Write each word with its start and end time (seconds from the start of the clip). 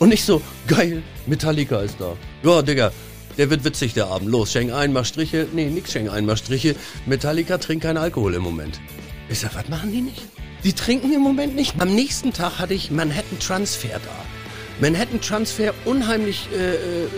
Und 0.00 0.12
ich 0.14 0.24
so, 0.24 0.40
geil, 0.66 1.02
Metallica 1.26 1.80
ist 1.80 2.00
da. 2.00 2.16
Ja, 2.42 2.62
Digga, 2.62 2.90
der 3.36 3.50
wird 3.50 3.64
witzig, 3.64 3.92
der 3.92 4.06
Abend. 4.06 4.30
Los, 4.30 4.50
schenk 4.50 4.72
ein, 4.72 4.94
mach 4.94 5.04
Striche. 5.04 5.46
Nee, 5.52 5.66
nix 5.66 5.92
schenk 5.92 6.10
ein, 6.10 6.24
mach 6.24 6.38
Striche. 6.38 6.74
Metallica 7.04 7.58
trinkt 7.58 7.84
keinen 7.84 7.98
Alkohol 7.98 8.32
im 8.32 8.42
Moment. 8.42 8.80
Ich 9.28 9.40
sag, 9.40 9.54
was 9.54 9.68
machen 9.68 9.92
die 9.92 10.00
nicht? 10.00 10.22
Die 10.64 10.72
trinken 10.72 11.12
im 11.12 11.20
Moment 11.20 11.54
nicht. 11.54 11.74
Am 11.80 11.94
nächsten 11.94 12.32
Tag 12.32 12.58
hatte 12.58 12.72
ich 12.72 12.90
Manhattan 12.90 13.38
Transfer 13.40 14.00
da. 14.02 14.24
Manhattan 14.80 15.20
Transfer, 15.20 15.74
unheimlich, 15.84 16.48
äh, 16.50 16.76
äh, 16.76 17.08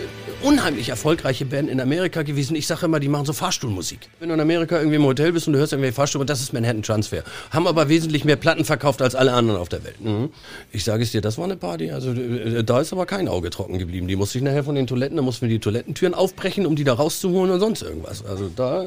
unheimlich 0.43 0.89
erfolgreiche 0.89 1.45
Band 1.45 1.69
in 1.69 1.79
Amerika 1.79 2.21
gewesen. 2.21 2.55
Ich 2.55 2.67
sage 2.67 2.85
immer, 2.85 2.99
die 2.99 3.07
machen 3.07 3.25
so 3.25 3.33
Fahrstuhlmusik. 3.33 3.99
Wenn 4.19 4.29
du 4.29 4.35
in 4.35 4.41
Amerika 4.41 4.77
irgendwie 4.77 4.97
im 4.97 5.05
Hotel 5.05 5.31
bist 5.31 5.47
und 5.47 5.53
du 5.53 5.59
hörst 5.59 5.73
irgendwie 5.73 5.91
Fahrstuhl, 5.91 6.25
das 6.25 6.41
ist 6.41 6.53
Manhattan 6.53 6.83
Transfer. 6.83 7.23
Haben 7.51 7.67
aber 7.67 7.89
wesentlich 7.89 8.25
mehr 8.25 8.35
Platten 8.35 8.65
verkauft 8.65 9.01
als 9.01 9.15
alle 9.15 9.33
anderen 9.33 9.59
auf 9.59 9.69
der 9.69 9.83
Welt. 9.83 10.01
Mhm. 10.01 10.29
Ich 10.71 10.83
sage 10.83 11.03
es 11.03 11.11
dir, 11.11 11.21
das 11.21 11.37
war 11.37 11.45
eine 11.45 11.55
Party. 11.55 11.91
Also 11.91 12.11
äh, 12.11 12.63
da 12.63 12.81
ist 12.81 12.93
aber 12.93 13.05
kein 13.05 13.27
Auge 13.27 13.49
trocken 13.49 13.79
geblieben. 13.79 14.07
Die 14.07 14.15
musste 14.15 14.37
ich 14.37 14.43
nachher 14.43 14.63
von 14.63 14.75
den 14.75 14.87
Toiletten, 14.87 15.17
da 15.17 15.23
mussten 15.23 15.47
wir 15.47 15.49
die 15.49 15.59
Toilettentüren 15.59 16.13
aufbrechen, 16.13 16.65
um 16.65 16.75
die 16.75 16.83
da 16.83 16.93
rauszuholen 16.93 17.51
und 17.51 17.59
sonst 17.59 17.81
irgendwas. 17.81 18.25
Also 18.25 18.49
da... 18.55 18.85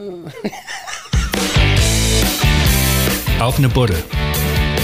Auf 3.40 3.58
eine 3.58 3.68
Buddel. 3.68 3.96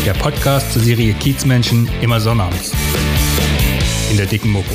Der 0.04 0.12
Podcast 0.12 0.72
zur 0.72 0.82
Serie 0.82 1.14
Kiezmenschen 1.14 1.88
immer 2.02 2.20
sonnabends. 2.20 2.72
In 4.10 4.16
der 4.16 4.26
dicken 4.26 4.50
Mopo. 4.50 4.74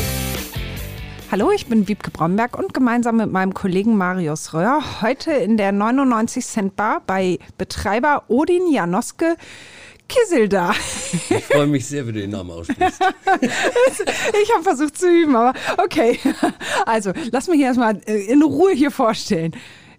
Hallo, 1.39 1.51
ich 1.51 1.67
bin 1.67 1.87
Wiebke 1.87 2.09
Bromberg 2.09 2.57
und 2.57 2.73
gemeinsam 2.73 3.17
mit 3.17 3.31
meinem 3.31 3.53
Kollegen 3.53 3.95
Marius 3.95 4.55
Röhr 4.55 4.81
heute 5.03 5.33
in 5.33 5.55
der 5.55 5.71
99 5.71 6.43
Cent 6.43 6.75
Bar 6.75 7.03
bei 7.05 7.37
Betreiber 7.59 8.23
Odin 8.27 8.73
Janoske 8.73 9.37
Kisselda. 10.09 10.71
Ich 11.29 11.43
freue 11.43 11.67
mich 11.67 11.85
sehr, 11.85 12.07
wie 12.07 12.13
du 12.13 12.21
den 12.21 12.31
Namen 12.31 12.49
aussprichst. 12.49 12.99
ich 13.41 14.51
habe 14.51 14.63
versucht 14.63 14.97
zu 14.97 15.07
üben, 15.07 15.35
aber 15.35 15.53
okay. 15.77 16.19
Also, 16.87 17.13
lass 17.29 17.47
mich 17.47 17.59
erstmal 17.59 17.97
in 17.97 18.41
Ruhe 18.41 18.71
hier 18.71 18.89
vorstellen. 18.89 19.51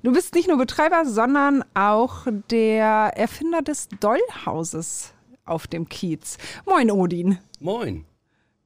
Du 0.03 0.11
bist 0.11 0.35
nicht 0.35 0.49
nur 0.49 0.59
Betreiber, 0.59 1.05
sondern 1.05 1.63
auch 1.75 2.27
der 2.51 3.13
Erfinder 3.15 3.63
des 3.63 3.87
Dollhauses 4.01 5.15
auf 5.45 5.69
dem 5.69 5.89
Kiez. 5.89 6.37
Moin, 6.67 6.91
Odin. 6.91 7.39
Moin. 7.61 8.07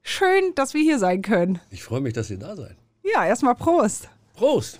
Schön, 0.03 0.53
dass 0.55 0.73
wir 0.73 0.81
hier 0.81 0.99
sein 0.99 1.21
können. 1.21 1.59
Ich 1.71 1.83
freue 1.83 2.01
mich, 2.01 2.13
dass 2.13 2.29
ihr 2.29 2.37
da 2.37 2.55
seid. 2.55 2.75
Ja, 3.03 3.25
erstmal 3.25 3.55
Prost. 3.55 4.09
Prost. 4.33 4.79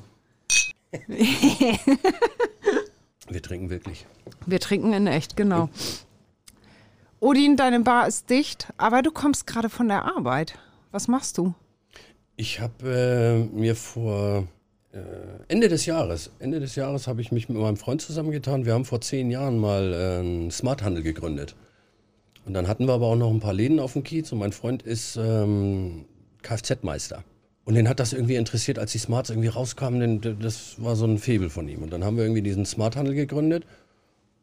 wir 1.08 1.80
trinken 3.42 3.70
wirklich. 3.70 4.06
Wir 4.46 4.60
trinken 4.60 4.94
in 4.94 5.08
echt, 5.08 5.38
genau. 5.38 5.70
Odin, 7.20 7.56
deine 7.56 7.80
Bar 7.80 8.08
ist 8.08 8.30
dicht, 8.30 8.68
aber 8.78 9.02
du 9.02 9.10
kommst 9.10 9.48
gerade 9.48 9.70
von 9.70 9.88
der 9.88 10.04
Arbeit. 10.04 10.60
Was 10.92 11.08
machst 11.08 11.38
du? 11.38 11.54
Ich 12.36 12.60
habe 12.60 13.50
äh, 13.54 13.56
mir 13.56 13.76
vor 13.76 14.48
äh, 14.92 15.00
Ende 15.48 15.70
des 15.70 15.86
Jahres, 15.86 16.32
Ende 16.40 16.60
des 16.60 16.76
Jahres 16.76 17.08
habe 17.08 17.22
ich 17.22 17.32
mich 17.32 17.48
mit 17.48 17.58
meinem 17.58 17.78
Freund 17.78 18.02
zusammengetan. 18.02 18.66
Wir 18.66 18.74
haben 18.74 18.86
vor 18.86 19.02
zehn 19.02 19.32
Jahren 19.32 19.58
mal 19.58 19.94
äh, 19.94 20.20
einen 20.20 20.52
Smarthandel 20.52 21.02
gegründet. 21.02 21.56
Und 22.46 22.54
dann 22.54 22.68
hatten 22.68 22.88
wir 22.88 22.94
aber 22.94 23.08
auch 23.08 23.16
noch 23.16 23.30
ein 23.30 23.40
paar 23.40 23.54
Läden 23.54 23.80
auf 23.80 23.94
dem 23.94 24.04
Kiez 24.04 24.32
und 24.32 24.40
mein 24.40 24.52
Freund 24.52 24.84
ist 24.84 25.18
ähm, 25.18 26.06
Kfz-Meister. 26.42 27.24
Und 27.66 27.76
den 27.76 27.88
hat 27.88 28.00
das 28.00 28.12
irgendwie 28.12 28.36
interessiert, 28.36 28.78
als 28.78 28.92
die 28.92 28.98
Smarts 28.98 29.30
irgendwie 29.30 29.48
rauskamen, 29.48 30.00
denn 30.22 30.40
das 30.40 30.84
war 30.84 30.98
so 30.98 31.06
ein 31.06 31.18
Febel 31.18 31.50
von 31.50 31.70
ihm. 31.70 31.82
Und 31.82 31.94
dann 31.94 32.04
haben 32.04 32.18
wir 32.18 32.24
irgendwie 32.24 32.42
diesen 32.42 32.66
Smarthandel 32.66 33.16
gegründet 33.16 33.66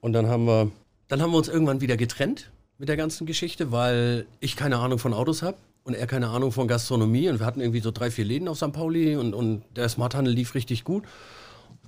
und 0.00 0.14
dann 0.14 0.26
haben 0.26 0.46
wir, 0.46 0.70
dann 1.08 1.20
haben 1.20 1.32
wir 1.32 1.36
uns 1.36 1.48
irgendwann 1.48 1.82
wieder 1.82 1.98
getrennt 1.98 2.50
mit 2.78 2.88
der 2.88 2.96
ganzen 2.96 3.26
Geschichte, 3.26 3.72
weil 3.72 4.26
ich 4.40 4.56
keine 4.56 4.78
Ahnung 4.78 4.98
von 4.98 5.12
Autos 5.12 5.42
habe 5.42 5.58
und 5.84 5.94
er 5.94 6.06
keine 6.06 6.28
Ahnung 6.28 6.50
von 6.50 6.66
Gastronomie 6.66 7.28
und 7.28 7.40
wir 7.40 7.46
hatten 7.46 7.60
irgendwie 7.60 7.80
so 7.80 7.90
drei, 7.90 8.10
vier 8.10 8.24
Läden 8.24 8.48
auf 8.48 8.56
St. 8.56 8.72
Pauli 8.72 9.16
und, 9.16 9.34
und 9.34 9.62
der 9.76 9.88
Smarthandel 9.90 10.32
lief 10.32 10.54
richtig 10.54 10.84
gut. 10.84 11.04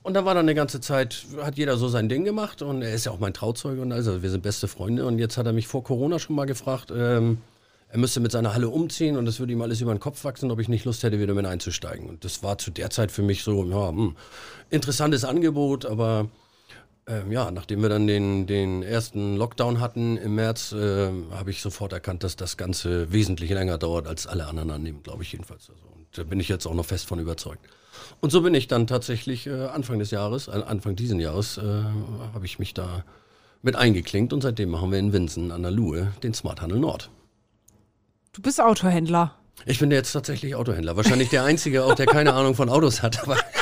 Und 0.03 0.15
dann 0.15 0.25
war 0.25 0.35
dann 0.35 0.47
eine 0.47 0.55
ganze 0.55 0.81
Zeit, 0.81 1.25
hat 1.43 1.57
jeder 1.57 1.77
so 1.77 1.89
sein 1.89 2.09
Ding 2.09 2.25
gemacht 2.25 2.61
und 2.61 2.83
er 2.83 2.93
ist 2.93 3.07
ja 3.07 3.13
auch 3.13 3.21
mein 3.21 3.35
Trauzeuge 3.35 3.81
und 3.83 3.93
also 3.93 4.23
wir 4.23 4.31
sind 4.31 4.43
beste 4.43 4.67
Freunde 4.67 5.07
und 5.07 5.19
jetzt 5.19 5.37
hat 5.37 5.47
er 5.47 5.53
mich 5.53 5.69
vor 5.69 5.85
Corona 5.85 6.19
schon 6.19 6.35
mal 6.35 6.45
gefragt, 6.45 6.93
ähm, 6.95 7.39
er 7.89 7.99
müsste 7.99 8.21
mit 8.21 8.33
seiner 8.33 8.55
Halle 8.55 8.69
umziehen 8.69 9.17
und 9.17 9.27
das 9.27 9.39
würde 9.39 9.53
ihm 9.53 9.63
alles 9.63 9.81
über 9.81 9.95
den 9.95 10.01
Kopf 10.01 10.25
wachsen, 10.25 10.51
ob 10.51 10.59
ich 10.59 10.69
nicht 10.69 10.87
Lust 10.87 11.03
hätte, 11.03 11.21
wieder 11.21 11.35
mit 11.35 11.45
einzusteigen. 11.47 12.09
Und 12.09 12.25
das 12.25 12.43
war 12.43 12.57
zu 12.59 12.71
der 12.71 12.89
Zeit 12.91 13.13
für 13.13 13.23
mich 13.23 13.45
so, 13.45 13.65
ja, 13.65 13.91
hm, 13.91 14.17
interessantes 14.71 15.25
Angebot, 15.25 15.85
aber 15.85 16.29
ähm, 17.07 17.31
ja, 17.31 17.51
nachdem 17.51 17.83
wir 17.83 17.89
dann 17.89 18.07
den, 18.07 18.47
den 18.47 18.83
ersten 18.83 19.37
Lockdown 19.37 19.81
hatten 19.81 20.17
im 20.17 20.35
März, 20.35 20.73
äh, 20.73 21.11
habe 21.33 21.51
ich 21.51 21.61
sofort 21.61 21.93
erkannt, 21.93 22.25
dass 22.25 22.35
das 22.35 22.57
Ganze 22.57 23.13
wesentlich 23.13 23.51
länger 23.51 23.77
dauert, 23.77 24.07
als 24.07 24.27
alle 24.27 24.47
anderen 24.47 24.71
annehmen, 24.71 25.03
glaube 25.03 25.23
ich 25.23 25.31
jedenfalls. 25.33 25.69
Also, 25.69 25.85
und 25.95 26.07
da 26.17 26.25
bin 26.25 26.41
ich 26.41 26.49
jetzt 26.49 26.67
auch 26.67 26.75
noch 26.75 26.87
fest 26.87 27.07
von 27.07 27.19
überzeugt. 27.19 27.69
Und 28.21 28.31
so 28.31 28.43
bin 28.43 28.55
ich 28.55 28.69
dann 28.69 28.87
tatsächlich 28.87 29.47
äh, 29.47 29.67
Anfang 29.67 29.99
des 29.99 30.11
Jahres, 30.11 30.49
äh, 30.49 30.53
Anfang 30.53 30.97
diesen 30.97 31.21
Jahres, 31.21 31.59
äh, 31.59 31.63
habe 31.63 32.45
ich 32.45 32.59
mich 32.59 32.75
da 32.75 33.05
mit 33.63 33.77
eingeklinkt 33.77 34.33
und 34.33 34.43
seitdem 34.43 34.71
machen 34.71 34.91
wir 34.91 34.99
in 34.99 35.13
Winsen 35.13 35.53
an 35.53 35.63
der 35.63 35.71
Luhe 35.71 36.13
den 36.23 36.35
Smart 36.35 36.61
Handel 36.61 36.79
Nord. 36.79 37.11
Du 38.33 38.43
bist 38.43 38.61
Autohändler. 38.61 39.37
Ich 39.67 39.79
bin 39.79 39.91
jetzt 39.91 40.13
tatsächlich 40.13 40.55
Autohändler. 40.55 40.97
Wahrscheinlich 40.97 41.29
der 41.29 41.45
Einzige 41.45 41.85
auch, 41.85 41.95
der 41.95 42.07
keine 42.07 42.33
Ahnung 42.33 42.55
von 42.55 42.69
Autos 42.69 43.03
hat. 43.03 43.23
Aber 43.23 43.37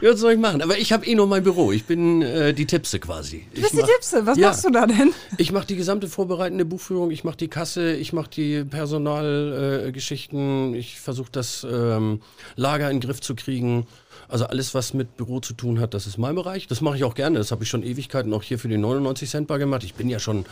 ja, 0.02 0.12
was 0.12 0.20
soll 0.20 0.32
ich 0.32 0.38
machen? 0.38 0.62
Aber 0.62 0.78
ich 0.78 0.92
habe 0.92 1.06
eh 1.06 1.14
nur 1.14 1.26
mein 1.26 1.42
Büro. 1.42 1.72
Ich 1.72 1.84
bin 1.84 2.22
äh, 2.22 2.54
die 2.54 2.66
Tippse 2.66 2.98
quasi. 2.98 3.46
Du 3.54 3.60
bist 3.60 3.74
mach, 3.74 3.84
die 3.84 3.92
Tippse? 3.92 4.26
Was 4.26 4.38
ja, 4.38 4.48
machst 4.48 4.64
du 4.64 4.70
da 4.70 4.86
denn? 4.86 5.12
Ich 5.38 5.52
mache 5.52 5.66
die 5.66 5.76
gesamte 5.76 6.08
vorbereitende 6.08 6.64
Buchführung. 6.64 7.10
Ich 7.10 7.24
mache 7.24 7.36
die 7.36 7.48
Kasse. 7.48 7.94
Ich 7.94 8.12
mache 8.12 8.30
die 8.30 8.64
Personalgeschichten. 8.64 10.74
Äh, 10.74 10.78
ich 10.78 11.00
versuche 11.00 11.30
das 11.32 11.66
ähm, 11.70 12.20
Lager 12.56 12.90
in 12.90 12.96
den 12.96 13.06
Griff 13.06 13.20
zu 13.20 13.34
kriegen. 13.34 13.86
Also 14.28 14.46
alles, 14.46 14.74
was 14.74 14.94
mit 14.94 15.16
Büro 15.16 15.40
zu 15.40 15.54
tun 15.54 15.80
hat, 15.80 15.94
das 15.94 16.06
ist 16.06 16.18
mein 16.18 16.34
Bereich. 16.34 16.66
Das 16.66 16.80
mache 16.80 16.96
ich 16.96 17.04
auch 17.04 17.14
gerne. 17.14 17.38
Das 17.38 17.50
habe 17.50 17.64
ich 17.64 17.68
schon 17.68 17.82
Ewigkeiten 17.82 18.32
auch 18.32 18.42
hier 18.42 18.58
für 18.58 18.68
die 18.68 18.78
99 18.78 19.28
Cent 19.28 19.48
Bar 19.48 19.58
gemacht. 19.58 19.84
Ich 19.84 19.94
bin 19.94 20.08
ja 20.08 20.18
schon 20.18 20.46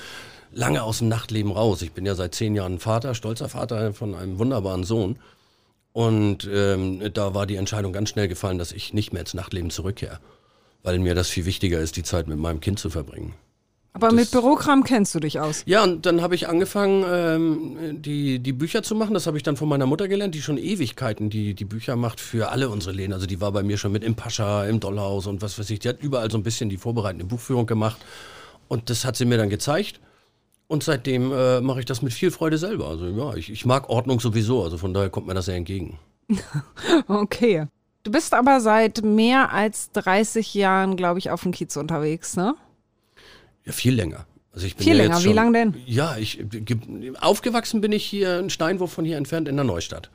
lange 0.53 0.82
aus 0.82 0.98
dem 0.98 1.08
Nachtleben 1.08 1.53
raus. 1.53 1.82
Ich 1.82 1.92
bin 1.92 2.04
ja 2.04 2.14
seit 2.14 2.34
zehn 2.34 2.54
Jahren 2.54 2.78
Vater, 2.78 3.14
stolzer 3.14 3.48
Vater 3.48 3.94
von 3.94 4.14
einem 4.14 4.38
wunderbaren 4.38 4.84
Sohn. 4.84 5.19
Und 5.98 6.48
ähm, 6.48 7.10
da 7.12 7.34
war 7.34 7.44
die 7.44 7.56
Entscheidung 7.56 7.92
ganz 7.92 8.10
schnell 8.10 8.28
gefallen, 8.28 8.56
dass 8.56 8.70
ich 8.70 8.94
nicht 8.94 9.12
mehr 9.12 9.22
ins 9.22 9.34
Nachtleben 9.34 9.69
zurückkehre, 9.69 10.20
weil 10.84 11.00
mir 11.00 11.16
das 11.16 11.28
viel 11.28 11.44
wichtiger 11.44 11.81
ist, 11.81 11.97
die 11.97 12.04
Zeit 12.04 12.28
mit 12.28 12.38
meinem 12.38 12.60
Kind 12.60 12.78
zu 12.78 12.88
verbringen. 12.88 13.34
Aber 13.94 14.06
das, 14.06 14.14
mit 14.14 14.31
Bürokram 14.31 14.84
kennst 14.84 15.12
du 15.16 15.19
dich 15.19 15.41
aus. 15.41 15.64
Ja, 15.66 15.82
und 15.82 16.06
dann 16.06 16.22
habe 16.22 16.37
ich 16.37 16.47
angefangen, 16.47 17.04
ähm, 17.04 18.00
die, 18.00 18.38
die 18.38 18.53
Bücher 18.53 18.84
zu 18.84 18.94
machen. 18.94 19.12
Das 19.12 19.26
habe 19.26 19.38
ich 19.38 19.42
dann 19.42 19.56
von 19.56 19.69
meiner 19.69 19.87
Mutter 19.87 20.06
gelernt, 20.06 20.37
die 20.37 20.41
schon 20.41 20.56
Ewigkeiten 20.56 21.31
die, 21.31 21.54
die 21.54 21.64
Bücher 21.64 21.97
macht 21.97 22.20
für 22.20 22.50
alle 22.50 22.69
unsere 22.69 22.94
Läden. 22.94 23.12
Also 23.12 23.26
die 23.26 23.41
war 23.41 23.50
bei 23.50 23.64
mir 23.64 23.76
schon 23.76 23.91
mit 23.91 24.04
im 24.04 24.14
Pascha, 24.14 24.66
im 24.66 24.78
Dollhaus 24.78 25.26
und 25.26 25.42
was 25.42 25.58
weiß 25.58 25.69
ich. 25.70 25.81
Die 25.81 25.88
hat 25.88 26.00
überall 26.00 26.31
so 26.31 26.38
ein 26.38 26.44
bisschen 26.44 26.69
die 26.69 26.76
vorbereitende 26.76 27.25
Buchführung 27.25 27.66
gemacht. 27.66 27.98
Und 28.69 28.88
das 28.88 29.04
hat 29.04 29.16
sie 29.16 29.25
mir 29.25 29.37
dann 29.37 29.50
gezeigt. 29.50 29.98
Und 30.69 30.83
seitdem 30.84 31.33
äh, 31.33 31.61
mache 31.62 31.81
ich 31.81 31.87
das 31.87 32.03
mit 32.03 32.12
viel 32.12 32.31
Freude 32.31 32.59
selber. 32.59 32.89
Also 32.89 33.06
ja, 33.06 33.34
ich, 33.34 33.51
ich 33.51 33.65
mag 33.65 33.89
Ordnung 33.89 34.21
sowieso, 34.21 34.62
also 34.62 34.77
von 34.77 34.93
daher 34.93 35.09
kommt 35.09 35.27
mir 35.27 35.34
das 35.34 35.47
sehr 35.47 35.56
entgegen. 35.56 35.99
okay. 37.09 37.67
Du 38.03 38.12
bist 38.12 38.34
aber 38.34 38.61
seit 38.61 39.03
mehr 39.03 39.53
als 39.53 39.91
30 39.93 40.55
Jahren, 40.55 40.97
glaube 40.97 41.19
ich, 41.19 41.31
auf 41.31 41.43
dem 41.43 41.53
Kiez 41.53 41.77
unterwegs, 41.77 42.37
ne? 42.37 42.55
Ja, 43.65 43.73
viel 43.73 43.95
länger. 43.95 44.27
Also 44.53 44.67
ich 44.67 44.77
bin 44.77 44.84
viel 44.84 44.97
ja 44.97 45.05
länger, 45.05 45.21
schon, 45.21 45.31
wie 45.31 45.34
lange 45.34 45.53
denn? 45.53 45.75
Ja, 45.87 46.17
ich, 46.17 46.45
aufgewachsen 47.21 47.81
bin 47.81 47.93
ich 47.93 48.05
hier 48.05 48.39
einen 48.39 48.50
Steinwurf 48.50 48.93
von 48.93 49.05
hier 49.05 49.17
entfernt 49.17 49.49
in 49.49 49.56
der 49.56 49.65
Neustadt. 49.65 50.11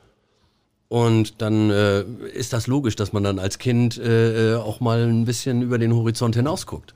Und 0.88 1.40
dann 1.42 1.70
äh, 1.70 2.02
ist 2.32 2.52
das 2.52 2.66
logisch, 2.66 2.94
dass 2.94 3.12
man 3.12 3.24
dann 3.24 3.38
als 3.38 3.58
Kind 3.58 3.98
äh, 3.98 4.52
äh 4.52 4.56
auch 4.56 4.80
mal 4.80 5.02
ein 5.08 5.24
bisschen 5.24 5.62
über 5.62 5.78
den 5.78 5.94
Horizont 5.94 6.36
hinausguckt. 6.36 6.94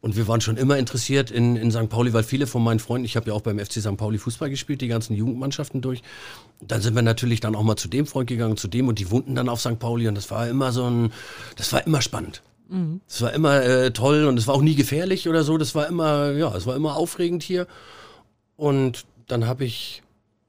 Und 0.00 0.16
wir 0.16 0.28
waren 0.28 0.40
schon 0.40 0.56
immer 0.56 0.78
interessiert 0.78 1.30
in, 1.30 1.56
in 1.56 1.72
St. 1.72 1.88
Pauli, 1.88 2.12
weil 2.12 2.22
viele 2.22 2.46
von 2.46 2.62
meinen 2.62 2.78
Freunden, 2.78 3.04
ich 3.04 3.16
habe 3.16 3.30
ja 3.30 3.34
auch 3.34 3.40
beim 3.40 3.58
FC 3.58 3.74
St. 3.80 3.96
Pauli 3.96 4.18
Fußball 4.18 4.48
gespielt, 4.48 4.80
die 4.80 4.88
ganzen 4.88 5.14
Jugendmannschaften 5.14 5.80
durch. 5.80 6.02
Dann 6.60 6.80
sind 6.80 6.94
wir 6.94 7.02
natürlich 7.02 7.40
dann 7.40 7.56
auch 7.56 7.64
mal 7.64 7.76
zu 7.76 7.88
dem 7.88 8.06
Freund 8.06 8.28
gegangen, 8.28 8.56
zu 8.56 8.68
dem 8.68 8.86
und 8.86 9.00
die 9.00 9.10
wohnten 9.10 9.34
dann 9.34 9.48
auf 9.48 9.60
St. 9.60 9.78
Pauli 9.78 10.06
und 10.06 10.14
das 10.14 10.30
war 10.30 10.48
immer 10.48 10.70
so 10.70 10.88
ein, 10.88 11.12
das 11.56 11.72
war 11.72 11.84
immer 11.84 12.00
spannend. 12.00 12.42
Mhm. 12.68 13.00
Das 13.08 13.22
war 13.22 13.32
immer 13.32 13.62
äh, 13.62 13.90
toll 13.90 14.26
und 14.26 14.38
es 14.38 14.46
war 14.46 14.54
auch 14.54 14.62
nie 14.62 14.76
gefährlich 14.76 15.28
oder 15.28 15.42
so. 15.42 15.58
Das 15.58 15.74
war 15.74 15.88
immer, 15.88 16.30
ja, 16.32 16.54
es 16.54 16.66
war 16.66 16.76
immer 16.76 16.96
aufregend 16.96 17.42
hier. 17.42 17.66
Und 18.56 19.04
dann 19.26 19.46
habe 19.46 19.64
ich 19.64 20.02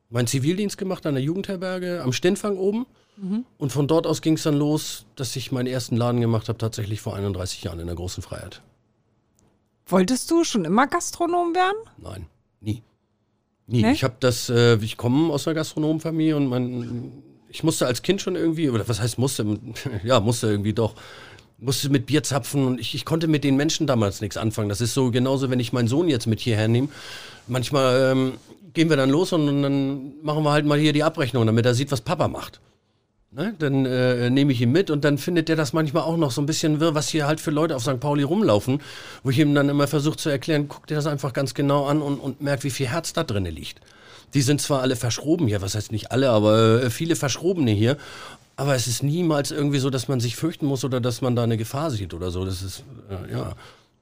meinen 0.10 0.28
Zivildienst 0.28 0.78
gemacht 0.78 1.06
an 1.06 1.16
der 1.16 1.24
Jugendherberge 1.24 2.02
am 2.04 2.14
Stennfang 2.14 2.58
oben. 2.58 2.86
Mhm. 3.18 3.46
Und 3.58 3.72
von 3.72 3.88
dort 3.88 4.06
aus 4.06 4.22
ging 4.22 4.36
es 4.36 4.44
dann 4.44 4.56
los, 4.56 5.06
dass 5.16 5.36
ich 5.36 5.52
meinen 5.52 5.68
ersten 5.68 5.98
Laden 5.98 6.22
gemacht 6.22 6.50
habe, 6.50 6.58
tatsächlich 6.58 7.02
vor 7.02 7.16
31 7.16 7.64
Jahren 7.64 7.80
in 7.80 7.88
der 7.88 7.96
großen 7.96 8.22
Freiheit. 8.24 8.62
Wolltest 9.90 10.30
du 10.32 10.44
schon 10.44 10.66
immer 10.66 10.88
Gastronom 10.88 11.56
werden? 11.56 11.78
Nein, 11.98 12.28
nie. 12.62 12.84
Nie. 13.68 13.84
Nee? 13.84 13.92
Ich 13.92 14.04
habe 14.04 14.16
das, 14.20 14.50
äh, 14.50 14.78
ich 14.78 14.98
komme 14.98 15.32
aus 15.34 15.48
einer 15.48 15.56
Gastronomenfamilie 15.56 16.36
und 16.36 16.48
mein, 16.48 17.12
ich 17.50 17.64
musste 17.64 17.86
als 17.86 18.02
Kind 18.02 18.22
schon 18.22 18.36
irgendwie, 18.36 18.70
oder 18.70 18.88
was 18.88 19.00
heißt 19.02 19.18
musste, 19.18 19.60
ja, 20.04 20.20
musste 20.20 20.48
irgendwie 20.48 20.74
doch 20.74 20.96
musste 21.62 21.90
mit 21.90 22.06
Bier 22.06 22.24
zapfen 22.24 22.66
und 22.66 22.80
ich, 22.80 22.96
ich 22.96 23.06
konnte 23.06 23.28
mit 23.28 23.44
den 23.44 23.58
Menschen 23.58 23.86
damals 23.86 24.22
nichts 24.22 24.38
anfangen. 24.38 24.70
Das 24.70 24.82
ist 24.82 24.94
so 24.94 25.12
genauso, 25.12 25.50
wenn 25.50 25.60
ich 25.60 25.74
meinen 25.74 25.88
Sohn 25.88 26.08
jetzt 26.08 26.26
mit 26.26 26.40
hierher 26.40 26.68
nehme. 26.68 26.88
Manchmal 27.48 28.12
ähm, 28.12 28.34
gehen 28.74 28.90
wir 28.90 28.98
dann 28.98 29.10
los 29.10 29.34
und, 29.34 29.48
und, 29.48 29.64
dann 29.64 30.14
machen 30.24 30.44
wir 30.44 30.52
halt 30.52 30.66
mal 30.66 30.80
hier 30.80 30.94
die 30.94 31.04
Abrechnung, 31.04 31.46
damit 31.46 31.66
er 31.66 31.74
sieht, 31.74 31.92
was 31.92 32.02
Papa 32.02 32.28
macht. 32.28 32.62
Ne? 33.32 33.54
Dann 33.60 33.86
äh, 33.86 34.30
nehme 34.32 34.52
ich 34.52 34.62
ihn 34.62 34.72
mit 34.72 34.90
und 34.90 35.06
dann 35.06 35.20
findet 35.20 35.50
er 35.50 35.56
das 35.56 35.72
manchmal 35.72 36.04
auch 36.04 36.18
noch 36.18 36.32
so 36.32 36.42
ein 36.42 36.48
bisschen 36.48 36.80
wirr, 36.80 36.96
was 36.96 37.10
hier 37.10 37.28
halt 37.28 37.40
für 37.40 37.52
Leute 37.52 37.76
auf 37.76 37.84
St. 37.84 38.00
Pauli 38.00 38.24
rumlaufen, 38.24 38.82
wo 39.24 39.30
ich 39.30 39.38
ihm 39.38 39.54
dann 39.54 39.70
immer 39.70 39.88
versuche 39.88 40.18
zu 40.18 40.30
erklären, 40.30 40.68
guck 40.68 40.88
dir 40.88 40.96
das 40.96 41.06
einfach 41.06 41.32
ganz 41.32 41.54
genau 41.54 41.86
an 41.86 42.02
und, 42.02 42.20
und 42.20 42.42
merkt, 42.42 42.64
wie 42.64 42.72
viel 42.72 42.88
Herz 42.88 43.14
da 43.14 43.24
drin 43.24 43.46
liegt. 43.46 43.82
Die 44.34 44.42
sind 44.42 44.62
zwar 44.62 44.82
alle 44.82 44.96
verschroben 44.96 45.48
hier, 45.48 45.62
was 45.62 45.76
heißt 45.76 45.92
nicht 45.92 46.12
alle, 46.12 46.32
aber 46.32 46.84
äh, 46.84 46.90
viele 46.90 47.16
Verschrobene 47.16 47.72
hier. 47.72 47.98
Aber 48.56 48.76
es 48.76 48.88
ist 48.88 49.04
niemals 49.04 49.52
irgendwie 49.52 49.80
so, 49.80 49.90
dass 49.90 50.08
man 50.08 50.20
sich 50.20 50.36
fürchten 50.36 50.66
muss 50.66 50.84
oder 50.84 51.00
dass 51.00 51.22
man 51.22 51.36
da 51.36 51.44
eine 51.44 51.58
Gefahr 51.58 51.92
sieht 51.92 52.14
oder 52.14 52.32
so. 52.32 52.46
Das 52.46 52.62
ist, 52.62 52.84
äh, 53.10 53.32
ja, 53.32 53.54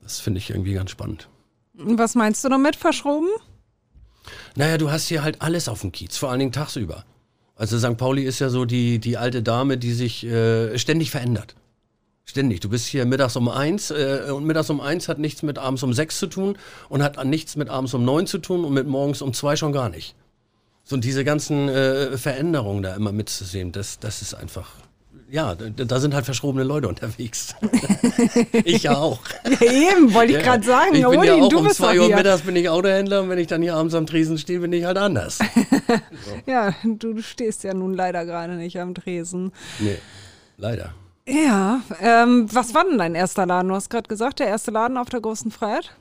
das 0.02 0.20
finde 0.20 0.40
ich 0.40 0.50
irgendwie 0.50 0.74
ganz 0.74 0.90
spannend. 0.90 1.28
Was 1.74 2.16
meinst 2.16 2.44
du 2.44 2.50
damit, 2.50 2.76
verschroben? 2.78 3.30
Naja, 4.56 4.78
du 4.78 4.90
hast 4.90 5.08
hier 5.08 5.22
halt 5.22 5.42
alles 5.42 5.68
auf 5.68 5.82
dem 5.82 5.92
Kiez, 5.92 6.18
vor 6.18 6.32
allen 6.32 6.40
Dingen 6.40 6.52
tagsüber. 6.52 7.06
Also 7.58 7.80
St. 7.80 7.98
Pauli 7.98 8.24
ist 8.24 8.40
ja 8.40 8.50
so 8.50 8.66
die, 8.66 9.00
die 9.00 9.18
alte 9.18 9.42
Dame, 9.42 9.78
die 9.78 9.92
sich 9.92 10.24
äh, 10.26 10.78
ständig 10.78 11.12
verändert. 11.12 11.56
Ständig. 12.24 12.60
Du 12.60 12.70
bist 12.70 12.88
hier 12.88 13.06
mittags 13.06 13.36
um 13.36 13.50
eins 13.50 13.90
äh, 13.90 14.32
und 14.32 14.46
mittags 14.46 14.70
um 14.70 14.80
eins 14.80 15.08
hat 15.08 15.18
nichts 15.18 15.44
mit 15.44 15.58
abends 15.58 15.82
um 15.82 15.94
sechs 15.94 16.20
zu 16.20 16.28
tun 16.28 16.58
und 16.90 17.02
hat 17.02 17.24
nichts 17.26 17.56
mit 17.56 17.70
abends 17.70 17.94
um 17.94 18.06
neun 18.06 18.28
zu 18.28 18.38
tun 18.38 18.64
und 18.64 18.74
mit 18.74 18.86
morgens 18.86 19.22
um 19.22 19.34
zwei 19.34 19.56
schon 19.56 19.72
gar 19.72 19.90
nicht. 19.90 20.16
So 20.84 20.96
und 20.96 21.04
diese 21.04 21.24
ganzen 21.24 21.68
äh, 21.70 22.18
Veränderungen 22.18 22.84
da 22.84 22.96
immer 22.96 23.12
mitzusehen, 23.12 23.72
das, 23.72 24.00
das 24.00 24.22
ist 24.22 24.34
einfach 24.34 24.70
ja, 25.30 25.56
da 25.56 26.00
sind 26.00 26.14
halt 26.14 26.26
verschrobene 26.26 26.64
Leute 26.64 26.88
unterwegs. 26.88 27.54
ich 28.64 28.84
ja 28.84 28.96
auch. 28.98 29.20
Ja, 29.60 29.72
eben, 29.72 30.14
wollte 30.14 30.38
ich 30.38 30.44
gerade 30.44 30.64
sagen. 30.64 30.96
Ich 30.96 31.06
bin 31.06 31.24
ja 31.24 31.36
auch 31.36 31.54
um 31.54 31.70
zwei 31.70 32.00
Uhr 32.00 32.08
mittags 32.08 32.42
bin 32.44 32.56
ich 32.56 32.70
Autohändler 32.70 33.22
und 33.22 33.30
wenn 33.30 33.38
ich 33.38 33.48
dann 33.48 33.62
hier 33.62 33.76
abends 33.76 33.94
am 33.94 34.06
Tresen 34.06 34.38
stehe, 34.38 34.60
bin 34.60 34.72
ich 34.72 34.86
halt 34.86 34.98
anders. 34.98 35.38
so. 35.88 36.52
Ja, 36.52 36.74
du 36.84 37.22
stehst 37.22 37.64
ja 37.64 37.74
nun 37.74 37.94
leider 37.94 38.26
gerade 38.26 38.54
nicht 38.54 38.80
am 38.80 38.96
Tresen. 38.96 39.52
Nee, 39.80 39.98
leider. 40.58 40.94
Ja, 41.28 41.82
ähm, 42.02 42.48
was 42.54 42.74
war 42.74 42.86
denn 42.86 42.98
dein 42.98 43.14
erster 43.14 43.46
Laden? 43.46 43.68
Du 43.68 43.76
hast 43.76 43.90
gerade 43.90 44.08
gesagt, 44.08 44.40
der 44.40 44.48
erste 44.48 44.72
Laden 44.72 44.96
auf 44.96 45.10
der 45.10 45.20
Großen 45.20 45.52
Freiheit? 45.52 45.92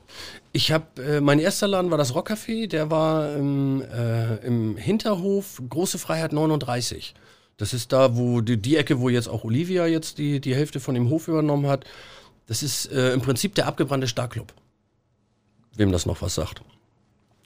Ich 0.52 0.70
habe, 0.70 1.02
äh, 1.02 1.20
mein 1.20 1.40
erster 1.40 1.66
Laden 1.66 1.90
war 1.90 1.98
das 1.98 2.14
Rockcafé, 2.14 2.68
der 2.68 2.92
war 2.92 3.34
im, 3.34 3.82
äh, 3.82 4.36
im 4.46 4.76
Hinterhof 4.76 5.60
Große 5.68 5.98
Freiheit 5.98 6.32
39. 6.32 7.14
Das 7.56 7.72
ist 7.72 7.92
da, 7.92 8.16
wo 8.16 8.40
die, 8.40 8.58
die, 8.58 8.76
Ecke, 8.76 9.00
wo 9.00 9.08
jetzt 9.08 9.28
auch 9.28 9.44
Olivia 9.44 9.86
jetzt 9.86 10.18
die, 10.18 10.40
die 10.40 10.54
Hälfte 10.54 10.80
von 10.80 10.94
dem 10.94 11.08
Hof 11.08 11.28
übernommen 11.28 11.66
hat. 11.66 11.84
Das 12.46 12.62
ist 12.62 12.86
äh, 12.92 13.12
im 13.12 13.22
Prinzip 13.22 13.54
der 13.54 13.66
abgebrannte 13.66 14.08
Starclub. 14.08 14.52
Wem 15.74 15.90
das 15.92 16.06
noch 16.06 16.22
was 16.22 16.34
sagt. 16.34 16.62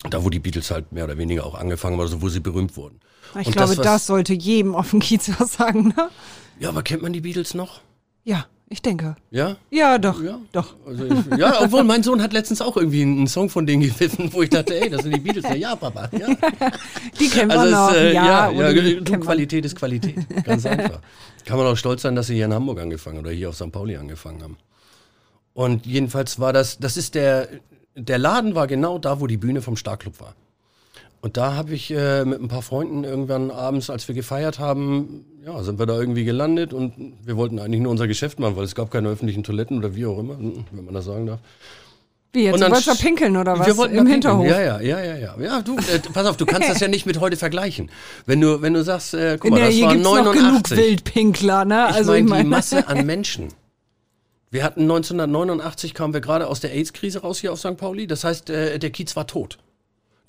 Da, 0.08 0.24
wo 0.24 0.30
die 0.30 0.38
Beatles 0.38 0.70
halt 0.70 0.92
mehr 0.92 1.04
oder 1.04 1.18
weniger 1.18 1.44
auch 1.44 1.54
angefangen 1.54 1.94
haben, 1.94 2.02
also 2.02 2.22
wo 2.22 2.28
sie 2.28 2.40
berühmt 2.40 2.76
wurden. 2.76 3.00
Ich 3.38 3.48
Und 3.48 3.52
glaube, 3.52 3.76
das, 3.76 3.84
das, 3.84 4.06
sollte 4.06 4.34
jedem 4.34 4.74
auf 4.74 4.90
dem 4.90 5.00
Kiez 5.00 5.30
was 5.38 5.54
sagen, 5.54 5.88
ne? 5.96 6.10
Ja, 6.58 6.70
aber 6.70 6.82
kennt 6.82 7.02
man 7.02 7.12
die 7.12 7.20
Beatles 7.20 7.54
noch? 7.54 7.80
Ja. 8.24 8.46
Ich 8.72 8.80
denke. 8.80 9.16
Ja? 9.32 9.56
Ja, 9.70 9.98
doch. 9.98 10.22
Ja, 10.22 10.38
doch. 10.52 10.76
Also 10.86 11.04
ich, 11.04 11.38
ja, 11.38 11.60
obwohl 11.60 11.82
mein 11.82 12.04
Sohn 12.04 12.22
hat 12.22 12.32
letztens 12.32 12.62
auch 12.62 12.76
irgendwie 12.76 13.02
einen 13.02 13.26
Song 13.26 13.50
von 13.50 13.66
denen 13.66 13.82
gepfiffen, 13.82 14.32
wo 14.32 14.42
ich 14.42 14.50
dachte, 14.50 14.80
ey, 14.80 14.88
das 14.88 15.02
sind 15.02 15.12
die 15.12 15.18
Beatles. 15.18 15.42
Ja, 15.42 15.54
ja 15.56 15.74
Papa. 15.74 16.08
Ja. 16.12 16.28
die 17.18 17.28
kennen 17.28 17.50
also 17.50 17.64
wir 17.64 17.70
noch. 17.72 17.90
Ist, 17.90 17.96
äh, 17.96 18.14
ja, 18.14 18.48
ja, 18.48 18.70
ja 18.70 19.00
du, 19.00 19.18
Qualität 19.18 19.64
ist 19.64 19.74
Qualität. 19.74 20.14
Ganz 20.44 20.64
einfach. 20.66 21.00
Kann 21.44 21.58
man 21.58 21.66
auch 21.66 21.76
stolz 21.76 22.02
sein, 22.02 22.14
dass 22.14 22.28
sie 22.28 22.36
hier 22.36 22.44
in 22.44 22.54
Hamburg 22.54 22.78
angefangen 22.78 23.18
oder 23.18 23.32
hier 23.32 23.48
auf 23.48 23.56
St. 23.56 23.72
Pauli 23.72 23.96
angefangen 23.96 24.40
haben. 24.40 24.56
Und 25.52 25.84
jedenfalls 25.84 26.38
war 26.38 26.52
das, 26.52 26.78
das 26.78 26.96
ist 26.96 27.16
der, 27.16 27.48
der 27.96 28.18
Laden 28.18 28.54
war 28.54 28.68
genau 28.68 29.00
da, 29.00 29.20
wo 29.20 29.26
die 29.26 29.36
Bühne 29.36 29.62
vom 29.62 29.74
Starclub 29.74 30.20
war. 30.20 30.36
Und 31.22 31.36
da 31.36 31.54
habe 31.54 31.74
ich 31.74 31.90
äh, 31.90 32.24
mit 32.24 32.40
ein 32.40 32.46
paar 32.46 32.62
Freunden 32.62 33.02
irgendwann 33.02 33.50
abends, 33.50 33.90
als 33.90 34.06
wir 34.06 34.14
gefeiert 34.14 34.60
haben, 34.60 35.26
ja, 35.44 35.62
sind 35.62 35.78
wir 35.78 35.86
da 35.86 35.98
irgendwie 35.98 36.24
gelandet 36.24 36.72
und 36.72 37.14
wir 37.24 37.36
wollten 37.36 37.58
eigentlich 37.58 37.80
nur 37.80 37.90
unser 37.90 38.06
Geschäft 38.06 38.38
machen, 38.38 38.56
weil 38.56 38.64
es 38.64 38.74
gab 38.74 38.90
keine 38.90 39.08
öffentlichen 39.08 39.42
Toiletten 39.42 39.78
oder 39.78 39.94
wie 39.94 40.06
auch 40.06 40.18
immer, 40.18 40.36
wenn 40.38 40.84
man 40.84 40.94
das 40.94 41.06
sagen 41.06 41.26
darf. 41.26 41.40
Wie 42.32 42.44
jetzt? 42.44 42.54
Und 42.54 42.60
dann, 42.60 42.70
du 42.70 42.76
wolltest 42.76 43.02
pinkeln 43.02 43.36
oder 43.36 43.58
was? 43.58 43.66
Wir 43.66 43.76
wollten 43.76 43.96
Im 43.96 44.06
Hinterhof? 44.06 44.46
Ja, 44.46 44.60
ja, 44.60 44.80
ja, 44.80 45.02
ja, 45.02 45.16
ja. 45.16 45.34
Ja, 45.40 45.62
du, 45.62 45.76
äh, 45.78 45.98
pass 46.12 46.26
auf, 46.26 46.36
du 46.36 46.46
kannst 46.46 46.68
das 46.68 46.78
ja 46.78 46.86
nicht 46.86 47.04
mit 47.04 47.18
heute 47.18 47.36
vergleichen. 47.36 47.90
Wenn 48.26 48.40
du, 48.40 48.62
wenn 48.62 48.74
du 48.74 48.84
sagst, 48.84 49.14
äh, 49.14 49.36
guck 49.40 49.50
mal, 49.50 49.60
das 49.60 49.74
hier 49.74 49.86
war 49.86 49.92
gibt's 49.94 50.08
89. 50.08 50.42
Noch 50.42 50.50
genug 50.50 50.70
Wildpinkler, 50.70 51.64
ne? 51.64 51.86
Also 51.86 52.12
ich 52.12 52.24
meine, 52.24 52.44
die 52.44 52.50
Masse 52.50 52.86
an 52.86 53.04
Menschen. 53.04 53.48
Wir 54.52 54.62
hatten 54.64 54.82
1989 54.82 55.94
kamen 55.94 56.12
wir 56.12 56.20
gerade 56.20 56.46
aus 56.46 56.60
der 56.60 56.72
AIDS-Krise 56.72 57.20
raus 57.20 57.40
hier 57.40 57.52
auf 57.52 57.58
St. 57.58 57.76
Pauli. 57.76 58.06
Das 58.06 58.24
heißt, 58.24 58.50
äh, 58.50 58.78
der 58.78 58.90
Kiez 58.90 59.16
war 59.16 59.26
tot. 59.26 59.58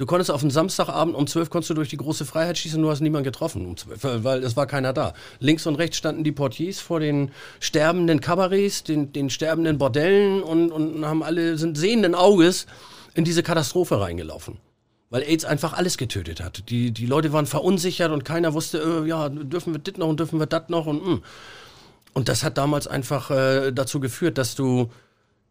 Du 0.01 0.07
konntest 0.07 0.31
auf 0.31 0.41
einen 0.41 0.49
Samstagabend 0.49 1.15
um 1.15 1.27
12 1.27 1.51
konntest 1.51 1.69
du 1.69 1.73
durch 1.75 1.89
die 1.89 1.97
große 1.97 2.25
Freiheit 2.25 2.57
schießen, 2.57 2.79
und 2.79 2.85
du 2.85 2.89
hast 2.89 3.01
niemanden 3.01 3.25
getroffen 3.25 3.67
um 3.67 3.77
12, 3.77 4.23
weil 4.23 4.43
es 4.43 4.57
war 4.57 4.65
keiner 4.65 4.93
da. 4.93 5.13
Links 5.37 5.67
und 5.67 5.75
rechts 5.75 5.95
standen 5.95 6.23
die 6.23 6.31
Portiers 6.31 6.79
vor 6.79 6.99
den 6.99 7.29
sterbenden 7.59 8.19
Kabarets, 8.19 8.83
den, 8.83 9.13
den 9.13 9.29
sterbenden 9.29 9.77
Bordellen 9.77 10.41
und, 10.41 10.71
und 10.71 11.05
haben 11.05 11.21
alle, 11.21 11.55
sind 11.55 11.77
sehenden 11.77 12.15
Auges 12.15 12.65
in 13.13 13.25
diese 13.25 13.43
Katastrophe 13.43 14.01
reingelaufen. 14.01 14.57
Weil 15.11 15.21
AIDS 15.21 15.45
einfach 15.45 15.73
alles 15.73 15.99
getötet 15.99 16.41
hat. 16.41 16.67
Die, 16.71 16.89
die 16.89 17.05
Leute 17.05 17.31
waren 17.31 17.45
verunsichert 17.45 18.11
und 18.11 18.25
keiner 18.25 18.55
wusste, 18.55 18.79
äh, 18.79 19.07
ja, 19.07 19.29
dürfen 19.29 19.71
wir 19.71 19.81
das 19.81 19.97
noch 19.97 20.07
und 20.07 20.19
dürfen 20.19 20.39
wir 20.39 20.47
das 20.47 20.67
noch 20.69 20.87
und 20.87 21.05
mh. 21.05 21.13
Mm. 21.13 21.23
Und 22.13 22.27
das 22.27 22.43
hat 22.43 22.57
damals 22.57 22.87
einfach 22.87 23.29
äh, 23.29 23.71
dazu 23.71 23.99
geführt, 23.99 24.39
dass 24.39 24.55
du 24.55 24.89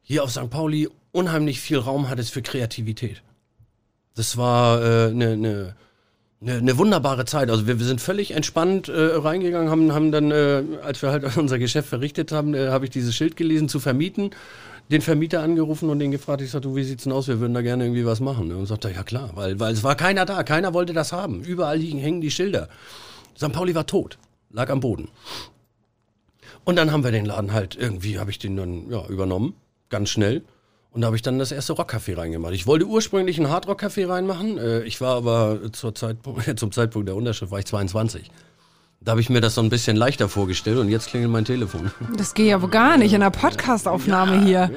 hier 0.02 0.24
auf 0.24 0.32
St. 0.32 0.50
Pauli 0.50 0.88
unheimlich 1.12 1.60
viel 1.60 1.78
Raum 1.78 2.10
hattest 2.10 2.32
für 2.32 2.42
Kreativität. 2.42 3.22
Das 4.20 4.36
war 4.36 4.82
eine 4.82 5.06
äh, 5.06 5.12
ne, 5.14 5.36
ne, 5.38 5.74
ne, 6.40 6.60
ne 6.60 6.76
wunderbare 6.76 7.24
Zeit. 7.24 7.48
Also 7.48 7.66
wir, 7.66 7.78
wir 7.78 7.86
sind 7.86 8.02
völlig 8.02 8.32
entspannt 8.32 8.90
äh, 8.90 9.14
reingegangen, 9.14 9.70
haben, 9.70 9.94
haben 9.94 10.12
dann, 10.12 10.30
äh, 10.30 10.62
als 10.82 11.00
wir 11.00 11.10
halt 11.10 11.24
unser 11.38 11.58
Geschäft 11.58 11.88
verrichtet 11.88 12.30
haben, 12.30 12.52
äh, 12.52 12.68
habe 12.68 12.84
ich 12.84 12.90
dieses 12.90 13.14
Schild 13.14 13.34
gelesen, 13.34 13.70
zu 13.70 13.80
vermieten, 13.80 14.32
den 14.90 15.00
Vermieter 15.00 15.40
angerufen 15.40 15.88
und 15.88 16.00
den 16.00 16.10
gefragt, 16.10 16.42
ich 16.42 16.50
sagte, 16.50 16.68
du, 16.68 16.76
wie 16.76 16.84
sieht's 16.84 17.04
denn 17.04 17.14
aus, 17.14 17.28
wir 17.28 17.40
würden 17.40 17.54
da 17.54 17.62
gerne 17.62 17.84
irgendwie 17.84 18.04
was 18.04 18.20
machen. 18.20 18.52
Und 18.52 18.66
sagte, 18.66 18.90
ja 18.90 19.02
klar, 19.04 19.30
weil, 19.36 19.58
weil 19.58 19.72
es 19.72 19.82
war 19.84 19.94
keiner 19.94 20.26
da, 20.26 20.42
keiner 20.42 20.74
wollte 20.74 20.92
das 20.92 21.14
haben. 21.14 21.40
Überall 21.40 21.78
liegen, 21.78 21.98
hängen 21.98 22.20
die 22.20 22.30
Schilder. 22.30 22.68
St. 23.38 23.52
Pauli 23.52 23.74
war 23.74 23.86
tot, 23.86 24.18
lag 24.50 24.68
am 24.68 24.80
Boden. 24.80 25.08
Und 26.64 26.76
dann 26.76 26.92
haben 26.92 27.04
wir 27.04 27.10
den 27.10 27.24
Laden 27.24 27.54
halt 27.54 27.74
irgendwie, 27.74 28.18
habe 28.18 28.30
ich 28.30 28.38
den 28.38 28.54
dann 28.58 28.90
ja, 28.90 29.06
übernommen, 29.06 29.54
ganz 29.88 30.10
schnell. 30.10 30.42
Und 30.92 31.02
da 31.02 31.06
habe 31.06 31.16
ich 31.16 31.22
dann 31.22 31.38
das 31.38 31.52
erste 31.52 31.74
Rockcafé 31.74 32.16
reingemacht. 32.16 32.52
Ich 32.52 32.66
wollte 32.66 32.84
ursprünglich 32.84 33.38
ein 33.38 33.48
Hardrock-Café 33.48 34.08
reinmachen. 34.08 34.58
Äh, 34.58 34.82
ich 34.82 35.00
war 35.00 35.16
aber 35.16 35.72
zur 35.72 35.94
Zeitpunkt, 35.94 36.58
zum 36.58 36.72
Zeitpunkt 36.72 37.08
der 37.08 37.16
Unterschrift 37.16 37.52
war 37.52 37.60
ich 37.60 37.66
22. 37.66 38.30
Da 39.02 39.12
habe 39.12 39.20
ich 39.20 39.30
mir 39.30 39.40
das 39.40 39.54
so 39.54 39.62
ein 39.62 39.70
bisschen 39.70 39.96
leichter 39.96 40.28
vorgestellt 40.28 40.78
und 40.78 40.88
jetzt 40.88 41.08
klingelt 41.08 41.32
mein 41.32 41.44
Telefon. 41.44 41.90
Das 42.16 42.34
geht 42.34 42.48
ja 42.48 42.60
wohl 42.60 42.68
gar 42.68 42.96
nicht 42.96 43.14
in 43.14 43.20
der 43.20 43.30
Podcastaufnahme 43.30 44.36
ja, 44.36 44.68
hier. 44.68 44.70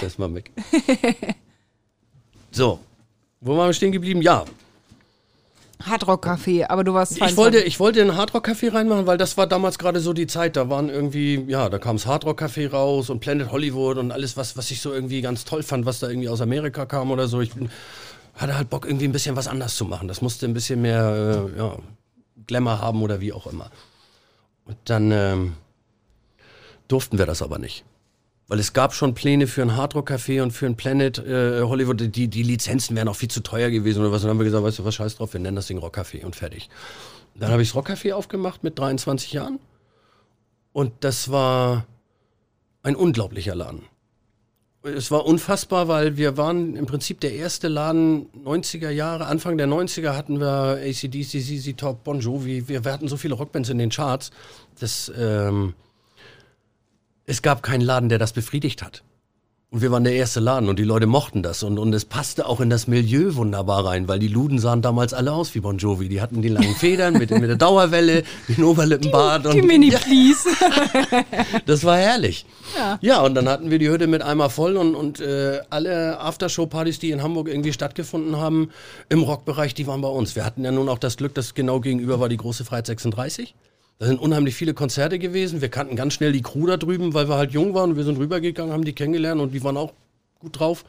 Das 0.00 0.18
mal 0.18 0.34
weg. 0.34 0.50
so, 2.50 2.80
wo 3.40 3.56
waren 3.56 3.68
wir 3.68 3.74
stehen 3.74 3.92
geblieben? 3.92 4.20
Ja, 4.20 4.44
Hardrock-Café, 5.86 6.68
aber 6.68 6.84
du 6.84 6.94
warst 6.94 7.20
Ich 7.20 7.36
wollte, 7.36 7.60
ich 7.60 7.80
wollte 7.80 8.00
ein 8.00 8.16
Hardrock-Café 8.16 8.74
reinmachen, 8.74 9.06
weil 9.06 9.18
das 9.18 9.36
war 9.36 9.46
damals 9.46 9.78
gerade 9.78 10.00
so 10.00 10.12
die 10.12 10.26
Zeit. 10.26 10.56
Da 10.56 10.68
waren 10.68 10.88
irgendwie, 10.88 11.44
ja, 11.48 11.68
da 11.68 11.78
kam 11.78 11.96
das 11.96 12.06
Hardrock-Café 12.06 12.70
raus 12.70 13.10
und 13.10 13.20
Planet 13.20 13.50
Hollywood 13.50 13.98
und 13.98 14.12
alles, 14.12 14.36
was, 14.36 14.56
was 14.56 14.70
ich 14.70 14.80
so 14.80 14.92
irgendwie 14.92 15.20
ganz 15.20 15.44
toll 15.44 15.62
fand, 15.62 15.86
was 15.86 15.98
da 15.98 16.08
irgendwie 16.08 16.28
aus 16.28 16.40
Amerika 16.40 16.86
kam 16.86 17.10
oder 17.10 17.28
so. 17.28 17.40
Ich 17.40 17.50
hatte 18.34 18.56
halt 18.56 18.70
Bock, 18.70 18.86
irgendwie 18.86 19.06
ein 19.06 19.12
bisschen 19.12 19.36
was 19.36 19.48
anders 19.48 19.76
zu 19.76 19.84
machen. 19.84 20.08
Das 20.08 20.22
musste 20.22 20.46
ein 20.46 20.54
bisschen 20.54 20.80
mehr, 20.82 21.50
äh, 21.54 21.58
ja, 21.58 21.76
Glamour 22.46 22.80
haben 22.80 23.02
oder 23.02 23.20
wie 23.20 23.32
auch 23.32 23.46
immer. 23.46 23.70
Und 24.64 24.76
dann 24.84 25.10
ähm, 25.10 25.52
durften 26.88 27.18
wir 27.18 27.26
das 27.26 27.42
aber 27.42 27.58
nicht. 27.58 27.84
Weil 28.52 28.60
es 28.60 28.74
gab 28.74 28.92
schon 28.92 29.14
Pläne 29.14 29.46
für 29.46 29.62
ein 29.62 29.76
Hardrock-Café 29.76 30.42
und 30.42 30.50
für 30.50 30.66
ein 30.66 30.76
Planet 30.76 31.16
äh, 31.20 31.62
Hollywood. 31.62 32.14
Die, 32.14 32.28
die 32.28 32.42
Lizenzen 32.42 32.94
wären 32.94 33.08
auch 33.08 33.16
viel 33.16 33.30
zu 33.30 33.42
teuer 33.42 33.70
gewesen 33.70 34.00
oder 34.00 34.12
was. 34.12 34.20
Und 34.20 34.24
dann 34.24 34.32
haben 34.32 34.40
wir 34.40 34.44
gesagt, 34.44 34.62
weißt 34.62 34.80
du 34.80 34.84
was, 34.84 34.94
scheiß 34.94 35.16
drauf, 35.16 35.32
wir 35.32 35.40
nennen 35.40 35.56
das 35.56 35.68
Ding 35.68 35.78
Rockcafé 35.78 36.22
und 36.22 36.36
fertig. 36.36 36.68
Dann 37.34 37.50
habe 37.50 37.62
ich 37.62 37.72
das 37.72 37.82
Rockcafé 37.82 38.12
aufgemacht 38.12 38.62
mit 38.62 38.78
23 38.78 39.32
Jahren. 39.32 39.58
Und 40.74 40.92
das 41.00 41.30
war 41.30 41.86
ein 42.82 42.94
unglaublicher 42.94 43.54
Laden. 43.54 43.84
Es 44.82 45.10
war 45.10 45.24
unfassbar, 45.24 45.88
weil 45.88 46.18
wir 46.18 46.36
waren 46.36 46.76
im 46.76 46.84
Prinzip 46.84 47.20
der 47.20 47.32
erste 47.32 47.68
Laden 47.68 48.26
90er 48.44 48.90
Jahre, 48.90 49.28
Anfang 49.28 49.56
der 49.56 49.66
90er 49.66 50.14
hatten 50.14 50.40
wir 50.40 50.78
ACDC, 50.78 51.40
ZZ 51.40 51.74
Top, 51.78 52.04
Bon 52.04 52.20
Jovi, 52.20 52.68
wir, 52.68 52.84
hatten 52.84 53.08
so 53.08 53.16
viele 53.16 53.32
Rockbands 53.32 53.70
in 53.70 53.78
den 53.78 53.88
Charts, 53.88 54.30
das 54.78 55.10
ähm, 55.16 55.72
es 57.26 57.42
gab 57.42 57.62
keinen 57.62 57.82
Laden, 57.82 58.08
der 58.08 58.18
das 58.18 58.32
befriedigt 58.32 58.82
hat. 58.82 59.02
Und 59.72 59.80
wir 59.80 59.90
waren 59.90 60.04
der 60.04 60.12
erste 60.12 60.38
Laden 60.38 60.68
und 60.68 60.78
die 60.78 60.84
Leute 60.84 61.06
mochten 61.06 61.42
das. 61.42 61.62
Und, 61.62 61.78
und 61.78 61.94
es 61.94 62.04
passte 62.04 62.44
auch 62.44 62.60
in 62.60 62.68
das 62.68 62.88
Milieu 62.88 63.36
wunderbar 63.36 63.86
rein, 63.86 64.06
weil 64.06 64.18
die 64.18 64.28
Luden 64.28 64.58
sahen 64.58 64.82
damals 64.82 65.14
alle 65.14 65.32
aus 65.32 65.54
wie 65.54 65.60
Bon 65.60 65.78
Jovi. 65.78 66.10
Die 66.10 66.20
hatten 66.20 66.42
die 66.42 66.50
langen 66.50 66.74
Federn 66.74 67.14
mit, 67.14 67.30
mit 67.30 67.48
der 67.48 67.56
Dauerwelle, 67.56 68.22
den 68.48 68.64
Oberlippenbart. 68.64 69.46
Die 69.54 69.62
und, 69.62 69.66
Mini 69.66 69.90
ja, 69.90 69.98
Please. 69.98 70.46
das 71.66 71.84
war 71.84 71.96
herrlich. 71.96 72.44
Ja. 72.76 72.98
Ja, 73.00 73.22
und 73.22 73.34
dann 73.34 73.48
hatten 73.48 73.70
wir 73.70 73.78
die 73.78 73.88
Hütte 73.88 74.08
mit 74.08 74.20
einmal 74.20 74.50
voll 74.50 74.76
und, 74.76 74.94
und 74.94 75.20
äh, 75.20 75.60
alle 75.70 76.20
Aftershow-Partys, 76.20 76.98
die 76.98 77.10
in 77.10 77.22
Hamburg 77.22 77.48
irgendwie 77.48 77.72
stattgefunden 77.72 78.36
haben, 78.36 78.68
im 79.08 79.22
Rockbereich, 79.22 79.72
die 79.72 79.86
waren 79.86 80.02
bei 80.02 80.08
uns. 80.08 80.36
Wir 80.36 80.44
hatten 80.44 80.66
ja 80.66 80.70
nun 80.70 80.90
auch 80.90 80.98
das 80.98 81.16
Glück, 81.16 81.34
dass 81.34 81.54
genau 81.54 81.80
gegenüber 81.80 82.20
war 82.20 82.28
die 82.28 82.36
große 82.36 82.66
Freiheit 82.66 82.88
36. 82.88 83.54
Da 83.98 84.06
sind 84.06 84.20
unheimlich 84.20 84.54
viele 84.54 84.74
Konzerte 84.74 85.18
gewesen. 85.18 85.60
Wir 85.60 85.68
kannten 85.68 85.96
ganz 85.96 86.14
schnell 86.14 86.32
die 86.32 86.42
Crew 86.42 86.66
da 86.66 86.76
drüben, 86.76 87.14
weil 87.14 87.28
wir 87.28 87.36
halt 87.36 87.52
jung 87.52 87.74
waren. 87.74 87.96
Wir 87.96 88.04
sind 88.04 88.18
rübergegangen, 88.18 88.72
haben 88.72 88.84
die 88.84 88.94
kennengelernt 88.94 89.40
und 89.40 89.52
die 89.52 89.62
waren 89.62 89.76
auch 89.76 89.92
gut 90.40 90.58
drauf. 90.58 90.84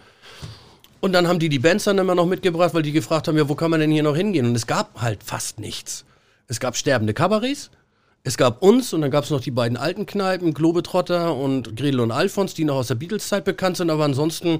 Und 1.00 1.14
dann 1.14 1.28
haben 1.28 1.40
die 1.40 1.50
die 1.50 1.60
Bands 1.60 1.84
dann 1.84 1.98
immer 1.98 2.16
noch 2.16 2.26
mitgebracht, 2.26 2.74
weil 2.74 2.82
die 2.82 2.92
gefragt 2.92 3.28
haben, 3.28 3.38
ja, 3.38 3.50
wo 3.50 3.56
kann 3.56 3.70
man 3.70 3.80
denn 3.80 3.92
hier 3.92 4.04
noch 4.04 4.16
hingehen? 4.16 4.46
Und 4.46 4.56
es 4.56 4.68
gab 4.68 5.02
halt 5.02 5.22
fast 5.22 5.60
nichts. 5.60 6.06
Es 6.48 6.60
gab 6.60 6.78
sterbende 6.78 7.14
Kabarets, 7.14 7.72
es 8.26 8.38
gab 8.38 8.64
uns 8.64 8.94
und 8.94 9.02
dann 9.02 9.12
gab 9.12 9.26
es 9.26 9.30
noch 9.30 9.42
die 9.42 9.52
beiden 9.52 9.76
alten 9.76 10.06
Kneipen, 10.06 10.54
Globetrotter 10.54 11.36
und 11.36 11.76
Gretel 11.76 12.00
und 12.00 12.12
Alfons, 12.12 12.54
die 12.54 12.64
noch 12.64 12.76
aus 12.76 12.88
der 12.88 12.96
Beatles-Zeit 12.96 13.44
bekannt 13.44 13.76
sind, 13.76 13.90
aber 13.90 14.06
ansonsten, 14.06 14.60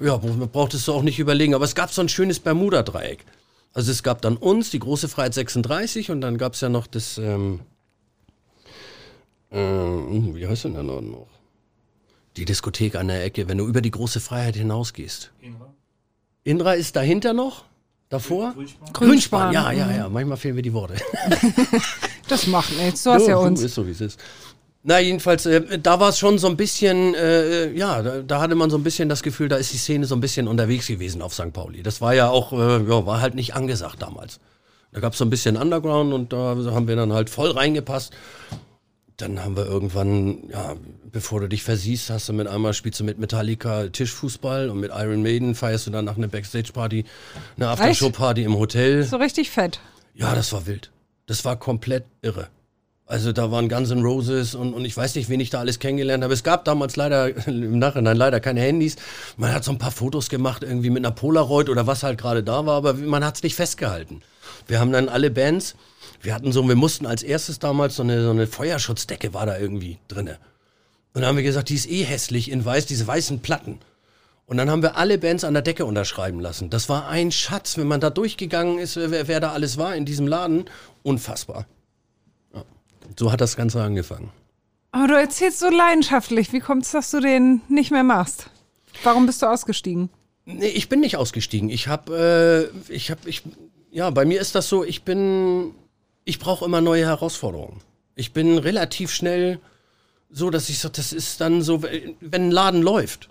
ja, 0.00 0.16
brauchtest 0.16 0.88
du 0.88 0.92
auch 0.92 1.02
nicht 1.02 1.20
überlegen. 1.20 1.54
Aber 1.54 1.64
es 1.64 1.76
gab 1.76 1.92
so 1.92 2.00
ein 2.00 2.08
schönes 2.08 2.40
Bermuda-Dreieck. 2.40 3.24
Also 3.72 3.92
es 3.92 4.02
gab 4.02 4.20
dann 4.22 4.36
uns, 4.36 4.70
die 4.70 4.80
große 4.80 5.08
Freiheit 5.08 5.34
36 5.34 6.10
und 6.10 6.20
dann 6.22 6.38
gab 6.38 6.54
es 6.54 6.60
ja 6.60 6.68
noch 6.68 6.88
das, 6.88 7.18
ähm, 7.18 7.60
äh, 9.54 10.34
wie 10.34 10.46
heißt 10.46 10.64
denn 10.64 10.74
der 10.74 10.82
Laden 10.82 11.10
noch? 11.12 11.28
Die 12.36 12.44
Diskothek 12.44 12.96
an 12.96 13.08
der 13.08 13.24
Ecke, 13.24 13.48
wenn 13.48 13.58
du 13.58 13.66
über 13.66 13.80
die 13.80 13.90
große 13.90 14.20
Freiheit 14.20 14.56
hinausgehst. 14.56 15.32
Inra? 15.40 15.72
Indra 16.42 16.72
ist 16.74 16.96
dahinter 16.96 17.32
noch? 17.32 17.64
Davor? 18.08 18.52
Grünspan? 18.54 18.92
Grünspan, 18.92 19.52
ja, 19.52 19.72
ja, 19.72 19.90
ja. 19.90 20.08
Manchmal 20.08 20.36
fehlen 20.36 20.56
mir 20.56 20.62
die 20.62 20.72
Worte. 20.72 20.96
Das 22.28 22.46
macht 22.46 22.76
nichts. 22.78 23.02
Du 23.02 23.10
hast 23.10 23.26
ja 23.26 23.36
uns. 23.36 23.60
Ist 23.60 23.74
so, 23.74 23.86
wie 23.86 23.90
es 23.90 24.00
ist. 24.00 24.18
Na, 24.82 24.98
jedenfalls, 24.98 25.46
äh, 25.46 25.78
da 25.78 25.98
war 25.98 26.10
es 26.10 26.18
schon 26.18 26.38
so 26.38 26.46
ein 26.46 26.56
bisschen, 26.56 27.14
äh, 27.14 27.72
ja, 27.72 28.02
da, 28.02 28.20
da 28.20 28.40
hatte 28.40 28.54
man 28.54 28.68
so 28.70 28.76
ein 28.76 28.82
bisschen 28.82 29.08
das 29.08 29.22
Gefühl, 29.22 29.48
da 29.48 29.56
ist 29.56 29.72
die 29.72 29.78
Szene 29.78 30.04
so 30.04 30.14
ein 30.14 30.20
bisschen 30.20 30.46
unterwegs 30.46 30.86
gewesen 30.86 31.22
auf 31.22 31.32
St. 31.32 31.52
Pauli. 31.52 31.82
Das 31.82 32.00
war 32.00 32.14
ja 32.14 32.28
auch, 32.28 32.52
äh, 32.52 32.82
ja, 32.82 33.06
war 33.06 33.20
halt 33.20 33.34
nicht 33.34 33.54
angesagt 33.54 34.02
damals. 34.02 34.40
Da 34.92 35.00
gab 35.00 35.14
es 35.14 35.18
so 35.18 35.24
ein 35.24 35.30
bisschen 35.30 35.56
Underground 35.56 36.12
und 36.12 36.32
da 36.32 36.56
haben 36.70 36.86
wir 36.86 36.96
dann 36.96 37.12
halt 37.12 37.30
voll 37.30 37.50
reingepasst. 37.50 38.12
Dann 39.16 39.44
haben 39.44 39.56
wir 39.56 39.64
irgendwann, 39.64 40.48
ja, 40.50 40.74
bevor 41.12 41.40
du 41.40 41.48
dich 41.48 41.62
versiehst, 41.62 42.10
hast 42.10 42.28
du 42.28 42.32
mit 42.32 42.48
einmal 42.48 42.74
spielst 42.74 42.98
du 42.98 43.04
mit 43.04 43.18
Metallica 43.18 43.86
Tischfußball 43.86 44.70
und 44.70 44.80
mit 44.80 44.90
Iron 44.92 45.22
Maiden 45.22 45.54
feierst 45.54 45.86
du 45.86 45.92
dann 45.92 46.04
nach 46.04 46.16
einer 46.16 46.26
Backstage-Party, 46.26 47.04
eine 47.56 47.68
Aftershow-Party 47.68 48.42
im 48.42 48.58
Hotel. 48.58 49.04
So 49.04 49.16
richtig 49.16 49.50
fett. 49.50 49.78
Ja, 50.14 50.34
das 50.34 50.52
war 50.52 50.66
wild. 50.66 50.90
Das 51.26 51.44
war 51.44 51.56
komplett 51.56 52.04
irre. 52.22 52.48
Also 53.06 53.32
da 53.32 53.50
waren 53.50 53.68
Guns 53.68 53.90
N' 53.90 54.02
Roses 54.02 54.54
und, 54.54 54.72
und 54.72 54.84
ich 54.86 54.96
weiß 54.96 55.14
nicht, 55.14 55.28
wen 55.28 55.38
ich 55.38 55.50
da 55.50 55.60
alles 55.60 55.78
kennengelernt 55.78 56.24
habe. 56.24 56.32
Es 56.32 56.42
gab 56.42 56.64
damals 56.64 56.96
leider, 56.96 57.46
im 57.46 57.78
Nachhinein 57.78 58.16
leider 58.16 58.40
keine 58.40 58.60
Handys. 58.60 58.96
Man 59.36 59.52
hat 59.52 59.62
so 59.62 59.72
ein 59.72 59.78
paar 59.78 59.90
Fotos 59.90 60.30
gemacht, 60.30 60.62
irgendwie 60.62 60.90
mit 60.90 61.04
einer 61.04 61.14
Polaroid 61.14 61.68
oder 61.68 61.86
was 61.86 62.02
halt 62.02 62.18
gerade 62.18 62.42
da 62.42 62.64
war, 62.64 62.76
aber 62.76 62.94
man 62.94 63.24
hat 63.24 63.36
es 63.36 63.42
nicht 63.42 63.56
festgehalten. 63.56 64.22
Wir 64.66 64.80
haben 64.80 64.90
dann 64.90 65.08
alle 65.08 65.30
Bands, 65.30 65.76
wir 66.24 66.34
hatten 66.34 66.52
so, 66.52 66.66
wir 66.66 66.76
mussten 66.76 67.06
als 67.06 67.22
erstes 67.22 67.58
damals 67.58 67.96
so 67.96 68.02
eine, 68.02 68.22
so 68.22 68.30
eine 68.30 68.46
Feuerschutzdecke 68.46 69.34
war 69.34 69.46
da 69.46 69.58
irgendwie 69.58 69.98
drinne. 70.08 70.38
Und 71.12 71.20
dann 71.20 71.26
haben 71.26 71.36
wir 71.36 71.44
gesagt, 71.44 71.68
die 71.68 71.74
ist 71.74 71.88
eh 71.88 72.02
hässlich 72.02 72.50
in 72.50 72.64
weiß, 72.64 72.86
diese 72.86 73.06
weißen 73.06 73.40
Platten. 73.40 73.78
Und 74.46 74.56
dann 74.56 74.68
haben 74.68 74.82
wir 74.82 74.96
alle 74.96 75.16
Bands 75.18 75.44
an 75.44 75.54
der 75.54 75.62
Decke 75.62 75.84
unterschreiben 75.84 76.40
lassen. 76.40 76.70
Das 76.70 76.88
war 76.88 77.08
ein 77.08 77.30
Schatz, 77.30 77.78
wenn 77.78 77.86
man 77.86 78.00
da 78.00 78.10
durchgegangen 78.10 78.78
ist, 78.78 78.96
wer, 78.96 79.28
wer 79.28 79.40
da 79.40 79.52
alles 79.52 79.78
war 79.78 79.94
in 79.94 80.04
diesem 80.04 80.26
Laden. 80.26 80.64
Unfassbar. 81.02 81.66
Ja. 82.52 82.64
So 83.18 83.32
hat 83.32 83.40
das 83.40 83.56
Ganze 83.56 83.82
angefangen. 83.82 84.30
Aber 84.92 85.08
du 85.08 85.14
erzählst 85.14 85.60
so 85.60 85.70
leidenschaftlich. 85.70 86.52
Wie 86.52 86.60
kommt 86.60 86.84
es, 86.84 86.92
dass 86.92 87.10
du 87.10 87.20
den 87.20 87.62
nicht 87.68 87.90
mehr 87.90 88.04
machst? 88.04 88.50
Warum 89.02 89.26
bist 89.26 89.42
du 89.42 89.46
ausgestiegen? 89.46 90.10
Nee, 90.44 90.68
ich 90.68 90.88
bin 90.88 91.00
nicht 91.00 91.16
ausgestiegen. 91.16 91.70
Ich 91.70 91.88
habe, 91.88 92.70
äh, 92.88 92.92
ich 92.92 93.10
habe, 93.10 93.28
ich, 93.28 93.42
ja, 93.90 94.10
bei 94.10 94.24
mir 94.24 94.40
ist 94.40 94.54
das 94.54 94.68
so, 94.68 94.84
ich 94.84 95.02
bin, 95.02 95.74
ich 96.24 96.38
brauche 96.38 96.64
immer 96.64 96.80
neue 96.80 97.06
Herausforderungen. 97.06 97.80
Ich 98.16 98.32
bin 98.32 98.58
relativ 98.58 99.12
schnell 99.12 99.60
so, 100.30 100.50
dass 100.50 100.68
ich 100.68 100.78
so, 100.78 100.88
das 100.88 101.12
ist 101.12 101.40
dann 101.40 101.62
so, 101.62 101.82
wenn 101.82 102.48
ein 102.48 102.50
Laden 102.50 102.82
läuft, 102.82 103.28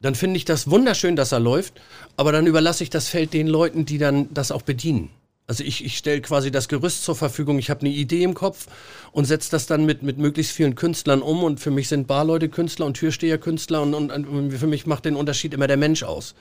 dann 0.00 0.14
finde 0.14 0.36
ich 0.36 0.44
das 0.44 0.70
wunderschön, 0.70 1.16
dass 1.16 1.32
er 1.32 1.40
läuft, 1.40 1.80
aber 2.16 2.32
dann 2.32 2.46
überlasse 2.46 2.82
ich 2.82 2.90
das 2.90 3.08
Feld 3.08 3.32
den 3.32 3.46
Leuten, 3.46 3.84
die 3.84 3.98
dann 3.98 4.32
das 4.34 4.50
auch 4.50 4.62
bedienen. 4.62 5.10
Also 5.46 5.64
ich, 5.64 5.84
ich 5.84 5.98
stelle 5.98 6.20
quasi 6.20 6.50
das 6.50 6.68
Gerüst 6.68 7.04
zur 7.04 7.16
Verfügung, 7.16 7.58
ich 7.58 7.68
habe 7.68 7.80
eine 7.80 7.90
Idee 7.90 8.22
im 8.22 8.34
Kopf 8.34 8.68
und 9.10 9.24
setze 9.26 9.50
das 9.50 9.66
dann 9.66 9.84
mit, 9.84 10.02
mit 10.02 10.18
möglichst 10.18 10.52
vielen 10.52 10.74
Künstlern 10.74 11.20
um 11.20 11.42
und 11.42 11.60
für 11.60 11.70
mich 11.70 11.88
sind 11.88 12.06
Barleute 12.06 12.48
Künstler 12.48 12.86
und 12.86 12.94
Türsteher 12.94 13.38
Künstler 13.38 13.82
und, 13.82 13.94
und, 13.94 14.10
und 14.10 14.52
für 14.52 14.66
mich 14.66 14.86
macht 14.86 15.04
den 15.04 15.16
Unterschied 15.16 15.52
immer 15.52 15.66
der 15.66 15.76
Mensch 15.76 16.04
aus. 16.04 16.34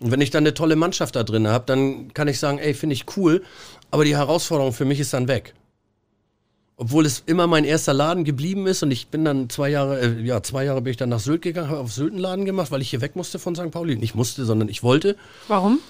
Und 0.00 0.10
wenn 0.10 0.20
ich 0.20 0.30
dann 0.30 0.44
eine 0.44 0.54
tolle 0.54 0.76
Mannschaft 0.76 1.16
da 1.16 1.24
drin 1.24 1.48
habe, 1.48 1.66
dann 1.66 2.12
kann 2.14 2.28
ich 2.28 2.38
sagen, 2.38 2.58
ey, 2.58 2.72
finde 2.74 2.94
ich 2.94 3.16
cool, 3.16 3.42
aber 3.90 4.04
die 4.04 4.16
Herausforderung 4.16 4.72
für 4.72 4.84
mich 4.84 5.00
ist 5.00 5.12
dann 5.12 5.28
weg. 5.28 5.54
Obwohl 6.76 7.06
es 7.06 7.24
immer 7.26 7.48
mein 7.48 7.64
erster 7.64 7.92
Laden 7.92 8.24
geblieben 8.24 8.66
ist 8.68 8.84
und 8.84 8.92
ich 8.92 9.08
bin 9.08 9.24
dann 9.24 9.50
zwei 9.50 9.68
Jahre, 9.68 10.00
äh, 10.00 10.22
ja, 10.22 10.42
zwei 10.42 10.64
Jahre 10.64 10.80
bin 10.80 10.92
ich 10.92 10.96
dann 10.96 11.08
nach 11.08 11.18
Sylt 11.18 11.42
gegangen, 11.42 11.70
habe 11.70 11.80
auf 11.80 11.92
Sylt 11.92 12.12
einen 12.12 12.20
Laden 12.20 12.44
gemacht, 12.44 12.70
weil 12.70 12.82
ich 12.82 12.90
hier 12.90 13.00
weg 13.00 13.16
musste 13.16 13.40
von 13.40 13.56
St. 13.56 13.72
Pauli. 13.72 13.96
Nicht 13.96 14.14
musste, 14.14 14.44
sondern 14.44 14.68
ich 14.68 14.84
wollte, 14.84 15.16
Warum? 15.48 15.80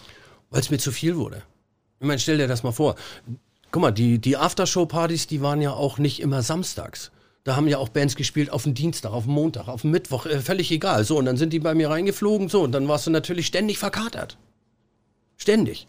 weil 0.51 0.61
es 0.61 0.71
mir 0.71 0.79
zu 0.79 0.91
viel 0.91 1.17
wurde. 1.17 1.43
Ich 2.01 2.07
meine, 2.07 2.19
stell 2.19 2.39
dir 2.39 2.49
das 2.49 2.63
mal 2.63 2.73
vor. 2.73 2.95
Guck 3.71 3.83
mal, 3.83 3.91
die, 3.91 4.19
die 4.19 4.39
Aftershow-Partys, 4.39 5.27
die 5.27 5.43
waren 5.43 5.61
ja 5.61 5.73
auch 5.73 5.99
nicht 5.99 6.21
immer 6.21 6.43
samstags. 6.43 7.11
Da 7.45 7.55
haben 7.55 7.69
ja 7.69 7.79
auch 7.79 7.91
Bands 7.91 8.17
gespielt 8.17 8.51
auf 8.51 8.63
dem 8.63 8.75
Dienstag, 8.75 9.13
auf 9.13 9.25
dem 9.25 9.35
Montag, 9.35 9.69
auf 9.69 9.83
dem 9.83 9.91
Mittwoch, 9.91 10.25
äh, 10.25 10.41
völlig 10.41 10.71
egal. 10.71 11.05
So, 11.05 11.19
und 11.19 11.27
dann 11.27 11.37
sind 11.37 11.53
die 11.53 11.61
bei 11.61 11.75
mir 11.75 11.91
reingeflogen, 11.91 12.49
so, 12.49 12.63
und 12.63 12.73
dann 12.73 12.89
warst 12.89 13.07
du 13.07 13.11
natürlich 13.11 13.47
ständig 13.47 13.79
verkatert. 13.79 14.39
Ständig. 15.37 15.87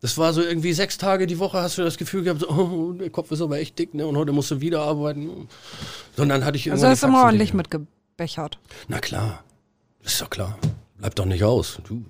Das 0.00 0.16
war 0.16 0.32
so 0.32 0.42
irgendwie 0.42 0.72
sechs 0.72 0.96
Tage 0.96 1.26
die 1.26 1.38
Woche 1.38 1.60
hast 1.60 1.76
du 1.76 1.82
das 1.82 1.98
Gefühl 1.98 2.22
gehabt, 2.22 2.40
so, 2.40 2.48
oh, 2.48 2.92
der 2.92 3.10
Kopf 3.10 3.30
ist 3.32 3.42
aber 3.42 3.58
echt 3.58 3.78
dick, 3.78 3.92
ne? 3.92 4.06
Und 4.06 4.16
heute 4.16 4.32
musst 4.32 4.50
du 4.50 4.60
wieder 4.60 4.80
arbeiten. 4.80 5.48
Und 6.16 6.28
dann 6.28 6.44
hatte 6.44 6.56
ich 6.56 6.70
Also 6.70 6.86
irgendwann 6.86 6.90
hast 6.90 7.02
du 7.02 7.06
immer 7.06 7.24
ordentlich 7.24 7.52
mitgebechert. 7.52 8.58
Na 8.88 8.98
klar, 8.98 9.44
ist 10.02 10.20
doch 10.20 10.30
klar. 10.30 10.58
Bleib 10.98 11.14
doch 11.16 11.26
nicht 11.26 11.44
aus. 11.44 11.80
Du, 11.86 12.04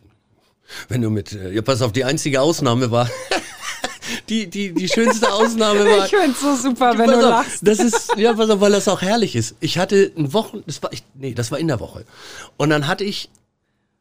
wenn 0.88 1.02
du 1.02 1.11
mit, 1.11 1.32
äh, 1.32 1.52
ja, 1.52 1.62
pass 1.62 1.82
auf, 1.82 1.90
die 1.90 2.04
einzige 2.04 2.40
Ausnahme 2.40 2.92
war, 2.92 3.11
die, 4.28 4.49
die, 4.49 4.73
die 4.73 4.88
schönste 4.88 5.32
Ausnahme 5.32 5.80
war. 5.80 6.04
Ich 6.06 6.11
find's 6.14 6.40
so 6.40 6.54
super, 6.54 6.97
wenn 6.97 7.11
du 7.11 7.16
auf, 7.16 7.23
lachst. 7.23 7.66
Das 7.66 7.80
ist, 7.80 8.16
ja, 8.16 8.35
pass 8.35 8.50
auf, 8.50 8.61
weil 8.61 8.73
das 8.73 8.87
auch 8.87 9.02
herrlich 9.02 9.35
ist. 9.35 9.56
Ich 9.59 9.78
hatte 9.78 10.12
ein 10.16 10.32
Wochen, 10.32 10.62
das 10.66 10.80
war, 10.82 10.92
ich, 10.92 11.02
nee, 11.14 11.35
das 11.35 11.50
war 11.50 11.59
in 11.59 11.68
der 11.68 11.80
Woche. 11.80 12.04
Und 12.56 12.70
dann 12.70 12.87
hatte 12.87 13.02
ich, 13.04 13.30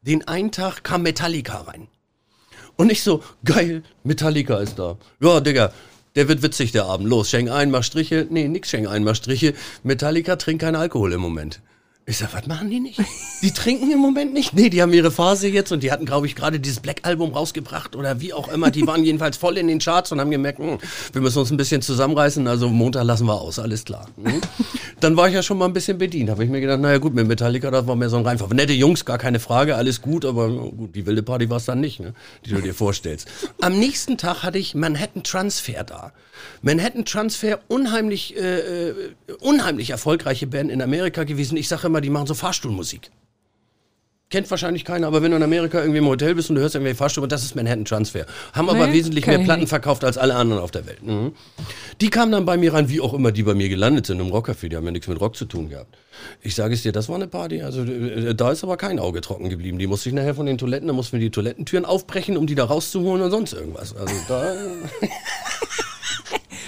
den 0.02 0.26
einen 0.28 0.52
Tag 0.52 0.84
kam 0.84 1.02
Metallica 1.02 1.58
rein. 1.62 1.88
Und 2.80 2.90
ich 2.90 3.02
so, 3.02 3.22
geil, 3.44 3.82
Metallica 4.04 4.56
ist 4.56 4.78
da. 4.78 4.96
Ja, 5.20 5.40
Digga, 5.40 5.70
der 6.16 6.28
wird 6.28 6.42
witzig, 6.42 6.72
der 6.72 6.86
Abend. 6.86 7.10
Los, 7.10 7.28
schenk 7.28 7.50
ein, 7.50 7.70
mach 7.70 7.84
Striche. 7.84 8.26
Nee, 8.30 8.48
nix 8.48 8.70
schenk 8.70 8.88
ein, 8.88 9.04
mach 9.04 9.16
Striche. 9.16 9.52
Metallica 9.82 10.36
trinkt 10.36 10.62
keinen 10.62 10.76
Alkohol 10.76 11.12
im 11.12 11.20
Moment. 11.20 11.60
Ich 12.06 12.18
sag, 12.18 12.34
was 12.34 12.46
machen 12.46 12.70
die 12.70 12.80
nicht? 12.80 13.00
Die 13.42 13.52
trinken 13.52 13.90
im 13.92 13.98
Moment 13.98 14.32
nicht? 14.32 14.52
Nee, 14.52 14.68
die 14.68 14.82
haben 14.82 14.92
ihre 14.92 15.10
Phase 15.10 15.46
jetzt 15.48 15.70
und 15.70 15.82
die 15.82 15.92
hatten, 15.92 16.06
glaube 16.06 16.26
ich, 16.26 16.34
gerade 16.34 16.58
dieses 16.58 16.80
Black-Album 16.80 17.32
rausgebracht 17.32 17.94
oder 17.94 18.20
wie 18.20 18.32
auch 18.32 18.48
immer. 18.48 18.70
Die 18.70 18.86
waren 18.86 19.04
jedenfalls 19.04 19.36
voll 19.36 19.58
in 19.58 19.68
den 19.68 19.78
Charts 19.78 20.10
und 20.10 20.18
haben 20.18 20.30
gemerkt, 20.30 20.58
hm, 20.58 20.78
wir 21.12 21.20
müssen 21.20 21.38
uns 21.38 21.50
ein 21.50 21.56
bisschen 21.56 21.82
zusammenreißen, 21.82 22.48
also 22.48 22.68
Montag 22.68 23.04
lassen 23.04 23.26
wir 23.26 23.40
aus, 23.40 23.58
alles 23.58 23.84
klar. 23.84 24.06
Hm? 24.22 24.40
Dann 25.00 25.16
war 25.16 25.28
ich 25.28 25.34
ja 25.34 25.42
schon 25.42 25.58
mal 25.58 25.66
ein 25.66 25.72
bisschen 25.72 25.98
bedient. 25.98 26.30
Habe 26.30 26.44
ich 26.44 26.50
mir 26.50 26.60
gedacht, 26.60 26.80
naja 26.80 26.98
gut, 26.98 27.14
mit 27.14 27.28
Metallica, 27.28 27.70
das 27.70 27.86
war 27.86 27.96
mehr 27.96 28.10
so 28.10 28.16
ein 28.16 28.26
Reinfall. 28.26 28.48
Nette 28.48 28.72
Jungs, 28.72 29.04
gar 29.04 29.18
keine 29.18 29.38
Frage, 29.38 29.76
alles 29.76 30.02
gut, 30.02 30.24
aber 30.24 30.48
gut, 30.48 30.94
die 30.96 31.06
wilde 31.06 31.22
Party 31.22 31.48
war 31.48 31.58
es 31.58 31.66
dann 31.66 31.80
nicht, 31.80 32.00
ne? 32.00 32.14
die 32.44 32.50
du 32.50 32.60
dir 32.60 32.74
vorstellst. 32.74 33.28
Am 33.60 33.78
nächsten 33.78 34.18
Tag 34.18 34.42
hatte 34.42 34.58
ich 34.58 34.74
Manhattan 34.74 35.22
Transfer 35.22 35.84
da. 35.84 36.12
Manhattan 36.62 37.04
Transfer, 37.04 37.60
unheimlich, 37.68 38.36
äh, 38.36 38.88
äh, 38.88 38.94
unheimlich 39.40 39.90
erfolgreiche 39.90 40.46
Band 40.46 40.70
in 40.70 40.82
Amerika 40.82 41.24
gewesen. 41.24 41.56
Ich 41.56 41.68
sage 41.68 41.86
immer, 41.86 41.99
die 42.00 42.10
machen 42.10 42.26
so 42.26 42.34
Fahrstuhlmusik. 42.34 43.10
Kennt 44.30 44.48
wahrscheinlich 44.48 44.84
keiner, 44.84 45.08
aber 45.08 45.22
wenn 45.22 45.32
du 45.32 45.36
in 45.38 45.42
Amerika 45.42 45.80
irgendwie 45.80 45.98
im 45.98 46.06
Hotel 46.06 46.36
bist 46.36 46.50
und 46.50 46.54
du 46.54 46.62
hörst 46.62 46.76
irgendwie 46.76 46.94
Fahrstuhl, 46.94 47.26
das 47.26 47.42
ist 47.42 47.56
Manhattan 47.56 47.84
Transfer. 47.84 48.26
Haben 48.52 48.70
aber 48.70 48.86
Nee, 48.86 48.92
wesentlich 48.92 49.24
kenn 49.24 49.38
mehr 49.38 49.44
Platten 49.44 49.62
nicht. 49.62 49.70
verkauft 49.70 50.04
als 50.04 50.18
alle 50.18 50.36
anderen 50.36 50.62
auf 50.62 50.70
der 50.70 50.86
Welt. 50.86 51.02
Mhm. 51.04 51.32
Die 52.00 52.10
kamen 52.10 52.30
dann 52.30 52.44
bei 52.44 52.56
mir 52.56 52.72
rein, 52.72 52.88
wie 52.88 53.00
auch 53.00 53.12
immer 53.12 53.32
die 53.32 53.42
bei 53.42 53.54
mir 53.54 53.68
gelandet 53.68 54.06
sind 54.06 54.20
im 54.20 54.28
Rockcafé. 54.28 54.68
Die 54.68 54.76
haben 54.76 54.84
ja 54.84 54.92
nichts 54.92 55.08
mit 55.08 55.20
Rock 55.20 55.34
zu 55.34 55.46
tun 55.46 55.68
gehabt. 55.68 55.96
Ich 56.42 56.54
sage 56.54 56.74
es 56.74 56.82
dir, 56.82 56.92
das 56.92 57.08
war 57.08 57.16
eine 57.16 57.26
Party. 57.26 57.62
Also 57.62 57.82
äh, 57.82 58.32
da 58.36 58.52
ist 58.52 58.62
aber 58.62 58.76
kein 58.76 59.00
Auge 59.00 59.20
trocken 59.20 59.48
geblieben. 59.50 59.80
Die 59.80 59.88
musste 59.88 60.08
ich 60.10 60.14
nachher 60.14 60.36
von 60.36 60.46
den 60.46 60.58
Toiletten, 60.58 60.86
da 60.86 60.92
mussten 60.94 61.14
wir 61.14 61.20
die 61.20 61.30
Toilettentüren 61.32 61.84
aufbrechen, 61.84 62.36
um 62.36 62.46
die 62.46 62.54
da 62.54 62.66
rauszuholen 62.66 63.22
und 63.22 63.32
sonst 63.32 63.52
irgendwas. 63.52 63.96
Also 63.96 64.14
da. 64.28 64.54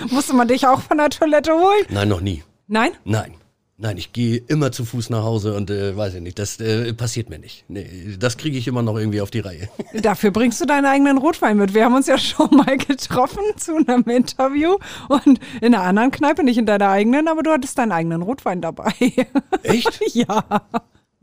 Musste 0.11 0.35
man 0.35 0.49
dich 0.49 0.67
auch 0.67 0.81
von 0.81 0.99
der 0.99 1.11
Toilette 1.11 1.53
holen? 1.53 1.87
Nein, 1.91 2.09
noch 2.09 2.21
nie. 2.21 2.43
Nein? 2.67 2.91
Nein. 3.05 3.35
Nein, 3.79 3.97
ich 3.97 4.12
gehe 4.12 4.37
immer 4.37 4.71
zu 4.71 4.85
Fuß 4.85 5.11
nach 5.11 5.25
Hause 5.25 5.55
und 5.55 5.71
äh, 5.71 5.97
weiß 5.97 6.14
ich 6.14 6.21
nicht, 6.21 6.38
das 6.38 6.61
äh, 6.61 6.93
passiert 6.93 7.31
mir 7.31 7.38
nicht. 7.38 7.64
Nee, 7.69 8.17
das 8.19 8.37
kriege 8.37 8.57
ich 8.57 8.69
immer 8.69 8.83
noch 8.83 8.97
irgendwie 8.97 9.21
auf 9.21 9.31
die 9.31 9.41
Reihe. 9.41 9.69
Dafür 9.95 10.31
bringst 10.31 10.61
du 10.61 10.67
deinen 10.67 10.85
eigenen 10.85 11.19
Rotwein 11.19 11.57
mit. 11.57 11.75
Wir 11.75 11.85
haben 11.87 11.95
uns 11.95 12.07
ja 12.07 12.19
schon 12.19 12.50
mal 12.50 12.76
getroffen 12.76 13.43
zu 13.57 13.76
einem 13.76 14.05
Interview 14.05 14.76
und 15.09 15.41
in 15.61 15.75
einer 15.75 15.83
anderen 15.83 16.11
Kneipe, 16.11 16.45
nicht 16.45 16.59
in 16.59 16.67
deiner 16.67 16.91
eigenen, 16.91 17.29
aber 17.29 17.43
du 17.43 17.50
hattest 17.50 17.76
deinen 17.79 17.93
eigenen 17.93 18.23
Rotwein 18.23 18.61
dabei. 18.61 18.93
Echt? 19.62 20.00
ja. 20.14 20.45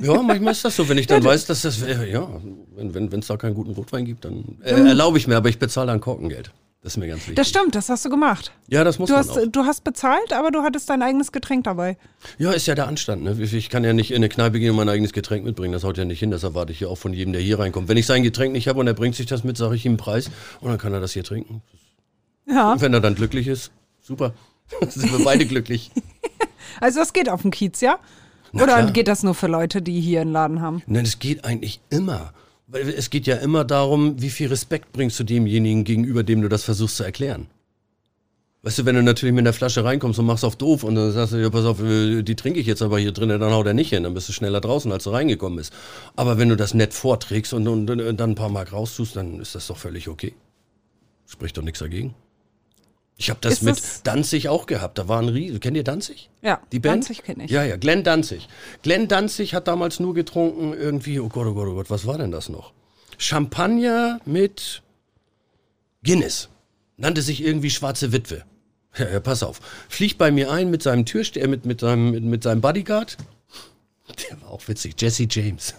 Ja, 0.01 0.21
manchmal 0.21 0.53
ist 0.53 0.63
das 0.63 0.75
so, 0.75 0.87
wenn 0.87 0.97
ich 0.97 1.07
dann 1.07 1.23
weiß, 1.23 1.45
dass 1.45 1.61
das, 1.61 1.81
äh, 1.81 2.09
ja, 2.09 2.27
wenn 2.75 2.87
es 3.05 3.11
wenn, 3.11 3.21
da 3.21 3.37
keinen 3.37 3.53
guten 3.53 3.71
Rotwein 3.71 4.05
gibt, 4.05 4.25
dann 4.25 4.57
äh, 4.63 4.71
erlaube 4.71 5.17
ich 5.17 5.27
mir, 5.27 5.35
aber 5.35 5.49
ich 5.49 5.59
bezahle 5.59 5.87
dann 5.87 5.99
Korkengeld. 5.99 6.51
Das 6.81 6.93
ist 6.93 6.97
mir 6.97 7.07
ganz 7.07 7.21
wichtig. 7.21 7.35
Das 7.35 7.49
stimmt, 7.49 7.75
das 7.75 7.89
hast 7.89 8.05
du 8.05 8.09
gemacht. 8.09 8.53
Ja, 8.69 8.85
das 8.85 8.99
muss 8.99 9.07
Du 9.09 9.13
man 9.13 9.19
hast, 9.27 9.37
auch. 9.37 9.45
du 9.45 9.65
hast 9.65 9.83
bezahlt, 9.83 10.31
aber 10.31 10.49
du 10.49 10.61
hattest 10.63 10.89
dein 10.89 11.01
eigenes 11.01 11.33
Getränk 11.33 11.65
dabei. 11.65 11.97
Ja, 12.37 12.51
ist 12.51 12.67
ja 12.67 12.75
der 12.75 12.87
Anstand. 12.87 13.21
Ne? 13.23 13.31
Ich 13.41 13.69
kann 13.69 13.83
ja 13.83 13.91
nicht 13.91 14.11
in 14.11 14.17
eine 14.17 14.29
Kneipe 14.29 14.59
gehen 14.61 14.69
und 14.71 14.77
mein 14.77 14.87
eigenes 14.87 15.11
Getränk 15.11 15.43
mitbringen. 15.43 15.73
Das 15.73 15.83
haut 15.83 15.97
ja 15.97 16.05
nicht 16.05 16.19
hin. 16.19 16.31
Das 16.31 16.43
erwarte 16.43 16.71
ich 16.71 16.79
ja 16.79 16.87
auch 16.87 16.97
von 16.97 17.11
jedem, 17.11 17.33
der 17.33 17.41
hier 17.41 17.59
reinkommt. 17.59 17.89
Wenn 17.89 17.97
ich 17.97 18.05
sein 18.05 18.23
Getränk 18.23 18.53
nicht 18.53 18.69
habe 18.69 18.79
und 18.79 18.87
er 18.87 18.93
bringt 18.93 19.15
sich 19.15 19.25
das 19.25 19.43
mit, 19.43 19.57
sage 19.57 19.75
ich 19.75 19.85
ihm 19.85 19.91
einen 19.91 19.97
Preis 19.97 20.31
und 20.61 20.69
dann 20.69 20.77
kann 20.77 20.93
er 20.93 21.01
das 21.01 21.11
hier 21.11 21.25
trinken. 21.25 21.61
Ja. 22.45 22.71
Und 22.71 22.81
wenn 22.81 22.93
er 22.93 23.01
dann 23.01 23.15
glücklich 23.15 23.47
ist, 23.47 23.71
super. 24.01 24.33
Dann 24.79 24.89
sind 24.89 25.11
wir 25.11 25.23
beide 25.25 25.45
glücklich. 25.45 25.91
Also 26.81 26.99
das 26.99 27.11
geht 27.13 27.27
auf 27.29 27.41
dem 27.41 27.51
Kiez, 27.51 27.81
ja? 27.81 27.97
Na 28.53 28.63
Oder 28.63 28.73
klar. 28.77 28.91
geht 28.91 29.07
das 29.07 29.23
nur 29.23 29.33
für 29.33 29.47
Leute, 29.47 29.81
die 29.81 29.99
hier 29.99 30.21
einen 30.21 30.31
Laden 30.31 30.61
haben? 30.61 30.81
Nein, 30.85 31.03
es 31.03 31.17
geht 31.19 31.43
eigentlich 31.43 31.81
immer. 31.89 32.31
Es 32.71 33.09
geht 33.09 33.25
ja 33.25 33.37
immer 33.37 33.65
darum, 33.65 34.21
wie 34.21 34.29
viel 34.29 34.47
Respekt 34.47 34.91
bringst 34.91 35.19
du 35.19 35.23
demjenigen 35.23 35.83
gegenüber, 35.83 36.23
dem 36.23 36.41
du 36.41 36.49
das 36.49 36.63
versuchst 36.63 36.97
zu 36.97 37.03
erklären. 37.03 37.47
Weißt 38.61 38.79
du, 38.79 38.85
wenn 38.85 38.95
du 38.95 39.01
natürlich 39.01 39.33
mit 39.33 39.43
einer 39.43 39.53
Flasche 39.53 39.85
reinkommst 39.85 40.19
und 40.19 40.25
machst 40.25 40.43
auf 40.43 40.57
doof 40.57 40.83
und 40.83 40.95
dann 40.95 41.13
sagst 41.13 41.31
du, 41.31 41.37
ja, 41.41 41.49
pass 41.49 41.63
auf, 41.63 41.81
äh, 41.81 42.23
die 42.23 42.35
trinke 42.35 42.59
ich 42.59 42.67
jetzt 42.67 42.81
aber 42.81 42.99
hier 42.99 43.13
drinnen, 43.13 43.39
dann 43.39 43.53
haut 43.53 43.65
er 43.65 43.73
nicht 43.73 43.89
hin, 43.89 44.03
dann 44.03 44.13
bist 44.13 44.27
du 44.27 44.33
schneller 44.33 44.59
draußen, 44.59 44.91
als 44.91 45.05
du 45.05 45.11
reingekommen 45.11 45.57
bist. 45.57 45.71
Aber 46.17 46.37
wenn 46.37 46.49
du 46.49 46.57
das 46.57 46.73
nett 46.73 46.93
vorträgst 46.93 47.53
und, 47.53 47.67
und, 47.69 47.89
und 47.89 48.19
dann 48.19 48.31
ein 48.31 48.35
paar 48.35 48.49
Mark 48.49 48.73
raustust, 48.73 49.15
dann 49.15 49.39
ist 49.39 49.55
das 49.55 49.67
doch 49.67 49.77
völlig 49.77 50.09
okay. 50.09 50.33
Spricht 51.25 51.57
doch 51.57 51.63
nichts 51.63 51.79
dagegen. 51.79 52.15
Ich 53.21 53.29
habe 53.29 53.39
das 53.41 53.55
Ist 53.55 53.61
mit 53.63 53.77
das- 53.77 54.01
Danzig 54.03 54.47
auch 54.47 54.65
gehabt. 54.65 54.97
Da 54.97 55.09
war 55.09 55.21
ein 55.21 55.27
Riesen. 55.27 55.59
Kennt 55.59 55.75
ihr 55.75 55.83
Danzig? 55.83 56.29
Ja, 56.41 56.61
Die 56.71 56.79
Band? 56.79 57.03
Danzig 57.03 57.21
kenn 57.23 57.41
ich. 57.41 57.51
Ja, 57.51 57.63
ja, 57.65 57.75
Glenn 57.75 58.03
Danzig. 58.05 58.47
Glenn 58.81 59.09
Danzig 59.09 59.53
hat 59.53 59.67
damals 59.67 59.99
nur 59.99 60.13
getrunken, 60.13 60.73
irgendwie, 60.73 61.19
oh 61.19 61.27
Gott, 61.27 61.45
oh 61.45 61.53
Gott, 61.53 61.67
oh 61.67 61.73
Gott, 61.75 61.89
was 61.89 62.07
war 62.07 62.17
denn 62.17 62.31
das 62.31 62.47
noch? 62.47 62.71
Champagner 63.17 64.21
mit 64.25 64.81
Guinness. 66.03 66.47
Nannte 66.95 67.21
sich 67.21 67.43
irgendwie 67.43 67.69
Schwarze 67.69 68.13
Witwe. 68.13 68.45
Ja, 68.97 69.09
ja, 69.09 69.19
pass 69.19 69.43
auf. 69.43 69.59
Fliegt 69.89 70.17
bei 70.17 70.31
mir 70.31 70.49
ein 70.49 70.71
mit 70.71 70.81
seinem 70.81 71.05
Türsteher, 71.05 71.47
mit, 71.49 71.65
mit, 71.65 71.81
seinem, 71.81 72.11
mit, 72.11 72.23
mit 72.23 72.43
seinem 72.43 72.61
Bodyguard. 72.61 73.17
Der 74.29 74.41
war 74.41 74.49
auch 74.51 74.67
witzig. 74.67 74.95
Jesse 74.97 75.27
James. 75.29 75.75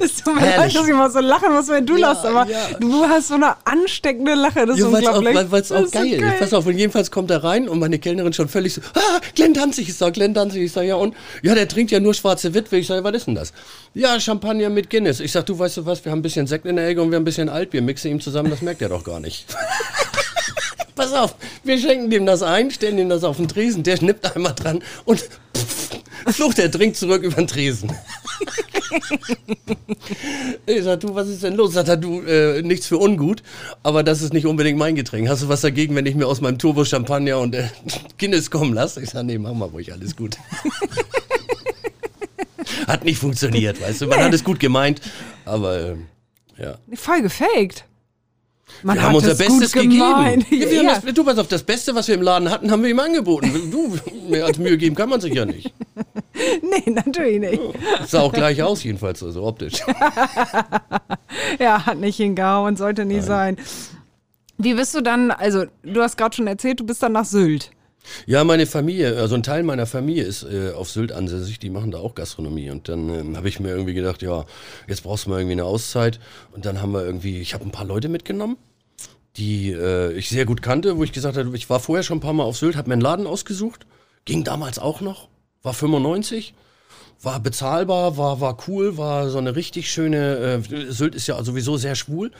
Es 0.00 0.16
tut 0.16 0.34
mir 0.34 0.40
leid, 0.42 0.74
dass 0.74 0.86
ich 0.86 0.94
mal 0.94 1.10
so 1.10 1.20
lachen 1.20 1.52
muss, 1.52 1.68
wenn 1.68 1.86
du 1.86 1.96
Ja, 1.96 2.12
lachst, 2.12 2.24
aber 2.24 2.46
ja. 2.48 2.58
du 2.78 3.04
hast 3.08 3.28
so 3.28 3.34
eine 3.34 3.54
ansteckende 3.64 4.34
Lache, 4.34 4.66
das 4.66 4.76
ist 4.78 4.82
Ja, 4.82 4.86
auch, 4.88 4.92
unglaublich. 4.92 5.34
weil, 5.34 5.50
weil's 5.50 5.72
auch 5.72 5.76
Das 5.76 5.84
ist 5.86 5.92
so 5.94 5.98
geil 6.00 6.12
ist. 6.22 6.38
Pass 6.38 6.52
auf, 6.54 6.66
und 6.66 6.76
jedenfalls 6.78 7.10
kommt 7.10 7.30
er 7.30 7.42
rein 7.44 7.68
und 7.68 7.78
meine 7.78 7.98
Kellnerin 7.98 8.32
schon 8.32 8.48
völlig 8.48 8.74
so, 8.74 8.80
ah, 8.94 9.20
Glenn 9.34 9.54
Danzig, 9.54 9.88
ich 9.88 9.94
sag, 9.96 10.14
Glenn 10.14 10.34
Danzig, 10.34 10.62
ich 10.62 10.72
sag, 10.72 10.84
ja 10.84 10.96
und? 10.96 11.14
Ja, 11.42 11.54
der 11.54 11.68
trinkt 11.68 11.90
ja 11.92 12.00
nur 12.00 12.14
schwarze 12.14 12.54
Witwe. 12.54 12.76
Ich 12.78 12.86
sag, 12.86 13.02
was 13.04 13.14
ist 13.14 13.26
denn 13.26 13.34
das? 13.34 13.52
Ja, 13.94 14.18
Champagner 14.20 14.68
mit 14.68 14.90
Guinness. 14.90 15.20
Ich 15.20 15.32
sag, 15.32 15.46
du 15.46 15.58
weißt 15.58 15.78
du 15.78 15.86
was, 15.86 16.04
wir 16.04 16.12
haben 16.12 16.18
ein 16.18 16.22
bisschen 16.22 16.46
Sekt 16.46 16.66
in 16.66 16.76
der 16.76 16.88
Ecke 16.88 17.02
und 17.02 17.10
wir 17.10 17.16
haben 17.16 17.22
ein 17.22 17.24
bisschen 17.24 17.48
Altbier. 17.48 17.82
Mixe 17.82 18.08
ihm 18.08 18.20
zusammen, 18.20 18.50
das 18.50 18.62
merkt 18.62 18.82
er 18.82 18.88
doch 18.90 19.04
gar 19.04 19.20
nicht. 19.20 19.46
Pass 20.94 21.12
auf, 21.12 21.34
wir 21.62 21.78
schenken 21.78 22.08
dem 22.08 22.24
das 22.24 22.42
ein, 22.42 22.70
stellen 22.70 22.96
ihm 22.98 23.10
das 23.10 23.22
auf 23.22 23.36
den 23.36 23.48
Tresen, 23.48 23.82
der 23.82 23.98
schnippt 23.98 24.34
einmal 24.34 24.54
dran 24.54 24.82
und 25.04 25.20
pff, 25.20 25.90
flucht 26.34 26.56
der 26.56 26.70
Trink 26.70 26.96
zurück 26.96 27.22
über 27.22 27.36
den 27.36 27.46
Tresen. 27.46 27.92
Ich 30.66 30.82
sag, 30.82 31.00
du, 31.00 31.14
was 31.14 31.28
ist 31.28 31.42
denn 31.42 31.54
los? 31.54 31.74
Sagt 31.74 31.88
er, 31.88 31.96
du, 31.96 32.22
äh, 32.22 32.62
nichts 32.62 32.86
für 32.86 32.98
ungut, 32.98 33.42
aber 33.82 34.02
das 34.02 34.22
ist 34.22 34.32
nicht 34.32 34.46
unbedingt 34.46 34.78
mein 34.78 34.94
Getränk. 34.94 35.28
Hast 35.28 35.42
du 35.42 35.48
was 35.48 35.60
dagegen, 35.60 35.94
wenn 35.94 36.06
ich 36.06 36.14
mir 36.14 36.26
aus 36.26 36.40
meinem 36.40 36.58
Turbo 36.58 36.84
Champagner 36.84 37.38
und 37.38 37.54
äh, 37.54 37.68
Guinness 38.18 38.50
kommen 38.50 38.74
lasse? 38.74 39.02
Ich 39.02 39.10
sag, 39.10 39.24
nee, 39.24 39.38
mach 39.38 39.54
mal 39.54 39.68
ruhig, 39.68 39.92
alles 39.92 40.16
gut. 40.16 40.38
hat 42.86 43.04
nicht 43.04 43.18
funktioniert, 43.18 43.80
weißt 43.80 44.02
du. 44.02 44.06
Man 44.06 44.20
hat 44.20 44.34
es 44.34 44.44
gut 44.44 44.60
gemeint, 44.60 45.00
aber 45.44 45.80
ähm, 45.80 46.06
ja. 46.58 46.78
Voll 46.94 47.22
gefaked. 47.22 47.84
Man 48.82 48.96
Wir 48.96 49.02
hat 49.02 49.08
haben 49.08 49.14
unser 49.16 49.32
es 49.32 49.38
Bestes 49.38 49.72
gegeben. 49.72 49.94
Ja, 49.98 50.34
wir 50.48 50.72
Ja. 50.82 50.92
haben 50.94 51.02
das, 51.04 51.14
du, 51.14 51.24
pass 51.24 51.38
auf, 51.38 51.48
das 51.48 51.62
Beste, 51.62 51.94
was 51.94 52.08
wir 52.08 52.14
im 52.16 52.22
Laden 52.22 52.50
hatten, 52.50 52.70
haben 52.70 52.82
wir 52.82 52.90
ihm 52.90 52.98
angeboten. 53.00 53.70
Du, 53.70 53.96
mehr 54.28 54.44
als 54.46 54.58
Mühe 54.58 54.76
geben 54.76 54.94
kann 54.96 55.08
man 55.08 55.20
sich 55.20 55.34
ja 55.34 55.44
nicht. 55.44 55.72
Nee, 56.62 56.90
natürlich 56.92 57.40
nicht. 57.40 57.60
Sah 58.06 58.20
auch 58.20 58.32
gleich 58.32 58.62
aus, 58.62 58.84
jedenfalls, 58.84 59.22
also 59.22 59.44
optisch. 59.44 59.80
Ja, 61.58 61.86
hat 61.86 61.98
nicht 61.98 62.16
hingehauen, 62.16 62.76
sollte 62.76 63.04
nie 63.04 63.20
sein. 63.20 63.56
Wie 64.58 64.74
bist 64.74 64.94
du 64.94 65.00
dann, 65.00 65.30
also 65.30 65.64
du 65.82 66.02
hast 66.02 66.16
gerade 66.16 66.34
schon 66.36 66.46
erzählt, 66.46 66.80
du 66.80 66.84
bist 66.84 67.02
dann 67.02 67.12
nach 67.12 67.24
Sylt. 67.24 67.70
Ja, 68.26 68.44
meine 68.44 68.66
Familie, 68.66 69.16
also 69.16 69.34
ein 69.34 69.42
Teil 69.42 69.62
meiner 69.62 69.86
Familie 69.86 70.24
ist 70.24 70.44
äh, 70.44 70.72
auf 70.72 70.90
Sylt 70.90 71.12
ansässig, 71.12 71.58
die 71.58 71.70
machen 71.70 71.90
da 71.90 71.98
auch 71.98 72.14
Gastronomie. 72.14 72.70
Und 72.70 72.88
dann 72.88 73.08
ähm, 73.08 73.36
habe 73.36 73.48
ich 73.48 73.60
mir 73.60 73.70
irgendwie 73.70 73.94
gedacht, 73.94 74.22
ja, 74.22 74.44
jetzt 74.88 75.02
brauchst 75.02 75.26
du 75.26 75.30
mal 75.30 75.38
irgendwie 75.38 75.52
eine 75.52 75.64
Auszeit. 75.64 76.20
Und 76.52 76.66
dann 76.66 76.80
haben 76.80 76.92
wir 76.92 77.04
irgendwie, 77.04 77.40
ich 77.40 77.54
habe 77.54 77.64
ein 77.64 77.72
paar 77.72 77.86
Leute 77.86 78.08
mitgenommen, 78.08 78.56
die 79.36 79.72
äh, 79.72 80.12
ich 80.12 80.28
sehr 80.28 80.46
gut 80.46 80.62
kannte, 80.62 80.96
wo 80.96 81.04
ich 81.04 81.12
gesagt 81.12 81.36
habe, 81.36 81.56
ich 81.56 81.68
war 81.68 81.80
vorher 81.80 82.02
schon 82.02 82.18
ein 82.18 82.22
paar 82.22 82.32
Mal 82.32 82.44
auf 82.44 82.56
Sylt, 82.56 82.76
habe 82.76 82.88
mir 82.88 82.94
einen 82.94 83.02
Laden 83.02 83.26
ausgesucht, 83.26 83.86
ging 84.24 84.44
damals 84.44 84.78
auch 84.78 85.00
noch, 85.00 85.28
war 85.62 85.74
95. 85.74 86.54
War 87.22 87.40
bezahlbar, 87.40 88.18
war, 88.18 88.42
war 88.42 88.58
cool, 88.68 88.98
war 88.98 89.30
so 89.30 89.38
eine 89.38 89.56
richtig 89.56 89.90
schöne, 89.90 90.60
äh, 90.70 90.92
Sylt 90.92 91.14
ist 91.14 91.26
ja 91.26 91.42
sowieso 91.42 91.78
sehr 91.78 91.94
schwul, 91.94 92.30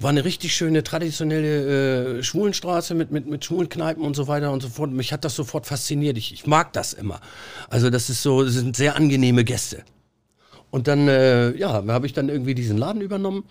war 0.00 0.10
eine 0.10 0.24
richtig 0.24 0.54
schöne 0.54 0.82
traditionelle 0.82 2.18
äh, 2.18 2.22
Schwulenstraße 2.22 2.94
mit, 2.94 3.10
mit, 3.10 3.26
mit 3.26 3.44
schwulen 3.44 3.68
Kneipen 3.68 4.02
und 4.04 4.14
so 4.14 4.28
weiter 4.28 4.52
und 4.52 4.62
so 4.62 4.68
fort. 4.68 4.90
Mich 4.90 5.12
hat 5.12 5.24
das 5.24 5.34
sofort 5.34 5.66
fasziniert. 5.66 6.16
Ich, 6.16 6.32
ich 6.32 6.46
mag 6.46 6.72
das 6.72 6.92
immer. 6.92 7.20
Also 7.68 7.90
das 7.90 8.08
ist 8.10 8.22
so, 8.22 8.44
das 8.44 8.54
sind 8.54 8.76
sehr 8.76 8.96
angenehme 8.96 9.44
Gäste. 9.44 9.82
Und 10.70 10.86
dann, 10.86 11.08
äh, 11.08 11.56
ja, 11.56 11.84
habe 11.86 12.06
ich 12.06 12.12
dann 12.12 12.28
irgendwie 12.28 12.54
diesen 12.54 12.76
Laden 12.76 13.00
übernommen 13.00 13.44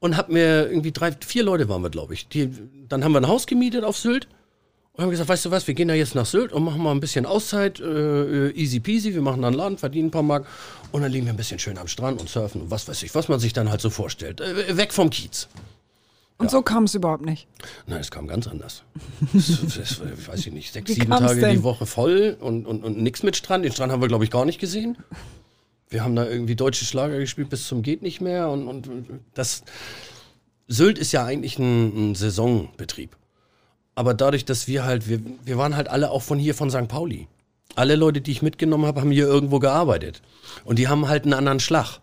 und 0.00 0.16
habe 0.16 0.32
mir 0.32 0.68
irgendwie 0.68 0.92
drei, 0.92 1.12
vier 1.12 1.44
Leute 1.44 1.68
waren 1.68 1.82
wir, 1.82 1.90
glaube 1.90 2.14
ich. 2.14 2.28
Die, 2.28 2.50
dann 2.88 3.04
haben 3.04 3.12
wir 3.12 3.20
ein 3.20 3.28
Haus 3.28 3.46
gemietet 3.46 3.84
auf 3.84 3.96
Sylt 3.96 4.28
und 4.92 5.02
haben 5.02 5.10
gesagt, 5.10 5.28
weißt 5.28 5.46
du 5.46 5.50
was, 5.50 5.66
wir 5.66 5.74
gehen 5.74 5.88
da 5.88 5.94
jetzt 5.94 6.14
nach 6.14 6.26
Sylt 6.26 6.52
und 6.52 6.64
machen 6.64 6.82
mal 6.82 6.90
ein 6.90 7.00
bisschen 7.00 7.24
Auszeit, 7.24 7.80
äh, 7.80 8.50
easy 8.50 8.80
peasy, 8.80 9.14
wir 9.14 9.22
machen 9.22 9.42
da 9.42 9.48
einen 9.48 9.56
Laden, 9.56 9.78
verdienen 9.78 10.08
ein 10.08 10.10
paar 10.10 10.22
Mark 10.22 10.46
und 10.94 11.02
dann 11.02 11.10
liegen 11.10 11.26
wir 11.26 11.32
ein 11.32 11.36
bisschen 11.36 11.58
schön 11.58 11.76
am 11.76 11.88
Strand 11.88 12.20
und 12.20 12.28
surfen 12.28 12.60
und 12.60 12.70
was 12.70 12.86
weiß 12.86 13.02
ich, 13.02 13.12
was 13.16 13.28
man 13.28 13.40
sich 13.40 13.52
dann 13.52 13.68
halt 13.68 13.80
so 13.80 13.90
vorstellt. 13.90 14.40
Äh, 14.40 14.76
weg 14.76 14.92
vom 14.92 15.10
Kiez. 15.10 15.48
Und 16.38 16.52
so 16.52 16.62
kam 16.62 16.84
es 16.84 16.94
überhaupt 16.94 17.24
nicht. 17.24 17.48
Nein, 17.88 18.00
es 18.00 18.12
kam 18.12 18.28
ganz 18.28 18.46
anders. 18.46 18.84
Das, 19.32 19.60
das, 19.76 20.00
ich 20.16 20.28
weiß 20.28 20.46
ich 20.46 20.52
nicht, 20.52 20.72
sechs, 20.72 20.88
Wie 20.90 20.94
sieben 20.94 21.10
Tage 21.10 21.40
denn? 21.40 21.50
die 21.50 21.62
Woche 21.64 21.86
voll 21.86 22.36
und, 22.38 22.64
und, 22.64 22.84
und 22.84 22.96
nichts 22.96 23.24
mit 23.24 23.34
Strand. 23.34 23.64
Den 23.64 23.72
Strand 23.72 23.90
haben 23.90 24.02
wir, 24.02 24.06
glaube 24.06 24.22
ich, 24.22 24.30
gar 24.30 24.44
nicht 24.44 24.60
gesehen. 24.60 24.96
Wir 25.88 26.04
haben 26.04 26.14
da 26.14 26.28
irgendwie 26.28 26.54
deutsche 26.54 26.84
Schlager 26.84 27.18
gespielt 27.18 27.50
bis 27.50 27.66
zum 27.66 27.82
geht 27.82 28.02
nicht 28.02 28.20
mehr 28.20 28.48
und, 28.48 28.68
und 28.68 29.08
das 29.34 29.64
Sylt 30.68 31.00
ist 31.00 31.10
ja 31.10 31.24
eigentlich 31.24 31.58
ein, 31.58 32.12
ein 32.12 32.14
Saisonbetrieb. 32.14 33.16
Aber 33.96 34.14
dadurch, 34.14 34.44
dass 34.44 34.68
wir 34.68 34.84
halt, 34.84 35.08
wir, 35.08 35.20
wir 35.44 35.58
waren 35.58 35.74
halt 35.74 35.88
alle 35.88 36.12
auch 36.12 36.22
von 36.22 36.38
hier 36.38 36.54
von 36.54 36.70
St. 36.70 36.86
Pauli. 36.86 37.26
Alle 37.76 37.96
Leute, 37.96 38.20
die 38.20 38.30
ich 38.30 38.42
mitgenommen 38.42 38.86
habe, 38.86 39.00
haben 39.00 39.10
hier 39.10 39.26
irgendwo 39.26 39.58
gearbeitet. 39.58 40.22
Und 40.64 40.78
die 40.78 40.88
haben 40.88 41.08
halt 41.08 41.24
einen 41.24 41.32
anderen 41.34 41.60
Schlag. 41.60 41.98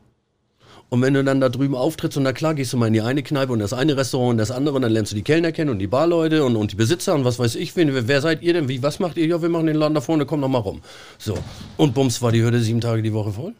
Und 0.89 1.01
wenn 1.01 1.13
du 1.13 1.23
dann 1.23 1.39
da 1.39 1.47
drüben 1.47 1.73
auftrittst 1.75 2.17
und 2.17 2.23
na 2.23 2.33
klar, 2.33 2.53
gehst 2.53 2.73
du 2.73 2.77
mal 2.77 2.87
in 2.87 2.93
die 2.93 2.99
eine 3.01 3.23
Kneipe 3.23 3.53
und 3.53 3.59
das 3.59 3.71
eine 3.71 3.95
Restaurant 3.95 4.31
und 4.31 4.37
das 4.39 4.51
andere 4.51 4.75
und 4.75 4.81
dann 4.81 4.91
lernst 4.91 5.13
du 5.13 5.15
die 5.15 5.21
Kellner 5.21 5.53
kennen 5.53 5.69
und 5.69 5.79
die 5.79 5.87
Barleute 5.87 6.43
und, 6.43 6.57
und 6.57 6.73
die 6.73 6.75
Besitzer 6.75 7.15
und 7.15 7.23
was 7.23 7.39
weiß 7.39 7.55
ich, 7.55 7.73
wen, 7.77 8.07
wer 8.09 8.19
seid 8.21 8.41
ihr 8.41 8.51
denn, 8.51 8.67
wie, 8.67 8.83
was 8.83 8.99
macht 8.99 9.15
ihr? 9.15 9.25
Ja, 9.25 9.41
wir 9.41 9.47
machen 9.47 9.67
den 9.67 9.77
Laden 9.77 9.93
da 9.95 10.01
vorne, 10.01 10.25
komm 10.25 10.41
noch 10.41 10.49
mal 10.49 10.57
rum. 10.57 10.81
So. 11.17 11.37
Und 11.77 11.93
bums 11.93 12.21
war 12.21 12.33
die 12.33 12.41
Hürde 12.41 12.59
sieben 12.59 12.81
Tage 12.81 13.01
die 13.01 13.13
Woche 13.13 13.31
voll. 13.31 13.53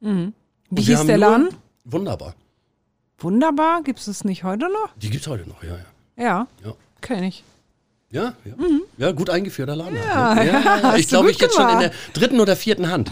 Wie 0.00 0.08
Und 0.08 0.32
wir 0.70 0.82
hieß 0.82 1.04
der 1.04 1.18
Laden? 1.18 1.48
Wunderbar. 1.84 2.34
Wunderbar, 3.18 3.82
gibt 3.82 3.98
es 3.98 4.06
das 4.06 4.24
nicht 4.24 4.44
heute 4.44 4.64
noch? 4.72 4.96
Die 4.96 5.10
gibt's 5.10 5.26
heute 5.26 5.46
noch, 5.46 5.62
ja, 5.62 5.76
ja. 5.76 6.24
Ja, 6.24 6.48
Ja. 6.64 6.72
kenne 7.02 7.28
ich. 7.28 7.44
Ja, 8.14 8.34
ja. 8.44 8.54
ja 8.96 9.10
gut 9.10 9.28
eingeführter 9.28 9.74
Laden. 9.74 9.94
Mhm. 9.94 10.00
Ja, 10.00 10.42
ja, 10.42 10.96
Ich 10.96 11.08
glaube, 11.08 11.32
ich 11.32 11.40
jetzt 11.40 11.56
schon 11.56 11.68
in 11.68 11.80
der 11.80 11.90
dritten 12.12 12.38
oder 12.38 12.54
vierten 12.54 12.88
Hand. 12.88 13.10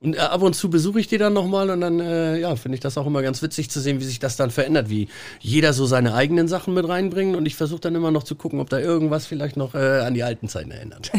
Und 0.00 0.14
äh, 0.14 0.20
ab 0.20 0.42
und 0.42 0.54
zu 0.54 0.70
besuche 0.70 1.00
ich 1.00 1.08
die 1.08 1.18
dann 1.18 1.32
nochmal 1.32 1.70
und 1.70 1.80
dann, 1.80 1.98
äh, 1.98 2.38
ja, 2.38 2.54
finde 2.54 2.76
ich 2.76 2.80
das 2.80 2.96
auch 2.98 3.06
immer 3.06 3.20
ganz 3.22 3.42
witzig 3.42 3.68
zu 3.68 3.80
sehen, 3.80 3.98
wie 4.00 4.04
sich 4.04 4.20
das 4.20 4.36
dann 4.36 4.50
verändert, 4.50 4.88
wie 4.88 5.08
jeder 5.40 5.72
so 5.72 5.86
seine 5.86 6.14
eigenen 6.14 6.46
Sachen 6.46 6.72
mit 6.72 6.88
reinbringt 6.88 7.36
und 7.36 7.46
ich 7.46 7.56
versuche 7.56 7.80
dann 7.80 7.96
immer 7.96 8.12
noch 8.12 8.22
zu 8.22 8.36
gucken, 8.36 8.60
ob 8.60 8.70
da 8.70 8.78
irgendwas 8.78 9.26
vielleicht 9.26 9.56
noch 9.56 9.74
äh, 9.74 10.00
an 10.00 10.14
die 10.14 10.22
alten 10.22 10.48
Zeiten 10.48 10.70
erinnert. 10.70 11.10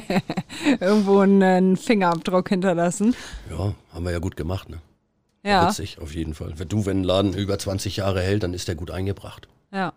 Irgendwo 0.80 1.18
einen 1.18 1.76
Fingerabdruck 1.76 2.48
hinterlassen. 2.48 3.16
ja, 3.50 3.74
haben 3.92 4.04
wir 4.04 4.12
ja 4.12 4.18
gut 4.18 4.36
gemacht, 4.36 4.68
ne? 4.68 4.78
Ja, 5.42 5.68
Witzig, 5.68 5.98
auf 6.00 6.14
jeden 6.14 6.34
Fall. 6.34 6.52
Wenn 6.56 6.68
du, 6.68 6.86
wenn 6.86 7.00
ein 7.00 7.04
Laden 7.04 7.34
über 7.34 7.58
20 7.58 7.96
Jahre 7.96 8.20
hält, 8.20 8.42
dann 8.42 8.54
ist 8.54 8.68
der 8.68 8.76
gut 8.76 8.90
eingebracht. 8.92 9.48
ja. 9.72 9.92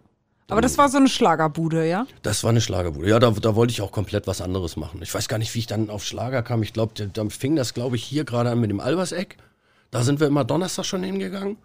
Aber 0.54 0.62
das 0.62 0.78
war 0.78 0.88
so 0.90 0.98
eine 0.98 1.10
Schlagerbude, 1.10 1.88
ja? 1.88 2.06
Das 2.22 2.44
war 2.44 2.52
eine 2.52 2.62
Schlagerbude. 2.62 3.10
Ja, 3.10 3.20
da, 3.20 3.32
da 3.32 3.56
wollte 3.56 3.72
ich 3.72 3.82
auch 3.82 3.92
komplett 3.92 4.28
was 4.28 4.40
anderes 4.40 4.78
machen. 4.78 5.02
Ich 5.02 5.14
weiß 5.14 5.28
gar 5.28 5.38
nicht, 5.38 5.54
wie 5.56 5.60
ich 5.60 5.68
dann 5.68 5.90
auf 5.90 6.06
Schlager 6.06 6.44
kam. 6.44 6.64
Ich 6.64 6.74
glaube, 6.74 6.94
da 7.08 7.30
fing 7.30 7.56
das, 7.56 7.74
glaube 7.74 7.96
ich, 7.96 8.04
hier 8.04 8.24
gerade 8.24 8.52
an 8.52 8.60
mit 8.60 8.70
dem 8.70 8.80
Alberseck. 8.80 9.38
Da 9.92 10.04
sind 10.04 10.20
wir 10.20 10.28
immer 10.28 10.44
Donnerstag 10.44 10.86
schon 10.86 11.04
hingegangen. 11.04 11.58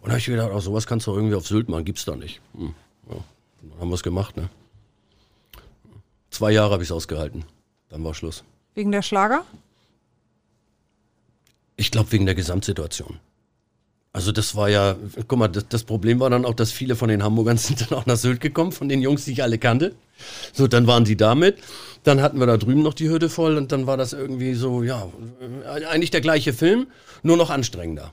Und 0.00 0.06
da 0.06 0.10
habe 0.10 0.18
ich 0.18 0.26
gedacht, 0.26 0.50
oh, 0.52 0.60
sowas 0.60 0.86
kannst 0.86 1.06
du 1.06 1.14
irgendwie 1.14 1.34
auf 1.34 1.46
Sylt 1.46 1.68
machen, 1.68 1.84
gibt's 1.84 2.04
da 2.04 2.16
nicht. 2.16 2.40
Hm, 2.54 2.74
ja. 3.10 3.16
Dann 3.62 3.80
haben 3.80 3.88
wir 3.90 3.94
es 3.94 4.02
gemacht, 4.02 4.36
ne? 4.36 4.48
Zwei 6.30 6.52
Jahre 6.52 6.72
habe 6.72 6.82
ich 6.82 6.88
es 6.88 6.92
ausgehalten. 6.92 7.44
Dann 7.90 8.02
war 8.04 8.14
Schluss. 8.14 8.44
Wegen 8.74 8.92
der 8.92 9.02
Schlager? 9.02 9.44
Ich 11.76 11.90
glaube, 11.90 12.12
wegen 12.12 12.24
der 12.24 12.34
Gesamtsituation. 12.34 13.18
Also 14.12 14.32
das 14.32 14.56
war 14.56 14.68
ja, 14.68 14.96
guck 15.28 15.38
mal, 15.38 15.48
das, 15.48 15.68
das, 15.68 15.84
Problem 15.84 16.18
war 16.18 16.30
dann 16.30 16.44
auch, 16.44 16.54
dass 16.54 16.72
viele 16.72 16.96
von 16.96 17.08
den 17.08 17.22
Hamburgern 17.22 17.56
sind 17.58 17.80
dann 17.80 17.98
auch 17.98 18.06
nach 18.06 18.16
Sylt 18.16 18.40
gekommen, 18.40 18.72
von 18.72 18.88
den 18.88 19.02
Jungs, 19.02 19.24
die 19.24 19.32
ich 19.32 19.42
alle 19.42 19.58
kannte. 19.58 19.94
So, 20.52 20.66
dann 20.66 20.86
waren 20.86 21.04
die 21.04 21.16
damit. 21.16 21.58
Dann 22.02 22.20
hatten 22.20 22.40
wir 22.40 22.46
da 22.46 22.56
drüben 22.56 22.82
noch 22.82 22.94
die 22.94 23.08
Hürde 23.08 23.28
voll 23.28 23.56
und 23.56 23.72
dann 23.72 23.86
war 23.86 23.96
das 23.96 24.12
irgendwie 24.12 24.54
so, 24.54 24.82
ja, 24.82 25.08
eigentlich 25.88 26.10
der 26.10 26.22
gleiche 26.22 26.52
Film, 26.52 26.88
nur 27.22 27.36
noch 27.36 27.50
anstrengender. 27.50 28.12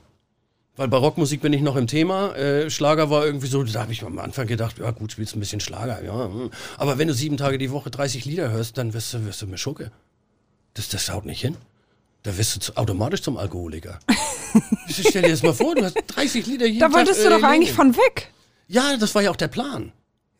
Weil 0.76 0.86
Barockmusik 0.86 1.40
bin 1.40 1.52
ich 1.52 1.62
noch 1.62 1.74
im 1.74 1.88
Thema. 1.88 2.36
Äh, 2.36 2.70
Schlager 2.70 3.10
war 3.10 3.26
irgendwie 3.26 3.48
so, 3.48 3.64
da 3.64 3.80
habe 3.80 3.92
ich 3.92 4.04
am 4.04 4.20
Anfang 4.20 4.46
gedacht, 4.46 4.78
ja 4.78 4.92
gut, 4.92 5.10
spielst 5.10 5.34
ein 5.34 5.40
bisschen 5.40 5.58
Schlager, 5.58 6.04
ja. 6.04 6.26
Hm. 6.26 6.50
Aber 6.76 6.98
wenn 6.98 7.08
du 7.08 7.14
sieben 7.14 7.36
Tage 7.36 7.58
die 7.58 7.72
Woche 7.72 7.90
30 7.90 8.24
Lieder 8.24 8.52
hörst, 8.52 8.78
dann 8.78 8.94
wirst 8.94 9.12
du, 9.12 9.26
wirst 9.26 9.42
du 9.42 9.48
mir 9.48 9.58
Schucke. 9.58 9.90
Das, 10.74 10.88
das 10.88 11.10
haut 11.10 11.24
nicht 11.24 11.40
hin. 11.40 11.56
Da 12.28 12.36
wirst 12.36 12.56
du 12.56 12.60
zu, 12.60 12.76
automatisch 12.76 13.22
zum 13.22 13.38
Alkoholiker. 13.38 14.00
Stell 14.90 15.22
dir 15.22 15.30
das 15.30 15.42
mal 15.42 15.54
vor, 15.54 15.74
du 15.74 15.82
hast 15.82 15.96
30 16.08 16.44
Lieder 16.44 16.66
jeden 16.66 16.80
Da 16.80 16.92
wolltest 16.92 17.22
Tag, 17.22 17.30
du 17.30 17.36
doch 17.38 17.42
äh, 17.42 17.50
eigentlich 17.50 17.72
von 17.72 17.96
weg. 17.96 18.30
Ja, 18.66 18.98
das 18.98 19.14
war 19.14 19.22
ja 19.22 19.30
auch 19.30 19.36
der 19.36 19.48
Plan. 19.48 19.92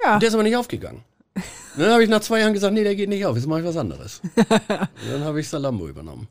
Ja. 0.05 0.13
Und 0.13 0.23
der 0.23 0.29
ist 0.29 0.35
aber 0.35 0.43
nicht 0.43 0.57
aufgegangen. 0.57 1.03
Dann 1.79 1.91
habe 1.91 2.05
ich 2.05 2.11
nach 2.11 2.21
zwei 2.21 2.41
Jahren 2.41 2.53
gesagt, 2.53 2.75
nee, 2.75 2.85
der 2.85 2.95
geht 2.95 3.09
nicht 3.09 3.25
auf, 3.25 3.37
jetzt 3.37 3.47
mache 3.47 3.61
ich 3.61 3.65
was 3.65 3.79
anderes. 3.79 4.21
dann 4.69 5.25
habe 5.25 5.41
ich 5.41 5.49
Salambo 5.49 5.89
übernommen. 5.89 6.29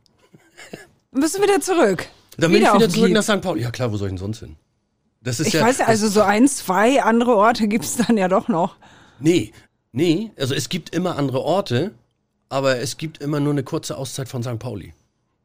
Dann 1.11 1.21
bist 1.21 1.35
du 1.35 1.41
wieder 1.41 1.59
zurück. 1.59 2.05
Dann 2.37 2.51
bin 2.51 2.61
ich 2.61 2.71
wieder 2.71 2.89
zurück 2.89 3.11
nach 3.11 3.23
St. 3.23 3.41
Pauli. 3.41 3.63
Ja 3.63 3.71
klar, 3.71 3.91
wo 3.91 3.97
soll 3.97 4.09
ich 4.09 4.11
denn 4.11 4.19
sonst 4.19 4.39
hin? 4.39 4.57
Das 5.21 5.39
ist 5.39 5.47
ich 5.47 5.53
ja, 5.53 5.65
weiß 5.65 5.79
ja, 5.79 5.85
also 5.85 6.07
so 6.07 6.21
ein, 6.21 6.47
zwei 6.47 7.01
andere 7.01 7.35
Orte 7.35 7.67
gibt 7.67 7.85
es 7.85 7.95
dann 7.95 8.15
ja 8.17 8.27
doch 8.27 8.47
noch. 8.47 8.75
Nee, 9.19 9.53
nee, 9.91 10.31
also 10.37 10.53
es 10.53 10.69
gibt 10.69 10.93
immer 10.93 11.15
andere 11.17 11.41
Orte, 11.41 11.95
aber 12.49 12.77
es 12.77 12.97
gibt 12.97 13.23
immer 13.23 13.39
nur 13.39 13.53
eine 13.53 13.63
kurze 13.63 13.97
Auszeit 13.97 14.29
von 14.29 14.43
St. 14.43 14.59
Pauli. 14.59 14.93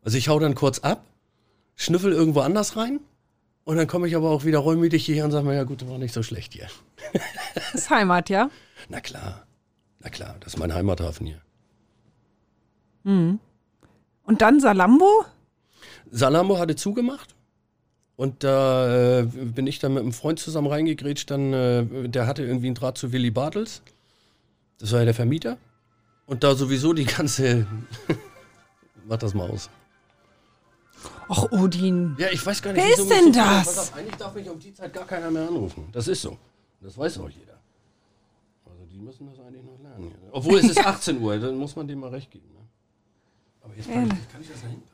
Also 0.03 0.19
ich 0.19 0.29
hau 0.29 0.39
dann 0.39 0.55
kurz 0.55 0.81
ab, 0.81 1.05
schnüffel 1.77 2.13
irgendwo 2.13 2.41
anders 2.41 2.77
rein 2.77 3.01
und 3.65 3.77
dann 3.77 3.87
komme 3.87 4.09
ich 4.09 4.17
aber 4.17 4.31
auch 4.31 4.45
wieder 4.45 4.59
reumütig 4.59 5.07
hierher 5.07 5.25
und 5.25 5.31
sage 5.31 5.47
mir, 5.47 5.55
ja 5.55 5.65
gut, 5.65 5.83
das 5.83 5.89
war 5.89 5.99
nicht 5.99 6.13
so 6.13 6.23
schlecht 6.23 6.53
hier. 6.53 6.69
Das 7.55 7.75
ist 7.75 7.91
Heimat, 7.91 8.31
ja? 8.31 8.51
Na 8.89 9.01
klar, 9.01 9.47
na 10.01 10.09
klar, 10.09 10.37
das 10.41 10.55
ist 10.55 10.59
mein 10.59 10.73
Heimathafen 10.75 11.27
hier. 11.27 11.41
Mhm. 13.05 13.39
Und 14.25 14.43
dann 14.43 14.61
Salambo? 14.61 15.25
Salambo 16.11 16.59
hatte 16.59 16.77
zugemacht. 16.77 17.35
Und 18.17 18.45
da 18.45 19.21
äh, 19.21 19.23
bin 19.25 19.67
ich 19.67 19.79
dann 19.79 19.95
mit 19.95 20.03
einem 20.03 20.13
Freund 20.13 20.39
zusammen 20.39 20.69
reingegrätscht. 20.69 21.31
Dann, 21.31 21.53
äh, 21.53 22.09
der 22.09 22.27
hatte 22.27 22.45
irgendwie 22.45 22.67
einen 22.67 22.75
Draht 22.75 22.99
zu 22.99 23.13
Willy 23.13 23.31
Bartels. 23.31 23.83
Das 24.79 24.93
war 24.93 25.01
ja 25.01 25.07
der 25.07 25.15
Vermieter. 25.15 25.57
Und 26.27 26.45
da 26.45 26.55
sowieso 26.55 26.93
die 26.93 27.05
ganze. 27.05 27.67
Mach 29.07 29.17
das 29.17 29.35
mal 29.35 29.51
aus. 29.51 29.71
Ach, 31.29 31.51
Odin. 31.51 32.17
Ja, 32.19 32.29
ich 32.31 32.45
weiß 32.45 32.63
gar 32.63 32.73
nicht, 32.73 32.85
Wer 32.85 32.93
ist 32.93 33.09
denn 33.09 33.33
das? 33.33 33.79
Auf, 33.79 33.97
eigentlich 33.97 34.17
darf 34.17 34.35
mich 34.35 34.49
um 34.49 34.59
die 34.59 34.75
Zeit 34.75 34.93
gar 34.93 35.07
keiner 35.07 35.31
mehr 35.31 35.49
anrufen. 35.49 35.89
Das 35.93 36.09
ist 36.09 36.23
so. 36.23 36.37
Das 36.81 36.99
weiß 36.99 37.19
auch 37.19 37.29
jeder. 37.29 37.59
Also 38.65 38.85
die 38.91 38.99
müssen 38.99 39.27
das 39.27 39.39
eigentlich 39.41 39.65
noch 39.65 39.81
lernen. 39.83 40.15
Obwohl 40.31 40.59
es 40.59 40.71
ist 40.71 40.79
18 40.87 41.21
Uhr, 41.21 41.39
dann 41.39 41.57
muss 41.57 41.77
man 41.77 41.87
dem 41.87 42.01
mal 42.01 42.11
recht 42.11 42.31
geben. 42.31 42.49
Ne? 42.53 42.61
Aber 43.63 43.75
jetzt 43.75 43.89
kann, 43.91 44.05
ich, 44.05 44.33
kann 44.33 44.41
ich 44.41 44.49
das 44.49 44.61
da 44.61 44.69
hinten? 44.69 44.93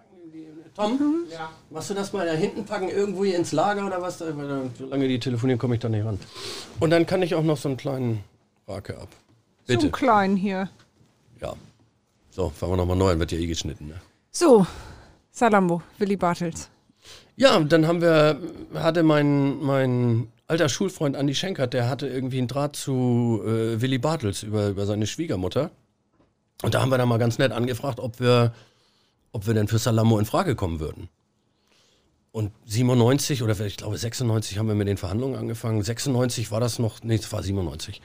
Tom, 0.79 0.92
mhm. 0.92 1.25
ja. 1.33 1.51
machst 1.71 1.90
du 1.90 1.94
das 1.94 2.12
mal 2.12 2.25
da 2.25 2.35
hinten 2.35 2.64
packen, 2.64 2.88
irgendwo 2.88 3.25
hier 3.25 3.37
ins 3.37 3.51
Lager 3.51 3.85
oder 3.85 4.01
was? 4.01 4.18
Solange 4.18 5.09
die 5.09 5.18
telefonieren, 5.18 5.59
komme 5.59 5.75
ich 5.75 5.81
da 5.81 5.88
nicht 5.88 6.05
ran. 6.05 6.21
Und 6.79 6.90
dann 6.90 7.05
kann 7.05 7.21
ich 7.23 7.35
auch 7.35 7.42
noch 7.42 7.57
so 7.57 7.68
einen 7.68 7.77
kleinen 7.77 8.23
Rake 8.68 8.97
ab. 8.97 9.09
Bitte. 9.66 9.81
So 9.81 9.87
einen 9.87 9.92
kleinen 9.92 10.37
hier. 10.37 10.71
Ja. 11.40 11.55
So, 12.31 12.51
fangen 12.51 12.73
wir 12.73 12.77
nochmal 12.77 12.97
neu 12.97 13.11
an, 13.11 13.18
wird 13.18 13.33
ja 13.33 13.38
eh 13.38 13.47
geschnitten. 13.47 13.88
Ne? 13.88 14.01
So, 14.31 14.66
Salambo, 15.38 15.83
Willi 15.98 16.16
Bartels. 16.16 16.70
Ja, 17.37 17.59
dann 17.61 17.87
haben 17.87 18.01
wir, 18.01 18.38
hatte 18.74 19.03
mein, 19.03 19.59
mein 19.61 20.29
alter 20.46 20.68
Schulfreund 20.68 21.16
Andi 21.16 21.35
Schenkert, 21.35 21.72
der 21.72 21.88
hatte 21.88 22.09
irgendwie 22.09 22.38
einen 22.38 22.48
Draht 22.48 22.74
zu 22.74 23.40
äh, 23.44 23.81
Willi 23.81 23.98
Bartels 23.98 24.42
über, 24.42 24.68
über 24.68 24.87
seine 24.87 25.07
Schwiegermutter. 25.07 25.70
Und 26.62 26.74
da 26.74 26.83
haben 26.83 26.90
wir 26.90 26.98
dann 26.98 27.09
mal 27.09 27.18
ganz 27.18 27.38
nett 27.38 27.53
angefragt, 27.53 28.01
ob 28.01 28.18
wir 28.18 28.53
ob 29.33 29.46
wir 29.46 29.55
denn 29.55 29.68
für 29.68 29.79
Salamo 29.79 30.18
in 30.18 30.24
Frage 30.24 30.55
kommen 30.55 30.81
würden. 30.81 31.09
Und 32.33 32.53
97 32.66 33.42
oder 33.42 33.59
ich 33.61 33.77
glaube 33.77 33.96
96 33.96 34.59
haben 34.59 34.68
wir 34.68 34.74
mit 34.74 34.88
den 34.88 34.96
Verhandlungen 34.96 35.37
angefangen. 35.37 35.83
96 35.83 36.51
war 36.51 36.61
das 36.61 36.79
noch, 36.79 37.03
nee, 37.03 37.14
es 37.14 37.33
war 37.33 37.42
97. 37.42 38.01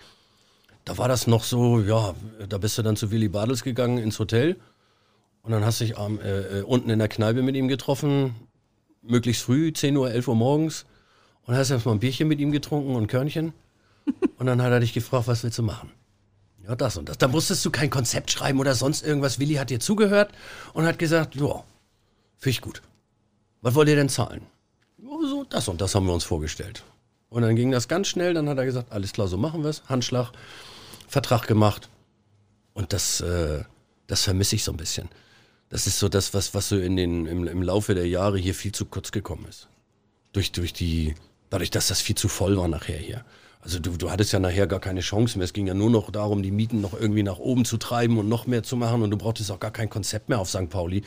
Da 0.86 0.98
war 0.98 1.08
das 1.08 1.28
noch 1.28 1.44
so, 1.44 1.80
ja, 1.80 2.14
da 2.48 2.58
bist 2.58 2.78
du 2.78 2.82
dann 2.82 2.96
zu 2.96 3.12
Willy 3.12 3.30
Badels 3.30 3.64
gegangen 3.64 3.98
ins 3.98 4.20
Hotel 4.20 4.58
und 5.44 5.52
dann 5.52 5.64
hast 5.64 5.80
du 5.80 5.86
dich 5.86 5.98
ähm, 5.98 6.20
äh, 6.22 6.62
unten 6.62 6.90
in 6.90 7.00
der 7.00 7.08
Kneipe 7.08 7.42
mit 7.42 7.56
ihm 7.56 7.68
getroffen, 7.68 8.36
möglichst 9.02 9.44
früh, 9.44 9.72
10 9.72 9.96
Uhr, 9.96 10.10
11 10.10 10.28
Uhr 10.30 10.36
morgens 10.36 10.86
und 11.46 11.56
hast 11.56 11.70
erstmal 11.70 11.96
ein 11.96 12.00
Bierchen 12.00 12.28
mit 12.28 12.40
ihm 12.40 12.52
getrunken 12.52 12.96
und 12.96 13.04
ein 13.04 13.08
Körnchen 13.08 13.54
und 14.38 14.46
dann 14.46 14.62
hat 14.62 14.72
er 14.72 14.80
dich 14.80 14.94
gefragt, 14.94 15.28
was 15.28 15.44
willst 15.44 15.58
du 15.58 15.64
machen? 15.64 15.92
Ja, 16.66 16.76
das 16.76 16.96
und 16.96 17.10
das. 17.10 17.18
Da 17.18 17.28
musstest 17.28 17.64
du 17.66 17.72
kein 17.72 17.90
Konzept 17.90 18.32
schreiben 18.32 18.60
oder 18.60 18.74
sonst 18.74 19.06
irgendwas. 19.06 19.38
Willi 19.38 19.56
hat 19.56 19.70
dir 19.70 19.82
zugehört 19.82 20.32
und 20.74 20.86
hat 20.86 20.98
gesagt, 20.98 21.36
ja, 21.36 21.64
finde 22.38 22.50
ich 22.50 22.62
gut. 22.62 22.82
Was 23.62 23.76
wollt 23.76 23.90
ihr 23.90 23.98
denn 23.98 24.10
zahlen? 24.10 24.42
So, 24.98 25.46
das 25.50 25.68
und 25.68 25.82
das 25.82 25.94
haben 25.94 26.06
wir 26.06 26.14
uns 26.14 26.24
vorgestellt. 26.24 26.84
Und 27.30 27.42
dann 27.42 27.56
ging 27.58 27.72
das 27.72 27.90
ganz 27.90 28.08
schnell. 28.08 28.34
Dann 28.34 28.48
hat 28.48 28.58
er 28.58 28.66
gesagt, 28.66 28.92
alles 28.94 29.12
klar, 29.12 29.28
so 29.28 29.38
machen 29.38 29.64
wir 29.64 29.70
es. 29.70 29.84
Handschlag, 29.90 30.32
Vertrag 31.08 31.48
gemacht. 31.48 31.90
Und 32.74 32.94
das, 32.94 33.20
äh, 33.20 33.64
das 34.08 34.24
vermisse 34.24 34.56
ich 34.56 34.64
so 34.64 34.72
ein 34.72 34.78
bisschen. 34.78 35.10
Das 35.74 35.88
ist 35.88 35.98
so 35.98 36.08
das, 36.08 36.36
was, 36.36 36.54
was 36.54 36.70
so 36.70 36.78
in 36.78 36.96
den, 36.96 37.26
im, 37.26 37.48
im 37.48 37.64
Laufe 37.64 37.96
der 37.96 38.08
Jahre 38.08 38.38
hier 38.38 38.54
viel 38.54 38.72
zu 38.72 38.86
kurz 38.86 39.12
gekommen 39.12 39.48
ist. 39.50 39.70
Durch, 40.32 40.52
durch 40.52 40.72
die, 40.72 41.16
dadurch, 41.50 41.72
dass 41.72 41.88
das 41.88 42.00
viel 42.00 42.16
zu 42.16 42.28
voll 42.28 42.56
war 42.58 42.68
nachher 42.68 43.00
hier. 43.00 43.26
Also 43.60 43.80
du, 43.80 43.98
du 43.98 44.12
hattest 44.12 44.34
ja 44.34 44.40
nachher 44.40 44.68
gar 44.68 44.80
keine 44.80 45.00
Chance 45.00 45.36
mehr. 45.36 45.46
Es 45.46 45.54
ging 45.54 45.66
ja 45.66 45.74
nur 45.74 45.90
noch 45.90 46.12
darum, 46.12 46.44
die 46.44 46.52
Mieten 46.52 46.80
noch 46.80 46.94
irgendwie 46.94 47.24
nach 47.24 47.40
oben 47.40 47.66
zu 47.66 47.78
treiben 47.78 48.20
und 48.20 48.30
noch 48.30 48.46
mehr 48.46 48.62
zu 48.62 48.76
machen. 48.78 49.02
Und 49.02 49.10
du 49.10 49.18
brauchtest 49.18 49.50
auch 49.50 49.60
gar 49.60 49.72
kein 49.72 49.90
Konzept 49.90 50.30
mehr 50.30 50.38
auf 50.38 50.48
St. 50.48 50.70
Pauli. 50.70 51.02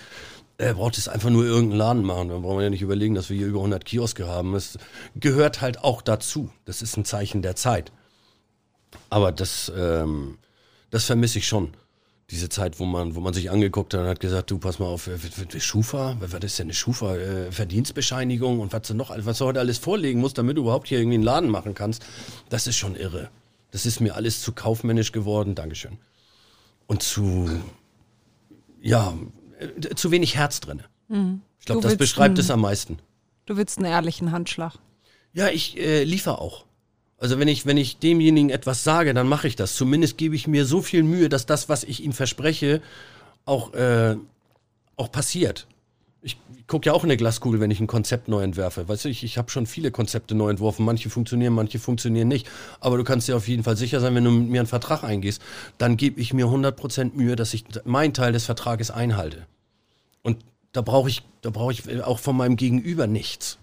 Er 0.59 0.74
brauchtest 0.74 1.11
einfach 1.11 1.31
nur 1.31 1.44
irgendeinen 1.44 1.79
Laden 1.79 2.02
machen. 2.02 2.31
Da 2.31 2.38
brauchen 2.38 2.59
wir 2.59 2.64
ja 2.64 2.70
nicht 2.70 2.83
überlegen, 2.83 3.14
dass 3.14 3.31
wir 3.31 3.37
hier 3.37 3.46
über 3.46 3.61
100 3.61 3.85
Kioske 3.85 4.26
haben. 4.26 4.57
Es 4.57 4.81
gehört 5.14 5.61
halt 5.61 5.85
auch 5.85 6.02
dazu. 6.02 6.50
Das 6.64 6.83
ist 6.83 6.96
ein 6.96 7.05
Zeichen 7.05 7.40
der 7.40 7.55
Zeit. 7.55 7.92
Aber 9.11 9.31
das, 9.31 9.70
ähm, 9.79 10.38
das 10.90 11.05
vermisse 11.05 11.38
ich 11.38 11.46
schon 11.46 11.72
diese 12.30 12.48
Zeit, 12.48 12.80
wo 12.80 12.84
man, 12.84 13.14
wo 13.14 13.20
man 13.20 13.32
sich 13.34 13.50
angeguckt 13.50 13.94
hat 13.94 14.00
und 14.00 14.08
hat 14.08 14.20
gesagt, 14.20 14.50
du 14.50 14.58
pass 14.58 14.78
mal 14.78 14.86
auf, 14.86 15.08
Schufa, 15.58 16.16
was 16.18 16.32
ist 16.42 16.58
denn 16.58 16.66
eine 16.66 16.74
Schufa, 16.74 17.16
äh, 17.16 17.52
Verdienstbescheinigung 17.52 18.58
und 18.58 18.72
was 18.72 18.82
du 18.82 18.94
noch, 18.94 19.14
was 19.16 19.38
du 19.38 19.44
heute 19.44 19.60
alles 19.60 19.78
vorlegen 19.78 20.20
musst, 20.20 20.36
damit 20.36 20.56
du 20.56 20.62
überhaupt 20.62 20.88
hier 20.88 20.98
irgendwie 20.98 21.16
einen 21.16 21.24
Laden 21.24 21.50
machen 21.50 21.74
kannst, 21.74 22.04
das 22.48 22.66
ist 22.66 22.76
schon 22.76 22.96
irre. 22.96 23.30
Das 23.70 23.86
ist 23.86 24.00
mir 24.00 24.16
alles 24.16 24.42
zu 24.42 24.52
kaufmännisch 24.52 25.12
geworden, 25.12 25.54
Dankeschön. 25.54 25.98
Und 26.86 27.02
zu, 27.02 27.48
ja, 28.80 29.14
äh, 29.58 29.94
zu 29.94 30.10
wenig 30.10 30.34
Herz 30.34 30.60
drin. 30.60 30.82
Mhm. 31.08 31.42
Ich 31.60 31.66
glaube, 31.66 31.82
das 31.82 31.96
beschreibt 31.96 32.38
es 32.38 32.50
am 32.50 32.60
meisten. 32.60 32.98
Du 33.44 33.56
willst 33.56 33.78
einen 33.78 33.86
ehrlichen 33.86 34.32
Handschlag. 34.32 34.74
Ja, 35.32 35.48
ich 35.48 35.76
äh, 35.76 36.02
liefere 36.02 36.40
auch. 36.40 36.64
Also 37.18 37.38
wenn 37.38 37.48
ich, 37.48 37.64
wenn 37.64 37.79
ich 37.79 37.98
demjenigen 37.98 38.50
etwas 38.50 38.85
sage, 38.85 39.14
dann 39.14 39.29
mache 39.29 39.48
ich 39.48 39.57
das. 39.57 39.74
Zumindest 39.74 40.18
gebe 40.18 40.37
ich 40.37 40.46
mir 40.46 40.66
so 40.66 40.83
viel 40.83 41.02
Mühe, 41.02 41.29
dass 41.29 41.46
das, 41.46 41.68
was 41.68 41.83
ich 41.83 42.05
ihm 42.05 42.12
verspreche, 42.12 42.83
auch, 43.46 43.72
äh, 43.72 44.16
auch 44.96 45.11
passiert. 45.11 45.66
Ich 46.20 46.37
gucke 46.66 46.87
ja 46.87 46.92
auch 46.92 47.05
in 47.05 47.11
eine 47.11 47.16
Glaskugel, 47.16 47.61
wenn 47.61 47.70
ich 47.70 47.81
ein 47.81 47.87
Konzept 47.87 48.29
neu 48.29 48.42
entwerfe. 48.42 48.88
Weißt 48.88 49.05
du, 49.05 49.09
ich, 49.09 49.22
ich 49.22 49.38
habe 49.38 49.50
schon 49.50 49.66
viele 49.66 49.92
Konzepte 49.92 50.35
neu 50.35 50.50
entworfen. 50.50 50.85
Manche 50.85 51.09
funktionieren, 51.09 51.55
manche 51.55 51.79
funktionieren 51.79 52.29
nicht. 52.29 52.48
Aber 52.81 52.98
du 52.98 53.05
kannst 53.05 53.29
dir 53.29 53.37
auf 53.37 53.48
jeden 53.48 53.62
Fall 53.62 53.76
sicher 53.76 54.00
sein, 54.00 54.14
wenn 54.14 54.24
du 54.24 54.33
mit 54.33 54.50
mir 54.50 54.61
einen 54.61 54.66
Vertrag 54.66 55.05
eingehst, 55.05 55.40
dann 55.79 55.96
gebe 55.96 56.20
ich 56.20 56.35
mir 56.35 56.46
100% 56.46 57.12
Mühe, 57.14 57.37
dass 57.37 57.55
ich 57.55 57.64
meinen 57.85 58.12
Teil 58.12 58.33
des 58.33 58.44
Vertrages 58.44 58.90
einhalte. 58.90 59.46
Und 60.22 60.38
da 60.72 60.83
brauche 60.83 61.09
ich, 61.09 61.22
da 61.40 61.50
brauche 61.50 61.72
ich 61.72 62.02
auch 62.02 62.18
von 62.18 62.37
meinem 62.37 62.57
Gegenüber 62.57 63.07
nichts. 63.07 63.59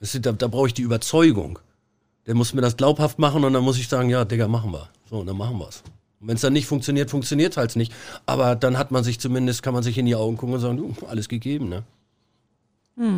Da, 0.00 0.32
da 0.32 0.46
brauche 0.46 0.68
ich 0.68 0.74
die 0.74 0.82
Überzeugung. 0.82 1.58
Der 2.26 2.34
muss 2.34 2.54
mir 2.54 2.60
das 2.60 2.76
glaubhaft 2.76 3.18
machen 3.18 3.44
und 3.44 3.52
dann 3.52 3.64
muss 3.64 3.78
ich 3.78 3.88
sagen, 3.88 4.10
ja, 4.10 4.24
Digga, 4.24 4.48
machen 4.48 4.72
wir. 4.72 4.88
So, 5.08 5.18
und 5.20 5.26
dann 5.26 5.36
machen 5.36 5.58
wir 5.58 5.68
es. 5.68 5.82
Und 6.20 6.28
wenn 6.28 6.34
es 6.34 6.42
dann 6.42 6.52
nicht 6.52 6.66
funktioniert, 6.66 7.10
funktioniert 7.10 7.52
es 7.52 7.56
halt 7.56 7.76
nicht. 7.76 7.92
Aber 8.26 8.54
dann 8.56 8.76
hat 8.76 8.90
man 8.90 9.04
sich 9.04 9.18
zumindest, 9.18 9.62
kann 9.62 9.74
man 9.74 9.82
sich 9.82 9.96
in 9.98 10.06
die 10.06 10.14
Augen 10.14 10.36
gucken 10.36 10.54
und 10.54 10.60
sagen, 10.60 10.76
du, 10.76 11.06
alles 11.06 11.28
gegeben, 11.28 11.68
ne? 11.68 11.82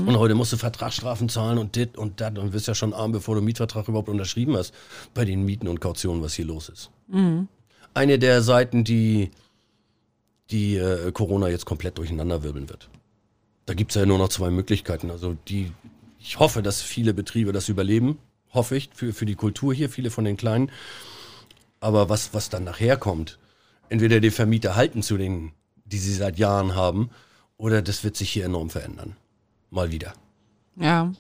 Und 0.07 0.17
heute 0.17 0.37
musst 0.37 0.53
du 0.53 0.57
Vertragsstrafen 0.57 1.29
zahlen 1.29 1.59
und 1.59 1.75
dit 1.75 1.99
und 1.99 2.21
dat 2.21 2.39
und 2.39 2.53
wirst 2.53 2.69
ja 2.69 2.75
schon 2.75 2.93
arm, 2.95 3.11
bevor 3.11 3.35
du 3.35 3.41
einen 3.41 3.47
Mietvertrag 3.47 3.89
überhaupt 3.89 4.09
unterschrieben 4.09 4.57
hast 4.57 4.73
bei 5.13 5.25
den 5.25 5.45
Mieten 5.45 5.67
und 5.67 5.81
Kautionen, 5.81 6.23
was 6.23 6.35
hier 6.35 6.45
los 6.45 6.69
ist. 6.69 6.91
Eine 7.93 8.21
der 8.21 8.43
Seiten, 8.43 8.85
die, 8.85 9.33
die 10.51 10.77
äh, 10.77 11.11
Corona 11.11 11.49
jetzt 11.49 11.65
komplett 11.65 11.99
durcheinanderwirbeln 11.99 12.69
wird. 12.69 12.89
Da 13.67 13.75
gibt 13.75 13.91
es 13.91 13.97
ja 13.97 14.07
nur 14.07 14.19
noch 14.19 14.29
zwei 14.29 14.51
Möglichkeiten. 14.51 15.11
Also 15.11 15.37
die, 15.49 15.73
ich 16.21 16.39
hoffe, 16.39 16.63
dass 16.63 16.81
viele 16.81 17.13
Betriebe 17.13 17.51
das 17.51 17.69
überleben. 17.69 18.19
Hoffe 18.53 18.77
ich, 18.77 18.91
für, 18.95 19.13
für 19.13 19.27
die 19.27 19.35
Kultur 19.35 19.73
hier, 19.73 19.89
viele 19.89 20.11
von 20.11 20.25
den 20.25 20.37
Kleinen. 20.37 20.71
Aber 21.81 22.09
was, 22.09 22.35
was 22.35 22.51
dann 22.51 22.65
nachher 22.65 22.97
kommt, 22.97 23.39
entweder 23.89 24.21
die 24.21 24.31
Vermieter 24.31 24.77
halten 24.77 25.03
zu 25.03 25.17
den, 25.17 25.53
die 25.85 25.99
sie 25.99 26.15
seit 26.15 26.39
Jahren 26.39 26.75
haben, 26.75 27.11
oder 27.57 27.83
das 27.83 28.05
wird 28.05 28.17
sich 28.17 28.31
hier 28.31 28.45
enorm 28.45 28.71
verändern. 28.71 29.17
Mal 29.71 29.91
wieder. 29.91 30.13
Ja. 30.77 31.13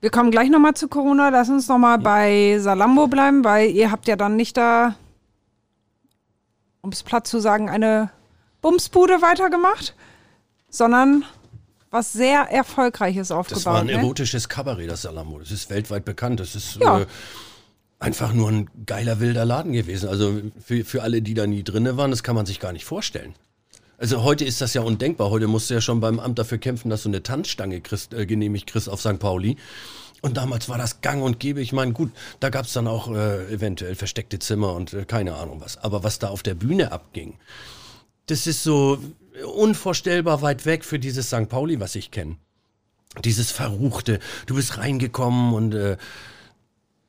Wir 0.00 0.10
kommen 0.10 0.30
gleich 0.30 0.50
nochmal 0.50 0.74
zu 0.74 0.88
Corona. 0.88 1.30
Lass 1.30 1.48
uns 1.48 1.68
nochmal 1.68 1.98
bei 1.98 2.58
Salambo 2.58 3.06
bleiben, 3.06 3.44
weil 3.44 3.70
ihr 3.70 3.90
habt 3.90 4.06
ja 4.06 4.16
dann 4.16 4.36
nicht 4.36 4.56
da, 4.56 4.96
um 6.82 6.90
es 6.90 7.02
platt 7.02 7.26
zu 7.26 7.40
sagen, 7.40 7.70
eine 7.70 8.10
Bumsbude 8.60 9.22
weitergemacht, 9.22 9.94
sondern 10.68 11.24
was 11.94 12.12
sehr 12.12 12.40
Erfolgreiches 12.50 13.30
aufgebaut. 13.30 13.58
Das 13.58 13.66
war 13.66 13.80
ein 13.80 13.86
ne? 13.86 13.92
erotisches 13.92 14.48
Kabarett, 14.48 14.90
das 14.90 15.02
Salamo. 15.02 15.38
Das 15.38 15.52
ist 15.52 15.70
weltweit 15.70 16.04
bekannt. 16.04 16.40
Das 16.40 16.56
ist 16.56 16.76
Ja. 16.80 17.00
äh, 17.00 17.06
einfach 18.00 18.32
nur 18.32 18.50
ein 18.50 18.68
geiler, 18.84 19.20
wilder 19.20 19.44
Laden 19.44 19.72
gewesen. 19.72 20.08
Also 20.08 20.40
für, 20.62 20.84
für 20.84 21.02
alle, 21.02 21.22
die 21.22 21.34
da 21.34 21.46
nie 21.46 21.62
drinne 21.62 21.96
waren, 21.96 22.10
das 22.10 22.24
kann 22.24 22.34
man 22.34 22.46
sich 22.46 22.58
gar 22.58 22.72
nicht 22.72 22.84
vorstellen. 22.84 23.34
Also 23.96 24.24
heute 24.24 24.44
ist 24.44 24.60
das 24.60 24.74
ja 24.74 24.82
undenkbar. 24.82 25.30
Heute 25.30 25.46
musst 25.46 25.70
du 25.70 25.74
ja 25.74 25.80
schon 25.80 26.00
beim 26.00 26.18
Amt 26.18 26.38
dafür 26.38 26.58
kämpfen, 26.58 26.90
dass 26.90 27.04
du 27.04 27.10
eine 27.10 27.22
Tanzstange 27.22 27.80
kriegst, 27.80 28.12
äh, 28.12 28.26
genehmigt 28.26 28.66
kriegst 28.66 28.88
auf 28.88 29.00
St. 29.00 29.20
Pauli. 29.20 29.56
Und 30.20 30.36
damals 30.36 30.68
war 30.68 30.78
das 30.78 31.00
gang 31.00 31.22
und 31.22 31.38
gäbe. 31.38 31.60
Ich 31.60 31.72
meine, 31.72 31.92
gut, 31.92 32.10
da 32.40 32.50
gab 32.50 32.66
es 32.66 32.72
dann 32.72 32.88
auch 32.88 33.08
äh, 33.14 33.52
eventuell 33.52 33.94
versteckte 33.94 34.40
Zimmer 34.40 34.74
und 34.74 34.92
äh, 34.94 35.04
keine 35.04 35.36
Ahnung 35.36 35.60
was. 35.60 35.76
Aber 35.78 36.02
was 36.02 36.18
da 36.18 36.28
auf 36.28 36.42
der 36.42 36.54
Bühne 36.54 36.90
abging, 36.90 37.34
das 38.26 38.48
ist 38.48 38.64
so 38.64 38.98
unvorstellbar 39.42 40.42
weit 40.42 40.66
weg 40.66 40.84
für 40.84 40.98
dieses 40.98 41.28
St. 41.28 41.48
Pauli, 41.48 41.80
was 41.80 41.94
ich 41.94 42.10
kenne. 42.10 42.36
Dieses 43.24 43.50
Verruchte. 43.50 44.18
Du 44.46 44.54
bist 44.54 44.78
reingekommen 44.78 45.54
und 45.54 45.74
äh, 45.74 45.96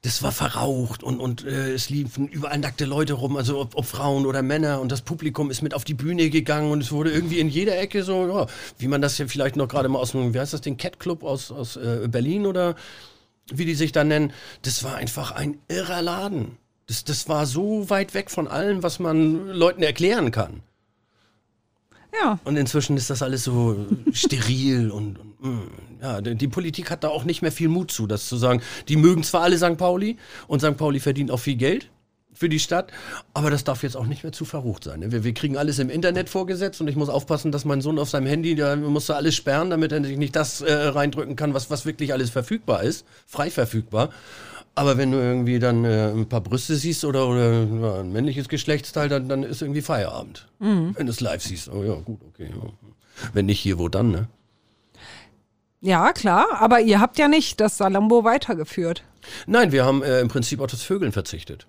das 0.06 0.22
war 0.22 0.32
verraucht 0.32 1.02
und, 1.02 1.20
und 1.20 1.46
äh, 1.46 1.74
es 1.74 1.90
liefen 1.90 2.28
überall 2.28 2.60
nackte 2.60 2.86
Leute 2.86 3.14
rum, 3.14 3.38
also 3.38 3.60
ob, 3.60 3.76
ob 3.76 3.86
Frauen 3.86 4.28
oder 4.28 4.44
Männer 4.44 4.80
und 4.80 4.92
das 4.92 5.02
Publikum 5.02 5.50
ist 5.50 5.64
mit 5.64 5.74
auf 5.74 5.84
die 5.84 5.96
Bühne 5.96 6.30
gegangen 6.30 6.72
und 6.72 6.82
es 6.82 6.92
wurde 6.92 7.12
irgendwie 7.12 7.40
in 7.40 7.50
jeder 7.50 7.80
Ecke 7.80 8.04
so, 8.04 8.28
ja, 8.28 8.46
wie 8.78 8.88
man 8.88 9.02
das 9.02 9.18
ja 9.18 9.26
vielleicht 9.26 9.56
noch 9.56 9.68
gerade 9.68 9.90
mal 9.90 9.98
aus 9.98 10.12
dem, 10.12 10.34
wie 10.36 10.40
heißt 10.40 10.54
das, 10.54 10.62
den 10.62 10.78
Cat 10.78 11.00
Club 11.00 11.24
aus, 11.24 11.52
aus 11.52 11.76
äh, 11.76 12.08
Berlin 12.08 12.46
oder 12.46 12.76
wie 13.52 13.66
die 13.66 13.74
sich 13.74 13.92
da 13.92 14.04
nennen, 14.04 14.32
das 14.62 14.84
war 14.84 14.96
einfach 14.96 15.32
ein 15.32 15.58
irrer 15.70 16.04
Laden. 16.04 16.58
Das, 16.86 17.04
das 17.04 17.28
war 17.28 17.48
so 17.48 17.90
weit 17.90 18.14
weg 18.14 18.30
von 18.30 18.48
allem, 18.48 18.84
was 18.84 19.00
man 19.00 19.48
Leuten 19.48 19.82
erklären 19.82 20.30
kann. 20.30 20.62
Ja, 22.22 22.40
Und 22.44 22.58
inzwischen 22.58 22.98
ist 22.98 23.10
das 23.10 23.22
alles 23.22 23.44
so 23.44 23.86
steril 24.12 24.92
und, 24.92 25.20
und 25.20 25.42
mm, 25.42 25.72
ja, 26.02 26.22
die 26.22 26.48
Politik 26.48 26.92
hat 26.92 27.04
da 27.04 27.10
auch 27.10 27.24
nicht 27.24 27.42
mehr 27.42 27.52
viel 27.52 27.68
Mut 27.68 27.92
zu, 27.92 28.08
das 28.08 28.28
zu 28.28 28.38
sagen. 28.38 28.62
Die 28.88 28.96
mögen 28.96 29.24
zwar 29.24 29.42
alle 29.42 29.58
St. 29.58 29.78
Pauli 29.78 30.18
und 30.48 30.62
St. 30.62 30.78
Pauli 30.78 31.00
verdient 31.00 31.32
auch 31.32 31.40
viel 31.40 31.56
Geld 31.56 31.90
für 32.36 32.50
die 32.50 32.60
Stadt, 32.60 32.92
aber 33.34 33.50
das 33.50 33.64
darf 33.64 33.82
jetzt 33.82 33.96
auch 33.96 34.06
nicht 34.06 34.24
mehr 34.24 34.34
zu 34.34 34.46
verrucht 34.46 34.84
sein. 34.84 35.00
ne? 35.00 35.12
Wir, 35.12 35.24
wir 35.24 35.34
kriegen 35.34 35.58
alles 35.58 35.80
im 35.80 35.90
Internet 35.90 36.30
vorgesetzt 36.30 36.82
und 36.82 36.88
ich 36.90 36.96
muss 36.96 37.10
aufpassen, 37.10 37.52
dass 37.52 37.66
mein 37.66 37.82
Sohn 37.82 37.98
auf 37.98 38.10
seinem 38.10 38.28
Handy, 38.28 38.56
da 38.56 38.76
muss 38.76 39.10
er 39.10 39.16
alles 39.16 39.36
sperren, 39.36 39.70
damit 39.70 39.92
er 39.94 40.04
sich 40.04 40.18
nicht 40.18 40.36
das 40.36 40.62
äh, 40.62 40.74
reindrücken 40.74 41.36
kann, 41.36 41.54
was, 41.54 41.70
was 41.70 41.86
wirklich 41.86 42.12
alles 42.12 42.30
verfügbar 42.30 42.84
ist, 42.84 43.06
frei 43.26 43.50
verfügbar. 43.50 44.10
Aber 44.76 44.98
wenn 44.98 45.12
du 45.12 45.18
irgendwie 45.18 45.60
dann 45.60 45.86
äh, 45.86 46.12
ein 46.12 46.28
paar 46.28 46.42
Brüste 46.42 46.76
siehst 46.76 47.06
oder, 47.06 47.28
oder 47.28 48.00
ein 48.00 48.12
männliches 48.12 48.50
Geschlechtsteil, 48.50 49.08
dann, 49.08 49.30
dann 49.30 49.44
ist 49.44 49.62
irgendwie 49.62 49.82
Feierabend. 49.82 50.48
Wenn 50.96 51.06
du 51.06 51.12
es 51.12 51.22
live 51.22 51.42
siehst. 51.42 51.70
Oh 51.70 51.84
ja, 51.84 51.96
gut, 51.96 52.20
okay. 52.28 52.50
Ja. 52.50 52.70
Wenn 53.34 53.46
nicht 53.46 53.60
hier, 53.60 53.80
wo 53.80 53.88
dann, 53.88 54.12
ne? 54.12 54.28
ja, 55.80 56.12
klar. 56.12 56.48
Aber 56.60 56.82
ihr 56.82 57.00
habt 57.00 57.18
ja 57.18 57.28
nicht 57.28 57.62
das 57.62 57.78
Salambo 57.78 58.24
weitergeführt. 58.24 59.04
Nein, 59.48 59.72
wir 59.72 59.86
haben 59.86 60.04
äh, 60.04 60.20
im 60.20 60.28
Prinzip 60.28 60.60
auf 60.60 60.70
das 60.70 60.82
Vögeln 60.82 61.12
verzichtet. 61.12 61.68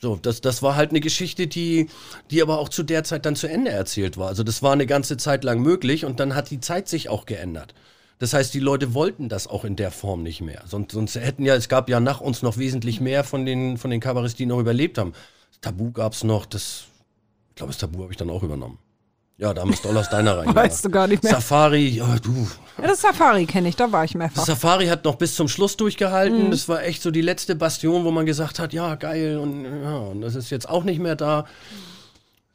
So, 0.00 0.16
das, 0.16 0.40
das 0.40 0.62
war 0.62 0.76
halt 0.76 0.90
eine 0.90 1.00
Geschichte, 1.00 1.46
die, 1.46 1.88
die 2.30 2.42
aber 2.42 2.58
auch 2.58 2.68
zu 2.68 2.82
der 2.82 3.04
Zeit 3.04 3.26
dann 3.26 3.36
zu 3.36 3.46
Ende 3.46 3.70
erzählt 3.70 4.16
war. 4.16 4.28
Also 4.28 4.42
das 4.42 4.62
war 4.62 4.72
eine 4.72 4.86
ganze 4.86 5.16
Zeit 5.16 5.44
lang 5.44 5.60
möglich 5.60 6.04
und 6.04 6.20
dann 6.20 6.34
hat 6.34 6.50
die 6.50 6.60
Zeit 6.60 6.88
sich 6.88 7.08
auch 7.08 7.26
geändert. 7.26 7.74
Das 8.18 8.32
heißt, 8.32 8.54
die 8.54 8.60
Leute 8.60 8.94
wollten 8.94 9.28
das 9.28 9.46
auch 9.46 9.64
in 9.64 9.76
der 9.76 9.90
Form 9.90 10.22
nicht 10.22 10.40
mehr. 10.40 10.62
Sonst, 10.66 10.92
sonst 10.92 11.14
hätten 11.16 11.44
ja, 11.44 11.54
es 11.54 11.68
gab 11.68 11.88
ja 11.88 12.00
nach 12.00 12.20
uns 12.20 12.42
noch 12.42 12.58
wesentlich 12.58 13.00
mehr 13.00 13.24
von 13.24 13.44
den, 13.44 13.76
von 13.76 13.90
den 13.90 14.00
Kabarets, 14.00 14.34
die 14.34 14.46
noch 14.46 14.58
überlebt 14.60 14.98
haben. 14.98 15.12
Das 15.50 15.60
Tabu 15.60 15.90
gab's 15.90 16.24
noch, 16.24 16.46
das, 16.46 16.84
ich 17.50 17.56
glaube, 17.56 17.72
das 17.72 17.78
Tabu 17.78 18.02
habe 18.02 18.12
ich 18.12 18.16
dann 18.16 18.30
auch 18.30 18.42
übernommen. 18.42 18.78
Ja, 19.36 19.52
da 19.52 19.62
haben 19.62 19.70
wir 19.70 19.74
es 19.74 19.82
doll 19.82 19.96
aus 19.96 20.08
deiner 20.08 20.38
rein. 20.38 20.54
Weißt 20.54 20.84
du 20.84 20.90
gar 20.90 21.08
nicht 21.08 21.24
mehr. 21.24 21.32
Safari, 21.32 21.88
ja, 21.88 22.16
du, 22.22 22.48
Ja, 22.80 22.86
das 22.86 23.00
Safari 23.00 23.46
kenne 23.46 23.68
ich, 23.68 23.74
da 23.74 23.90
war 23.90 24.04
ich 24.04 24.14
mehrfach. 24.14 24.44
Safari 24.44 24.86
hat 24.86 25.04
noch 25.04 25.16
bis 25.16 25.34
zum 25.34 25.48
Schluss 25.48 25.76
durchgehalten. 25.76 26.52
Das 26.52 26.68
war 26.68 26.84
echt 26.84 27.02
so 27.02 27.10
die 27.10 27.20
letzte 27.20 27.56
Bastion, 27.56 28.04
wo 28.04 28.12
man 28.12 28.26
gesagt 28.26 28.60
hat, 28.60 28.72
ja, 28.72 28.94
geil 28.94 29.38
und 29.38 29.64
ja, 29.64 29.96
und 29.96 30.20
das 30.20 30.36
ist 30.36 30.50
jetzt 30.50 30.68
auch 30.68 30.84
nicht 30.84 31.00
mehr 31.00 31.16
da. 31.16 31.46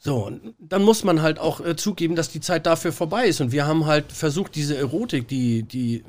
So, 0.01 0.25
und 0.27 0.55
dann 0.59 0.83
muss 0.83 1.03
man 1.03 1.21
halt 1.21 1.39
auch 1.39 1.59
äh, 1.59 1.75
zugeben, 1.75 2.15
dass 2.15 2.29
die 2.29 2.39
Zeit 2.39 2.65
dafür 2.65 2.93
vorbei 2.93 3.27
ist. 3.27 3.41
Und 3.41 3.51
wir 3.51 3.67
haben 3.67 3.85
halt 3.85 4.13
versucht, 4.13 4.55
diese 4.55 4.77
Erotik, 4.77 5.27
die, 5.27 5.63
die 5.63 6.05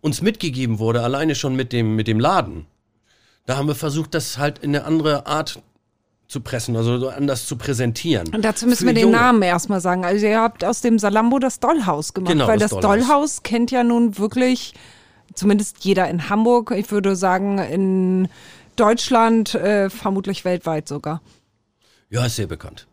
uns 0.00 0.20
mitgegeben 0.20 0.80
wurde, 0.80 1.02
alleine 1.02 1.36
schon 1.36 1.54
mit 1.54 1.72
dem, 1.72 1.94
mit 1.94 2.08
dem 2.08 2.18
Laden, 2.18 2.66
da 3.46 3.56
haben 3.56 3.68
wir 3.68 3.76
versucht, 3.76 4.14
das 4.14 4.38
halt 4.38 4.58
in 4.58 4.74
eine 4.74 4.84
andere 4.84 5.26
Art 5.26 5.62
zu 6.26 6.40
pressen, 6.40 6.74
also 6.76 6.98
so 6.98 7.08
anders 7.10 7.46
zu 7.46 7.56
präsentieren. 7.56 8.34
Und 8.34 8.44
dazu 8.44 8.66
müssen 8.66 8.86
wir 8.86 8.94
den 8.94 9.04
Junge. 9.04 9.16
Namen 9.16 9.42
erstmal 9.42 9.80
sagen. 9.80 10.04
Also 10.04 10.26
ihr 10.26 10.40
habt 10.40 10.64
aus 10.64 10.80
dem 10.80 10.98
Salambo 10.98 11.38
das 11.38 11.60
Dollhaus 11.60 12.14
gemacht, 12.14 12.32
Genau, 12.32 12.48
weil 12.48 12.58
das, 12.58 12.70
das 12.70 12.80
Dollhaus. 12.80 13.06
Dollhaus. 13.06 13.42
kennt 13.42 13.70
ja 13.70 13.84
nun 13.84 14.18
wirklich 14.18 14.74
zumindest 15.34 15.84
jeder 15.84 16.08
in 16.08 16.28
Hamburg, 16.30 16.72
ich 16.76 16.90
würde 16.90 17.14
sagen 17.14 17.58
in 17.58 18.28
Deutschland, 18.76 19.54
äh, 19.54 19.90
vermutlich 19.90 20.44
weltweit 20.44 20.88
sogar. 20.88 21.20
Ja, 22.10 22.26
ist 22.26 22.36
sehr 22.36 22.46
bekannt. 22.46 22.86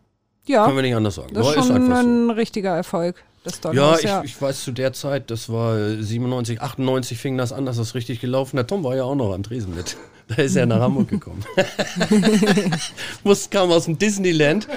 Ja, 0.46 0.64
Können 0.64 0.76
wir 0.76 0.82
nicht 0.82 0.96
anders 0.96 1.14
sagen. 1.14 1.32
das 1.34 1.48
ist 1.48 1.54
Ja, 1.56 1.62
schon 1.62 1.72
einfach 1.76 2.02
so. 2.02 2.08
ein 2.08 2.30
richtiger 2.30 2.74
Erfolg, 2.74 3.22
das 3.44 3.60
Ja, 3.72 3.96
ich, 3.96 4.30
ich 4.34 4.42
weiß 4.42 4.64
zu 4.64 4.72
der 4.72 4.92
Zeit, 4.92 5.30
das 5.30 5.48
war 5.48 5.78
äh, 5.78 6.02
97, 6.02 6.60
98 6.60 7.18
fing 7.18 7.36
das 7.38 7.52
an, 7.52 7.64
dass 7.66 7.76
das 7.76 7.94
richtig 7.94 8.20
gelaufen. 8.20 8.56
Der 8.56 8.66
Tom 8.66 8.82
war 8.82 8.96
ja 8.96 9.04
auch 9.04 9.14
noch 9.14 9.32
am 9.32 9.42
Tresen 9.42 9.74
mit. 9.74 9.96
Da 10.28 10.36
ist 10.40 10.54
er 10.54 10.66
nach 10.66 10.78
Hamburg 10.78 11.08
gekommen. 11.08 11.44
Muss, 13.24 13.50
kam 13.50 13.70
aus 13.70 13.84
dem 13.86 13.98
Disneyland 13.98 14.68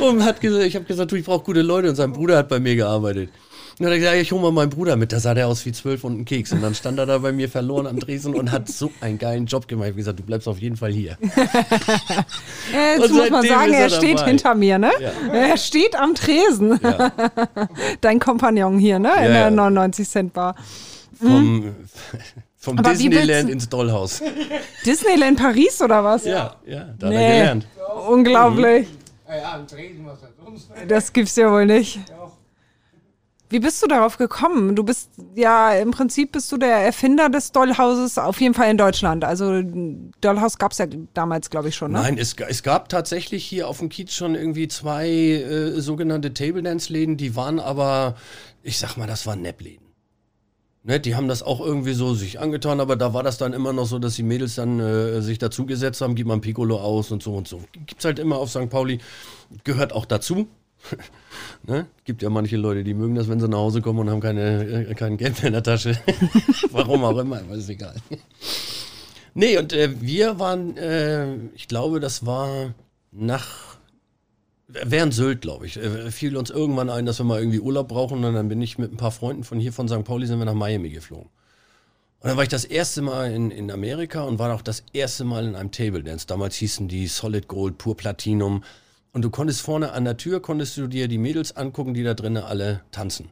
und 0.00 0.24
hat 0.24 0.40
gesagt, 0.40 0.64
ich 0.64 0.74
habe 0.74 0.86
gesagt, 0.86 1.12
du, 1.12 1.16
ich 1.16 1.24
brauche 1.26 1.44
gute 1.44 1.60
Leute 1.62 1.90
und 1.90 1.94
sein 1.94 2.12
Bruder 2.12 2.38
hat 2.38 2.48
bei 2.48 2.58
mir 2.58 2.74
gearbeitet. 2.74 3.28
Und 3.76 3.80
dann 3.80 3.86
hat 3.88 3.92
er 3.94 3.98
gesagt, 3.98 4.16
ich 4.18 4.30
hole 4.30 4.40
mal 4.42 4.52
meinen 4.52 4.70
Bruder 4.70 4.94
mit, 4.96 5.12
da 5.12 5.18
sah 5.18 5.34
der 5.34 5.48
aus 5.48 5.66
wie 5.66 5.72
zwölf 5.72 6.04
und 6.04 6.20
ein 6.20 6.24
Keks. 6.24 6.52
Und 6.52 6.62
dann 6.62 6.74
stand 6.76 6.96
er 6.98 7.06
da 7.06 7.18
bei 7.18 7.32
mir 7.32 7.48
verloren 7.48 7.88
am 7.88 7.98
Tresen 7.98 8.34
und 8.34 8.52
hat 8.52 8.68
so 8.68 8.90
einen 9.00 9.18
geilen 9.18 9.46
Job 9.46 9.66
gemacht. 9.66 9.86
Ich 9.86 9.90
habe 9.92 9.96
gesagt, 9.98 10.18
du 10.20 10.22
bleibst 10.22 10.46
auf 10.46 10.58
jeden 10.60 10.76
Fall 10.76 10.92
hier. 10.92 11.18
Äh, 12.74 12.96
jetzt 12.98 13.10
Und 13.10 13.16
muss 13.16 13.30
man 13.30 13.46
sagen, 13.46 13.72
er 13.72 13.80
er 13.80 13.90
steht 13.90 14.18
dabei. 14.18 14.28
hinter 14.30 14.54
mir, 14.54 14.78
ne? 14.78 14.90
Ja. 15.00 15.10
Er 15.32 15.56
steht 15.56 15.96
am 15.96 16.14
Tresen. 16.14 16.78
Ja. 16.82 17.12
Dein 18.00 18.18
Kompagnon 18.18 18.78
hier, 18.78 18.98
ne? 18.98 19.08
In 19.18 19.22
Ja, 19.24 19.28
der 19.28 19.40
ja. 19.42 19.50
99 19.50 20.08
Cent 20.08 20.32
Bar. 20.32 20.54
Vom, 21.18 21.74
vom 22.56 22.78
Aber 22.78 22.98
wie 22.98 23.08
Disneyland 23.08 23.50
ins 23.50 23.68
Dollhaus. 23.68 24.22
Disneyland 24.86 25.38
Paris 25.38 25.80
oder 25.82 26.02
was? 26.02 26.24
Ja, 26.24 26.56
ja, 26.66 26.86
da 26.98 27.06
hat 27.06 27.12
Nee. 27.14 27.22
er 27.24 27.38
gelernt. 27.38 27.66
Unglaublich. 28.08 28.88
Ja, 29.28 29.36
ja, 29.36 29.54
am 29.54 29.66
Tresen, 29.66 30.04
was 30.06 30.20
da 30.20 30.28
sonst. 30.44 30.68
Das 30.88 31.12
gibt's 31.12 31.36
ja 31.36 31.50
wohl 31.50 31.66
nicht. 31.66 31.98
Doch. 32.08 32.23
Wie 33.50 33.60
bist 33.60 33.82
du 33.82 33.86
darauf 33.86 34.16
gekommen? 34.16 34.74
Du 34.74 34.84
bist 34.84 35.10
ja 35.34 35.72
im 35.74 35.90
Prinzip 35.90 36.32
bist 36.32 36.50
du 36.50 36.56
der 36.56 36.76
Erfinder 36.78 37.28
des 37.28 37.52
Dollhauses, 37.52 38.18
auf 38.18 38.40
jeden 38.40 38.54
Fall 38.54 38.70
in 38.70 38.78
Deutschland. 38.78 39.24
Also 39.24 39.62
Dollhaus 40.20 40.58
gab's 40.58 40.78
ja 40.78 40.86
damals, 41.12 41.50
glaube 41.50 41.68
ich, 41.68 41.76
schon, 41.76 41.92
ne? 41.92 41.98
Nein, 41.98 42.18
es, 42.18 42.34
es 42.34 42.62
gab 42.62 42.88
tatsächlich 42.88 43.44
hier 43.44 43.68
auf 43.68 43.78
dem 43.78 43.90
Kiez 43.90 44.12
schon 44.12 44.34
irgendwie 44.34 44.68
zwei 44.68 45.08
äh, 45.08 45.80
sogenannte 45.80 46.32
Table 46.32 46.62
Dance 46.62 46.92
Läden, 46.92 47.16
die 47.16 47.36
waren 47.36 47.60
aber, 47.60 48.16
ich 48.62 48.78
sag 48.78 48.96
mal, 48.96 49.06
das 49.06 49.26
waren 49.26 49.42
Neppläden. 49.42 49.84
Ne, 50.86 51.00
die 51.00 51.14
haben 51.16 51.28
das 51.28 51.42
auch 51.42 51.60
irgendwie 51.60 51.94
so 51.94 52.12
sich 52.12 52.40
angetan, 52.40 52.78
aber 52.78 52.96
da 52.96 53.14
war 53.14 53.22
das 53.22 53.38
dann 53.38 53.54
immer 53.54 53.72
noch 53.72 53.86
so, 53.86 53.98
dass 53.98 54.16
die 54.16 54.22
Mädels 54.22 54.56
dann 54.56 54.80
äh, 54.80 55.22
sich 55.22 55.38
dazugesetzt 55.38 56.02
haben, 56.02 56.14
gib 56.14 56.26
mal 56.26 56.34
ein 56.34 56.42
Piccolo 56.42 56.78
aus 56.78 57.10
und 57.10 57.22
so 57.22 57.34
und 57.34 57.48
so. 57.48 57.62
Gibt's 57.86 58.04
halt 58.04 58.18
immer 58.18 58.36
auf 58.36 58.50
St. 58.50 58.68
Pauli, 58.68 58.98
gehört 59.64 59.94
auch 59.94 60.04
dazu. 60.04 60.46
ne? 61.66 61.86
Gibt 62.04 62.22
ja 62.22 62.30
manche 62.30 62.56
Leute, 62.56 62.84
die 62.84 62.94
mögen 62.94 63.14
das, 63.14 63.28
wenn 63.28 63.40
sie 63.40 63.48
nach 63.48 63.58
Hause 63.58 63.82
kommen 63.82 64.00
und 64.00 64.10
haben 64.10 64.20
keine, 64.20 64.86
äh, 64.88 64.94
kein 64.94 65.16
Geld 65.16 65.36
mehr 65.38 65.46
in 65.46 65.52
der 65.52 65.62
Tasche. 65.62 65.98
Warum 66.70 67.04
auch 67.04 67.18
immer, 67.18 67.38
aber 67.38 67.54
ist 67.54 67.68
egal. 67.68 67.94
Nee, 69.34 69.58
und 69.58 69.72
äh, 69.72 70.00
wir 70.00 70.38
waren, 70.38 70.76
äh, 70.76 71.34
ich 71.54 71.68
glaube, 71.68 72.00
das 72.00 72.24
war 72.24 72.74
nach 73.10 73.74
während 74.68 75.14
Sylt, 75.14 75.40
glaube 75.40 75.66
ich, 75.66 75.76
äh, 75.76 76.10
fiel 76.10 76.36
uns 76.36 76.50
irgendwann 76.50 76.90
ein, 76.90 77.06
dass 77.06 77.18
wir 77.18 77.24
mal 77.24 77.38
irgendwie 77.38 77.60
Urlaub 77.60 77.88
brauchen 77.88 78.24
und 78.24 78.34
dann 78.34 78.48
bin 78.48 78.60
ich 78.62 78.78
mit 78.78 78.92
ein 78.92 78.96
paar 78.96 79.10
Freunden 79.10 79.44
von 79.44 79.60
hier 79.60 79.72
von 79.72 79.88
St. 79.88 80.04
Pauli 80.04 80.26
sind 80.26 80.38
wir 80.38 80.44
nach 80.44 80.54
Miami 80.54 80.90
geflogen. 80.90 81.28
Und 82.20 82.28
dann 82.28 82.36
war 82.36 82.42
ich 82.42 82.48
das 82.48 82.64
erste 82.64 83.02
Mal 83.02 83.32
in, 83.32 83.50
in 83.50 83.70
Amerika 83.70 84.22
und 84.22 84.38
war 84.38 84.54
auch 84.54 84.62
das 84.62 84.82
erste 84.92 85.24
Mal 85.24 85.46
in 85.46 85.54
einem 85.54 85.70
Table 85.70 86.02
Dance. 86.02 86.26
Damals 86.26 86.56
hießen 86.56 86.88
die 86.88 87.06
Solid 87.06 87.48
Gold, 87.48 87.76
Pur 87.76 87.96
Platinum. 87.96 88.64
Und 89.14 89.22
du 89.22 89.30
konntest 89.30 89.62
vorne 89.62 89.92
an 89.92 90.04
der 90.04 90.18
Tür, 90.18 90.42
konntest 90.42 90.76
du 90.76 90.86
dir 90.86 91.08
die 91.08 91.18
Mädels 91.18 91.56
angucken, 91.56 91.94
die 91.94 92.02
da 92.02 92.12
drinnen 92.12 92.42
alle 92.42 92.82
tanzen. 92.90 93.30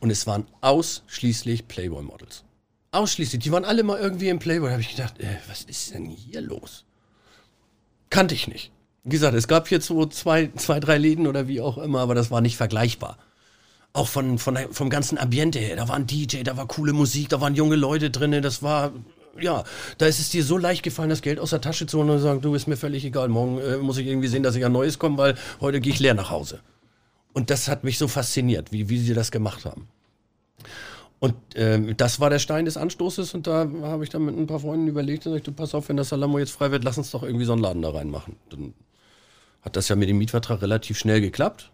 Und 0.00 0.08
es 0.10 0.26
waren 0.26 0.46
ausschließlich 0.62 1.68
Playboy-Models. 1.68 2.44
Ausschließlich. 2.92 3.42
Die 3.42 3.52
waren 3.52 3.64
alle 3.64 3.82
mal 3.82 4.00
irgendwie 4.00 4.28
im 4.28 4.38
Playboy. 4.38 4.68
Da 4.68 4.72
habe 4.72 4.82
ich 4.82 4.96
gedacht, 4.96 5.20
äh, 5.20 5.36
was 5.48 5.64
ist 5.64 5.92
denn 5.92 6.06
hier 6.06 6.40
los? 6.40 6.84
Kannte 8.08 8.34
ich 8.34 8.48
nicht. 8.48 8.70
Wie 9.04 9.10
gesagt, 9.10 9.34
es 9.34 9.48
gab 9.48 9.68
hier 9.68 9.80
so 9.80 10.06
zwei, 10.06 10.50
zwei, 10.56 10.80
drei 10.80 10.96
Läden 10.96 11.26
oder 11.26 11.48
wie 11.48 11.60
auch 11.60 11.78
immer, 11.78 12.00
aber 12.00 12.14
das 12.14 12.30
war 12.30 12.40
nicht 12.40 12.56
vergleichbar 12.56 13.18
auch 13.92 14.08
von, 14.08 14.38
von 14.38 14.56
vom 14.70 14.90
ganzen 14.90 15.18
Ambiente 15.18 15.58
her. 15.58 15.76
Da 15.76 15.88
war 15.88 15.96
ein 15.96 16.06
DJ, 16.06 16.42
da 16.42 16.56
war 16.56 16.66
coole 16.66 16.92
Musik, 16.92 17.28
da 17.28 17.40
waren 17.40 17.54
junge 17.54 17.76
Leute 17.76 18.10
drin, 18.10 18.40
das 18.42 18.62
war, 18.62 18.92
ja, 19.42 19.64
da 19.98 20.06
ist 20.06 20.20
es 20.20 20.30
dir 20.30 20.44
so 20.44 20.58
leicht 20.58 20.82
gefallen, 20.82 21.10
das 21.10 21.22
Geld 21.22 21.38
aus 21.38 21.50
der 21.50 21.60
Tasche 21.60 21.86
zu 21.86 21.98
holen 21.98 22.10
und 22.10 22.18
zu 22.18 22.22
sagen, 22.22 22.40
du 22.40 22.54
ist 22.54 22.66
mir 22.66 22.76
völlig 22.76 23.04
egal, 23.04 23.28
morgen 23.28 23.58
äh, 23.58 23.76
muss 23.78 23.98
ich 23.98 24.06
irgendwie 24.06 24.28
sehen, 24.28 24.42
dass 24.42 24.56
ich 24.56 24.64
ein 24.64 24.72
Neues 24.72 24.98
komme, 24.98 25.18
weil 25.18 25.34
heute 25.60 25.80
gehe 25.80 25.92
ich 25.92 26.00
leer 26.00 26.14
nach 26.14 26.30
Hause. 26.30 26.60
Und 27.32 27.50
das 27.50 27.68
hat 27.68 27.84
mich 27.84 27.98
so 27.98 28.08
fasziniert, 28.08 28.72
wie, 28.72 28.88
wie 28.88 28.98
sie 28.98 29.14
das 29.14 29.30
gemacht 29.30 29.64
haben. 29.64 29.88
Und 31.20 31.34
ähm, 31.54 31.96
das 31.96 32.18
war 32.18 32.30
der 32.30 32.38
Stein 32.38 32.64
des 32.64 32.78
Anstoßes 32.78 33.34
und 33.34 33.46
da 33.46 33.68
habe 33.82 34.04
ich 34.04 34.10
dann 34.10 34.24
mit 34.24 34.36
ein 34.36 34.46
paar 34.46 34.60
Freunden 34.60 34.88
überlegt 34.88 35.26
und 35.26 35.32
gesagt, 35.32 35.48
du 35.48 35.52
pass 35.52 35.74
auf, 35.74 35.88
wenn 35.90 35.98
das 35.98 36.08
Salamo 36.08 36.38
jetzt 36.38 36.52
frei 36.52 36.70
wird, 36.70 36.82
lass 36.82 36.96
uns 36.96 37.10
doch 37.10 37.22
irgendwie 37.22 37.44
so 37.44 37.52
einen 37.52 37.62
Laden 37.62 37.82
da 37.82 37.90
reinmachen. 37.90 38.36
Dann 38.48 38.72
hat 39.60 39.76
das 39.76 39.88
ja 39.88 39.96
mit 39.96 40.08
dem 40.08 40.16
Mietvertrag 40.16 40.62
relativ 40.62 40.98
schnell 40.98 41.20
geklappt. 41.20 41.70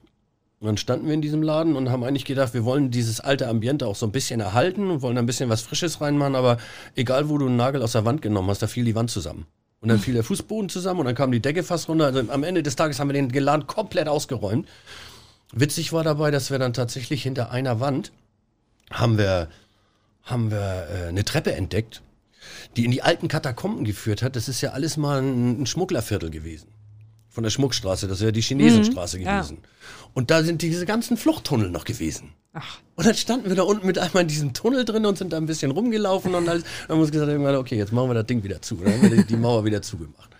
Und 0.58 0.66
dann 0.68 0.76
standen 0.78 1.06
wir 1.06 1.12
in 1.12 1.20
diesem 1.20 1.42
Laden 1.42 1.76
und 1.76 1.90
haben 1.90 2.02
eigentlich 2.02 2.24
gedacht, 2.24 2.54
wir 2.54 2.64
wollen 2.64 2.90
dieses 2.90 3.20
alte 3.20 3.46
Ambiente 3.46 3.86
auch 3.86 3.96
so 3.96 4.06
ein 4.06 4.12
bisschen 4.12 4.40
erhalten 4.40 4.90
und 4.90 5.02
wollen 5.02 5.18
ein 5.18 5.26
bisschen 5.26 5.50
was 5.50 5.60
Frisches 5.60 6.00
reinmachen, 6.00 6.34
aber 6.34 6.56
egal, 6.94 7.28
wo 7.28 7.36
du 7.36 7.46
einen 7.46 7.56
Nagel 7.56 7.82
aus 7.82 7.92
der 7.92 8.06
Wand 8.06 8.22
genommen 8.22 8.48
hast, 8.48 8.62
da 8.62 8.66
fiel 8.66 8.84
die 8.84 8.94
Wand 8.94 9.10
zusammen. 9.10 9.46
Und 9.82 9.90
dann 9.90 9.98
fiel 9.98 10.14
der 10.14 10.24
Fußboden 10.24 10.70
zusammen 10.70 11.00
und 11.00 11.06
dann 11.06 11.14
kam 11.14 11.30
die 11.30 11.40
Decke 11.40 11.62
fast 11.62 11.88
runter. 11.90 12.06
Also 12.06 12.20
am 12.30 12.42
Ende 12.42 12.62
des 12.62 12.74
Tages 12.74 12.98
haben 12.98 13.08
wir 13.08 13.12
den 13.12 13.28
Laden 13.28 13.66
komplett 13.66 14.08
ausgeräumt. 14.08 14.66
Witzig 15.52 15.92
war 15.92 16.02
dabei, 16.02 16.30
dass 16.30 16.50
wir 16.50 16.58
dann 16.58 16.72
tatsächlich 16.72 17.22
hinter 17.22 17.50
einer 17.50 17.78
Wand 17.78 18.10
haben 18.90 19.18
wir, 19.18 19.48
haben 20.22 20.50
wir 20.50 20.88
äh, 20.90 21.08
eine 21.08 21.24
Treppe 21.24 21.52
entdeckt, 21.52 22.02
die 22.76 22.86
in 22.86 22.90
die 22.90 23.02
alten 23.02 23.28
Katakomben 23.28 23.84
geführt 23.84 24.22
hat. 24.22 24.36
Das 24.36 24.48
ist 24.48 24.62
ja 24.62 24.70
alles 24.70 24.96
mal 24.96 25.20
ein, 25.20 25.62
ein 25.62 25.66
Schmugglerviertel 25.66 26.30
gewesen 26.30 26.75
von 27.36 27.44
der 27.44 27.50
Schmuckstraße, 27.50 28.08
das 28.08 28.22
wäre 28.22 28.32
die 28.32 28.40
Chinesenstraße 28.40 29.18
mhm, 29.18 29.24
gewesen. 29.24 29.58
Ja. 29.60 29.68
Und 30.14 30.30
da 30.30 30.42
sind 30.42 30.62
diese 30.62 30.86
ganzen 30.86 31.18
Fluchttunnel 31.18 31.68
noch 31.68 31.84
gewesen. 31.84 32.32
Ach. 32.54 32.78
Und 32.94 33.06
dann 33.06 33.14
standen 33.14 33.50
wir 33.50 33.56
da 33.56 33.62
unten 33.64 33.86
mit 33.86 33.98
einmal 33.98 34.22
in 34.22 34.28
diesem 34.28 34.54
Tunnel 34.54 34.86
drin 34.86 35.04
und 35.04 35.18
sind 35.18 35.34
da 35.34 35.36
ein 35.36 35.44
bisschen 35.44 35.70
rumgelaufen 35.70 36.34
und 36.34 36.48
alles. 36.48 36.62
dann 36.88 36.88
haben 36.88 36.96
wir 36.96 37.02
uns 37.02 37.10
gesagt, 37.10 37.30
okay, 37.58 37.76
jetzt 37.76 37.92
machen 37.92 38.08
wir 38.08 38.14
das 38.14 38.24
Ding 38.24 38.42
wieder 38.42 38.62
zu. 38.62 38.76
Dann 38.76 38.90
haben 38.90 39.10
wir 39.10 39.22
die, 39.22 39.36
Mauer 39.36 39.66
wieder 39.66 39.82
zugemacht. 39.82 40.30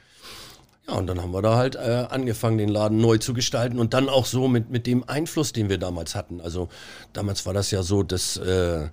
Ja, 0.88 0.94
und 0.94 1.06
dann 1.06 1.20
haben 1.20 1.32
wir 1.32 1.42
da 1.42 1.56
halt 1.56 1.74
äh, 1.74 2.06
angefangen, 2.08 2.56
den 2.56 2.70
Laden 2.70 2.98
neu 2.98 3.18
zu 3.18 3.34
gestalten 3.34 3.78
und 3.78 3.92
dann 3.92 4.08
auch 4.08 4.24
so 4.24 4.48
mit, 4.48 4.70
mit 4.70 4.86
dem 4.86 5.06
Einfluss, 5.06 5.52
den 5.52 5.68
wir 5.68 5.76
damals 5.76 6.14
hatten. 6.14 6.40
Also 6.40 6.70
damals 7.12 7.44
war 7.44 7.52
das 7.52 7.70
ja 7.70 7.82
so, 7.82 8.02
dass 8.02 8.38
äh, 8.38 8.88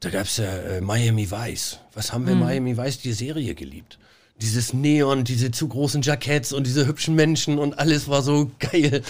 da 0.00 0.08
gab 0.08 0.24
es 0.24 0.38
ja 0.38 0.46
äh, 0.46 0.80
Miami 0.80 1.30
Vice. 1.30 1.78
Was 1.92 2.14
haben 2.14 2.26
wir 2.26 2.34
mhm. 2.34 2.40
Miami 2.40 2.78
Vice, 2.78 3.00
die 3.00 3.12
Serie 3.12 3.54
geliebt? 3.54 3.98
Dieses 4.42 4.72
Neon, 4.74 5.24
diese 5.24 5.50
zu 5.50 5.68
großen 5.68 6.02
Jacketts 6.02 6.52
und 6.52 6.66
diese 6.66 6.86
hübschen 6.86 7.14
Menschen 7.14 7.58
und 7.58 7.78
alles 7.78 8.08
war 8.08 8.22
so 8.22 8.50
geil. 8.58 9.02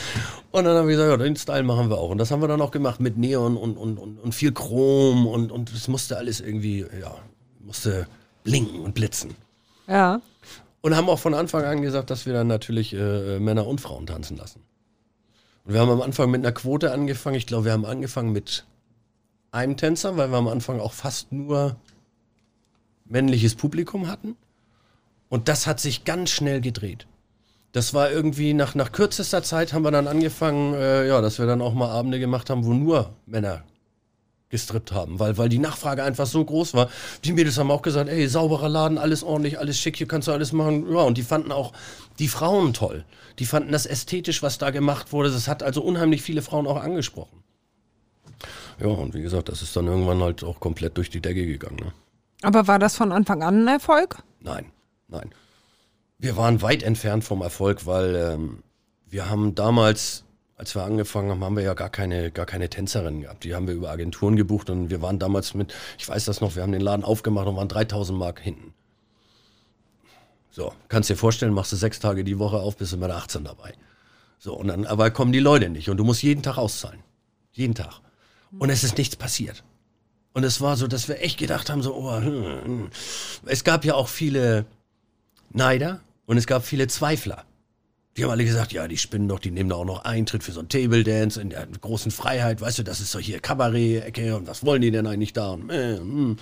Und 0.51 0.65
dann 0.65 0.77
haben 0.77 0.87
wir 0.87 0.97
gesagt, 0.97 1.11
ja, 1.11 1.17
den 1.17 1.37
Style 1.37 1.63
machen 1.63 1.91
wir 1.91 1.99
auch. 1.99 2.11
Und 2.11 2.19
das 2.19 2.31
haben 2.31 2.41
wir 2.41 2.49
dann 2.49 2.61
auch 2.61 2.71
gemacht 2.71 3.01
mit 3.01 3.17
Neon 3.17 3.57
und, 3.57 3.77
und, 3.77 3.99
und, 3.99 4.19
und 4.19 4.35
viel 4.35 4.53
Chrom 4.53 5.27
und, 5.27 5.51
und 5.51 5.73
es 5.73 5.89
musste 5.89 6.17
alles 6.19 6.41
irgendwie, 6.41 6.87
ja, 7.01 7.17
musste 7.61 8.07
blinken 8.45 8.81
und 8.81 8.95
blitzen. 8.95 9.35
Ja. 9.89 10.21
Und 10.83 10.97
haben 10.97 11.09
auch 11.09 11.19
von 11.19 11.35
Anfang 11.35 11.65
an 11.65 11.83
gesagt, 11.83 12.11
dass 12.11 12.27
wir 12.27 12.33
dann 12.33 12.49
natürlich 12.49 12.93
äh, 12.93 13.39
Männer 13.39 13.67
und 13.67 13.81
Frauen 13.81 14.07
tanzen 14.07 14.37
lassen. 14.37 14.61
Und 15.65 15.75
wir 15.75 15.81
haben 15.81 15.91
am 15.91 16.03
Anfang 16.03 16.31
mit 16.31 16.41
einer 16.41 16.53
Quote 16.53 16.93
angefangen. 16.93 17.37
Ich 17.37 17.47
glaube, 17.47 17.67
wir 17.67 17.73
haben 17.73 17.85
angefangen 17.85 18.33
mit 18.33 18.65
einem 19.53 19.77
Tänzer, 19.77 20.17
weil 20.17 20.31
wir 20.31 20.39
am 20.39 20.49
Anfang 20.49 20.81
auch 20.81 20.93
fast 20.93 21.31
nur 21.31 21.77
männliches 23.05 23.55
Publikum 23.55 24.09
hatten. 24.09 24.37
Und 25.33 25.49
das 25.49 25.67
hat 25.67 25.81
sich 25.81 26.05
ganz 26.05 26.29
schnell 26.29 26.61
gedreht. 26.61 27.07
Das 27.73 27.95
war 27.95 28.11
irgendwie 28.11 28.53
nach, 28.53 28.75
nach 28.75 28.93
kürzester 28.93 29.43
Zeit 29.43 29.73
haben 29.73 29.83
wir 29.83 29.91
dann 29.91 30.07
angefangen, 30.07 30.75
äh, 30.75 31.09
ja, 31.09 31.23
dass 31.23 31.39
wir 31.39 31.47
dann 31.47 31.63
auch 31.63 31.73
mal 31.73 31.89
Abende 31.89 32.21
gemacht 32.21 32.51
haben, 32.51 32.67
wo 32.67 32.75
nur 32.75 33.15
Männer 33.25 33.63
gestrippt 34.51 34.93
haben, 34.93 35.19
weil, 35.19 35.39
weil 35.39 35.49
die 35.49 35.59
Nachfrage 35.59 36.05
einfach 36.05 36.27
so 36.27 36.45
groß 36.45 36.75
war. 36.75 36.91
Die 37.25 37.33
Mädels 37.33 37.57
haben 37.57 37.71
auch 37.71 37.81
gesagt, 37.81 38.11
ey, 38.11 38.29
sauberer 38.29 38.69
Laden, 38.69 38.99
alles 38.99 39.23
ordentlich, 39.23 39.59
alles 39.59 39.79
schick, 39.79 39.97
hier 39.97 40.07
kannst 40.07 40.29
du 40.29 40.33
alles 40.33 40.53
machen. 40.53 40.93
Ja, 40.93 41.01
und 41.01 41.17
die 41.17 41.23
fanden 41.23 41.51
auch 41.51 41.73
die 42.19 42.29
Frauen 42.29 42.75
toll. 42.75 43.07
Die 43.39 43.47
fanden 43.47 43.73
das 43.73 43.87
ästhetisch, 43.87 44.43
was 44.43 44.59
da 44.59 44.69
gemacht 44.69 45.15
wurde. 45.15 45.31
Das 45.31 45.49
hat 45.49 45.63
also 45.63 45.81
unheimlich 45.81 46.21
viele 46.21 46.43
Frauen 46.43 46.67
auch 46.67 46.77
angesprochen. 46.77 47.43
Ja, 48.79 48.89
und 48.89 49.15
wie 49.15 49.23
gesagt, 49.23 49.49
das 49.49 49.63
ist 49.63 49.75
dann 49.75 49.87
irgendwann 49.87 50.21
halt 50.21 50.45
auch 50.45 50.61
komplett 50.61 50.99
durch 50.99 51.09
die 51.09 51.23
Decke 51.23 51.47
gegangen. 51.47 51.77
Ne? 51.77 51.93
Aber 52.43 52.67
war 52.69 52.79
das 52.79 52.97
von 52.97 53.13
Anfang 53.13 53.43
an 53.43 53.65
ein 53.65 53.69
Erfolg? 53.69 54.23
Nein. 54.41 54.67
Nein. 55.13 55.31
Wir 56.19 56.37
waren 56.37 56.63
weit 56.63 56.83
entfernt 56.83 57.23
vom 57.23 57.43
Erfolg, 57.43 57.87
weil 57.87 58.17
ähm, 58.17 58.63
wir 59.07 59.29
haben 59.29 59.55
damals, 59.55 60.25
als 60.57 60.75
wir 60.75 60.85
angefangen 60.85 61.31
haben, 61.31 61.45
haben 61.45 61.57
wir 61.57 61.63
ja 61.63 61.75
gar 61.75 61.91
keine, 61.91 62.31
gar 62.31 62.47
keine 62.47 62.71
Tänzerinnen 62.71 63.21
gehabt. 63.21 63.45
Die 63.45 63.55
haben 63.55 63.67
wir 63.67 63.75
über 63.75 63.91
Agenturen 63.91 64.37
gebucht 64.37 64.71
und 64.71 64.89
wir 64.89 65.03
waren 65.03 65.19
damals 65.19 65.53
mit, 65.53 65.75
ich 65.99 66.09
weiß 66.09 66.25
das 66.25 66.41
noch, 66.41 66.57
wir 66.57 66.63
haben 66.63 66.73
den 66.73 66.81
Laden 66.81 67.05
aufgemacht 67.05 67.47
und 67.47 67.57
waren 67.57 67.69
3000 67.69 68.19
Mark 68.19 68.41
hinten. 68.41 68.73
So, 70.51 70.73
kannst 70.89 71.11
dir 71.11 71.17
vorstellen, 71.17 71.53
machst 71.53 71.73
du 71.73 71.77
sechs 71.77 72.01
Tage 72.01 72.25
die 72.25 72.39
Woche 72.39 72.57
auf, 72.57 72.77
bist 72.77 72.93
du 72.93 72.97
mit 72.97 73.11
18 73.11 73.45
dabei. 73.45 73.75
So, 74.39 74.55
und 74.55 74.69
dann, 74.69 74.87
aber 74.87 75.11
kommen 75.11 75.33
die 75.33 75.41
Leute 75.41 75.69
nicht 75.69 75.91
und 75.91 75.99
du 75.99 76.05
musst 76.05 76.23
jeden 76.23 76.43
Tag 76.43 76.57
auszahlen. 76.57 77.01
Jeden 77.53 77.75
Tag. 77.75 78.01
Und 78.59 78.71
es 78.71 78.83
ist 78.83 78.97
nichts 78.97 79.17
passiert. 79.17 79.63
Und 80.35 80.45
es 80.45 80.61
war 80.61 80.77
so, 80.77 80.87
dass 80.87 81.09
wir 81.09 81.21
echt 81.21 81.39
gedacht 81.39 81.69
haben, 81.69 81.83
so, 81.83 81.95
oh, 81.95 82.17
hm, 82.17 82.65
hm. 82.65 82.91
es 83.45 83.65
gab 83.65 83.85
ja 83.85 83.95
auch 83.95 84.09
viele, 84.09 84.65
Neider 85.53 86.01
und 86.27 86.37
es 86.37 86.47
gab 86.47 86.65
viele 86.65 86.87
Zweifler. 86.87 87.45
Die 88.17 88.25
haben 88.25 88.31
alle 88.31 88.45
gesagt, 88.45 88.73
ja, 88.73 88.87
die 88.89 88.99
spinnen 88.99 89.29
doch, 89.29 89.39
die 89.39 89.51
nehmen 89.51 89.71
da 89.71 89.77
auch 89.77 89.87
noch 89.87 90.05
Eintritt 90.05 90.43
für 90.43 90.53
so 90.53 90.61
ein 90.61 90.69
Table 90.69 91.03
Dance 91.03 91.41
in 91.41 91.51
der 91.51 91.67
großen 91.67 92.11
Freiheit, 92.11 92.61
weißt 92.61 92.81
du, 92.81 92.83
das 92.83 93.01
ist 93.01 93.15
doch 93.15 93.21
hier 93.21 93.41
Kabarett-Ecke 93.41 94.37
und 94.37 94.47
was 94.47 94.67
wollen 94.67 94.83
die 94.83 94.91
denn 94.91 95.07
eigentlich 95.07 95.33
da? 95.33 95.53
Und, 95.53 95.71
äh, 95.71 95.97
hm. 95.97 96.37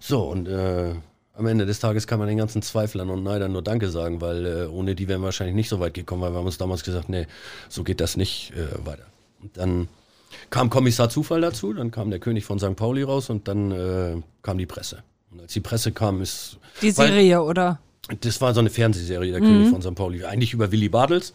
So, 0.00 0.22
und 0.22 0.48
äh, 0.48 0.94
am 1.36 1.46
Ende 1.46 1.66
des 1.66 1.80
Tages 1.80 2.06
kann 2.06 2.18
man 2.18 2.28
den 2.28 2.38
ganzen 2.38 2.62
Zweiflern 2.62 3.10
und 3.10 3.22
Neidern 3.22 3.52
nur 3.52 3.62
Danke 3.62 3.90
sagen, 3.90 4.20
weil 4.20 4.46
äh, 4.46 4.66
ohne 4.66 4.94
die 4.94 5.08
wären 5.08 5.20
wir 5.20 5.26
wahrscheinlich 5.26 5.56
nicht 5.56 5.68
so 5.68 5.80
weit 5.80 5.94
gekommen, 5.94 6.22
weil 6.22 6.32
wir 6.32 6.38
haben 6.38 6.46
uns 6.46 6.58
damals 6.58 6.84
gesagt, 6.84 7.08
nee, 7.08 7.26
so 7.68 7.84
geht 7.84 8.00
das 8.00 8.16
nicht 8.16 8.52
äh, 8.52 8.86
weiter. 8.86 9.06
Und 9.40 9.56
dann 9.56 9.88
kam 10.50 10.70
Kommissar 10.70 11.10
Zufall 11.10 11.40
dazu, 11.40 11.72
dann 11.72 11.90
kam 11.90 12.10
der 12.10 12.18
König 12.18 12.44
von 12.44 12.58
St. 12.58 12.76
Pauli 12.76 13.02
raus 13.02 13.30
und 13.30 13.48
dann 13.48 13.70
äh, 13.72 14.16
kam 14.42 14.58
die 14.58 14.66
Presse. 14.66 15.02
Und 15.30 15.40
als 15.40 15.52
die 15.52 15.60
Presse 15.60 15.92
kam, 15.92 16.22
ist. 16.22 16.58
Die 16.82 16.90
Serie, 16.90 17.38
weil, 17.38 17.48
oder? 17.48 17.80
Das 18.20 18.40
war 18.40 18.54
so 18.54 18.60
eine 18.60 18.70
Fernsehserie, 18.70 19.32
der 19.32 19.40
mhm. 19.40 19.46
König 19.46 19.70
von 19.70 19.82
St. 19.82 19.94
Pauli. 19.94 20.24
Eigentlich 20.24 20.52
über 20.52 20.72
Willy 20.72 20.88
Bartels. 20.88 21.32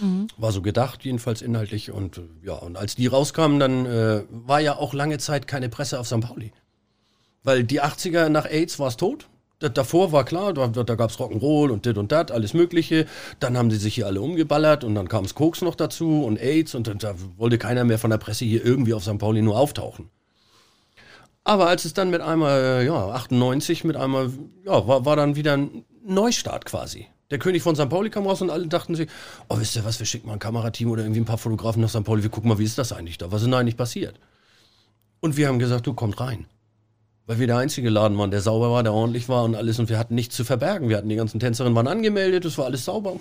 Mhm. 0.00 0.28
War 0.36 0.52
so 0.52 0.62
gedacht, 0.62 1.04
jedenfalls 1.04 1.42
inhaltlich. 1.42 1.90
Und 1.90 2.18
äh, 2.18 2.22
ja, 2.44 2.54
und 2.54 2.76
als 2.76 2.94
die 2.94 3.06
rauskamen, 3.06 3.58
dann 3.58 3.86
äh, 3.86 4.22
war 4.30 4.60
ja 4.60 4.76
auch 4.76 4.94
lange 4.94 5.18
Zeit 5.18 5.46
keine 5.46 5.68
Presse 5.68 5.98
auf 5.98 6.06
St. 6.06 6.20
Pauli. 6.20 6.52
Weil 7.42 7.64
die 7.64 7.82
80er 7.82 8.28
nach 8.28 8.46
AIDS 8.46 8.78
war 8.78 8.88
es 8.88 8.96
tot. 8.96 9.28
davor 9.58 10.12
war 10.12 10.24
klar, 10.24 10.52
da, 10.54 10.68
da 10.68 10.94
gab 10.94 11.10
es 11.10 11.18
Rock'n'Roll 11.18 11.70
und 11.70 11.86
dit 11.86 11.98
und 11.98 12.12
dat, 12.12 12.30
alles 12.30 12.54
Mögliche. 12.54 13.06
Dann 13.40 13.56
haben 13.56 13.68
die 13.68 13.76
sich 13.76 13.96
hier 13.96 14.06
alle 14.06 14.20
umgeballert 14.20 14.84
und 14.84 14.94
dann 14.94 15.08
kam 15.08 15.24
es 15.24 15.34
Koks 15.34 15.60
noch 15.60 15.74
dazu 15.74 16.24
und 16.24 16.40
AIDS 16.40 16.74
und, 16.74 16.88
und 16.88 17.02
da 17.02 17.14
wollte 17.36 17.58
keiner 17.58 17.84
mehr 17.84 17.98
von 17.98 18.10
der 18.10 18.18
Presse 18.18 18.44
hier 18.44 18.64
irgendwie 18.64 18.94
auf 18.94 19.02
St. 19.02 19.18
Pauli 19.18 19.42
nur 19.42 19.58
auftauchen. 19.58 20.08
Aber 21.44 21.66
als 21.66 21.84
es 21.84 21.92
dann 21.92 22.10
mit 22.10 22.20
einmal, 22.20 22.60
äh, 22.60 22.86
ja, 22.86 23.08
98 23.08 23.82
mit 23.82 23.96
einmal, 23.96 24.30
ja, 24.64 24.86
war, 24.86 25.04
war 25.04 25.16
dann 25.16 25.34
wieder 25.34 25.54
ein 25.54 25.84
Neustart 26.04 26.64
quasi. 26.64 27.06
Der 27.30 27.38
König 27.38 27.62
von 27.62 27.74
St. 27.74 27.88
Pauli 27.88 28.10
kam 28.10 28.26
raus 28.26 28.42
und 28.42 28.50
alle 28.50 28.66
dachten 28.66 28.94
sich, 28.94 29.08
oh, 29.48 29.58
wisst 29.58 29.74
ihr 29.76 29.84
was, 29.84 29.98
wir 29.98 30.06
schicken 30.06 30.26
mal 30.26 30.34
ein 30.34 30.38
Kamerateam 30.38 30.90
oder 30.90 31.02
irgendwie 31.02 31.20
ein 31.20 31.24
paar 31.24 31.38
Fotografen 31.38 31.80
nach 31.80 31.88
St. 31.88 32.04
Pauli, 32.04 32.22
wir 32.22 32.30
gucken 32.30 32.48
mal, 32.48 32.58
wie 32.58 32.64
ist 32.64 32.76
das 32.76 32.92
eigentlich 32.92 33.16
da? 33.16 33.32
Was 33.32 33.40
ist 33.40 33.46
denn 33.46 33.54
eigentlich 33.54 33.76
passiert? 33.76 34.20
Und 35.20 35.36
wir 35.36 35.48
haben 35.48 35.58
gesagt, 35.58 35.86
du 35.86 35.94
kommst 35.94 36.20
rein. 36.20 36.46
Weil 37.26 37.38
wir 37.38 37.46
der 37.46 37.56
einzige 37.56 37.88
Laden 37.88 38.18
waren, 38.18 38.30
der 38.30 38.40
sauber 38.40 38.70
war, 38.72 38.82
der 38.82 38.92
ordentlich 38.92 39.28
war 39.28 39.44
und 39.44 39.54
alles 39.54 39.78
und 39.78 39.88
wir 39.88 39.98
hatten 39.98 40.14
nichts 40.14 40.36
zu 40.36 40.44
verbergen. 40.44 40.88
Wir 40.88 40.96
hatten 40.96 41.08
die 41.08 41.16
ganzen 41.16 41.40
Tänzerinnen 41.40 41.74
waren 41.74 41.86
angemeldet, 41.86 42.44
es 42.44 42.58
war 42.58 42.66
alles 42.66 42.84
sauber. 42.84 43.16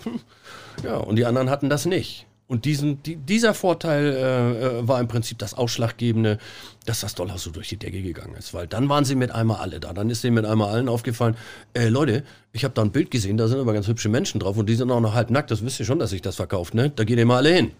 Ja, 0.84 0.98
und 0.98 1.16
die 1.18 1.26
anderen 1.26 1.50
hatten 1.50 1.70
das 1.70 1.86
nicht. 1.86 2.26
Und 2.48 2.66
diesen, 2.66 3.02
die, 3.04 3.16
dieser 3.16 3.54
Vorteil 3.54 4.06
äh, 4.08 4.80
äh, 4.80 4.88
war 4.88 5.00
im 5.00 5.08
Prinzip 5.08 5.38
das 5.38 5.54
Ausschlaggebende, 5.54 6.38
dass 6.86 7.02
das 7.02 7.14
Dollhaus 7.16 7.44
so 7.44 7.52
durch 7.52 7.70
die 7.70 7.78
Decke 7.78 8.02
gegangen 8.02 8.36
ist. 8.36 8.54
Weil 8.54 8.68
dann 8.68 8.90
waren 8.90 9.06
sie 9.06 9.16
mit 9.16 9.32
einmal 9.32 9.58
alle 9.58 9.80
da. 9.80 9.94
Dann 9.94 10.10
ist 10.10 10.24
denen 10.24 10.34
mit 10.36 10.46
einmal 10.46 10.70
allen 10.72 10.90
aufgefallen, 10.90 11.36
äh, 11.74 11.90
Leute, 11.90 12.24
ich 12.54 12.64
habe 12.64 12.74
da 12.74 12.82
ein 12.82 12.92
Bild 12.92 13.12
gesehen, 13.12 13.38
da 13.38 13.48
sind 13.48 13.60
aber 13.60 13.74
ganz 13.74 13.88
hübsche 13.88 14.10
Menschen 14.10 14.40
drauf 14.40 14.58
und 14.58 14.68
die 14.68 14.76
sind 14.76 14.90
auch 14.92 15.00
noch 15.00 15.14
halb 15.14 15.30
nackt. 15.30 15.52
Das 15.52 15.64
wisst 15.64 15.80
ihr 15.80 15.86
schon, 15.86 16.00
dass 16.00 16.10
sich 16.10 16.22
das 16.22 16.36
verkauft, 16.38 16.74
ne? 16.74 16.90
Da 16.90 17.04
geht 17.04 17.18
ihr 17.20 17.26
mal 17.26 17.38
alle 17.38 17.54
hin. 17.54 17.72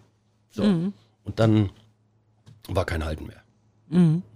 So. 0.52 0.64
Und 0.64 0.94
dann 1.40 1.70
war 2.68 2.86
kein 2.86 3.04
Halten 3.06 3.26
mehr. 3.28 3.42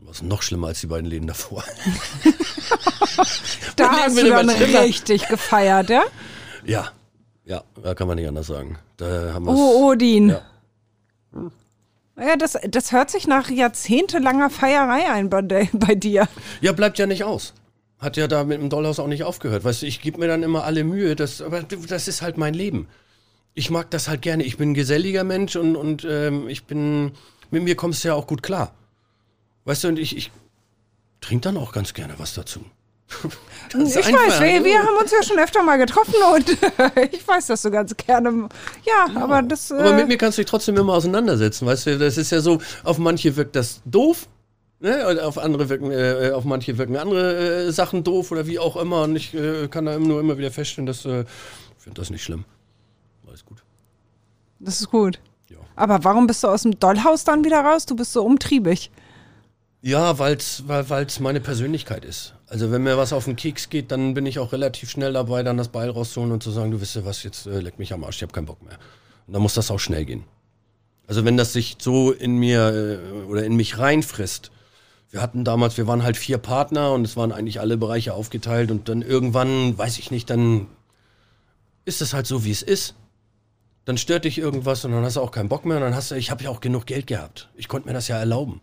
Was 0.01 0.21
noch 0.21 0.41
schlimmer 0.41 0.67
als 0.67 0.81
die 0.81 0.87
beiden 0.87 1.09
Läden 1.09 1.27
davor. 1.27 1.63
Da 3.75 3.89
hast 3.91 4.15
wir 4.15 4.23
du 4.23 4.29
dann 4.29 4.49
richtig 4.49 5.27
gefeiert, 5.27 5.89
ja? 5.89 6.03
ja, 6.65 6.89
ja, 7.45 7.63
da 7.81 7.93
kann 7.93 8.07
man 8.07 8.17
nicht 8.17 8.27
anders 8.27 8.47
sagen. 8.47 8.77
Da 8.97 9.33
haben 9.33 9.45
wir's- 9.45 9.57
Oh, 9.57 9.89
Odin. 9.91 10.29
Ja. 10.29 10.41
Ja, 12.17 12.37
das, 12.37 12.57
das 12.69 12.91
hört 12.91 13.11
sich 13.11 13.27
nach 13.27 13.49
jahrzehntelanger 13.49 14.49
Feierei 14.49 15.11
ein 15.11 15.29
bei, 15.29 15.69
bei 15.73 15.95
dir. 15.95 16.27
Ja, 16.61 16.71
bleibt 16.71 16.97
ja 16.97 17.07
nicht 17.07 17.23
aus. 17.23 17.53
Hat 17.99 18.17
ja 18.17 18.27
da 18.27 18.43
mit 18.43 18.59
dem 18.59 18.69
Dollhaus 18.69 18.99
auch 18.99 19.07
nicht 19.07 19.23
aufgehört. 19.23 19.63
Weißt 19.63 19.81
du, 19.81 19.85
ich 19.85 20.01
gebe 20.01 20.19
mir 20.19 20.27
dann 20.27 20.43
immer 20.43 20.63
alle 20.63 20.83
Mühe, 20.83 21.15
das, 21.15 21.41
aber 21.41 21.63
das 21.63 22.07
ist 22.07 22.21
halt 22.21 22.37
mein 22.37 22.53
Leben. 22.53 22.87
Ich 23.53 23.69
mag 23.69 23.89
das 23.91 24.07
halt 24.07 24.21
gerne. 24.21 24.43
Ich 24.43 24.57
bin 24.57 24.71
ein 24.71 24.73
geselliger 24.73 25.23
Mensch 25.23 25.55
und, 25.55 25.75
und 25.75 26.05
ähm, 26.09 26.47
ich 26.47 26.65
bin, 26.65 27.11
mit 27.51 27.63
mir 27.63 27.75
kommst 27.75 28.03
du 28.03 28.09
ja 28.09 28.13
auch 28.13 28.27
gut 28.27 28.43
klar. 28.43 28.73
Weißt 29.63 29.83
du, 29.83 29.87
und 29.89 29.99
ich, 29.99 30.15
ich 30.15 30.31
trinke 31.21 31.43
dann 31.43 31.57
auch 31.57 31.71
ganz 31.71 31.93
gerne 31.93 32.15
was 32.17 32.33
dazu. 32.33 32.65
Ich 33.69 33.97
einfach, 33.97 34.11
weiß, 34.11 34.41
wir, 34.41 34.63
wir 34.63 34.79
haben 34.79 34.97
uns 34.99 35.11
ja 35.11 35.21
schon 35.23 35.37
öfter 35.39 35.61
mal 35.63 35.77
getroffen 35.77 36.15
und 36.33 36.49
ich 37.11 37.27
weiß, 37.27 37.47
dass 37.47 37.61
du 37.61 37.71
ganz 37.71 37.95
gerne. 37.97 38.47
Ja, 38.85 39.21
aber 39.21 39.41
das. 39.41 39.71
Aber 39.71 39.91
äh, 39.91 39.95
mit 39.97 40.07
mir 40.07 40.17
kannst 40.17 40.37
du 40.37 40.43
dich 40.43 40.49
trotzdem 40.49 40.77
immer 40.77 40.93
auseinandersetzen, 40.93 41.65
weißt 41.65 41.87
du, 41.87 41.97
das 41.97 42.17
ist 42.17 42.31
ja 42.31 42.41
so, 42.41 42.59
auf 42.83 42.97
manche 42.97 43.35
wirkt 43.35 43.55
das 43.55 43.81
doof, 43.85 44.27
ne? 44.79 45.21
auf 45.23 45.37
andere 45.37 45.69
wirken, 45.69 45.91
äh, 45.91 46.31
auf 46.33 46.45
manche 46.45 46.77
wirken 46.77 46.95
andere 46.95 47.65
äh, 47.67 47.71
Sachen 47.71 48.03
doof 48.03 48.31
oder 48.31 48.47
wie 48.47 48.59
auch 48.59 48.77
immer 48.77 49.03
und 49.03 49.15
ich 49.15 49.33
äh, 49.33 49.67
kann 49.67 49.85
da 49.85 49.97
nur 49.97 50.19
immer 50.19 50.37
wieder 50.37 50.51
feststellen, 50.51 50.85
dass, 50.85 51.05
äh, 51.05 51.21
ich 51.21 51.83
finde 51.83 51.99
das 51.99 52.09
nicht 52.09 52.23
schlimm. 52.23 52.45
Alles 53.27 53.45
gut. 53.45 53.63
Das 54.59 54.79
ist 54.79 54.89
gut. 54.89 55.19
Ja. 55.49 55.57
Aber 55.75 56.03
warum 56.03 56.27
bist 56.27 56.43
du 56.43 56.47
aus 56.47 56.61
dem 56.63 56.79
Dollhaus 56.79 57.23
dann 57.23 57.43
wieder 57.43 57.59
raus? 57.59 57.85
Du 57.85 57.95
bist 57.95 58.13
so 58.13 58.23
umtriebig. 58.23 58.89
Ja, 59.81 60.17
weil's, 60.17 60.63
weil 60.65 60.89
weil's 60.89 61.19
meine 61.19 61.41
Persönlichkeit 61.41 62.05
ist. 62.05 62.34
Also 62.47 62.71
wenn 62.71 62.83
mir 62.83 62.97
was 62.97 63.11
auf 63.11 63.25
den 63.25 63.35
Keks 63.35 63.69
geht, 63.69 63.91
dann 63.91 64.13
bin 64.13 64.25
ich 64.25 64.37
auch 64.39 64.51
relativ 64.51 64.89
schnell 64.91 65.13
dabei, 65.13 65.41
dann 65.41 65.57
das 65.57 65.69
Beil 65.69 65.89
rauszuholen 65.89 66.31
und 66.31 66.43
zu 66.43 66.51
sagen, 66.51 66.71
du 66.71 66.79
wisst 66.79 66.95
ja 66.95 67.03
was, 67.03 67.23
jetzt 67.23 67.47
äh, 67.47 67.59
leck 67.59 67.79
mich 67.79 67.91
am 67.91 68.03
Arsch, 68.03 68.17
ich 68.17 68.21
habe 68.21 68.33
keinen 68.33 68.45
Bock 68.45 68.61
mehr. 68.63 68.77
Und 69.27 69.33
dann 69.33 69.41
muss 69.41 69.55
das 69.55 69.71
auch 69.71 69.79
schnell 69.79 70.05
gehen. 70.05 70.23
Also 71.07 71.25
wenn 71.25 71.37
das 71.37 71.53
sich 71.53 71.77
so 71.79 72.11
in 72.11 72.37
mir 72.37 72.99
äh, 73.01 73.23
oder 73.25 73.43
in 73.43 73.55
mich 73.55 73.77
reinfrisst. 73.77 74.51
Wir 75.09 75.21
hatten 75.21 75.43
damals, 75.43 75.77
wir 75.77 75.87
waren 75.87 76.03
halt 76.03 76.17
vier 76.17 76.37
Partner 76.37 76.91
und 76.91 77.05
es 77.05 77.15
waren 77.15 77.31
eigentlich 77.31 77.59
alle 77.59 77.77
Bereiche 77.77 78.13
aufgeteilt 78.13 78.69
und 78.69 78.89
dann 78.89 79.01
irgendwann, 79.01 79.77
weiß 79.77 79.97
ich 79.97 80.11
nicht, 80.11 80.29
dann 80.29 80.67
ist 81.85 82.01
es 82.01 82.13
halt 82.13 82.27
so, 82.27 82.43
wie 82.43 82.51
es 82.51 82.61
ist. 82.61 82.95
Dann 83.85 83.97
stört 83.97 84.25
dich 84.25 84.39
irgendwas 84.39 84.83
und 84.83 84.91
dann 84.91 85.03
hast 85.03 85.15
du 85.15 85.21
auch 85.21 85.31
keinen 85.31 85.47
Bock 85.47 85.63
mehr 85.63 85.77
und 85.77 85.83
dann 85.83 85.95
hast 85.95 86.11
du, 86.11 86.15
ich 86.15 86.31
habe 86.31 86.43
ja 86.43 86.49
auch 86.49 86.59
genug 86.59 86.85
Geld 86.85 87.07
gehabt. 87.07 87.49
Ich 87.55 87.67
konnte 87.67 87.87
mir 87.87 87.93
das 87.93 88.07
ja 88.07 88.17
erlauben. 88.17 88.61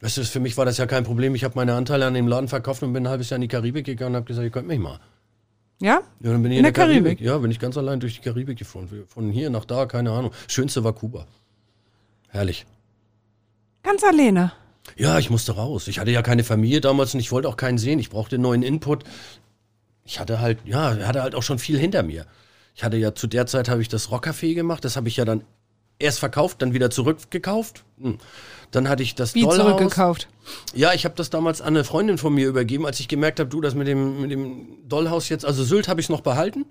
Weißt 0.00 0.18
du, 0.18 0.24
für 0.24 0.40
mich 0.40 0.56
war 0.56 0.64
das 0.64 0.76
ja 0.78 0.86
kein 0.86 1.04
Problem. 1.04 1.34
Ich 1.34 1.44
habe 1.44 1.54
meine 1.56 1.74
Anteile 1.74 2.06
an 2.06 2.14
dem 2.14 2.28
Laden 2.28 2.48
verkauft 2.48 2.82
und 2.82 2.92
bin 2.92 3.06
ein 3.06 3.10
halbes 3.10 3.30
Jahr 3.30 3.36
in 3.36 3.42
die 3.42 3.48
Karibik 3.48 3.86
gegangen 3.86 4.12
und 4.12 4.16
habe 4.16 4.26
gesagt, 4.26 4.44
ihr 4.44 4.50
könnt 4.50 4.68
mich 4.68 4.78
mal. 4.78 5.00
Ja? 5.80 6.02
Ja, 6.20 6.32
dann 6.32 6.42
bin 6.42 6.52
ich 6.52 6.58
In 6.58 6.64
in, 6.64 6.64
der 6.64 6.72
der, 6.72 6.84
Karibik. 6.84 7.04
Karibik? 7.04 7.20
Ja, 7.20 7.38
bin 7.38 7.50
ich 7.50 7.58
ganz 7.58 7.76
allein 7.76 8.00
durch 8.00 8.14
die 8.14 8.20
Karibik 8.20 8.58
gefahren. 8.58 8.88
Von 9.08 9.30
hier 9.30 9.50
nach 9.50 9.64
da, 9.64 9.86
keine 9.86 10.12
Ahnung. 10.12 10.32
Schönste 10.48 10.84
war 10.84 10.92
Kuba. 10.92 11.26
Herrlich. 12.28 12.66
Ganz 13.82 14.02
alleine. 14.04 14.52
Ja, 14.96 15.18
ich 15.18 15.30
musste 15.30 15.52
raus. 15.52 15.88
Ich 15.88 15.98
hatte 15.98 16.10
ja 16.10 16.22
keine 16.22 16.44
Familie 16.44 16.80
damals 16.80 17.14
und 17.14 17.20
ich 17.20 17.32
wollte 17.32 17.48
auch 17.48 17.56
keinen 17.56 17.78
sehen. 17.78 17.98
Ich 17.98 18.10
brauchte 18.10 18.38
neuen 18.38 18.62
Input. 18.62 19.04
Ich 20.04 20.20
hatte 20.20 20.40
halt, 20.40 20.58
ja, 20.64 20.96
hatte 21.06 21.22
halt 21.22 21.34
auch 21.34 21.42
schon 21.42 21.58
viel 21.58 21.78
hinter 21.78 22.02
mir. 22.02 22.26
Ich 22.74 22.84
hatte 22.84 22.96
ja 22.96 23.14
zu 23.14 23.26
der 23.26 23.46
Zeit 23.46 23.68
habe 23.68 23.80
ich 23.82 23.88
das 23.88 24.10
Rockcafé 24.10 24.54
gemacht. 24.54 24.84
Das 24.84 24.96
habe 24.96 25.08
ich 25.08 25.16
ja 25.16 25.24
dann 25.24 25.44
erst 25.98 26.18
verkauft, 26.18 26.62
dann 26.62 26.74
wieder 26.74 26.90
zurückgekauft. 26.90 27.84
Hm. 28.00 28.18
Dann 28.70 28.88
hatte 28.88 29.02
ich 29.02 29.14
das 29.14 29.34
Wie 29.34 29.42
Dollhaus. 29.42 29.58
zurückgekauft. 29.58 30.28
Ja, 30.74 30.92
ich 30.92 31.04
habe 31.04 31.14
das 31.14 31.30
damals 31.30 31.60
an 31.60 31.68
eine 31.68 31.84
Freundin 31.84 32.18
von 32.18 32.34
mir 32.34 32.48
übergeben, 32.48 32.86
als 32.86 32.98
ich 33.00 33.08
gemerkt 33.08 33.38
habe, 33.38 33.48
du, 33.48 33.60
das 33.60 33.74
mit 33.74 33.86
dem, 33.86 34.20
mit 34.20 34.30
dem 34.30 34.66
Dollhaus 34.88 35.28
jetzt, 35.28 35.44
also 35.44 35.62
Sylt 35.62 35.88
habe 35.88 36.00
ich 36.00 36.08
noch 36.08 36.20
behalten. 36.20 36.66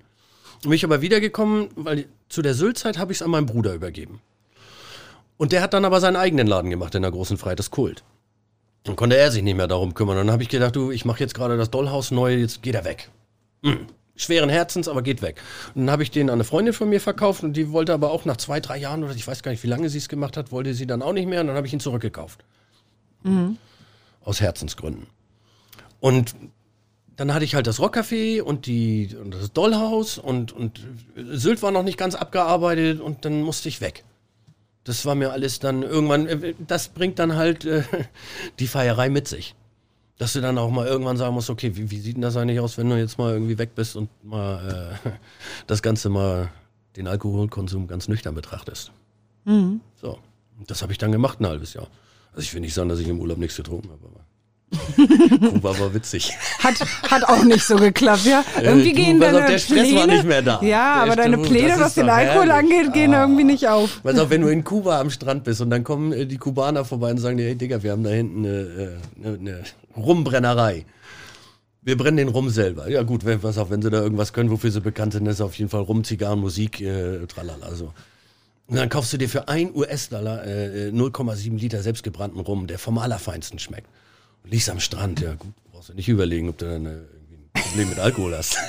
Bin 0.63 0.73
ich 0.73 0.83
aber 0.85 1.01
wiedergekommen, 1.01 1.69
weil 1.75 2.05
zu 2.29 2.41
der 2.41 2.53
Sylt-Zeit 2.53 2.97
habe 2.97 3.11
ich 3.11 3.17
es 3.17 3.21
an 3.21 3.31
meinen 3.31 3.45
Bruder 3.45 3.73
übergeben. 3.73 4.21
Und 5.37 5.51
der 5.51 5.61
hat 5.61 5.73
dann 5.73 5.83
aber 5.83 5.99
seinen 5.99 6.15
eigenen 6.15 6.47
Laden 6.47 6.69
gemacht 6.69 6.95
in 6.95 7.01
der 7.01 7.11
großen 7.11 7.37
Freiheit, 7.37 7.59
das 7.59 7.71
Kult. 7.71 8.03
Dann 8.83 8.95
konnte 8.95 9.17
er 9.17 9.31
sich 9.31 9.43
nicht 9.43 9.55
mehr 9.55 9.67
darum 9.67 9.93
kümmern. 9.93 10.17
Und 10.17 10.27
dann 10.27 10.33
habe 10.33 10.43
ich 10.43 10.49
gedacht, 10.49 10.75
du, 10.75 10.91
ich 10.91 11.05
mache 11.05 11.19
jetzt 11.19 11.33
gerade 11.33 11.57
das 11.57 11.71
Dollhaus 11.71 12.11
neu, 12.11 12.35
jetzt 12.35 12.61
geht 12.61 12.75
er 12.75 12.85
weg. 12.85 13.09
Hm. 13.63 13.87
Schweren 14.15 14.49
Herzens, 14.49 14.87
aber 14.87 15.01
geht 15.01 15.21
weg. 15.21 15.41
Und 15.73 15.81
dann 15.81 15.91
habe 15.91 16.03
ich 16.03 16.11
den 16.11 16.29
an 16.29 16.35
eine 16.35 16.43
Freundin 16.43 16.73
von 16.73 16.87
mir 16.87 17.01
verkauft 17.01 17.43
und 17.43 17.53
die 17.57 17.71
wollte 17.71 17.93
aber 17.93 18.11
auch 18.11 18.25
nach 18.25 18.37
zwei, 18.37 18.59
drei 18.59 18.77
Jahren 18.77 19.03
oder 19.03 19.15
ich 19.15 19.27
weiß 19.27 19.41
gar 19.41 19.51
nicht, 19.51 19.63
wie 19.63 19.67
lange 19.67 19.89
sie 19.89 19.97
es 19.97 20.07
gemacht 20.07 20.37
hat, 20.37 20.51
wollte 20.51 20.73
sie 20.75 20.85
dann 20.85 21.01
auch 21.01 21.13
nicht 21.13 21.27
mehr 21.27 21.41
und 21.41 21.47
dann 21.47 21.55
habe 21.55 21.65
ich 21.65 21.73
ihn 21.73 21.79
zurückgekauft. 21.79 22.43
Aus 24.23 24.39
Herzensgründen. 24.39 25.07
Und 25.99 26.35
dann 27.15 27.33
hatte 27.33 27.45
ich 27.45 27.55
halt 27.55 27.67
das 27.67 27.79
Rockcafé 27.79 28.41
und, 28.41 28.65
die, 28.65 29.15
und 29.19 29.33
das 29.33 29.51
Dollhaus 29.51 30.17
und, 30.17 30.51
und 30.51 30.81
Sylt 31.15 31.61
war 31.61 31.71
noch 31.71 31.83
nicht 31.83 31.97
ganz 31.97 32.15
abgearbeitet 32.15 33.01
und 33.01 33.25
dann 33.25 33.41
musste 33.41 33.69
ich 33.69 33.81
weg. 33.81 34.03
Das 34.83 35.05
war 35.05 35.15
mir 35.15 35.31
alles 35.31 35.59
dann 35.59 35.83
irgendwann, 35.83 36.27
äh, 36.27 36.53
das 36.67 36.89
bringt 36.89 37.19
dann 37.19 37.35
halt 37.35 37.65
äh, 37.65 37.83
die 38.59 38.67
Feierei 38.67 39.09
mit 39.09 39.27
sich. 39.27 39.55
Dass 40.17 40.33
du 40.33 40.41
dann 40.41 40.57
auch 40.57 40.69
mal 40.69 40.85
irgendwann 40.85 41.17
sagen 41.17 41.33
musst, 41.33 41.49
okay, 41.49 41.75
wie, 41.75 41.89
wie 41.89 41.99
sieht 41.99 42.15
denn 42.15 42.21
das 42.21 42.37
eigentlich 42.37 42.59
aus, 42.59 42.77
wenn 42.77 42.89
du 42.89 42.97
jetzt 42.97 43.17
mal 43.17 43.33
irgendwie 43.33 43.57
weg 43.57 43.75
bist 43.75 43.95
und 43.95 44.09
mal 44.23 44.97
äh, 45.03 45.09
das 45.67 45.81
Ganze 45.81 46.09
mal, 46.09 46.49
den 46.95 47.07
Alkoholkonsum 47.07 47.87
ganz 47.87 48.07
nüchtern 48.07 48.35
betrachtest. 48.35 48.91
So, 49.45 50.19
und 50.59 50.69
das 50.69 50.81
habe 50.81 50.91
ich 50.91 50.97
dann 50.97 51.11
gemacht 51.11 51.41
ein 51.41 51.47
halbes 51.47 51.73
Jahr. 51.73 51.87
Also 52.31 52.43
ich 52.43 52.53
will 52.53 52.61
nicht 52.61 52.73
sagen, 52.73 52.89
dass 52.89 52.99
ich 52.99 53.07
im 53.07 53.19
Urlaub 53.19 53.37
nichts 53.37 53.57
getrunken 53.57 53.89
habe, 53.89 54.05
aber 54.05 54.23
Kuba 55.49 55.79
war 55.79 55.93
witzig. 55.93 56.33
Hat, 56.59 56.75
hat 57.09 57.23
auch 57.25 57.43
nicht 57.43 57.63
so 57.63 57.75
geklappt, 57.75 58.25
ja. 58.25 58.43
Irgendwie 58.59 58.89
Äh, 58.89 58.93
du, 58.93 59.01
gehen 59.01 59.19
pass 59.19 59.27
auf, 59.27 59.33
deine 59.35 59.51
der 59.51 59.59
Stress 59.59 59.79
Pläne, 59.81 59.99
war 59.99 60.07
nicht 60.07 60.23
mehr 60.23 60.41
da. 60.41 60.61
Ja, 60.63 61.03
aber 61.03 61.15
deine 61.15 61.37
Pläne, 61.37 61.75
was 61.77 61.93
den 61.93 62.09
Alkohol 62.09 62.49
herrlich. 62.49 62.51
Ah. 62.51 62.79
angeht, 62.79 62.93
gehen 62.93 63.13
irgendwie 63.13 63.43
nicht 63.43 63.67
auf. 63.67 64.03
Weißt 64.03 64.17
du, 64.17 64.29
wenn 64.29 64.41
du 64.41 64.47
in 64.47 64.63
Kuba 64.63 64.99
am 64.99 65.11
Strand 65.11 65.43
bist 65.43 65.61
und 65.61 65.69
dann 65.69 65.83
kommen 65.83 66.11
äh, 66.11 66.25
die 66.25 66.37
Kubaner 66.37 66.85
vorbei 66.85 67.11
und 67.11 67.19
sagen 67.19 67.37
dir, 67.37 67.45
hey 67.45 67.55
Digga, 67.55 67.83
wir 67.83 67.91
haben 67.91 68.03
da 68.03 68.09
hinten 68.09 68.45
eine, 68.45 68.57
äh, 68.57 69.27
eine, 69.27 69.37
eine 69.37 69.63
Rumbrennerei. 69.95 70.85
Wir 71.81 71.97
brennen 71.97 72.17
den 72.17 72.29
Rum 72.29 72.49
selber. 72.49 72.89
Ja 72.89 73.03
gut, 73.03 73.25
wenn, 73.25 73.41
pass 73.41 73.57
auf, 73.57 73.69
wenn 73.69 73.81
sie 73.81 73.89
da 73.89 74.01
irgendwas 74.01 74.31
können, 74.31 74.49
wofür 74.49 74.71
sie 74.71 74.79
bekannt 74.79 75.13
sind, 75.13 75.25
ist 75.25 75.41
auf 75.41 75.55
jeden 75.55 75.69
Fall 75.69 75.81
Rum, 75.81 76.03
Zigarren, 76.03 76.39
Musik, 76.39 76.79
äh, 76.79 77.25
tralala. 77.27 77.75
So. 77.75 77.93
Und 78.67 78.77
dann 78.77 78.89
kaufst 78.89 79.11
du 79.11 79.17
dir 79.17 79.27
für 79.27 79.49
1 79.49 79.75
US-Dollar 79.75 80.45
äh, 80.45 80.87
äh, 80.87 80.91
0,7 80.91 81.59
Liter 81.59 81.81
selbstgebrannten 81.81 82.39
Rum, 82.39 82.67
der 82.67 82.79
vom 82.79 82.97
Allerfeinsten 82.97 83.59
schmeckt. 83.59 83.89
Und 84.43 84.51
liegst 84.51 84.69
am 84.69 84.79
Strand, 84.79 85.19
ja 85.19 85.33
gut, 85.33 85.53
brauchst 85.71 85.89
du 85.89 85.93
nicht 85.93 86.07
überlegen, 86.07 86.49
ob 86.49 86.57
du 86.57 86.65
dann 86.65 86.85
äh, 86.85 86.89
irgendwie 86.89 87.37
ein 87.53 87.61
Problem 87.61 87.89
mit 87.89 87.99
Alkohol 87.99 88.35
hast. 88.35 88.57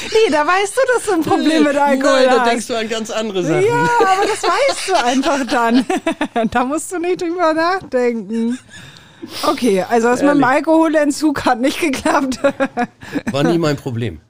Nee, 0.00 0.30
da 0.30 0.46
weißt 0.46 0.76
du, 0.76 0.80
dass 0.94 1.06
du 1.06 1.12
ein 1.12 1.22
Problem 1.22 1.64
mit 1.64 1.76
Alkohol 1.76 2.12
Nein, 2.12 2.24
da 2.26 2.40
hast. 2.40 2.50
denkst 2.50 2.66
du 2.68 2.78
an 2.78 2.88
ganz 2.88 3.10
andere 3.10 3.42
Sachen. 3.42 3.64
Ja, 3.64 3.82
aber 3.98 4.26
das 4.26 4.42
weißt 4.42 4.88
du 4.88 5.04
einfach 5.04 5.46
dann. 5.46 5.84
da 6.50 6.64
musst 6.64 6.92
du 6.92 6.98
nicht 6.98 7.20
drüber 7.20 7.52
nachdenken. 7.52 8.58
Okay, 9.46 9.82
also 9.82 10.08
das 10.08 10.20
mit 10.20 10.30
dem 10.30 10.40
Ehrlich. 10.40 10.46
Alkoholentzug 10.46 11.44
hat 11.44 11.60
nicht 11.60 11.80
geklappt. 11.80 12.38
War 13.32 13.42
nie 13.44 13.58
mein 13.58 13.76
Problem. 13.76 14.20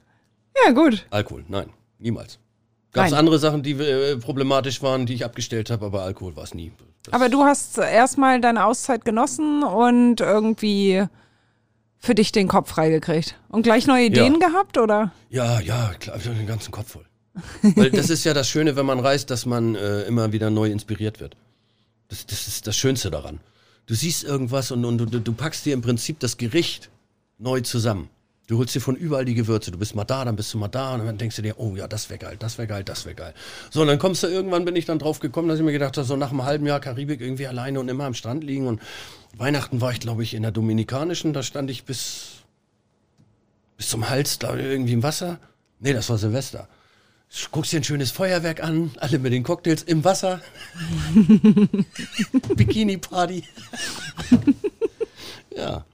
ja, 0.65 0.71
gut. 0.71 1.05
Alkohol, 1.09 1.45
nein, 1.47 1.69
niemals. 1.99 2.39
Gab 2.91 3.05
es 3.07 3.13
andere 3.13 3.37
Sachen, 3.37 3.61
die 3.61 3.71
äh, 3.73 4.17
problematisch 4.17 4.81
waren, 4.81 5.05
die 5.05 5.13
ich 5.13 5.23
abgestellt 5.23 5.69
habe, 5.69 5.85
aber 5.85 6.01
Alkohol 6.01 6.35
war 6.35 6.43
es 6.43 6.53
nie. 6.55 6.71
Das- 7.03 7.13
Aber 7.13 7.29
du 7.29 7.43
hast 7.43 7.77
erstmal 7.77 8.41
deine 8.41 8.65
Auszeit 8.65 9.05
genossen 9.05 9.61
und 9.63 10.21
irgendwie 10.21 11.03
für 11.99 12.15
dich 12.15 12.31
den 12.31 12.47
Kopf 12.47 12.69
freigekriegt. 12.71 13.35
Und 13.49 13.61
gleich 13.61 13.85
neue 13.85 14.05
Ideen 14.05 14.39
gehabt, 14.39 14.77
oder? 14.79 15.11
Ja, 15.29 15.59
ja, 15.59 15.91
klar, 15.99 16.17
ich 16.17 16.25
hab 16.27 16.35
den 16.35 16.47
ganzen 16.47 16.71
Kopf 16.71 16.93
voll. 16.93 17.05
Weil 17.75 17.91
das 17.91 18.09
ist 18.09 18.23
ja 18.23 18.33
das 18.33 18.49
Schöne, 18.49 18.75
wenn 18.75 18.85
man 18.87 18.99
reist, 18.99 19.29
dass 19.29 19.45
man 19.45 19.75
äh, 19.75 20.01
immer 20.03 20.31
wieder 20.33 20.49
neu 20.49 20.71
inspiriert 20.71 21.19
wird. 21.19 21.37
Das, 22.07 22.25
das 22.25 22.47
ist 22.47 22.65
das 22.65 22.75
Schönste 22.75 23.11
daran. 23.11 23.39
Du 23.89 23.95
siehst 23.95 24.23
irgendwas 24.23 24.69
und, 24.69 24.85
und 24.85 24.99
du, 24.99 25.19
du 25.19 25.33
packst 25.33 25.65
dir 25.65 25.73
im 25.73 25.81
Prinzip 25.81 26.19
das 26.19 26.37
Gericht 26.37 26.91
neu 27.39 27.61
zusammen. 27.61 28.07
Du 28.45 28.59
holst 28.59 28.75
dir 28.75 28.81
von 28.81 28.95
überall 28.95 29.25
die 29.25 29.33
Gewürze. 29.33 29.71
Du 29.71 29.79
bist 29.79 29.95
mal 29.95 30.03
da, 30.03 30.25
dann 30.25 30.35
bist 30.35 30.53
du 30.53 30.59
mal 30.59 30.67
da 30.67 30.93
und 30.93 31.03
dann 31.03 31.17
denkst 31.17 31.37
du 31.37 31.41
dir, 31.41 31.55
oh 31.57 31.75
ja, 31.75 31.87
das 31.87 32.07
wäre 32.11 32.19
geil, 32.19 32.35
das 32.37 32.59
wäre 32.59 32.67
geil, 32.67 32.83
das 32.83 33.05
wäre 33.05 33.15
geil. 33.15 33.33
So, 33.71 33.81
und 33.81 33.87
dann 33.87 33.97
kommst 33.97 34.21
du 34.21 34.27
irgendwann, 34.27 34.63
bin 34.63 34.75
ich 34.75 34.85
dann 34.85 34.99
drauf 34.99 35.19
gekommen, 35.19 35.47
dass 35.49 35.57
ich 35.57 35.65
mir 35.65 35.71
gedacht 35.71 35.97
habe, 35.97 36.05
so 36.05 36.15
nach 36.15 36.29
einem 36.29 36.43
halben 36.43 36.67
Jahr 36.67 36.79
Karibik 36.79 37.19
irgendwie 37.19 37.47
alleine 37.47 37.79
und 37.79 37.89
immer 37.89 38.03
am 38.03 38.13
Strand 38.13 38.43
liegen. 38.43 38.67
Und 38.67 38.79
Weihnachten 39.35 39.81
war 39.81 39.91
ich, 39.91 39.99
glaube 39.99 40.21
ich, 40.21 40.35
in 40.35 40.43
der 40.43 40.51
Dominikanischen, 40.51 41.33
da 41.33 41.41
stand 41.41 41.71
ich 41.71 41.83
bis, 41.83 42.43
bis 43.75 43.89
zum 43.89 44.07
Hals, 44.07 44.37
da 44.37 44.55
irgendwie 44.55 44.93
im 44.93 45.01
Wasser. 45.01 45.39
Nee, 45.79 45.93
das 45.93 46.11
war 46.11 46.19
Silvester. 46.19 46.67
Guckst 47.51 47.71
dir 47.71 47.79
ein 47.79 47.83
schönes 47.83 48.11
Feuerwerk 48.11 48.63
an, 48.63 48.91
alle 48.97 49.19
mit 49.19 49.33
den 49.33 49.43
Cocktails 49.43 49.83
im 49.83 50.03
Wasser. 50.03 50.41
Bikini-Party. 52.55 53.43
ja. 55.55 55.85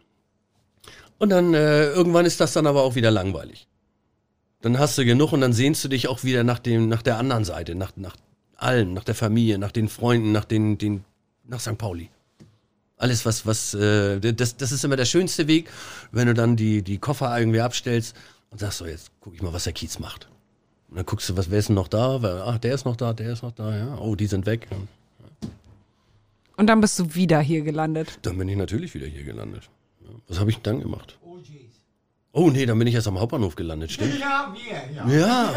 Und 1.17 1.29
dann 1.29 1.53
äh, 1.53 1.87
irgendwann 1.87 2.25
ist 2.25 2.39
das 2.39 2.53
dann 2.53 2.67
aber 2.67 2.83
auch 2.83 2.95
wieder 2.95 3.11
langweilig. 3.11 3.67
Dann 4.61 4.79
hast 4.79 4.97
du 4.97 5.05
genug 5.05 5.33
und 5.33 5.41
dann 5.41 5.53
sehnst 5.53 5.83
du 5.83 5.89
dich 5.89 6.07
auch 6.07 6.23
wieder 6.23 6.43
nach 6.43 6.59
dem, 6.59 6.87
nach 6.87 7.01
der 7.01 7.17
anderen 7.17 7.45
Seite, 7.45 7.75
nach, 7.75 7.91
nach 7.95 8.15
allem, 8.57 8.93
nach 8.93 9.03
der 9.03 9.15
Familie, 9.15 9.57
nach 9.57 9.71
den 9.71 9.89
Freunden, 9.89 10.31
nach 10.31 10.45
den, 10.45 10.77
den, 10.77 11.03
nach 11.43 11.59
St. 11.59 11.77
Pauli. 11.77 12.09
Alles, 12.97 13.25
was, 13.25 13.45
was, 13.45 13.73
äh, 13.73 14.19
das, 14.33 14.55
das 14.55 14.71
ist 14.71 14.85
immer 14.85 14.95
der 14.95 15.05
schönste 15.05 15.47
Weg, 15.47 15.69
wenn 16.11 16.27
du 16.27 16.33
dann 16.33 16.55
die, 16.55 16.81
die 16.81 16.97
Koffer 16.97 17.37
irgendwie 17.37 17.59
abstellst 17.59 18.15
und 18.51 18.59
sagst 18.59 18.77
so, 18.77 18.85
jetzt 18.85 19.11
guck 19.19 19.35
ich 19.35 19.41
mal, 19.41 19.51
was 19.51 19.65
der 19.65 19.73
Kiez 19.73 19.99
macht. 19.99 20.29
Und 20.89 20.97
dann 20.97 21.05
guckst 21.05 21.27
du, 21.29 21.37
was, 21.37 21.49
wer 21.51 21.59
ist 21.59 21.69
denn 21.69 21.75
noch 21.75 21.87
da? 21.87 22.19
Ach, 22.45 22.57
der 22.59 22.73
ist 22.73 22.85
noch 22.85 22.95
da, 22.95 23.13
der 23.13 23.33
ist 23.33 23.43
noch 23.43 23.51
da, 23.51 23.75
ja. 23.75 23.97
Oh, 23.99 24.15
die 24.15 24.27
sind 24.27 24.45
weg. 24.45 24.67
Und 26.57 26.67
dann 26.67 26.79
bist 26.81 26.97
du 26.99 27.15
wieder 27.15 27.41
hier 27.41 27.61
gelandet. 27.61 28.19
Dann 28.21 28.37
bin 28.37 28.47
ich 28.47 28.55
natürlich 28.55 28.93
wieder 28.93 29.07
hier 29.07 29.23
gelandet. 29.23 29.63
Was 30.27 30.39
habe 30.39 30.49
ich 30.51 30.59
dann 30.61 30.79
gemacht? 30.81 31.17
Oh 32.37 32.49
nee, 32.49 32.65
dann 32.65 32.77
bin 32.77 32.87
ich 32.87 32.93
erst 32.95 33.07
am 33.07 33.17
Hauptbahnhof 33.17 33.55
gelandet, 33.55 33.93
stimmt? 33.93 34.19
Ja, 34.19 34.53
wir, 34.53 35.13
ja. 35.17 35.27
Ja, 35.27 35.53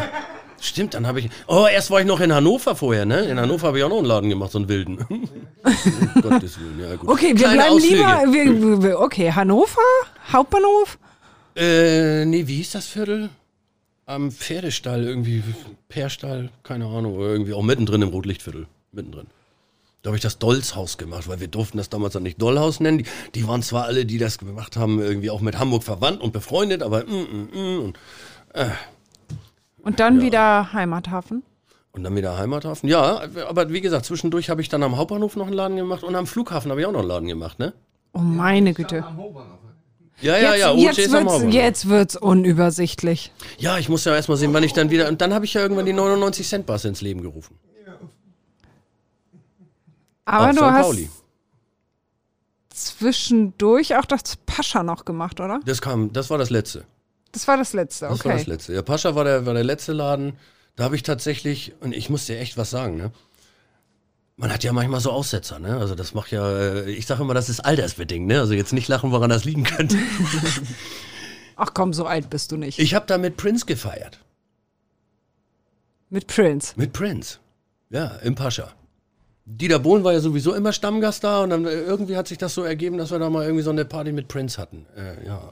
stimmt, 0.61 0.93
dann 0.93 1.05
habe 1.07 1.19
ich. 1.19 1.29
Oh, 1.47 1.65
erst 1.69 1.91
war 1.91 1.99
ich 1.99 2.05
noch 2.07 2.21
in 2.21 2.33
Hannover 2.33 2.73
vorher, 2.73 3.05
ne? 3.05 3.23
In 3.25 3.37
Hannover 3.37 3.67
habe 3.67 3.79
ich 3.79 3.83
auch 3.83 3.89
noch 3.89 3.97
einen 3.97 4.05
Laden 4.05 4.29
gemacht, 4.29 4.51
so 4.53 4.59
einen 4.59 4.69
wilden. 4.69 4.97
um 5.09 5.29
Gottes 6.21 6.57
Willen, 6.57 6.79
ja 6.79 6.95
gut. 6.95 7.09
Okay, 7.09 7.31
wir 7.35 7.35
Kleine 7.35 7.55
bleiben 7.55 7.73
Ausflüge. 7.75 7.95
lieber. 8.31 8.83
Wir, 8.83 8.99
okay, 9.01 9.29
Hannover, 9.33 9.81
Hauptbahnhof. 10.31 10.97
Äh, 11.57 12.23
nee, 12.25 12.47
wie 12.47 12.55
hieß 12.55 12.71
das 12.71 12.87
Viertel? 12.87 13.29
Am 14.09 14.31
Pferdestall, 14.31 15.03
irgendwie, 15.03 15.43
Pärstall, 15.87 16.49
keine 16.63 16.87
Ahnung, 16.87 17.19
irgendwie 17.19 17.53
auch 17.53 17.61
mittendrin 17.61 18.01
im 18.01 18.09
Rotlichtviertel. 18.09 18.65
Mittendrin. 18.91 19.27
Da 20.01 20.07
habe 20.07 20.17
ich 20.17 20.23
das 20.23 20.39
Dollshaus 20.39 20.97
gemacht, 20.97 21.27
weil 21.27 21.39
wir 21.39 21.47
durften 21.47 21.77
das 21.77 21.89
damals 21.89 22.13
dann 22.13 22.23
nicht 22.23 22.41
Dollhaus 22.41 22.79
nennen. 22.79 22.97
Die, 22.97 23.05
die 23.35 23.47
waren 23.47 23.61
zwar 23.61 23.83
alle, 23.83 24.07
die 24.07 24.17
das 24.17 24.39
gemacht 24.39 24.77
haben, 24.77 24.99
irgendwie 24.99 25.29
auch 25.29 25.41
mit 25.41 25.59
Hamburg 25.59 25.83
verwandt 25.83 26.21
und 26.21 26.33
befreundet, 26.33 26.81
aber 26.81 27.03
mm, 27.03 27.11
mm, 27.11 27.49
mm, 27.53 27.79
und, 27.83 27.99
Und 29.83 29.99
dann 29.99 30.21
wieder 30.21 30.73
Heimathafen. 30.73 31.43
und 31.91 32.03
dann 32.03 32.15
wieder 32.15 32.35
Heimathafen. 32.35 32.89
Ja, 32.89 33.21
aber 33.47 33.71
wie 33.71 33.81
gesagt, 33.81 34.05
zwischendurch 34.05 34.49
habe 34.49 34.61
ich 34.61 34.69
dann 34.69 34.81
am 34.81 34.97
Hauptbahnhof 34.97 35.35
noch 35.35 35.45
einen 35.45 35.55
Laden 35.55 35.77
gemacht 35.77 36.03
und 36.03 36.15
am 36.15 36.25
Flughafen 36.25 36.71
habe 36.71 36.81
ich 36.81 36.87
auch 36.87 36.91
noch 36.91 37.01
einen 37.01 37.09
Laden 37.09 37.27
gemacht, 37.27 37.59
ne? 37.59 37.73
Oh, 38.13 38.19
meine 38.19 38.73
Güte. 38.73 39.03
Am 39.05 39.17
Hauptbahnhof. 39.17 39.58
Ja, 40.21 40.37
ja, 40.37 40.49
Jetzt, 40.51 40.59
ja, 40.59 40.71
OJ 40.73 40.81
jetzt, 40.81 40.97
ist 40.99 41.05
am 41.07 41.13
wird's, 41.13 41.31
Hauptbahnhof. 41.33 41.53
jetzt 41.53 41.89
wird's 41.89 42.15
unübersichtlich. 42.17 43.31
Ja, 43.57 43.77
ich 43.77 43.87
muss 43.89 44.03
ja 44.05 44.13
erstmal 44.15 44.37
sehen, 44.37 44.53
wann 44.53 44.63
ich 44.63 44.73
dann 44.73 44.89
wieder. 44.89 45.07
Und 45.07 45.21
dann 45.21 45.33
habe 45.33 45.45
ich 45.45 45.53
ja 45.53 45.61
irgendwann 45.61 45.85
die 45.85 45.93
99 45.93 46.47
Cent 46.47 46.65
Bars 46.65 46.83
ins 46.85 47.01
Leben 47.01 47.21
gerufen. 47.21 47.57
Aber 50.25 50.45
Auf 50.49 50.51
du 50.51 50.57
St. 50.57 50.63
hast 50.65 50.81
Pauli. 50.85 51.09
zwischendurch 52.69 53.95
auch 53.95 54.05
das 54.05 54.35
Pascha 54.45 54.83
noch 54.83 55.05
gemacht, 55.05 55.39
oder? 55.39 55.59
Das 55.65 55.81
kam, 55.81 56.13
das 56.13 56.29
war 56.29 56.37
das 56.37 56.49
letzte. 56.49 56.85
Das 57.31 57.47
war 57.47 57.57
das 57.57 57.73
letzte, 57.73 58.05
Das 58.07 58.19
war 58.25 58.25
okay. 58.31 58.37
das 58.39 58.47
letzte. 58.47 58.73
Ja, 58.73 58.81
Pascha 58.81 59.15
war 59.15 59.23
der, 59.23 59.45
war 59.45 59.53
der 59.53 59.63
letzte 59.63 59.93
Laden. 59.93 60.33
Da 60.75 60.83
habe 60.85 60.95
ich 60.95 61.03
tatsächlich, 61.03 61.73
und 61.81 61.93
ich 61.95 62.09
muss 62.09 62.25
dir 62.25 62.39
echt 62.39 62.57
was 62.57 62.69
sagen, 62.69 62.97
ne? 62.97 63.11
Man 64.39 64.53
hat 64.53 64.63
ja 64.63 64.71
manchmal 64.71 65.01
so 65.01 65.11
Aussetzer, 65.11 65.59
ne? 65.59 65.75
Also 65.77 65.95
das 65.95 66.13
macht 66.13 66.31
ja, 66.31 66.49
äh, 66.49 66.89
ich 66.91 67.05
sage 67.05 67.21
immer, 67.21 67.33
das 67.33 67.49
ist 67.49 67.59
altersbedingt, 67.59 68.25
ne? 68.25 68.39
Also 68.39 68.53
jetzt 68.53 68.71
nicht 68.71 68.87
lachen, 68.87 69.11
woran 69.11 69.29
das 69.29 69.43
liegen 69.43 69.65
könnte. 69.65 69.97
Ach 71.57 71.71
komm, 71.73 71.91
so 71.91 72.05
alt 72.05 72.29
bist 72.29 72.53
du 72.53 72.55
nicht. 72.55 72.79
Ich 72.79 72.95
habe 72.95 73.05
da 73.05 73.17
mit 73.17 73.35
Prince 73.35 73.65
gefeiert. 73.65 74.23
Mit 76.09 76.27
Prince. 76.27 76.71
Mit 76.77 76.93
Prince. 76.93 77.39
Ja, 77.89 78.15
im 78.23 78.35
Pascha. 78.35 78.71
Dieter 79.43 79.79
Bohlen 79.79 80.05
war 80.05 80.13
ja 80.13 80.21
sowieso 80.21 80.53
immer 80.53 80.71
Stammgast 80.71 81.21
da 81.25 81.43
und 81.43 81.49
dann 81.49 81.65
äh, 81.65 81.71
irgendwie 81.71 82.15
hat 82.15 82.29
sich 82.29 82.37
das 82.37 82.53
so 82.53 82.63
ergeben, 82.63 82.97
dass 82.97 83.11
wir 83.11 83.19
da 83.19 83.29
mal 83.29 83.43
irgendwie 83.43 83.63
so 83.63 83.71
eine 83.71 83.83
Party 83.83 84.13
mit 84.13 84.29
Prince 84.29 84.57
hatten. 84.57 84.85
Äh, 84.95 85.25
ja. 85.25 85.51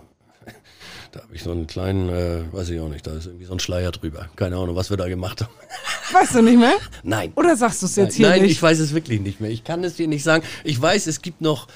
Da 1.17 1.23
habe 1.23 1.35
ich 1.35 1.41
so 1.41 1.51
einen 1.51 1.65
kleinen, 1.65 2.09
äh, 2.09 2.43
weiß 2.53 2.69
ich 2.69 2.79
auch 2.79 2.89
nicht, 2.89 3.07
da 3.07 3.13
ist 3.13 3.25
irgendwie 3.25 3.45
so 3.45 3.53
ein 3.53 3.59
Schleier 3.59 3.91
drüber. 3.91 4.29
Keine 4.35 4.57
Ahnung, 4.57 4.75
was 4.75 4.91
wir 4.91 4.97
da 4.97 5.07
gemacht 5.07 5.41
haben. 5.41 5.51
Weißt 6.11 6.35
du 6.35 6.43
nicht 6.43 6.59
mehr? 6.59 6.75
Nein. 7.01 7.31
Oder 7.35 7.57
sagst 7.57 7.81
du 7.81 7.87
es 7.87 7.95
jetzt 7.95 8.13
hier 8.13 8.29
Nein, 8.29 8.43
nicht? 8.43 8.51
ich 8.51 8.61
weiß 8.61 8.77
es 8.77 8.93
wirklich 8.93 9.19
nicht 9.19 9.41
mehr. 9.41 9.49
Ich 9.49 9.63
kann 9.63 9.83
es 9.83 9.95
dir 9.95 10.07
nicht 10.07 10.23
sagen. 10.23 10.43
Ich 10.63 10.79
weiß, 10.79 11.07
es 11.07 11.23
gibt 11.23 11.41
noch, 11.41 11.67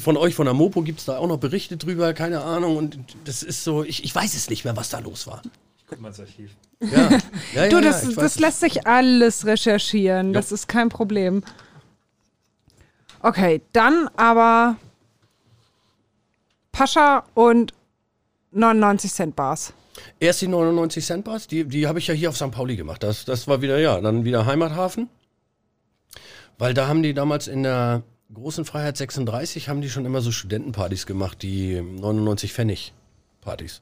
von 0.00 0.16
euch, 0.16 0.36
von 0.36 0.44
der 0.44 0.54
Mopo, 0.54 0.82
gibt 0.82 1.00
es 1.00 1.06
da 1.06 1.18
auch 1.18 1.26
noch 1.26 1.38
Berichte 1.38 1.76
drüber, 1.76 2.14
keine 2.14 2.42
Ahnung. 2.42 2.76
Und 2.76 2.98
das 3.24 3.42
ist 3.42 3.64
so, 3.64 3.82
ich, 3.82 4.04
ich 4.04 4.14
weiß 4.14 4.36
es 4.36 4.48
nicht 4.48 4.64
mehr, 4.64 4.76
was 4.76 4.90
da 4.90 5.00
los 5.00 5.26
war. 5.26 5.42
Guck 5.88 6.00
mal 6.00 6.08
ins 6.08 6.20
Archiv. 6.20 6.52
Ja, 6.80 6.88
ja, 6.88 7.18
ja, 7.54 7.68
du, 7.68 7.80
das, 7.80 8.04
ja, 8.04 8.10
ich 8.10 8.14
das 8.16 8.38
lässt 8.38 8.60
sich 8.60 8.86
alles 8.86 9.44
recherchieren. 9.44 10.32
Das 10.32 10.52
ist 10.52 10.68
kein 10.68 10.88
Problem. 10.88 11.42
Okay, 13.22 13.60
dann 13.72 14.08
aber 14.16 14.76
Pascha 16.70 17.24
und 17.34 17.74
99 18.52 19.12
Cent 19.12 19.36
Bars. 19.36 19.72
Erst 20.20 20.42
die 20.42 20.48
99 20.48 21.04
Cent 21.04 21.24
Bars, 21.24 21.46
die, 21.46 21.64
die 21.64 21.86
habe 21.86 21.98
ich 21.98 22.06
ja 22.06 22.14
hier 22.14 22.28
auf 22.28 22.36
St. 22.36 22.50
Pauli 22.50 22.76
gemacht. 22.76 23.02
Das, 23.02 23.24
das 23.24 23.48
war 23.48 23.62
wieder, 23.62 23.78
ja, 23.78 24.00
dann 24.00 24.24
wieder 24.24 24.46
Heimathafen. 24.46 25.08
Weil 26.56 26.74
da 26.74 26.88
haben 26.88 27.02
die 27.02 27.14
damals 27.14 27.48
in 27.48 27.62
der 27.62 28.02
großen 28.32 28.64
Freiheit 28.64 28.96
36 28.96 29.68
haben 29.68 29.80
die 29.80 29.90
schon 29.90 30.04
immer 30.04 30.20
so 30.20 30.32
Studentenpartys 30.32 31.06
gemacht, 31.06 31.42
die 31.42 31.80
99 31.80 32.52
Pfennig 32.52 32.92
Partys. 33.40 33.80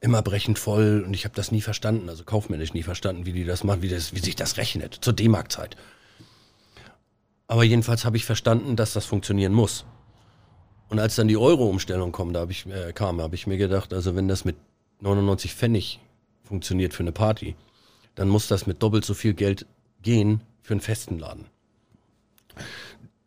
Immer 0.00 0.22
brechend 0.22 0.58
voll 0.58 1.04
und 1.06 1.14
ich 1.14 1.24
habe 1.24 1.34
das 1.34 1.52
nie 1.52 1.60
verstanden, 1.62 2.08
also 2.08 2.24
kaufmännisch 2.24 2.74
nie 2.74 2.82
verstanden, 2.82 3.24
wie 3.24 3.32
die 3.32 3.44
das 3.44 3.62
machen, 3.62 3.82
wie, 3.82 3.88
das, 3.88 4.14
wie 4.14 4.18
sich 4.18 4.34
das 4.36 4.56
rechnet, 4.56 4.98
zur 5.00 5.12
D-Mark-Zeit. 5.12 5.76
Aber 7.46 7.64
jedenfalls 7.64 8.04
habe 8.04 8.16
ich 8.16 8.24
verstanden, 8.24 8.76
dass 8.76 8.92
das 8.92 9.06
funktionieren 9.06 9.52
muss. 9.52 9.84
Und 10.92 10.98
als 10.98 11.16
dann 11.16 11.26
die 11.26 11.38
Euro-Umstellung 11.38 12.12
kam, 12.12 12.34
da 12.34 12.40
hab 12.40 12.50
ich, 12.50 12.66
äh, 12.66 12.92
kam, 12.92 13.22
habe 13.22 13.34
ich 13.34 13.46
mir 13.46 13.56
gedacht, 13.56 13.94
also 13.94 14.14
wenn 14.14 14.28
das 14.28 14.44
mit 14.44 14.56
99 15.00 15.54
Pfennig 15.54 16.00
funktioniert 16.44 16.92
für 16.92 17.02
eine 17.02 17.12
Party, 17.12 17.56
dann 18.14 18.28
muss 18.28 18.46
das 18.46 18.66
mit 18.66 18.82
doppelt 18.82 19.02
so 19.02 19.14
viel 19.14 19.32
Geld 19.32 19.64
gehen 20.02 20.42
für 20.60 20.74
einen 20.74 20.82
festen 20.82 21.18
Laden. 21.18 21.46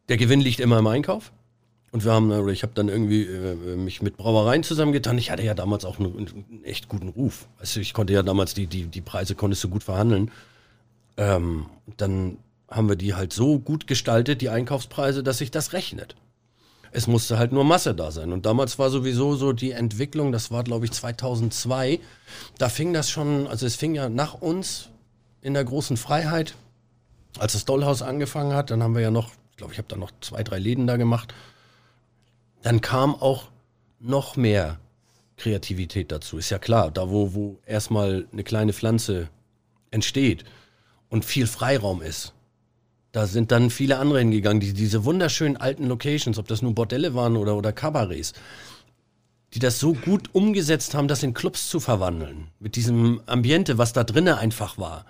Der 0.10 0.18
Gewinn 0.18 0.42
liegt 0.42 0.60
immer 0.60 0.78
im 0.78 0.86
Einkauf. 0.86 1.32
Und 1.92 2.06
wir 2.06 2.12
haben, 2.12 2.30
oder 2.30 2.52
ich 2.52 2.62
habe 2.62 2.74
dann 2.76 2.88
irgendwie 2.88 3.24
äh, 3.24 3.76
mich 3.76 4.04
mit 4.04 4.16
Brauereien 4.16 4.62
zusammengetan. 4.62 5.18
Ich 5.18 5.32
hatte 5.32 5.42
ja 5.42 5.56
damals 5.56 5.86
auch 5.86 5.98
einen, 5.98 6.16
einen 6.16 6.64
echt 6.66 6.88
guten 6.88 7.10
Ruf. 7.10 7.48
Also 7.58 7.80
ich 7.80 7.96
konnte 7.96 8.14
ja 8.14 8.22
damals 8.22 8.54
die, 8.54 8.68
die, 8.68 8.84
die 8.84 9.02
Preise 9.02 9.34
konntest 9.34 9.64
du 9.64 9.70
gut 9.70 9.84
verhandeln. 9.84 10.30
Ähm, 11.18 11.66
dann 11.98 12.38
haben 12.70 12.90
wir 12.90 12.96
die 12.96 13.16
halt 13.16 13.34
so 13.34 13.58
gut 13.58 13.88
gestaltet, 13.88 14.42
die 14.42 14.50
Einkaufspreise, 14.50 15.24
dass 15.24 15.40
sich 15.40 15.50
das 15.50 15.74
rechnet. 15.74 16.16
Es 16.96 17.08
musste 17.08 17.38
halt 17.38 17.52
nur 17.52 17.66
Masse 17.66 17.94
da 17.94 18.10
sein. 18.10 18.32
Und 18.32 18.46
damals 18.46 18.80
war 18.80 18.90
sowieso 18.90 19.36
so 19.36 19.52
die 19.52 19.72
Entwicklung, 19.72 20.32
das 20.32 20.50
war 20.50 20.64
glaube 20.64 20.86
ich 20.86 20.94
2002, 20.94 22.00
da 22.58 22.70
fing 22.70 22.94
das 22.94 23.10
schon, 23.10 23.48
also 23.48 23.66
es 23.66 23.76
fing 23.76 23.96
ja 23.96 24.08
nach 24.08 24.36
uns 24.36 24.90
in 25.42 25.54
der 25.54 25.66
großen 25.66 25.98
Freiheit, 25.98 26.56
als 27.38 27.52
das 27.52 27.66
Dollhaus 27.66 28.02
angefangen 28.02 28.54
hat, 28.54 28.72
dann 28.72 28.82
haben 28.82 28.96
wir 28.96 29.02
ja 29.02 29.12
noch, 29.12 29.32
ich 29.52 29.58
glaube, 29.58 29.74
ich 29.74 29.78
habe 29.78 29.90
da 29.90 29.98
noch 29.98 30.12
zwei, 30.22 30.42
drei 30.42 30.58
Läden 30.58 30.88
da 30.88 30.96
gemacht. 30.96 31.34
Dann 32.62 32.80
kam 32.80 33.14
auch 33.14 33.50
noch 34.00 34.38
mehr 34.38 34.80
Kreativität 35.36 36.14
dazu. 36.14 36.38
Ist 36.38 36.50
ja 36.50 36.60
klar, 36.60 36.92
da 36.92 37.10
wo, 37.10 37.34
wo 37.34 37.60
erstmal 37.66 38.26
eine 38.32 38.46
kleine 38.46 38.72
Pflanze 38.72 39.28
entsteht 39.92 40.46
und 41.10 41.26
viel 41.26 41.46
Freiraum 41.46 42.02
ist, 42.02 42.34
da 43.16 43.28
sind 43.28 43.54
dann 43.54 43.70
viele 43.70 43.98
andere 43.98 44.20
hingegangen, 44.20 44.60
die 44.60 44.74
diese 44.74 45.06
wunderschönen 45.06 45.56
alten 45.56 45.88
Locations, 45.88 46.38
ob 46.38 46.50
das 46.50 46.62
nun 46.62 46.76
Bordelle 46.76 47.16
waren 47.16 47.38
oder, 47.38 47.56
oder 47.56 47.72
Kabarets, 47.72 48.34
die 49.54 49.60
das 49.60 49.80
so 49.80 49.94
gut 49.94 50.32
umgesetzt 50.34 50.94
haben, 50.94 51.08
das 51.08 51.24
in 51.24 51.34
Clubs 51.34 51.70
zu 51.70 51.80
verwandeln. 51.80 52.48
Mit 52.60 52.76
diesem 52.76 53.22
Ambiente, 53.26 53.78
was 53.78 53.94
da 53.94 54.04
drinnen 54.04 54.34
einfach 54.34 54.78
war. 54.78 55.06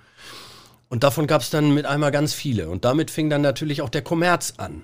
Und 0.87 1.03
davon 1.03 1.25
gab 1.25 1.41
es 1.41 1.49
dann 1.49 1.73
mit 1.73 1.87
einmal 1.87 2.11
ganz 2.11 2.35
viele. 2.35 2.69
Und 2.69 2.85
damit 2.85 3.09
fing 3.09 3.31
dann 3.31 3.41
natürlich 3.41 3.81
auch 3.81 3.89
der 3.89 4.03
Kommerz 4.03 4.53
an. 4.57 4.83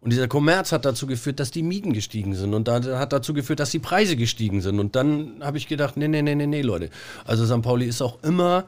Und 0.00 0.12
dieser 0.12 0.28
Kommerz 0.28 0.70
hat 0.70 0.84
dazu 0.84 1.08
geführt, 1.08 1.40
dass 1.40 1.50
die 1.50 1.64
Mieten 1.64 1.92
gestiegen 1.92 2.36
sind. 2.36 2.54
Und 2.54 2.68
da 2.68 3.00
hat 3.00 3.12
dazu 3.12 3.34
geführt, 3.34 3.58
dass 3.58 3.70
die 3.70 3.80
Preise 3.80 4.14
gestiegen 4.14 4.60
sind. 4.60 4.78
Und 4.78 4.94
dann 4.94 5.42
habe 5.42 5.58
ich 5.58 5.66
gedacht, 5.66 5.96
nee, 5.96 6.06
nee, 6.06 6.22
nee, 6.22 6.36
nee, 6.36 6.46
nee, 6.46 6.62
Leute. 6.62 6.90
Also 7.24 7.46
St. 7.46 7.62
Pauli 7.62 7.86
ist 7.86 8.00
auch 8.00 8.22
immer 8.22 8.66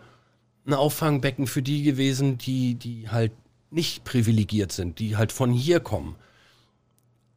ein 0.67 0.75
Auffangbecken 0.75 1.47
für 1.47 1.63
die 1.63 1.85
gewesen, 1.85 2.37
die, 2.37 2.75
die 2.75 3.09
halt 3.11 3.31
nicht 3.71 4.05
privilegiert 4.05 4.73
sind, 4.73 4.99
die 4.99 5.17
halt 5.17 5.33
von 5.33 5.53
hier 5.53 5.81
kommen. 5.81 6.17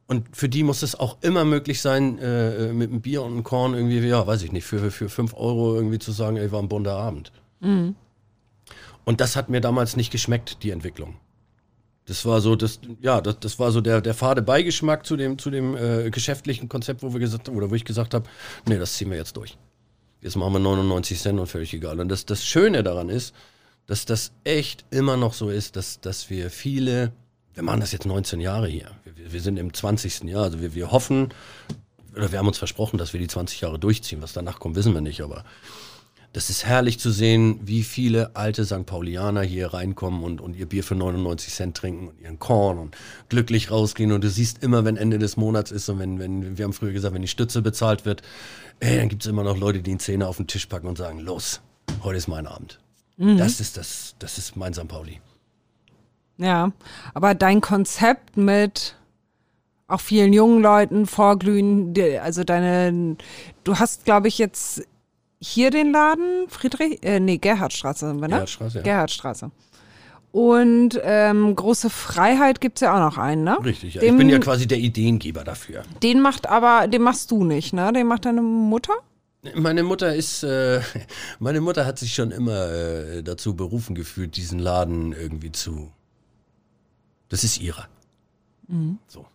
Und 0.06 0.36
für 0.36 0.48
die 0.48 0.64
muss 0.64 0.82
es 0.82 0.98
auch 0.98 1.18
immer 1.20 1.44
möglich 1.44 1.80
sein, 1.80 2.18
äh, 2.18 2.72
mit 2.72 2.90
einem 2.90 3.00
Bier 3.00 3.22
und 3.22 3.32
einem 3.32 3.44
Korn 3.44 3.74
irgendwie, 3.74 4.00
ja, 4.00 4.26
weiß 4.26 4.42
ich 4.42 4.50
nicht, 4.50 4.64
für, 4.64 4.90
für 4.90 5.08
fünf 5.08 5.34
Euro 5.34 5.76
irgendwie 5.76 6.00
zu 6.00 6.10
sagen, 6.10 6.36
ey, 6.36 6.50
war 6.50 6.60
ein 6.60 6.68
bunter 6.68 6.96
Abend. 6.96 7.30
Und 9.04 9.20
das 9.20 9.36
hat 9.36 9.48
mir 9.48 9.60
damals 9.60 9.96
nicht 9.96 10.10
geschmeckt, 10.10 10.62
die 10.62 10.70
Entwicklung. 10.70 11.16
Das 12.06 12.26
war 12.26 12.40
so, 12.40 12.56
das, 12.56 12.80
ja, 13.00 13.20
das, 13.20 13.38
das 13.38 13.58
war 13.60 13.70
so 13.70 13.80
der, 13.80 14.00
der 14.00 14.14
fade 14.14 14.42
Beigeschmack 14.42 15.06
zu 15.06 15.16
dem, 15.16 15.38
zu 15.38 15.48
dem 15.48 15.76
äh, 15.76 16.10
geschäftlichen 16.10 16.68
Konzept, 16.68 17.04
wo 17.04 17.12
wir 17.12 17.20
gesagt 17.20 17.48
oder 17.48 17.70
wo 17.70 17.74
ich 17.76 17.84
gesagt 17.84 18.14
habe, 18.14 18.28
nee, 18.66 18.78
das 18.78 18.94
ziehen 18.94 19.10
wir 19.10 19.16
jetzt 19.16 19.36
durch. 19.36 19.56
Jetzt 20.20 20.36
machen 20.36 20.54
wir 20.54 20.58
99 20.58 21.20
Cent 21.20 21.38
und 21.38 21.46
völlig 21.46 21.72
egal. 21.72 22.00
Und 22.00 22.08
das, 22.08 22.26
das 22.26 22.44
Schöne 22.44 22.82
daran 22.82 23.08
ist, 23.08 23.34
dass 23.90 24.04
das 24.04 24.30
echt 24.44 24.84
immer 24.92 25.16
noch 25.16 25.34
so 25.34 25.50
ist, 25.50 25.74
dass, 25.74 26.00
dass 26.00 26.30
wir 26.30 26.48
viele, 26.50 27.10
wir 27.54 27.64
machen 27.64 27.80
das 27.80 27.90
jetzt 27.90 28.06
19 28.06 28.38
Jahre 28.38 28.68
hier. 28.68 28.88
Wir, 29.02 29.32
wir 29.32 29.40
sind 29.40 29.56
im 29.56 29.74
20. 29.74 30.22
Jahr. 30.30 30.44
Also 30.44 30.60
wir, 30.60 30.76
wir 30.76 30.92
hoffen, 30.92 31.30
oder 32.14 32.30
wir 32.30 32.38
haben 32.38 32.46
uns 32.46 32.58
versprochen, 32.58 32.98
dass 32.98 33.14
wir 33.14 33.18
die 33.18 33.26
20 33.26 33.62
Jahre 33.62 33.80
durchziehen. 33.80 34.22
Was 34.22 34.32
danach 34.32 34.60
kommt, 34.60 34.76
wissen 34.76 34.94
wir 34.94 35.00
nicht. 35.00 35.22
Aber 35.22 35.44
das 36.32 36.50
ist 36.50 36.66
herrlich 36.66 37.00
zu 37.00 37.10
sehen, 37.10 37.58
wie 37.64 37.82
viele 37.82 38.36
alte 38.36 38.64
St. 38.64 38.86
Paulianer 38.86 39.42
hier 39.42 39.74
reinkommen 39.74 40.22
und, 40.22 40.40
und 40.40 40.54
ihr 40.54 40.66
Bier 40.66 40.84
für 40.84 40.94
99 40.94 41.52
Cent 41.52 41.76
trinken 41.76 42.06
und 42.06 42.20
ihren 42.20 42.38
Korn 42.38 42.78
und 42.78 42.96
glücklich 43.28 43.72
rausgehen. 43.72 44.12
Und 44.12 44.22
du 44.22 44.30
siehst 44.30 44.62
immer, 44.62 44.84
wenn 44.84 44.96
Ende 44.96 45.18
des 45.18 45.36
Monats 45.36 45.72
ist 45.72 45.88
und 45.88 45.98
wenn, 45.98 46.20
wenn 46.20 46.56
wir 46.56 46.64
haben 46.64 46.74
früher 46.74 46.92
gesagt, 46.92 47.12
wenn 47.12 47.22
die 47.22 47.26
Stütze 47.28 47.60
bezahlt 47.60 48.04
wird, 48.04 48.22
ey, 48.78 48.98
dann 48.98 49.08
gibt 49.08 49.24
es 49.24 49.28
immer 49.28 49.42
noch 49.42 49.58
Leute, 49.58 49.82
die 49.82 49.90
einen 49.90 49.98
Zehner 49.98 50.28
auf 50.28 50.36
den 50.36 50.46
Tisch 50.46 50.66
packen 50.66 50.86
und 50.86 50.96
sagen, 50.96 51.18
los, 51.18 51.60
heute 52.04 52.18
ist 52.18 52.28
mein 52.28 52.46
Abend. 52.46 52.78
Mhm. 53.20 53.36
Das 53.36 53.60
ist 53.60 53.76
das, 53.76 54.14
das 54.18 54.38
ist 54.38 54.56
mein 54.56 54.72
St. 54.72 54.88
Pauli. 54.88 55.20
Ja, 56.38 56.72
aber 57.12 57.34
dein 57.34 57.60
Konzept 57.60 58.38
mit 58.38 58.96
auch 59.88 60.00
vielen 60.00 60.32
jungen 60.32 60.62
Leuten 60.62 61.06
vorglühen, 61.06 61.94
also 62.22 62.44
deine, 62.44 63.16
du 63.64 63.78
hast, 63.78 64.06
glaube 64.06 64.28
ich, 64.28 64.38
jetzt 64.38 64.82
hier 65.38 65.70
den 65.70 65.92
Laden, 65.92 66.48
Friedrich, 66.48 67.04
äh, 67.04 67.20
nee, 67.20 67.36
Gerhardstraße, 67.36 68.14
ne? 68.14 68.28
Gerhardstraße, 68.28 68.78
ja. 68.78 68.84
Gerhardstraße. 68.84 69.50
Und 70.32 70.98
ähm, 71.02 71.54
große 71.56 71.90
Freiheit 71.90 72.60
gibt 72.60 72.78
es 72.78 72.82
ja 72.82 72.94
auch 72.94 73.00
noch 73.00 73.18
einen, 73.18 73.44
ne? 73.44 73.58
Richtig, 73.62 73.94
ja. 73.94 74.00
Dem, 74.00 74.14
ich 74.14 74.18
bin 74.18 74.28
ja 74.30 74.38
quasi 74.38 74.66
der 74.66 74.78
Ideengeber 74.78 75.44
dafür. 75.44 75.82
Den 76.02 76.20
macht 76.20 76.48
aber, 76.48 76.86
den 76.88 77.02
machst 77.02 77.30
du 77.32 77.44
nicht, 77.44 77.74
ne? 77.74 77.92
Den 77.92 78.06
macht 78.06 78.24
deine 78.24 78.40
Mutter? 78.40 78.94
Meine 79.54 79.82
Mutter 79.82 80.14
ist, 80.14 80.42
äh, 80.42 80.80
meine 81.38 81.60
Mutter 81.60 81.86
hat 81.86 81.98
sich 81.98 82.14
schon 82.14 82.30
immer 82.30 82.70
äh, 82.70 83.22
dazu 83.22 83.54
berufen 83.54 83.94
gefühlt, 83.94 84.36
diesen 84.36 84.58
Laden 84.58 85.12
irgendwie 85.12 85.52
zu. 85.52 85.92
Das 87.28 87.44
ist 87.44 87.58
ihrer. 87.60 87.88
Mhm. 88.68 88.98
So. 89.06 89.26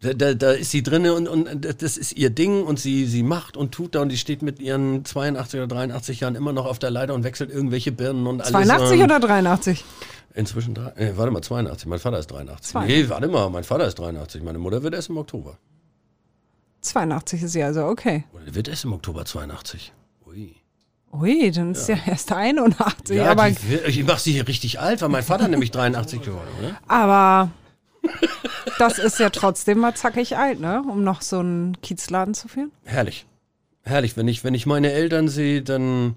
Da, 0.00 0.12
da, 0.12 0.34
da 0.34 0.52
ist 0.52 0.70
sie 0.70 0.82
drinne 0.82 1.14
und, 1.14 1.26
und 1.26 1.82
das 1.82 1.96
ist 1.96 2.12
ihr 2.12 2.30
Ding 2.30 2.64
und 2.64 2.78
sie, 2.78 3.06
sie 3.06 3.22
macht 3.22 3.56
und 3.56 3.72
tut 3.72 3.94
da 3.94 4.02
und 4.02 4.10
die 4.10 4.18
steht 4.18 4.42
mit 4.42 4.60
ihren 4.60 5.04
82 5.04 5.60
oder 5.60 5.68
83 5.68 6.20
Jahren 6.20 6.34
immer 6.34 6.52
noch 6.52 6.66
auf 6.66 6.78
der 6.78 6.90
Leiter 6.90 7.14
und 7.14 7.24
wechselt 7.24 7.50
irgendwelche 7.50 7.92
Birnen 7.92 8.26
und 8.26 8.42
alles. 8.42 8.52
82 8.52 8.98
ähm, 8.98 9.04
oder 9.04 9.20
83? 9.20 9.84
Inzwischen, 10.34 10.74
drei, 10.74 10.90
äh, 10.96 11.16
warte 11.16 11.32
mal, 11.32 11.40
82. 11.40 11.86
Mein 11.86 11.98
Vater 11.98 12.18
ist 12.18 12.26
83. 12.26 12.72
82. 12.72 13.04
Nee, 13.04 13.08
warte 13.08 13.28
mal, 13.28 13.48
mein 13.48 13.64
Vater 13.64 13.86
ist 13.86 13.98
83. 13.98 14.42
Meine 14.42 14.58
Mutter 14.58 14.82
wird 14.82 14.94
erst 14.94 15.08
im 15.08 15.16
Oktober. 15.16 15.58
82 16.86 17.42
ist 17.42 17.52
sie 17.52 17.62
also, 17.62 17.84
okay. 17.86 18.24
Oder 18.32 18.54
wird 18.54 18.68
erst 18.68 18.84
im 18.84 18.92
Oktober 18.92 19.24
82. 19.24 19.92
Ui. 20.26 20.54
Ui, 21.12 21.50
dann 21.50 21.72
ist 21.72 21.88
ja, 21.88 21.96
ja 21.96 22.12
erst 22.12 22.32
81. 22.32 23.16
Ja, 23.16 23.30
aber 23.30 23.50
die, 23.50 23.56
ich 23.86 24.04
mach 24.04 24.18
sie 24.18 24.32
hier 24.32 24.46
richtig 24.46 24.80
alt, 24.80 25.02
weil 25.02 25.08
mein 25.08 25.22
Vater 25.22 25.48
nämlich 25.48 25.70
83 25.70 26.22
geworden, 26.22 26.48
oder? 26.58 26.78
Aber 26.88 27.50
das 28.78 28.98
ist 28.98 29.18
ja 29.18 29.30
trotzdem 29.30 29.78
mal 29.78 29.94
zackig 29.94 30.36
alt, 30.36 30.60
ne? 30.60 30.82
Um 30.82 31.04
noch 31.04 31.22
so 31.22 31.38
einen 31.38 31.80
Kiezladen 31.80 32.34
zu 32.34 32.48
führen. 32.48 32.72
Herrlich. 32.84 33.26
Herrlich. 33.82 34.16
Wenn 34.16 34.28
ich, 34.28 34.44
wenn 34.44 34.54
ich 34.54 34.66
meine 34.66 34.92
Eltern 34.92 35.28
sehe, 35.28 35.62
dann 35.62 36.16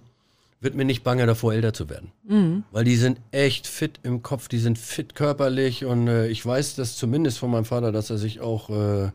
wird 0.61 0.76
mir 0.76 0.86
nicht 0.86 1.03
bange 1.03 1.26
davor, 1.26 1.53
älter 1.53 1.74
zu 1.74 1.89
werden. 1.89 2.11
Mhm. 2.28 2.63
Weil 2.72 2.84
die 2.84 2.97
sind 2.97 3.20
echt 3.32 3.67
fit 3.67 3.99
im 4.03 4.22
Kopf, 4.24 4.49
die 4.49 4.59
sind 4.59 4.78
fit 4.78 5.15
körperlich 5.15 5.86
und 5.86 6.07
äh, 6.07 6.28
ich 6.28 6.45
weiß 6.45 6.76
das 6.76 6.97
zumindest 6.97 7.39
von 7.39 7.49
meinem 7.49 7.65
Vater, 7.65 7.91
dass 7.91 8.09
er 8.09 8.17
sich 8.17 8.41
auch 8.41 8.70
äh, 8.70 9.11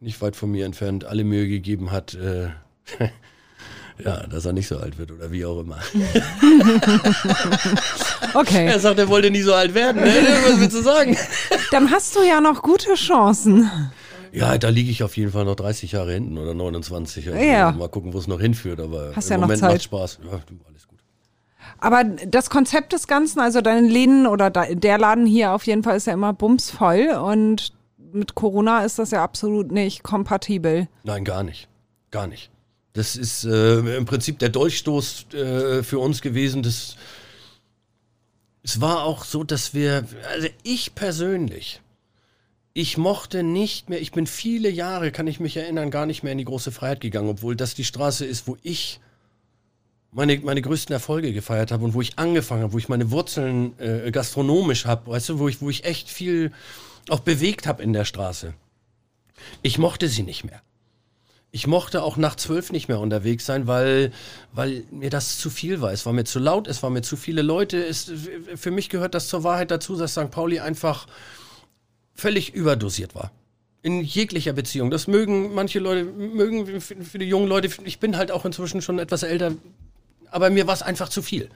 nicht 0.00 0.20
weit 0.22 0.36
von 0.36 0.50
mir 0.50 0.66
entfernt 0.66 1.04
alle 1.04 1.24
Mühe 1.24 1.48
gegeben 1.48 1.90
hat, 1.92 2.14
äh, 2.14 2.48
Ja, 4.04 4.26
dass 4.26 4.44
er 4.46 4.52
nicht 4.52 4.68
so 4.68 4.78
alt 4.78 4.98
wird 4.98 5.12
oder 5.12 5.30
wie 5.30 5.44
auch 5.44 5.60
immer. 5.60 5.78
okay. 8.34 8.66
Er 8.66 8.80
sagt, 8.80 8.98
er 8.98 9.08
wollte 9.08 9.30
nie 9.30 9.42
so 9.42 9.54
alt 9.54 9.74
werden. 9.74 10.02
Ne? 10.02 10.12
Was 10.46 10.60
willst 10.60 10.76
du 10.76 10.82
sagen? 10.82 11.16
Dann 11.70 11.90
hast 11.90 12.16
du 12.16 12.22
ja 12.22 12.40
noch 12.40 12.62
gute 12.62 12.94
Chancen. 12.94 13.70
Ja, 14.32 14.56
da 14.58 14.68
liege 14.68 14.90
ich 14.90 15.02
auf 15.02 15.16
jeden 15.16 15.32
Fall 15.32 15.44
noch 15.44 15.56
30 15.56 15.92
Jahre 15.92 16.12
hinten 16.12 16.38
oder 16.38 16.54
29. 16.54 17.28
Also 17.28 17.40
ja. 17.40 17.72
Mal 17.72 17.88
gucken, 17.88 18.14
wo 18.14 18.18
es 18.18 18.28
noch 18.28 18.40
hinführt. 18.40 18.80
Aber 18.80 19.12
Hast 19.14 19.26
im 19.26 19.32
ja 19.32 19.38
Moment 19.38 19.60
noch 19.60 19.68
Zeit. 19.68 19.76
macht 19.76 19.84
Spaß. 19.84 20.20
Ja, 20.24 20.40
du, 20.46 20.54
alles 20.68 20.86
gut. 20.86 20.98
Aber 21.78 22.04
das 22.04 22.48
Konzept 22.48 22.92
des 22.92 23.08
Ganzen, 23.08 23.40
also 23.40 23.60
dein 23.60 23.86
Läden 23.86 24.26
oder 24.26 24.50
der 24.50 24.98
Laden 24.98 25.26
hier 25.26 25.52
auf 25.52 25.66
jeden 25.66 25.82
Fall 25.82 25.96
ist 25.96 26.06
ja 26.06 26.12
immer 26.12 26.32
bumsvoll 26.32 27.18
und 27.22 27.72
mit 28.12 28.34
Corona 28.34 28.84
ist 28.84 28.98
das 28.98 29.10
ja 29.10 29.22
absolut 29.22 29.72
nicht 29.72 30.02
kompatibel. 30.02 30.88
Nein, 31.04 31.24
gar 31.24 31.42
nicht. 31.42 31.68
Gar 32.10 32.26
nicht. 32.26 32.50
Das 32.92 33.16
ist 33.16 33.44
äh, 33.44 33.96
im 33.96 34.04
Prinzip 34.04 34.38
der 34.38 34.48
Dolchstoß 34.48 35.26
äh, 35.32 35.82
für 35.82 35.98
uns 35.98 36.22
gewesen. 36.22 36.62
Das, 36.62 36.96
es 38.62 38.80
war 38.80 39.04
auch 39.04 39.24
so, 39.24 39.44
dass 39.44 39.74
wir, 39.74 40.04
also 40.32 40.48
ich 40.64 40.94
persönlich, 40.94 41.80
ich 42.72 42.96
mochte 42.96 43.42
nicht 43.42 43.88
mehr, 43.88 44.00
ich 44.00 44.12
bin 44.12 44.26
viele 44.26 44.70
Jahre, 44.70 45.12
kann 45.12 45.26
ich 45.26 45.40
mich 45.40 45.56
erinnern, 45.56 45.90
gar 45.90 46.06
nicht 46.06 46.22
mehr 46.22 46.32
in 46.32 46.38
die 46.38 46.44
große 46.44 46.72
Freiheit 46.72 47.00
gegangen, 47.00 47.28
obwohl 47.28 47.56
das 47.56 47.74
die 47.74 47.84
Straße 47.84 48.24
ist, 48.24 48.46
wo 48.46 48.56
ich 48.62 49.00
meine, 50.12 50.38
meine 50.38 50.62
größten 50.62 50.92
Erfolge 50.92 51.32
gefeiert 51.32 51.70
habe 51.70 51.84
und 51.84 51.94
wo 51.94 52.00
ich 52.00 52.18
angefangen 52.18 52.62
habe, 52.62 52.72
wo 52.72 52.78
ich 52.78 52.88
meine 52.88 53.10
Wurzeln 53.10 53.78
äh, 53.78 54.10
gastronomisch 54.10 54.86
habe, 54.86 55.10
weißt 55.10 55.28
du, 55.30 55.38
wo 55.38 55.48
ich, 55.48 55.60
wo 55.60 55.70
ich 55.70 55.84
echt 55.84 56.08
viel 56.08 56.52
auch 57.10 57.20
bewegt 57.20 57.66
habe 57.66 57.82
in 57.82 57.92
der 57.92 58.04
Straße. 58.04 58.54
Ich 59.62 59.78
mochte 59.78 60.08
sie 60.08 60.22
nicht 60.22 60.44
mehr 60.44 60.62
ich 61.52 61.66
mochte 61.66 62.02
auch 62.02 62.16
nach 62.16 62.36
zwölf 62.36 62.70
nicht 62.70 62.88
mehr 62.88 63.00
unterwegs 63.00 63.44
sein, 63.44 63.66
weil, 63.66 64.12
weil 64.52 64.84
mir 64.90 65.10
das 65.10 65.38
zu 65.38 65.50
viel 65.50 65.80
war. 65.80 65.92
Es 65.92 66.06
war 66.06 66.12
mir 66.12 66.24
zu 66.24 66.38
laut, 66.38 66.68
es 66.68 66.82
war 66.82 66.90
mir 66.90 67.02
zu 67.02 67.16
viele 67.16 67.42
Leute. 67.42 67.84
Es, 67.84 68.10
für 68.54 68.70
mich 68.70 68.88
gehört 68.88 69.14
das 69.14 69.28
zur 69.28 69.42
Wahrheit 69.42 69.70
dazu, 69.70 69.96
dass 69.96 70.12
St. 70.12 70.30
Pauli 70.30 70.60
einfach 70.60 71.08
völlig 72.14 72.54
überdosiert 72.54 73.14
war. 73.14 73.32
In 73.82 74.02
jeglicher 74.02 74.52
Beziehung. 74.52 74.90
Das 74.90 75.06
mögen 75.08 75.54
manche 75.54 75.80
Leute, 75.80 76.04
mögen 76.04 76.80
für 76.80 77.18
die 77.18 77.28
jungen 77.28 77.48
Leute, 77.48 77.70
ich 77.84 77.98
bin 77.98 78.16
halt 78.16 78.30
auch 78.30 78.44
inzwischen 78.44 78.82
schon 78.82 78.98
etwas 78.98 79.22
älter, 79.22 79.52
aber 80.30 80.50
mir 80.50 80.66
war 80.66 80.74
es 80.74 80.82
einfach 80.82 81.08
zu 81.08 81.22
viel. 81.22 81.48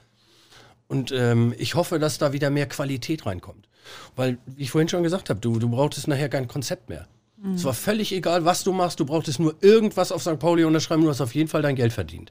Und 0.89 1.13
ähm, 1.13 1.55
ich 1.59 1.77
hoffe, 1.77 1.99
dass 1.99 2.19
da 2.19 2.33
wieder 2.33 2.51
mehr 2.51 2.69
Qualität 2.69 3.27
reinkommt. 3.27 3.69
Weil, 4.17 4.39
wie 4.47 4.63
ich 4.63 4.71
vorhin 4.71 4.89
schon 4.89 5.03
gesagt 5.03 5.31
habe, 5.31 5.41
du, 5.41 5.59
du 5.59 5.69
brauchtest 5.69 6.09
nachher 6.09 6.29
kein 6.29 6.49
Konzept 6.49 6.89
mehr. 6.89 7.07
Mhm. 7.37 7.55
Es 7.55 7.65
war 7.65 7.75
völlig 7.75 8.13
egal, 8.13 8.45
was 8.45 8.65
du 8.65 8.73
machst. 8.73 9.01
Du 9.01 9.07
brauchtest 9.07 9.39
nur 9.39 9.55
irgendwas 9.61 10.13
auf 10.13 10.23
St. 10.23 10.39
Pauli 10.39 10.65
unterschreiben. 10.65 11.03
Du 11.03 11.11
hast 11.11 11.21
auf 11.21 11.35
jeden 11.35 11.49
Fall 11.49 11.63
dein 11.63 11.77
Geld 11.77 11.93
verdient. 11.93 12.31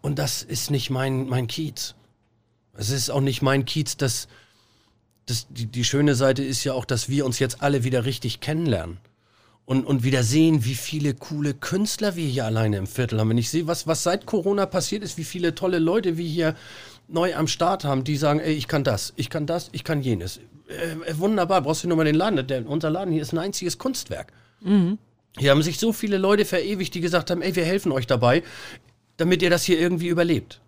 Und 0.00 0.18
das 0.18 0.42
ist 0.42 0.70
nicht 0.70 0.90
mein, 0.90 1.28
mein 1.28 1.46
Kiez. 1.46 1.94
Es 2.74 2.90
ist 2.90 3.10
auch 3.10 3.20
nicht 3.20 3.42
mein 3.42 3.64
Kiez, 3.64 3.96
dass, 3.96 4.28
dass 5.26 5.46
die, 5.48 5.66
die 5.66 5.84
schöne 5.84 6.14
Seite 6.14 6.42
ist 6.42 6.64
ja 6.64 6.72
auch, 6.72 6.84
dass 6.84 7.08
wir 7.08 7.26
uns 7.26 7.38
jetzt 7.38 7.62
alle 7.62 7.84
wieder 7.84 8.04
richtig 8.04 8.40
kennenlernen. 8.40 8.98
Und, 9.70 9.86
und 9.86 10.02
wieder 10.02 10.24
sehen, 10.24 10.64
wie 10.64 10.74
viele 10.74 11.14
coole 11.14 11.54
Künstler 11.54 12.16
wir 12.16 12.26
hier 12.26 12.44
alleine 12.44 12.76
im 12.76 12.88
Viertel 12.88 13.20
haben. 13.20 13.28
Wenn 13.28 13.38
ich 13.38 13.50
sehe, 13.50 13.68
was, 13.68 13.86
was 13.86 14.02
seit 14.02 14.26
Corona 14.26 14.66
passiert 14.66 15.04
ist, 15.04 15.16
wie 15.16 15.22
viele 15.22 15.54
tolle 15.54 15.78
Leute 15.78 16.16
wir 16.16 16.26
hier 16.26 16.56
neu 17.06 17.36
am 17.36 17.46
Start 17.46 17.84
haben, 17.84 18.02
die 18.02 18.16
sagen, 18.16 18.40
ey, 18.40 18.52
ich 18.52 18.66
kann 18.66 18.82
das, 18.82 19.12
ich 19.14 19.30
kann 19.30 19.46
das, 19.46 19.68
ich 19.70 19.84
kann 19.84 20.02
jenes. 20.02 20.38
Äh, 20.66 21.16
wunderbar, 21.18 21.60
brauchst 21.60 21.84
du 21.84 21.88
nur 21.88 21.96
mal 21.96 22.04
den 22.04 22.16
Laden. 22.16 22.44
Der, 22.48 22.68
unser 22.68 22.90
Laden 22.90 23.12
hier 23.12 23.22
ist 23.22 23.32
ein 23.32 23.38
einziges 23.38 23.78
Kunstwerk. 23.78 24.32
Mhm. 24.60 24.98
Hier 25.38 25.52
haben 25.52 25.62
sich 25.62 25.78
so 25.78 25.92
viele 25.92 26.18
Leute 26.18 26.44
verewigt, 26.44 26.92
die 26.96 27.00
gesagt 27.00 27.30
haben, 27.30 27.40
ey, 27.40 27.54
wir 27.54 27.64
helfen 27.64 27.92
euch 27.92 28.08
dabei, 28.08 28.42
damit 29.18 29.40
ihr 29.40 29.50
das 29.50 29.62
hier 29.62 29.78
irgendwie 29.78 30.08
überlebt. 30.08 30.60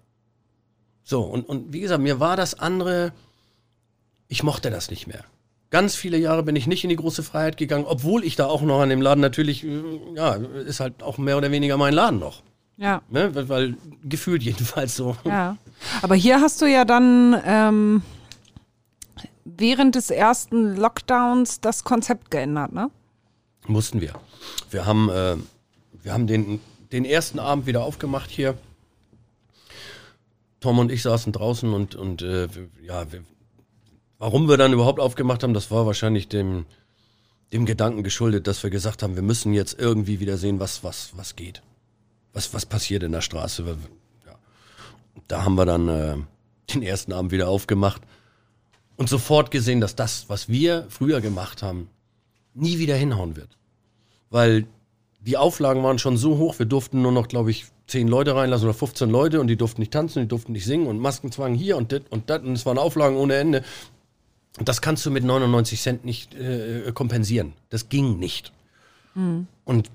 So, 1.03 1.23
und, 1.23 1.49
und 1.49 1.73
wie 1.73 1.81
gesagt, 1.81 2.05
mir 2.05 2.21
war 2.21 2.37
das 2.37 2.57
andere, 2.57 3.13
ich 4.29 4.45
mochte 4.45 4.71
das 4.71 4.91
nicht 4.91 5.09
mehr. 5.09 5.25
Ganz 5.73 5.97
viele 5.97 6.19
Jahre 6.19 6.43
bin 6.43 6.55
ich 6.55 6.67
nicht 6.67 6.85
in 6.85 6.91
die 6.91 6.97
große 6.97 7.23
Freiheit 7.23 7.57
gegangen, 7.57 7.87
obwohl 7.89 8.25
ich 8.25 8.37
da 8.37 8.45
auch 8.45 8.61
noch 8.61 8.83
an 8.83 8.91
dem 8.91 9.01
Laden 9.01 9.23
natürlich, 9.23 9.65
äh, 9.65 9.81
ja, 10.15 10.35
ist 10.35 10.81
halt 10.81 11.03
auch 11.03 11.17
mehr 11.17 11.39
oder 11.39 11.51
weniger 11.51 11.79
mein 11.79 11.95
Laden 11.95 12.21
noch. 12.21 12.43
Ja. 12.77 13.01
Ne? 13.09 13.35
Weil, 13.35 13.49
weil 13.49 13.77
gefühlt 14.05 14.43
jedenfalls 14.43 14.95
so. 14.95 15.17
Ja. 15.25 15.57
Aber 16.03 16.15
hier 16.15 16.43
hast 16.43 16.61
du 16.61 16.67
ja 16.67 16.85
dann 16.85 17.41
ähm, 17.47 18.03
während 19.47 19.95
des 19.95 20.11
ersten 20.11 20.77
Lockdowns 20.77 21.63
das 21.63 21.85
Konzept 21.85 22.31
geändert, 22.31 22.75
ne? 22.75 22.91
Mussten 23.67 24.03
wir. 24.03 24.13
Wir 24.71 24.85
haben, 24.85 25.09
äh, 25.09 25.37
wir 26.03 26.13
haben 26.13 26.27
den, 26.27 26.61
den 26.93 27.07
ersten 27.07 27.39
Abend 27.39 27.65
wieder 27.65 27.83
aufgemacht 27.83 28.29
hier. 28.29 28.59
Tom 30.61 30.79
und 30.79 30.93
ich 30.93 31.01
saßen 31.01 31.33
draußen 31.33 31.73
und, 31.73 31.95
und 31.95 32.21
äh, 32.21 32.49
ja, 32.85 33.11
wir, 33.11 33.25
warum 34.23 34.49
wir 34.49 34.57
dann 34.57 34.73
überhaupt 34.73 35.01
aufgemacht 35.01 35.43
haben, 35.43 35.53
das 35.53 35.73
war 35.73 35.85
wahrscheinlich 35.85 36.29
dem, 36.29 36.65
dem 37.53 37.67
Gedanken 37.67 38.05
geschuldet, 38.05 38.47
dass 38.47 38.63
wir 38.63 38.71
gesagt 38.71 39.03
haben, 39.03 39.17
wir 39.17 39.23
müssen 39.23 39.53
jetzt 39.53 39.77
irgendwie 39.77 40.21
wieder 40.21 40.37
sehen, 40.37 40.61
was, 40.61 40.85
was, 40.85 41.11
was 41.17 41.35
geht. 41.35 41.61
Was, 42.33 42.55
was 42.55 42.65
passiert 42.65 43.03
in 43.03 43.11
der 43.11 43.21
Straße. 43.21 43.65
Ja. 44.25 44.35
Da 45.27 45.43
haben 45.45 45.57
wir 45.57 45.67
dann 45.67 45.89
äh, 45.89 46.17
den 46.73 46.85
ersten 46.85 47.13
Abend 47.13 47.33
wieder 47.33 47.49
aufgemacht 47.49 48.01
und 48.95 49.09
sofort 49.09 49.51
gesehen, 49.51 49.81
dass 49.81 49.97
das, 49.97 50.29
was 50.29 50.49
wir 50.49 50.87
früher 50.89 51.21
gemacht 51.21 51.65
haben, 51.65 51.89
nie 52.55 52.79
wieder 52.79 52.95
hinhauen 52.95 53.35
wird. 53.35 53.59
Weil 54.31 54.69
die 55.19 55.37
Auflagen 55.37 55.83
waren 55.83 55.99
schon 55.99 56.17
so 56.17 56.39
hoch, 56.39 56.61
wir 56.61 56.67
durften 56.67 57.03
nur 57.03 57.11
noch, 57.13 57.27
glaube 57.27 57.51
ich, 57.51 57.67
zehn 57.89 58.07
Leute 58.07 58.37
reinlassen 58.37 58.69
oder 58.69 58.79
15 58.79 59.11
Leute 59.11 59.41
und 59.41 59.49
die 59.49 59.57
durften 59.57 59.81
nicht 59.81 59.93
tanzen, 59.93 60.23
die 60.23 60.29
durften 60.29 60.53
nicht 60.53 60.65
singen 60.65 60.87
und 60.87 61.01
Maskenzwang 61.01 61.55
hier 61.55 61.77
und 61.77 61.91
das 61.91 62.03
und 62.09 62.31
das 62.31 62.43
und 62.43 62.53
es 62.53 62.65
waren 62.65 62.79
Auflagen 62.79 63.17
ohne 63.17 63.35
Ende. 63.35 63.65
Das 64.59 64.83
kannst 64.83 65.07
du 65.07 65.11
mit 65.11 65.25
99 65.25 65.81
Cent 65.81 66.05
nicht 66.05 66.35
äh, 66.35 66.93
kompensieren. 66.93 67.55
Das 67.71 67.89
ging 67.89 68.19
nicht. 68.19 68.53
Und 69.65 69.91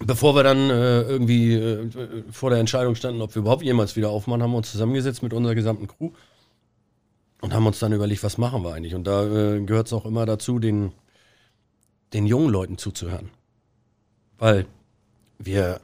bevor 0.00 0.34
wir 0.34 0.42
dann 0.42 0.70
äh, 0.70 1.02
irgendwie 1.02 1.54
äh, 1.54 2.24
vor 2.30 2.50
der 2.50 2.58
Entscheidung 2.58 2.94
standen, 2.94 3.22
ob 3.22 3.34
wir 3.34 3.40
überhaupt 3.40 3.62
jemals 3.62 3.96
wieder 3.96 4.10
aufmachen, 4.10 4.42
haben 4.42 4.52
wir 4.52 4.58
uns 4.58 4.70
zusammengesetzt 4.70 5.22
mit 5.22 5.32
unserer 5.32 5.54
gesamten 5.54 5.86
Crew 5.88 6.10
und 7.40 7.52
haben 7.52 7.66
uns 7.66 7.78
dann 7.78 7.92
überlegt, 7.92 8.22
was 8.22 8.38
machen 8.38 8.62
wir 8.62 8.74
eigentlich. 8.74 8.94
Und 8.94 9.04
da 9.04 9.24
äh, 9.24 9.60
gehört 9.60 9.88
es 9.88 9.92
auch 9.92 10.06
immer 10.06 10.26
dazu, 10.26 10.58
den, 10.58 10.92
den 12.12 12.26
jungen 12.26 12.50
Leuten 12.50 12.78
zuzuhören. 12.78 13.30
Weil 14.38 14.66
wir, 15.38 15.80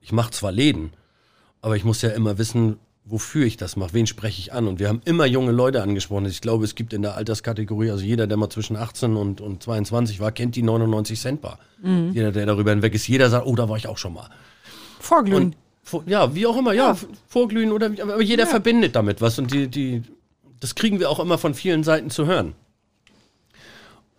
ich 0.00 0.12
mache 0.12 0.32
zwar 0.32 0.52
Läden, 0.52 0.92
aber 1.62 1.76
ich 1.76 1.84
muss 1.84 2.02
ja 2.02 2.10
immer 2.10 2.38
wissen, 2.38 2.78
wofür 3.10 3.44
ich 3.46 3.56
das 3.56 3.76
mache, 3.76 3.92
wen 3.94 4.06
spreche 4.06 4.40
ich 4.40 4.52
an. 4.52 4.68
Und 4.68 4.78
wir 4.78 4.88
haben 4.88 5.00
immer 5.04 5.26
junge 5.26 5.52
Leute 5.52 5.82
angesprochen. 5.82 6.26
Ich 6.26 6.40
glaube, 6.40 6.64
es 6.64 6.74
gibt 6.74 6.92
in 6.92 7.02
der 7.02 7.16
Alterskategorie, 7.16 7.90
also 7.90 8.04
jeder, 8.04 8.26
der 8.26 8.36
mal 8.36 8.48
zwischen 8.50 8.76
18 8.76 9.16
und, 9.16 9.40
und 9.40 9.62
22 9.62 10.20
war, 10.20 10.32
kennt 10.32 10.56
die 10.56 10.62
99 10.62 11.20
Cent 11.20 11.40
Bar. 11.42 11.58
Jeder, 12.12 12.32
der 12.32 12.46
darüber 12.46 12.70
hinweg 12.70 12.94
ist, 12.94 13.08
jeder 13.08 13.30
sagt, 13.30 13.46
oh, 13.46 13.54
da 13.56 13.68
war 13.68 13.76
ich 13.76 13.86
auch 13.88 13.98
schon 13.98 14.14
mal. 14.14 14.28
Vorglühen. 15.00 15.36
Und 15.44 15.56
vor, 15.82 16.02
ja, 16.06 16.34
wie 16.34 16.46
auch 16.46 16.56
immer, 16.56 16.72
ja, 16.72 16.92
f- 16.92 17.06
vorglühen 17.26 17.72
oder 17.72 17.86
aber 18.00 18.20
jeder 18.22 18.46
verbindet 18.46 18.94
damit 18.94 19.20
was 19.20 19.38
und 19.38 19.52
die, 19.52 19.66
die, 19.68 20.02
das 20.60 20.74
kriegen 20.74 21.00
wir 21.00 21.08
auch 21.10 21.18
immer 21.20 21.38
von 21.38 21.54
vielen 21.54 21.82
Seiten 21.84 22.10
zu 22.10 22.26
hören. 22.26 22.54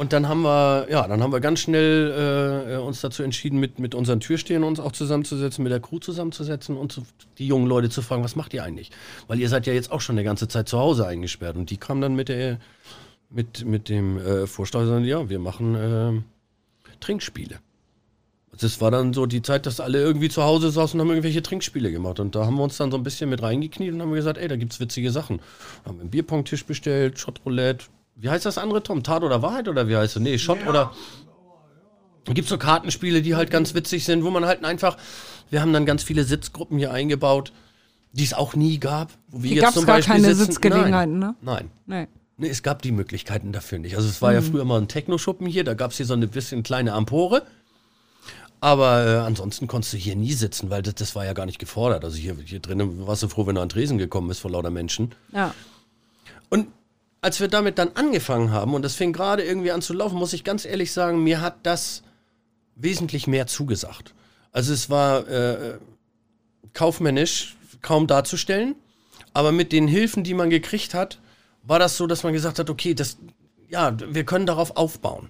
Und 0.01 0.13
dann 0.13 0.27
haben 0.27 0.41
wir, 0.41 0.87
ja, 0.89 1.07
dann 1.07 1.21
haben 1.21 1.31
wir 1.31 1.41
ganz 1.41 1.59
schnell 1.59 2.65
äh, 2.67 2.77
uns 2.77 3.01
dazu 3.01 3.21
entschieden, 3.21 3.59
mit, 3.59 3.77
mit 3.77 3.93
unseren 3.93 4.19
Türstehern 4.19 4.63
uns 4.63 4.79
auch 4.79 4.93
zusammenzusetzen, 4.93 5.61
mit 5.61 5.71
der 5.71 5.79
Crew 5.79 5.99
zusammenzusetzen 5.99 6.75
und 6.75 6.91
zu, 6.91 7.03
die 7.37 7.45
jungen 7.45 7.67
Leute 7.67 7.91
zu 7.91 8.01
fragen, 8.01 8.23
was 8.23 8.35
macht 8.35 8.51
ihr 8.55 8.63
eigentlich? 8.63 8.89
Weil 9.27 9.39
ihr 9.39 9.47
seid 9.47 9.67
ja 9.67 9.73
jetzt 9.73 9.91
auch 9.91 10.01
schon 10.01 10.15
eine 10.15 10.23
ganze 10.23 10.47
Zeit 10.47 10.67
zu 10.67 10.79
Hause 10.79 11.05
eingesperrt. 11.05 11.55
Und 11.55 11.69
die 11.69 11.77
kamen 11.77 12.01
dann 12.01 12.15
mit 12.15 12.29
der, 12.29 12.57
mit, 13.29 13.63
mit 13.63 13.89
dem 13.89 14.17
äh, 14.17 14.47
Vorschlag, 14.47 14.87
sagen, 14.87 15.05
ja, 15.05 15.29
wir 15.29 15.37
machen 15.37 15.75
äh, 15.75 16.93
Trinkspiele. 16.99 17.59
Das 18.59 18.81
war 18.81 18.89
dann 18.89 19.13
so 19.13 19.27
die 19.27 19.43
Zeit, 19.43 19.67
dass 19.67 19.79
alle 19.79 20.01
irgendwie 20.01 20.29
zu 20.29 20.41
Hause 20.41 20.71
saßen 20.71 20.99
und 20.99 21.05
haben 21.05 21.11
irgendwelche 21.11 21.43
Trinkspiele 21.43 21.91
gemacht. 21.91 22.19
Und 22.19 22.33
da 22.33 22.47
haben 22.47 22.55
wir 22.55 22.63
uns 22.63 22.75
dann 22.75 22.89
so 22.89 22.97
ein 22.97 23.03
bisschen 23.03 23.29
mit 23.29 23.43
reingekniet 23.43 23.93
und 23.93 24.01
haben 24.01 24.11
gesagt, 24.13 24.39
ey, 24.39 24.47
da 24.47 24.55
gibt's 24.55 24.79
witzige 24.79 25.11
Sachen. 25.11 25.41
Haben 25.85 25.99
einen 25.99 26.09
Bierpong-Tisch 26.09 26.65
bestellt, 26.65 27.19
Shot-Roulette. 27.19 27.85
Wie 28.21 28.29
heißt 28.29 28.45
das 28.45 28.57
andere, 28.57 28.83
Tom? 28.83 29.01
Tat 29.03 29.23
oder 29.23 29.41
Wahrheit 29.41 29.67
oder 29.67 29.87
wie 29.87 29.97
heißt 29.97 30.15
es? 30.15 30.21
Nee, 30.21 30.37
Shot 30.37 30.65
oder... 30.67 30.93
Da 32.23 32.33
gibt's 32.33 32.51
so 32.51 32.59
Kartenspiele, 32.59 33.23
die 33.23 33.35
halt 33.35 33.49
ganz 33.49 33.73
witzig 33.73 34.05
sind, 34.05 34.23
wo 34.23 34.29
man 34.29 34.45
halt 34.45 34.63
einfach... 34.63 34.95
Wir 35.49 35.59
haben 35.59 35.73
dann 35.73 35.87
ganz 35.87 36.03
viele 36.03 36.23
Sitzgruppen 36.23 36.77
hier 36.77 36.91
eingebaut, 36.91 37.51
die 38.13 38.23
es 38.23 38.33
auch 38.33 38.55
nie 38.55 38.79
gab. 38.79 39.11
Wo 39.27 39.41
wir 39.41 39.49
Hier 39.49 39.61
gab's 39.63 39.73
zum 39.73 39.85
gar 39.85 39.97
Beispiel 39.97 40.13
keine 40.13 40.35
sitzen. 40.35 40.51
Sitzgelegenheiten, 40.51 41.17
ne? 41.17 41.35
Nein. 41.41 41.71
Nein. 41.87 42.07
Nee. 42.37 42.49
Es 42.49 42.61
gab 42.61 42.83
die 42.83 42.91
Möglichkeiten 42.91 43.51
dafür 43.51 43.79
nicht. 43.79 43.95
Also 43.95 44.07
es 44.07 44.21
war 44.21 44.33
ja 44.33 44.41
früher 44.41 44.65
mal 44.65 44.79
ein 44.79 44.87
Techno-Schuppen 44.87 45.47
hier, 45.47 45.63
da 45.63 45.73
gab 45.73 45.91
es 45.91 45.97
hier 45.97 46.05
so 46.05 46.13
eine 46.13 46.27
bisschen 46.27 46.63
kleine 46.63 46.91
Empore. 46.91 47.43
Aber 48.59 49.05
äh, 49.05 49.17
ansonsten 49.17 49.67
konntest 49.67 49.93
du 49.93 49.97
hier 49.97 50.15
nie 50.15 50.33
sitzen, 50.33 50.69
weil 50.69 50.83
das, 50.83 50.93
das 50.93 51.15
war 51.15 51.25
ja 51.25 51.33
gar 51.33 51.47
nicht 51.47 51.57
gefordert. 51.57 52.05
Also 52.05 52.17
hier, 52.17 52.35
hier 52.45 52.59
drinnen 52.59 53.07
warst 53.07 53.23
du 53.23 53.27
froh, 53.27 53.47
wenn 53.47 53.55
du 53.55 53.61
an 53.61 53.69
Tresen 53.69 53.97
gekommen 53.97 54.27
bist 54.27 54.41
vor 54.41 54.51
lauter 54.51 54.69
Menschen. 54.69 55.15
Ja. 55.33 55.53
Und 56.49 56.67
als 57.21 57.39
wir 57.39 57.47
damit 57.47 57.77
dann 57.77 57.91
angefangen 57.93 58.51
haben 58.51 58.73
und 58.73 58.81
das 58.81 58.95
fing 58.95 59.13
gerade 59.13 59.43
irgendwie 59.43 59.71
an 59.71 59.81
zu 59.81 59.93
laufen, 59.93 60.17
muss 60.17 60.33
ich 60.33 60.43
ganz 60.43 60.65
ehrlich 60.65 60.91
sagen, 60.91 61.23
mir 61.23 61.39
hat 61.39 61.55
das 61.63 62.01
wesentlich 62.75 63.27
mehr 63.27 63.47
zugesagt. 63.47 64.13
Also 64.51 64.73
es 64.73 64.89
war 64.89 65.27
äh, 65.27 65.77
kaufmännisch 66.73 67.55
kaum 67.81 68.07
darzustellen, 68.07 68.75
aber 69.33 69.51
mit 69.51 69.71
den 69.71 69.87
Hilfen, 69.87 70.23
die 70.23 70.33
man 70.33 70.49
gekriegt 70.49 70.93
hat, 70.93 71.19
war 71.63 71.79
das 71.79 71.95
so, 71.95 72.07
dass 72.07 72.23
man 72.23 72.33
gesagt 72.33 72.59
hat, 72.59 72.69
okay, 72.69 72.93
das, 72.93 73.17
ja, 73.69 73.95
wir 73.99 74.25
können 74.25 74.45
darauf 74.45 74.75
aufbauen. 74.75 75.29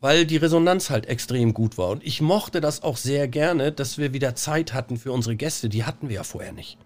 Weil 0.00 0.26
die 0.26 0.36
Resonanz 0.36 0.90
halt 0.90 1.06
extrem 1.06 1.54
gut 1.54 1.78
war. 1.78 1.88
Und 1.88 2.04
ich 2.04 2.20
mochte 2.20 2.60
das 2.60 2.82
auch 2.82 2.98
sehr 2.98 3.28
gerne, 3.28 3.72
dass 3.72 3.96
wir 3.96 4.12
wieder 4.12 4.34
Zeit 4.34 4.74
hatten 4.74 4.98
für 4.98 5.10
unsere 5.10 5.36
Gäste. 5.36 5.70
Die 5.70 5.84
hatten 5.84 6.08
wir 6.08 6.16
ja 6.16 6.22
vorher 6.22 6.52
nicht. 6.52 6.76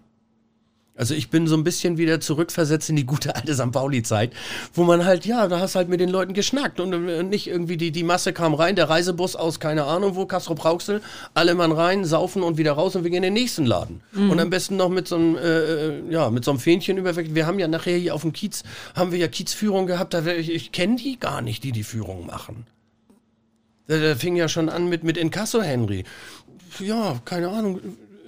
Also 1.01 1.15
ich 1.15 1.31
bin 1.31 1.47
so 1.47 1.57
ein 1.57 1.63
bisschen 1.63 1.97
wieder 1.97 2.19
zurückversetzt 2.19 2.91
in 2.91 2.95
die 2.95 3.07
gute 3.07 3.35
alte 3.35 3.55
St. 3.55 3.71
Pauli-Zeit, 3.71 4.33
wo 4.75 4.83
man 4.83 5.03
halt, 5.03 5.25
ja, 5.25 5.47
da 5.47 5.59
hast 5.59 5.73
halt 5.73 5.89
mit 5.89 5.99
den 5.99 6.09
Leuten 6.09 6.33
geschnackt 6.33 6.79
und 6.79 6.93
äh, 6.93 7.23
nicht 7.23 7.47
irgendwie 7.47 7.75
die, 7.75 7.89
die 7.89 8.03
Masse 8.03 8.33
kam 8.33 8.53
rein, 8.53 8.75
der 8.75 8.87
Reisebus 8.87 9.35
aus 9.35 9.59
keine 9.59 9.85
Ahnung 9.85 10.15
wo, 10.15 10.27
Castro 10.27 10.53
Brauxel, 10.53 11.01
alle 11.33 11.55
Mann 11.55 11.71
rein, 11.71 12.05
saufen 12.05 12.43
und 12.43 12.59
wieder 12.59 12.73
raus 12.73 12.95
und 12.95 13.03
wir 13.03 13.09
gehen 13.09 13.23
in 13.23 13.33
den 13.33 13.41
nächsten 13.41 13.65
Laden. 13.65 14.01
Und 14.29 14.39
am 14.39 14.51
besten 14.51 14.75
noch 14.75 14.89
mit 14.89 15.07
so 15.07 15.15
einem, 15.15 15.37
äh, 15.37 16.11
ja, 16.11 16.29
mit 16.29 16.45
so 16.45 16.51
einem 16.51 16.59
Fähnchen 16.59 16.99
überweg. 16.99 17.33
Wir 17.33 17.47
haben 17.47 17.57
ja 17.57 17.67
nachher 17.67 17.97
hier 17.97 18.13
auf 18.13 18.21
dem 18.21 18.31
Kiez, 18.31 18.61
haben 18.93 19.11
wir 19.11 19.17
ja 19.17 19.27
Kiezführung 19.27 19.87
gehabt, 19.87 20.13
da, 20.13 20.23
ich, 20.27 20.51
ich 20.51 20.71
kenne 20.71 20.97
die 20.97 21.19
gar 21.19 21.41
nicht, 21.41 21.63
die 21.63 21.71
die 21.71 21.81
Führung 21.83 22.27
machen. 22.27 22.67
Da, 23.87 23.97
da 23.97 24.13
fing 24.13 24.35
ja 24.35 24.47
schon 24.47 24.69
an 24.69 24.87
mit, 24.87 25.03
mit 25.03 25.17
Inkasso 25.17 25.63
Henry. 25.63 26.03
Ja, 26.79 27.19
keine 27.25 27.49
Ahnung, 27.49 27.79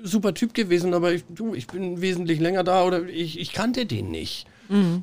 super 0.03 0.33
Typ 0.33 0.53
gewesen, 0.53 0.93
aber 0.93 1.13
ich, 1.13 1.23
du, 1.29 1.55
ich 1.55 1.67
bin 1.67 2.01
wesentlich 2.01 2.39
länger 2.39 2.63
da 2.63 2.83
oder 2.83 3.07
ich, 3.07 3.39
ich 3.39 3.53
kannte 3.53 3.85
den 3.85 4.11
nicht. 4.11 4.45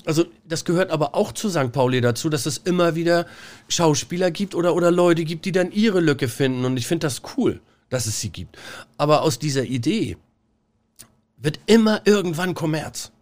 Also 0.05 0.25
das 0.49 0.65
gehört 0.65 0.91
aber 0.91 1.15
auch 1.15 1.33
zu 1.33 1.49
St. 1.49 1.73
Pauli 1.73 2.01
dazu, 2.01 2.29
dass 2.29 2.47
es 2.47 2.59
immer 2.59 2.95
wieder 2.95 3.27
Schauspieler 3.69 4.31
gibt 4.31 4.55
oder, 4.55 4.75
oder 4.75 4.91
Leute 4.91 5.25
gibt, 5.25 5.45
die 5.45 5.53
dann 5.53 5.73
ihre 5.73 6.01
Lücke 6.01 6.29
finden. 6.29 6.65
Und 6.65 6.77
ich 6.77 6.87
finde 6.87 7.07
das 7.07 7.23
cool, 7.37 7.61
dass 7.89 8.07
es 8.07 8.21
sie 8.21 8.31
gibt. 8.31 8.57
Aber 8.97 9.23
aus 9.23 9.39
dieser 9.39 9.65
Idee 9.65 10.17
wird 11.37 11.61
immer 11.67 12.03
irgendwann 12.05 12.55
Kommerz. 12.55 13.13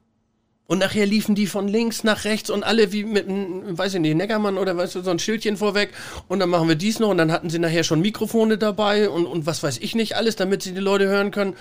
Und 0.71 0.81
nachher 0.81 1.07
liefen 1.07 1.35
die 1.35 1.47
von 1.47 1.67
links 1.67 2.05
nach 2.05 2.25
rechts 2.25 2.51
und 2.51 2.63
alle 2.63 2.93
wie 2.93 3.03
mit 3.03 3.27
einem, 3.27 3.79
weiß 3.79 3.95
ich 3.95 4.01
nicht, 4.01 4.15
Neckermann 4.15 4.59
oder 4.59 4.77
weißt 4.77 4.97
du, 4.97 5.03
so 5.03 5.11
ein 5.11 5.19
Schildchen 5.19 5.57
vorweg. 5.57 5.95
Und 6.29 6.41
dann 6.41 6.51
machen 6.51 6.69
wir 6.69 6.75
dies 6.75 6.99
noch 6.99 7.09
und 7.09 7.17
dann 7.17 7.33
hatten 7.33 7.49
sie 7.49 7.59
nachher 7.59 7.85
schon 7.85 8.03
Mikrofone 8.03 8.59
dabei 8.59 9.09
und, 9.09 9.25
und 9.25 9.47
was 9.47 9.63
weiß 9.63 9.79
ich 9.79 9.95
nicht 9.95 10.15
alles, 10.15 10.37
damit 10.37 10.63
sie 10.63 10.75
die 10.75 10.81
Leute 10.81 11.07
hören 11.07 11.31
können. 11.31 11.57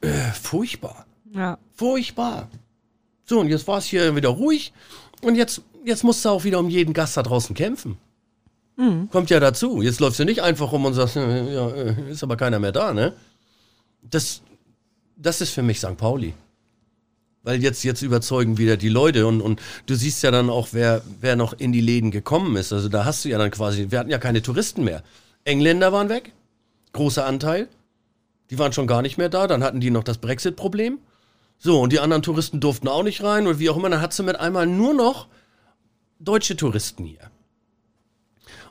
Äh, 0.00 0.12
furchtbar. 0.40 1.06
Ja. 1.34 1.58
Furchtbar. 1.74 2.48
So, 3.24 3.40
und 3.40 3.48
jetzt 3.48 3.66
war 3.66 3.78
es 3.78 3.86
hier 3.86 4.14
wieder 4.14 4.28
ruhig 4.28 4.72
und 5.22 5.34
jetzt, 5.34 5.62
jetzt 5.84 6.04
musst 6.04 6.24
du 6.24 6.28
auch 6.28 6.44
wieder 6.44 6.60
um 6.60 6.68
jeden 6.68 6.94
Gast 6.94 7.16
da 7.16 7.24
draußen 7.24 7.56
kämpfen. 7.56 7.98
Kommt 9.10 9.30
ja 9.30 9.40
dazu. 9.40 9.82
Jetzt 9.82 9.98
läufst 9.98 10.20
du 10.20 10.24
nicht 10.24 10.40
einfach 10.40 10.70
rum 10.70 10.84
und 10.84 10.94
sagst, 10.94 11.16
äh, 11.16 11.52
ja, 11.52 11.68
äh, 11.68 12.12
ist 12.12 12.22
aber 12.22 12.36
keiner 12.36 12.60
mehr 12.60 12.72
da, 12.72 12.94
ne? 12.94 13.12
Das, 14.02 14.40
das 15.16 15.40
ist 15.40 15.50
für 15.50 15.62
mich 15.62 15.80
St. 15.80 15.96
Pauli. 15.96 16.34
Weil 17.44 17.60
jetzt, 17.62 17.82
jetzt 17.82 18.02
überzeugen 18.02 18.56
wieder 18.56 18.76
die 18.76 18.88
Leute 18.88 19.26
und, 19.26 19.40
und 19.40 19.60
du 19.86 19.94
siehst 19.94 20.22
ja 20.22 20.30
dann 20.30 20.48
auch, 20.48 20.68
wer, 20.72 21.02
wer 21.20 21.34
noch 21.34 21.52
in 21.52 21.72
die 21.72 21.80
Läden 21.80 22.10
gekommen 22.12 22.56
ist. 22.56 22.72
Also 22.72 22.88
da 22.88 23.04
hast 23.04 23.24
du 23.24 23.28
ja 23.28 23.38
dann 23.38 23.50
quasi, 23.50 23.90
wir 23.90 23.98
hatten 23.98 24.10
ja 24.10 24.18
keine 24.18 24.42
Touristen 24.42 24.84
mehr. 24.84 25.02
Engländer 25.44 25.92
waren 25.92 26.08
weg, 26.08 26.32
großer 26.92 27.26
Anteil. 27.26 27.68
Die 28.50 28.58
waren 28.58 28.72
schon 28.72 28.86
gar 28.86 29.02
nicht 29.02 29.18
mehr 29.18 29.28
da. 29.28 29.46
Dann 29.46 29.64
hatten 29.64 29.80
die 29.80 29.90
noch 29.90 30.04
das 30.04 30.18
Brexit-Problem. 30.18 30.98
So, 31.58 31.80
und 31.80 31.92
die 31.92 32.00
anderen 32.00 32.22
Touristen 32.22 32.60
durften 32.60 32.86
auch 32.86 33.02
nicht 33.02 33.22
rein 33.22 33.46
und 33.46 33.58
wie 33.58 33.70
auch 33.70 33.76
immer. 33.76 33.88
Dann 33.88 34.00
hat 34.00 34.12
sie 34.12 34.22
mit 34.22 34.38
einmal 34.38 34.66
nur 34.66 34.94
noch 34.94 35.26
deutsche 36.20 36.56
Touristen 36.56 37.04
hier. 37.04 37.30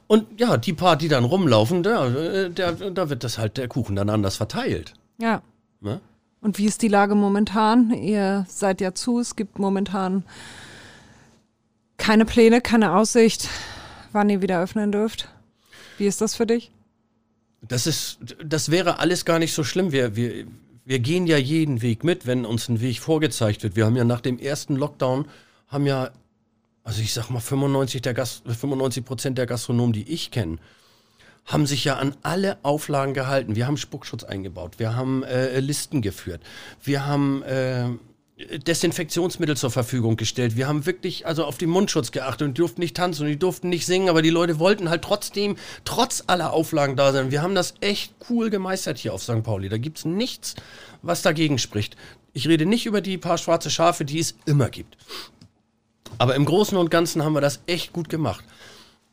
Und 0.08 0.40
ja, 0.40 0.58
die 0.58 0.74
paar, 0.74 0.98
die 0.98 1.08
dann 1.08 1.24
rumlaufen, 1.24 1.84
da, 1.84 2.08
äh, 2.08 2.50
der, 2.50 2.74
da 2.74 3.10
wird 3.10 3.24
das 3.24 3.38
halt 3.38 3.58
der 3.58 3.68
Kuchen 3.68 3.96
dann 3.96 4.10
anders 4.10 4.36
verteilt. 4.36 4.94
Ja. 5.18 5.42
Ne? 5.80 6.02
Und 6.42 6.58
wie 6.58 6.66
ist 6.66 6.82
die 6.82 6.88
Lage 6.88 7.14
momentan? 7.14 7.92
Ihr 7.92 8.46
seid 8.50 8.82
ja 8.82 8.94
zu, 8.94 9.20
es 9.20 9.36
gibt 9.36 9.60
momentan 9.60 10.24
keine 11.98 12.26
Pläne, 12.26 12.62
keine 12.62 12.96
Aussicht, 12.96 13.48
wann 14.12 14.30
ihr 14.30 14.42
wieder 14.42 14.62
öffnen 14.62 14.92
dürft. 14.92 15.30
Wie 16.00 16.08
ist 16.08 16.20
das 16.20 16.36
für 16.36 16.48
dich? 16.48 16.72
Das 17.62 17.86
ist, 17.86 18.18
das 18.44 18.72
wäre 18.72 18.98
alles 18.98 19.24
gar 19.24 19.38
nicht 19.38 19.54
so 19.54 19.64
schlimm. 19.64 19.92
Wir, 19.92 20.16
wir, 20.16 20.48
wir 20.84 20.98
gehen 20.98 21.28
ja 21.28 21.38
jeden 21.38 21.84
Weg 21.84 22.04
mit, 22.04 22.26
wenn 22.26 22.44
uns 22.44 22.68
ein 22.70 22.82
Weg 22.82 23.00
vorgezeigt 23.00 23.62
wird. 23.62 23.76
Wir 23.76 23.86
haben 23.86 23.96
ja 23.96 24.04
nach 24.04 24.22
dem 24.22 24.40
ersten 24.40 24.76
Lockdown, 24.76 25.26
haben 25.68 25.86
ja, 25.86 26.10
also 26.84 27.04
ich 27.04 27.14
sag 27.14 27.30
mal 27.30 27.40
95 27.40 28.02
der 28.02 28.16
Gast, 28.16 28.42
95 28.48 29.06
Prozent 29.06 29.38
der 29.38 29.46
Gastronomen, 29.46 29.94
die 29.94 30.12
ich 30.12 30.32
kenne, 30.32 30.58
haben 31.46 31.66
sich 31.66 31.84
ja 31.84 31.98
an 31.98 32.16
alle 32.22 32.58
Auflagen 32.64 33.14
gehalten. 33.14 33.56
Wir 33.56 33.68
haben 33.68 33.78
Spuckschutz 33.78 34.24
eingebaut, 34.24 34.80
wir 34.80 34.96
haben 34.96 35.24
äh, 35.24 35.60
Listen 35.60 36.02
geführt, 36.02 36.42
wir 36.84 37.06
haben 37.06 37.44
äh, 37.44 37.90
Desinfektionsmittel 38.50 39.58
zur 39.58 39.72
Verfügung 39.72 40.18
gestellt. 40.18 40.56
Wir 40.56 40.68
haben 40.68 40.86
wirklich 40.86 41.26
also 41.26 41.46
auf 41.46 41.58
den 41.58 41.70
Mundschutz 41.70 42.12
geachtet 42.12 42.48
und 42.48 42.58
durften 42.58 42.82
nicht 42.82 42.96
tanzen 42.96 43.24
und 43.24 43.30
die 43.30 43.40
durften 43.40 43.70
nicht 43.70 43.86
singen, 43.86 44.10
aber 44.10 44.22
die 44.22 44.30
Leute 44.30 44.60
wollten 44.60 44.90
halt 44.90 45.04
trotzdem, 45.04 45.58
trotz 45.86 46.24
aller 46.28 46.54
Auflagen 46.54 46.96
da 46.96 47.12
sein. 47.12 47.32
Wir 47.32 47.42
haben 47.42 47.56
das 47.56 47.76
echt 47.82 48.14
cool 48.30 48.50
gemeistert 48.50 48.98
hier 48.98 49.14
auf 49.14 49.24
St. 49.24 49.44
Pauli. 49.44 49.70
Da 49.70 49.78
gibt's 49.78 50.06
nichts, 50.06 50.56
was 51.02 51.22
dagegen 51.22 51.58
spricht. 51.58 51.96
Ich 52.34 52.48
rede 52.48 52.66
nicht 52.66 52.86
über 52.86 53.02
die 53.02 53.18
paar 53.18 53.38
schwarze 53.38 53.70
Schafe, 53.70 54.06
die 54.06 54.20
es 54.20 54.36
immer 54.46 54.70
gibt. 54.70 54.98
Aber 56.18 56.36
im 56.36 56.46
Großen 56.46 56.78
und 56.78 56.92
Ganzen 56.92 57.24
haben 57.24 57.34
wir 57.34 57.42
das 57.42 57.62
echt 57.68 57.94
gut 57.94 58.10
gemacht. 58.10 58.44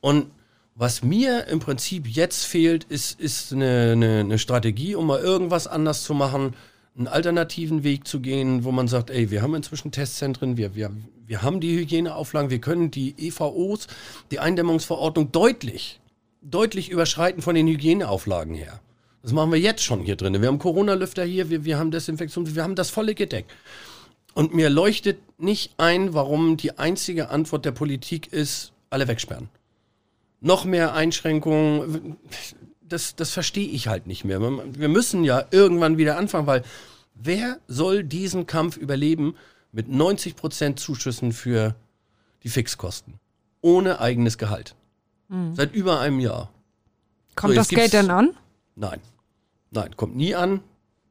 Und 0.00 0.30
was 0.78 1.02
mir 1.02 1.48
im 1.48 1.58
Prinzip 1.58 2.06
jetzt 2.06 2.44
fehlt, 2.44 2.84
ist, 2.84 3.18
ist 3.20 3.52
eine, 3.52 3.90
eine, 3.92 4.20
eine 4.20 4.38
Strategie, 4.38 4.94
um 4.94 5.08
mal 5.08 5.18
irgendwas 5.18 5.66
anders 5.66 6.04
zu 6.04 6.14
machen, 6.14 6.54
einen 6.96 7.08
alternativen 7.08 7.82
Weg 7.82 8.06
zu 8.06 8.20
gehen, 8.20 8.62
wo 8.62 8.70
man 8.70 8.86
sagt, 8.86 9.10
ey, 9.10 9.32
wir 9.32 9.42
haben 9.42 9.56
inzwischen 9.56 9.90
Testzentren, 9.90 10.56
wir, 10.56 10.76
wir, 10.76 10.92
wir 11.26 11.42
haben 11.42 11.58
die 11.58 11.76
Hygieneauflagen, 11.76 12.50
wir 12.50 12.60
können 12.60 12.92
die 12.92 13.12
EVOs, 13.18 13.88
die 14.30 14.38
Eindämmungsverordnung 14.38 15.32
deutlich, 15.32 15.98
deutlich 16.42 16.90
überschreiten 16.90 17.42
von 17.42 17.56
den 17.56 17.66
Hygieneauflagen 17.66 18.54
her. 18.54 18.78
Das 19.22 19.32
machen 19.32 19.50
wir 19.50 19.58
jetzt 19.58 19.82
schon 19.82 20.02
hier 20.02 20.14
drin. 20.14 20.40
Wir 20.40 20.46
haben 20.46 20.60
Corona-Lüfter 20.60 21.24
hier, 21.24 21.50
wir, 21.50 21.64
wir 21.64 21.76
haben 21.76 21.90
Desinfektion, 21.90 22.54
wir 22.54 22.62
haben 22.62 22.76
das 22.76 22.90
volle 22.90 23.16
Gedeck. 23.16 23.46
Und 24.32 24.54
mir 24.54 24.70
leuchtet 24.70 25.18
nicht 25.40 25.72
ein, 25.76 26.14
warum 26.14 26.56
die 26.56 26.78
einzige 26.78 27.30
Antwort 27.30 27.64
der 27.64 27.72
Politik 27.72 28.32
ist, 28.32 28.70
alle 28.90 29.08
wegsperren. 29.08 29.48
Noch 30.40 30.64
mehr 30.64 30.94
Einschränkungen, 30.94 32.16
das, 32.80 33.16
das 33.16 33.30
verstehe 33.30 33.68
ich 33.68 33.88
halt 33.88 34.06
nicht 34.06 34.24
mehr. 34.24 34.40
Wir 34.40 34.88
müssen 34.88 35.24
ja 35.24 35.44
irgendwann 35.50 35.98
wieder 35.98 36.16
anfangen, 36.16 36.46
weil 36.46 36.62
wer 37.14 37.58
soll 37.66 38.04
diesen 38.04 38.46
Kampf 38.46 38.76
überleben 38.76 39.34
mit 39.72 39.88
90% 39.88 40.76
Zuschüssen 40.76 41.32
für 41.32 41.74
die 42.44 42.48
Fixkosten? 42.48 43.14
Ohne 43.60 44.00
eigenes 44.00 44.38
Gehalt. 44.38 44.74
Mhm. 45.28 45.54
Seit 45.54 45.74
über 45.74 46.00
einem 46.00 46.20
Jahr. 46.20 46.50
Kommt 47.34 47.54
so, 47.54 47.60
das 47.60 47.68
Geld 47.68 47.92
denn 47.92 48.10
an? 48.10 48.36
Nein. 48.76 49.00
Nein, 49.70 49.96
kommt 49.96 50.16
nie 50.16 50.34
an. 50.34 50.60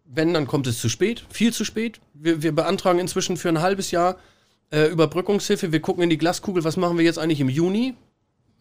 Wenn, 0.05 0.33
dann 0.33 0.47
kommt 0.47 0.67
es 0.67 0.79
zu 0.79 0.89
spät, 0.89 1.25
viel 1.29 1.53
zu 1.53 1.65
spät. 1.65 1.99
Wir, 2.13 2.41
wir 2.41 2.55
beantragen 2.55 2.99
inzwischen 2.99 3.37
für 3.37 3.49
ein 3.49 3.61
halbes 3.61 3.91
Jahr 3.91 4.17
äh, 4.71 4.87
Überbrückungshilfe. 4.87 5.71
Wir 5.71 5.81
gucken 5.81 6.03
in 6.03 6.09
die 6.09 6.17
Glaskugel, 6.17 6.63
was 6.63 6.77
machen 6.77 6.97
wir 6.97 7.03
jetzt 7.03 7.19
eigentlich 7.19 7.41
im 7.41 7.49
Juni? 7.49 7.95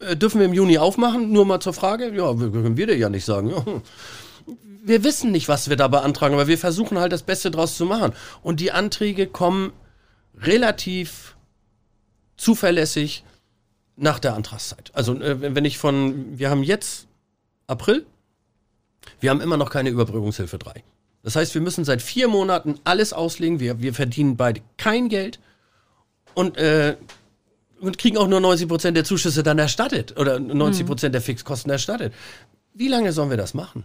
Äh, 0.01 0.17
dürfen 0.17 0.39
wir 0.41 0.47
im 0.47 0.53
Juni 0.53 0.79
aufmachen? 0.79 1.33
Nur 1.33 1.47
mal 1.47 1.61
zur 1.61 1.73
Frage. 1.73 2.15
Ja, 2.15 2.35
können 2.35 2.77
wir 2.77 2.87
dir 2.87 2.97
ja 2.97 3.09
nicht 3.09 3.25
sagen. 3.25 3.51
Ja. 3.51 3.65
Wir 4.85 5.03
wissen 5.03 5.33
nicht, 5.33 5.49
was 5.49 5.69
wir 5.69 5.77
da 5.77 5.89
beantragen, 5.89 6.35
aber 6.35 6.47
wir 6.47 6.59
versuchen 6.59 6.99
halt 6.99 7.13
das 7.13 7.25
Beste 7.25 7.51
draus 7.51 7.77
zu 7.77 7.87
machen. 7.87 8.13
Und 8.43 8.61
die 8.61 8.71
Anträge 8.71 9.27
kommen 9.27 9.73
relativ 10.41 11.37
zuverlässig 12.37 13.25
nach 13.97 14.19
der 14.19 14.35
Antragszeit. 14.35 14.91
Also 14.95 15.15
äh, 15.21 15.55
wenn 15.55 15.65
ich 15.65 15.79
von, 15.79 16.39
wir 16.39 16.51
haben 16.51 16.63
jetzt 16.63 17.09
April, 17.67 18.07
wir 19.21 19.31
haben 19.31 19.41
immer 19.41 19.57
noch 19.57 19.71
keine 19.71 19.91
Überbrückungshilfe 19.91 20.59
3. 20.59 20.85
Das 21.23 21.35
heißt, 21.35 21.55
wir 21.55 21.61
müssen 21.61 21.85
seit 21.85 22.03
vier 22.03 22.29
Monaten 22.29 22.79
alles 22.85 23.13
auslegen. 23.13 23.59
Wir, 23.59 23.81
wir 23.81 23.95
verdienen 23.95 24.37
beide 24.37 24.61
kein 24.77 25.09
Geld 25.09 25.41
und, 26.35 26.57
äh, 26.57 26.97
und 27.81 27.99
kriegen 27.99 28.17
auch 28.19 28.29
nur 28.29 28.41
90 28.41 28.69
Prozent 28.69 28.97
der 28.97 29.05
Zuschüsse 29.05 29.43
dann 29.43 29.59
erstattet 29.59 30.19
oder 30.19 30.39
90 30.39 30.87
Prozent 30.87 31.15
der 31.15 31.23
Fixkosten 31.23 31.71
erstattet. 31.71 32.13
Wie 32.75 32.89
lange 32.89 33.13
sollen 33.13 33.31
wir 33.31 33.37
das 33.37 33.55
machen? 33.55 33.85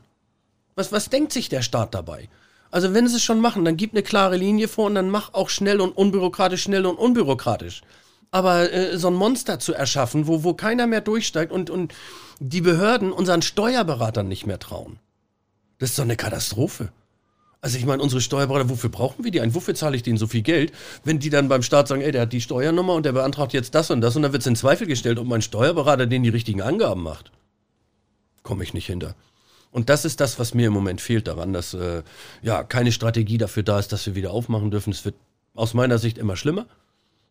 Was, 0.76 0.92
was 0.92 1.10
denkt 1.10 1.34
sich 1.34 1.50
der 1.50 1.62
Staat 1.62 1.94
dabei? 1.94 2.30
Also 2.72 2.94
wenn 2.94 3.08
sie 3.08 3.18
es 3.18 3.24
schon 3.24 3.42
machen, 3.42 3.66
dann 3.66 3.78
gib 3.78 3.94
eine 3.94 4.04
klare 4.04 4.38
Linie 4.38 4.68
vor 4.68 4.86
und 4.86 4.96
dann 4.96 5.10
mach 5.10 5.34
auch 5.34 5.50
schnell 5.50 5.82
und 5.82 5.92
unbürokratisch, 5.92 6.64
schnell 6.64 6.86
und 6.86 6.98
unbürokratisch. 6.98 7.82
Aber 8.32 8.72
äh, 8.72 8.98
so 8.98 9.10
ein 9.10 9.14
Monster 9.14 9.60
zu 9.60 9.74
erschaffen, 9.74 10.26
wo, 10.28 10.44
wo 10.46 10.54
keiner 10.54 10.88
mehr 10.88 11.02
durchsteigt 11.02 11.52
und, 11.52 11.70
und 11.70 11.94
die 12.40 12.62
Behörden 12.62 13.12
unseren 13.12 13.42
Steuerberatern 13.42 14.28
nicht 14.28 14.48
mehr 14.48 14.60
trauen, 14.60 15.00
das 15.80 15.90
ist 15.90 16.00
doch 16.00 16.04
eine 16.04 16.16
Katastrophe. 16.16 16.92
Also 17.64 17.78
ich 17.78 17.86
meine, 17.86 18.02
unsere 18.02 18.22
Steuerberater, 18.22 18.70
wofür 18.70 18.90
brauchen 18.90 19.24
wir 19.24 19.30
die 19.30 19.40
eigentlich? 19.40 19.54
Wofür 19.54 19.76
zahle 19.76 19.96
ich 19.96 20.02
denen 20.02 20.18
so 20.18 20.26
viel 20.26 20.42
Geld, 20.42 20.72
wenn 21.04 21.20
die 21.20 21.30
dann 21.30 21.48
beim 21.48 21.62
Staat 21.62 21.88
sagen, 21.88 22.02
ey, 22.02 22.12
der 22.12 22.22
hat 22.22 22.34
die 22.34 22.42
Steuernummer 22.42 22.96
und 22.96 23.06
der 23.06 23.12
beantragt 23.12 23.54
jetzt 23.54 23.76
das 23.76 23.92
und 23.92 24.02
das 24.02 24.16
und 24.16 24.24
dann 24.24 24.34
wird 24.34 24.42
es 24.42 24.48
in 24.48 24.56
Zweifel 24.56 24.88
gestellt, 24.88 25.20
ob 25.20 25.28
mein 25.28 25.44
Steuerberater 25.44 26.08
denen 26.08 26.24
die 26.24 26.30
richtigen 26.30 26.64
Angaben 26.64 27.04
macht. 27.04 27.32
Komme 28.42 28.64
ich 28.64 28.74
nicht 28.74 28.88
hinter. 28.88 29.16
Und 29.70 29.90
das 29.90 30.06
ist 30.06 30.20
das, 30.20 30.40
was 30.40 30.56
mir 30.56 30.68
im 30.68 30.74
Moment 30.74 31.02
fehlt 31.02 31.28
daran, 31.28 31.54
dass 31.54 31.76
äh, 31.76 32.02
ja 32.42 32.64
keine 32.64 32.92
Strategie 32.92 33.38
dafür 33.38 33.62
da 33.62 33.78
ist, 33.78 33.92
dass 33.92 34.08
wir 34.08 34.16
wieder 34.16 34.32
aufmachen 34.32 34.72
dürfen. 34.72 34.92
Es 34.92 35.06
wird 35.06 35.16
aus 35.54 35.76
meiner 35.76 36.00
Sicht 36.00 36.18
immer 36.18 36.36
schlimmer. 36.36 36.66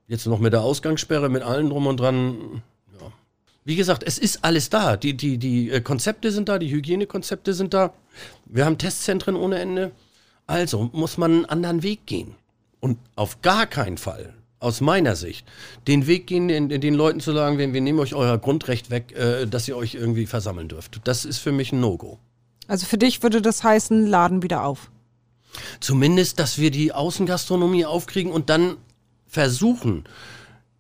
Jetzt 0.07 0.27
noch 0.27 0.39
mit 0.39 0.53
der 0.53 0.63
Ausgangssperre, 0.63 1.29
mit 1.29 1.43
allen 1.43 1.71
drum 1.71 1.89
und 1.89 1.99
dran. 1.99 2.63
Ja. 3.01 3.13
Wie 3.65 3.77
gesagt, 3.77 4.05
es 4.05 4.17
ist 4.17 4.45
alles 4.45 4.71
da. 4.71 4.97
Die, 4.97 5.17
die, 5.17 5.39
die 5.39 5.71
äh, 5.71 5.81
Konzepte 5.81 6.31
sind 6.31 6.49
da, 6.49 6.59
die 6.59 6.71
Hygienekonzepte 6.71 7.53
sind 7.53 7.75
da. 7.75 7.93
Wir 8.47 8.65
haben 8.65 8.79
Testzentren 8.79 9.35
ohne 9.35 9.59
Ende. 9.59 9.91
Also 10.51 10.91
muss 10.93 11.17
man 11.17 11.31
einen 11.31 11.45
anderen 11.45 11.85
Weg 11.85 12.07
gehen. 12.07 12.35
Und 12.81 12.99
auf 13.15 13.41
gar 13.41 13.67
keinen 13.67 13.99
Fall, 13.99 14.35
aus 14.59 14.81
meiner 14.81 15.15
Sicht, 15.15 15.47
den 15.87 16.09
Weg 16.09 16.27
gehen, 16.27 16.49
den, 16.49 16.69
den 16.69 16.95
Leuten 16.95 17.21
zu 17.21 17.33
sagen, 17.33 17.57
wir, 17.57 17.73
wir 17.73 17.81
nehmen 17.81 18.01
euch 18.01 18.15
euer 18.15 18.37
Grundrecht 18.37 18.91
weg, 18.91 19.13
äh, 19.17 19.47
dass 19.47 19.69
ihr 19.69 19.77
euch 19.77 19.95
irgendwie 19.95 20.27
versammeln 20.27 20.67
dürft. 20.67 21.03
Das 21.05 21.25
ist 21.25 21.39
für 21.39 21.53
mich 21.53 21.71
ein 21.71 21.79
No-Go. 21.81 22.19
Also 22.67 22.87
für 22.87 22.99
dich 22.99 23.23
würde 23.23 23.41
das 23.41 23.63
heißen, 23.63 24.07
Laden 24.07 24.43
wieder 24.43 24.65
auf. 24.65 24.91
Zumindest, 25.79 26.41
dass 26.41 26.59
wir 26.59 26.73
die 26.73 26.93
Außengastronomie 26.93 27.85
aufkriegen 27.85 28.33
und 28.33 28.51
dann 28.51 28.77
versuchen, 29.29 30.05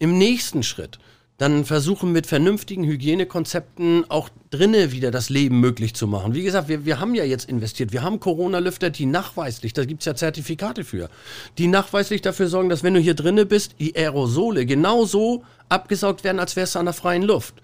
im 0.00 0.18
nächsten 0.18 0.64
Schritt 0.64 0.98
dann 1.40 1.64
versuchen 1.64 2.12
mit 2.12 2.26
vernünftigen 2.26 2.84
Hygienekonzepten 2.84 4.04
auch 4.10 4.28
drinnen 4.50 4.92
wieder 4.92 5.10
das 5.10 5.30
Leben 5.30 5.58
möglich 5.58 5.94
zu 5.94 6.06
machen. 6.06 6.34
Wie 6.34 6.42
gesagt, 6.42 6.68
wir, 6.68 6.84
wir 6.84 7.00
haben 7.00 7.14
ja 7.14 7.24
jetzt 7.24 7.48
investiert. 7.48 7.92
Wir 7.92 8.02
haben 8.02 8.20
Corona-Lüfter, 8.20 8.90
die 8.90 9.06
nachweislich, 9.06 9.72
da 9.72 9.86
gibt 9.86 10.02
es 10.02 10.04
ja 10.04 10.14
Zertifikate 10.14 10.84
für, 10.84 11.08
die 11.56 11.66
nachweislich 11.66 12.20
dafür 12.20 12.48
sorgen, 12.48 12.68
dass 12.68 12.82
wenn 12.82 12.92
du 12.92 13.00
hier 13.00 13.14
drinnen 13.14 13.48
bist, 13.48 13.76
die 13.78 13.96
Aerosole 13.96 14.66
genauso 14.66 15.42
abgesaugt 15.70 16.24
werden, 16.24 16.40
als 16.40 16.56
wärst 16.56 16.74
du 16.74 16.78
an 16.78 16.84
der 16.84 16.92
freien 16.92 17.22
Luft. 17.22 17.54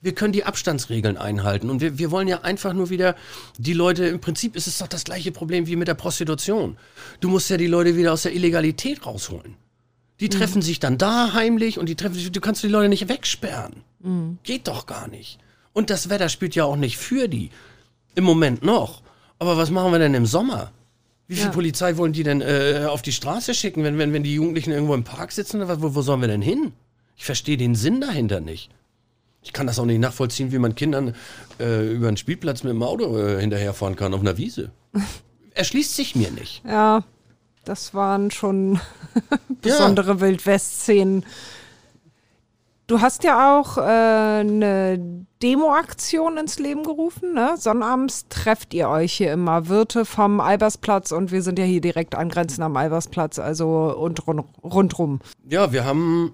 Wir 0.00 0.14
können 0.14 0.32
die 0.32 0.44
Abstandsregeln 0.44 1.16
einhalten 1.16 1.68
und 1.68 1.80
wir, 1.80 1.98
wir 1.98 2.12
wollen 2.12 2.28
ja 2.28 2.42
einfach 2.42 2.74
nur 2.74 2.90
wieder 2.90 3.16
die 3.58 3.72
Leute, 3.72 4.06
im 4.06 4.20
Prinzip 4.20 4.54
ist 4.54 4.68
es 4.68 4.78
doch 4.78 4.86
das 4.86 5.02
gleiche 5.02 5.32
Problem 5.32 5.66
wie 5.66 5.74
mit 5.74 5.88
der 5.88 5.94
Prostitution. 5.94 6.76
Du 7.18 7.28
musst 7.28 7.50
ja 7.50 7.56
die 7.56 7.66
Leute 7.66 7.96
wieder 7.96 8.12
aus 8.12 8.22
der 8.22 8.36
Illegalität 8.36 9.04
rausholen. 9.04 9.56
Die 10.20 10.28
treffen 10.28 10.58
mhm. 10.58 10.62
sich 10.62 10.80
dann 10.80 10.98
da 10.98 11.34
heimlich 11.34 11.78
und 11.78 11.88
die 11.88 11.94
treffen 11.94 12.14
sich, 12.14 12.30
du 12.32 12.40
kannst 12.40 12.62
die 12.62 12.68
Leute 12.68 12.88
nicht 12.88 13.08
wegsperren. 13.08 13.82
Mhm. 14.00 14.38
Geht 14.42 14.68
doch 14.68 14.86
gar 14.86 15.08
nicht. 15.08 15.38
Und 15.72 15.90
das 15.90 16.08
Wetter 16.08 16.28
spielt 16.28 16.54
ja 16.54 16.64
auch 16.64 16.76
nicht 16.76 16.96
für 16.96 17.28
die. 17.28 17.50
Im 18.14 18.24
Moment 18.24 18.62
noch. 18.62 19.02
Aber 19.38 19.58
was 19.58 19.70
machen 19.70 19.92
wir 19.92 19.98
denn 19.98 20.14
im 20.14 20.24
Sommer? 20.24 20.72
Wie 21.28 21.34
viel 21.34 21.44
ja. 21.46 21.50
Polizei 21.50 21.96
wollen 21.96 22.12
die 22.12 22.22
denn 22.22 22.40
äh, 22.40 22.86
auf 22.88 23.02
die 23.02 23.12
Straße 23.12 23.52
schicken, 23.52 23.82
wenn, 23.82 23.98
wenn, 23.98 24.12
wenn 24.12 24.22
die 24.22 24.34
Jugendlichen 24.34 24.70
irgendwo 24.70 24.94
im 24.94 25.04
Park 25.04 25.32
sitzen? 25.32 25.60
Wo, 25.60 25.94
wo 25.94 26.02
sollen 26.02 26.20
wir 26.20 26.28
denn 26.28 26.40
hin? 26.40 26.72
Ich 27.16 27.24
verstehe 27.24 27.56
den 27.56 27.74
Sinn 27.74 28.00
dahinter 28.00 28.40
nicht. 28.40 28.70
Ich 29.42 29.52
kann 29.52 29.66
das 29.66 29.78
auch 29.78 29.84
nicht 29.84 30.00
nachvollziehen, 30.00 30.50
wie 30.50 30.58
man 30.58 30.74
Kindern 30.74 31.14
äh, 31.60 31.92
über 31.92 32.08
einen 32.08 32.16
Spielplatz 32.16 32.62
mit 32.62 32.72
dem 32.72 32.82
Auto 32.82 33.18
äh, 33.18 33.40
hinterherfahren 33.40 33.96
kann 33.96 34.14
auf 34.14 34.20
einer 34.20 34.36
Wiese. 34.38 34.70
Erschließt 35.54 35.94
sich 35.94 36.16
mir 36.16 36.30
nicht. 36.30 36.62
Ja, 36.66 37.04
das 37.66 37.94
waren 37.94 38.30
schon 38.30 38.80
besondere 39.60 40.12
ja. 40.12 40.20
Wildwest-Szenen. 40.20 41.24
Du 42.86 43.00
hast 43.00 43.24
ja 43.24 43.58
auch 43.58 43.78
äh, 43.78 43.80
eine 43.80 45.26
Demo-Aktion 45.42 46.36
ins 46.36 46.60
Leben 46.60 46.84
gerufen. 46.84 47.34
Ne? 47.34 47.56
Sonnabends 47.58 48.26
trefft 48.28 48.72
ihr 48.74 48.88
euch 48.88 49.12
hier 49.12 49.32
immer 49.32 49.68
Wirte 49.68 50.04
vom 50.04 50.38
Albersplatz 50.38 51.10
und 51.10 51.32
wir 51.32 51.42
sind 51.42 51.58
ja 51.58 51.64
hier 51.64 51.80
direkt 51.80 52.14
angrenzend 52.14 52.62
am 52.62 52.76
Albersplatz, 52.76 53.40
also 53.40 53.92
und 53.96 54.24
rund, 54.28 54.44
rundrum. 54.62 55.20
Ja, 55.48 55.72
wir 55.72 55.84
haben, 55.84 56.32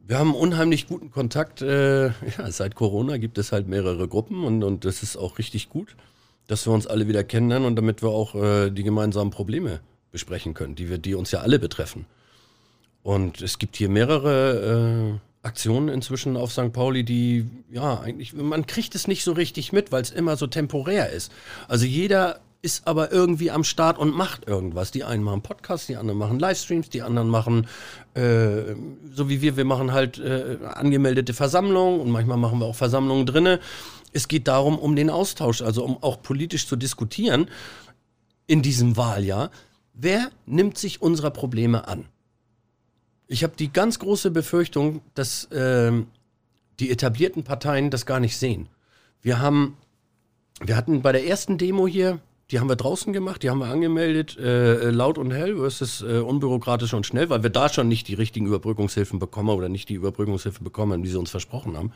wir 0.00 0.18
haben 0.18 0.34
unheimlich 0.34 0.88
guten 0.88 1.12
Kontakt. 1.12 1.62
Äh, 1.62 2.06
ja, 2.06 2.50
seit 2.50 2.74
Corona 2.74 3.18
gibt 3.18 3.38
es 3.38 3.52
halt 3.52 3.68
mehrere 3.68 4.08
Gruppen 4.08 4.42
und, 4.42 4.64
und 4.64 4.84
das 4.84 5.04
ist 5.04 5.16
auch 5.16 5.38
richtig 5.38 5.68
gut, 5.68 5.94
dass 6.48 6.66
wir 6.66 6.72
uns 6.72 6.88
alle 6.88 7.06
wieder 7.06 7.22
kennenlernen 7.22 7.68
und 7.68 7.76
damit 7.76 8.02
wir 8.02 8.08
auch 8.08 8.34
äh, 8.34 8.70
die 8.70 8.82
gemeinsamen 8.82 9.30
Probleme 9.30 9.78
besprechen 10.12 10.54
können, 10.54 10.74
die, 10.74 10.88
wir, 10.88 10.98
die 10.98 11.14
uns 11.14 11.30
ja 11.30 11.40
alle 11.40 11.58
betreffen. 11.58 12.06
Und 13.02 13.40
es 13.40 13.58
gibt 13.58 13.76
hier 13.76 13.88
mehrere 13.88 15.18
äh, 15.42 15.46
Aktionen 15.46 15.88
inzwischen 15.88 16.36
auf 16.36 16.52
St. 16.52 16.72
Pauli, 16.72 17.04
die, 17.04 17.48
ja, 17.70 18.00
eigentlich, 18.00 18.34
man 18.34 18.66
kriegt 18.66 18.94
es 18.94 19.08
nicht 19.08 19.24
so 19.24 19.32
richtig 19.32 19.72
mit, 19.72 19.90
weil 19.90 20.02
es 20.02 20.10
immer 20.10 20.36
so 20.36 20.46
temporär 20.46 21.10
ist. 21.10 21.32
Also 21.66 21.86
jeder 21.86 22.40
ist 22.62 22.86
aber 22.86 23.10
irgendwie 23.10 23.50
am 23.50 23.64
Start 23.64 23.98
und 23.98 24.14
macht 24.14 24.46
irgendwas. 24.46 24.90
Die 24.90 25.04
einen 25.04 25.22
machen 25.22 25.40
Podcasts, 25.40 25.86
die 25.86 25.96
anderen 25.96 26.18
machen 26.18 26.38
Livestreams, 26.38 26.90
die 26.90 27.00
anderen 27.00 27.28
machen, 27.28 27.66
äh, 28.14 28.74
so 29.14 29.30
wie 29.30 29.40
wir, 29.40 29.56
wir 29.56 29.64
machen 29.64 29.92
halt 29.92 30.18
äh, 30.18 30.58
angemeldete 30.74 31.32
Versammlungen 31.32 32.00
und 32.00 32.10
manchmal 32.10 32.36
machen 32.36 32.58
wir 32.58 32.66
auch 32.66 32.74
Versammlungen 32.74 33.24
drinne. 33.24 33.60
Es 34.12 34.28
geht 34.28 34.46
darum, 34.46 34.78
um 34.78 34.94
den 34.94 35.08
Austausch, 35.08 35.62
also 35.62 35.84
um 35.84 36.02
auch 36.02 36.20
politisch 36.20 36.66
zu 36.66 36.76
diskutieren 36.76 37.48
in 38.46 38.60
diesem 38.60 38.96
Wahljahr. 38.96 39.50
Wer 40.02 40.30
nimmt 40.46 40.78
sich 40.78 41.02
unserer 41.02 41.30
Probleme 41.30 41.86
an? 41.86 42.06
Ich 43.26 43.44
habe 43.44 43.52
die 43.58 43.70
ganz 43.70 43.98
große 43.98 44.30
Befürchtung, 44.30 45.02
dass 45.14 45.44
äh, 45.52 45.92
die 46.80 46.90
etablierten 46.90 47.44
Parteien 47.44 47.90
das 47.90 48.06
gar 48.06 48.18
nicht 48.18 48.38
sehen. 48.38 48.70
Wir 49.20 49.40
haben, 49.40 49.76
wir 50.64 50.74
hatten 50.74 51.02
bei 51.02 51.12
der 51.12 51.26
ersten 51.26 51.58
Demo 51.58 51.86
hier, 51.86 52.18
die 52.50 52.58
haben 52.58 52.70
wir 52.70 52.76
draußen 52.76 53.12
gemacht, 53.12 53.42
die 53.42 53.50
haben 53.50 53.58
wir 53.58 53.66
angemeldet, 53.66 54.38
äh, 54.38 54.88
laut 54.88 55.18
und 55.18 55.32
hell 55.32 55.56
versus 55.56 56.00
äh, 56.00 56.20
unbürokratisch 56.20 56.94
und 56.94 57.04
schnell, 57.04 57.28
weil 57.28 57.42
wir 57.42 57.50
da 57.50 57.68
schon 57.68 57.86
nicht 57.86 58.08
die 58.08 58.14
richtigen 58.14 58.46
Überbrückungshilfen 58.46 59.18
bekommen 59.18 59.50
oder 59.50 59.68
nicht 59.68 59.90
die 59.90 59.94
Überbrückungshilfe 59.94 60.64
bekommen, 60.64 61.02
die 61.02 61.10
sie 61.10 61.18
uns 61.18 61.30
versprochen 61.30 61.76
haben. 61.76 61.92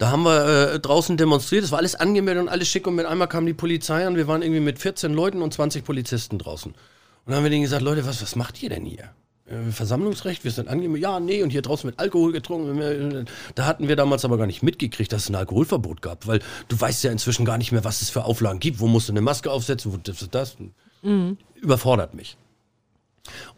Da 0.00 0.10
haben 0.10 0.22
wir 0.22 0.72
äh, 0.72 0.80
draußen 0.80 1.18
demonstriert, 1.18 1.62
es 1.62 1.72
war 1.72 1.78
alles 1.78 1.94
angemeldet 1.94 2.44
und 2.44 2.48
alles 2.48 2.68
schick 2.68 2.86
und 2.86 2.94
mit 2.94 3.04
einmal 3.04 3.28
kam 3.28 3.44
die 3.44 3.52
Polizei 3.52 4.08
und 4.08 4.16
wir 4.16 4.26
waren 4.26 4.40
irgendwie 4.40 4.62
mit 4.62 4.78
14 4.78 5.12
Leuten 5.12 5.42
und 5.42 5.52
20 5.52 5.84
Polizisten 5.84 6.38
draußen. 6.38 6.72
Und 6.72 6.78
dann 7.26 7.34
haben 7.34 7.42
wir 7.42 7.50
denen 7.50 7.64
gesagt, 7.64 7.82
Leute, 7.82 8.06
was, 8.06 8.22
was 8.22 8.34
macht 8.34 8.62
ihr 8.62 8.70
denn 8.70 8.86
hier? 8.86 9.10
Äh, 9.44 9.70
Versammlungsrecht, 9.70 10.42
wir 10.42 10.52
sind 10.52 10.68
angemeldet, 10.68 11.02
ja, 11.02 11.20
nee, 11.20 11.42
und 11.42 11.50
hier 11.50 11.60
draußen 11.60 11.90
wird 11.90 12.00
Alkohol 12.00 12.32
getrunken. 12.32 13.26
Da 13.54 13.66
hatten 13.66 13.88
wir 13.88 13.96
damals 13.96 14.24
aber 14.24 14.38
gar 14.38 14.46
nicht 14.46 14.62
mitgekriegt, 14.62 15.12
dass 15.12 15.24
es 15.24 15.28
ein 15.28 15.34
Alkoholverbot 15.34 16.00
gab, 16.00 16.26
weil 16.26 16.40
du 16.68 16.80
weißt 16.80 17.04
ja 17.04 17.12
inzwischen 17.12 17.44
gar 17.44 17.58
nicht 17.58 17.70
mehr, 17.70 17.84
was 17.84 18.00
es 18.00 18.08
für 18.08 18.24
Auflagen 18.24 18.58
gibt. 18.58 18.80
Wo 18.80 18.86
musst 18.86 19.10
du 19.10 19.12
eine 19.12 19.20
Maske 19.20 19.50
aufsetzen, 19.50 19.92
wo 19.92 19.98
das, 19.98 20.26
das. 20.30 20.56
Überfordert 21.56 22.14
mich. 22.14 22.38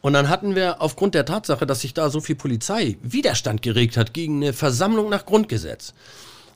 Und 0.00 0.14
dann 0.14 0.28
hatten 0.28 0.56
wir 0.56 0.82
aufgrund 0.82 1.14
der 1.14 1.24
Tatsache, 1.24 1.66
dass 1.66 1.82
sich 1.82 1.94
da 1.94 2.10
so 2.10 2.20
viel 2.20 2.34
Polizei 2.34 2.96
Widerstand 3.02 3.62
geregt 3.62 3.96
hat 3.96 4.12
gegen 4.12 4.42
eine 4.42 4.52
Versammlung 4.52 5.08
nach 5.08 5.24
Grundgesetz, 5.24 5.94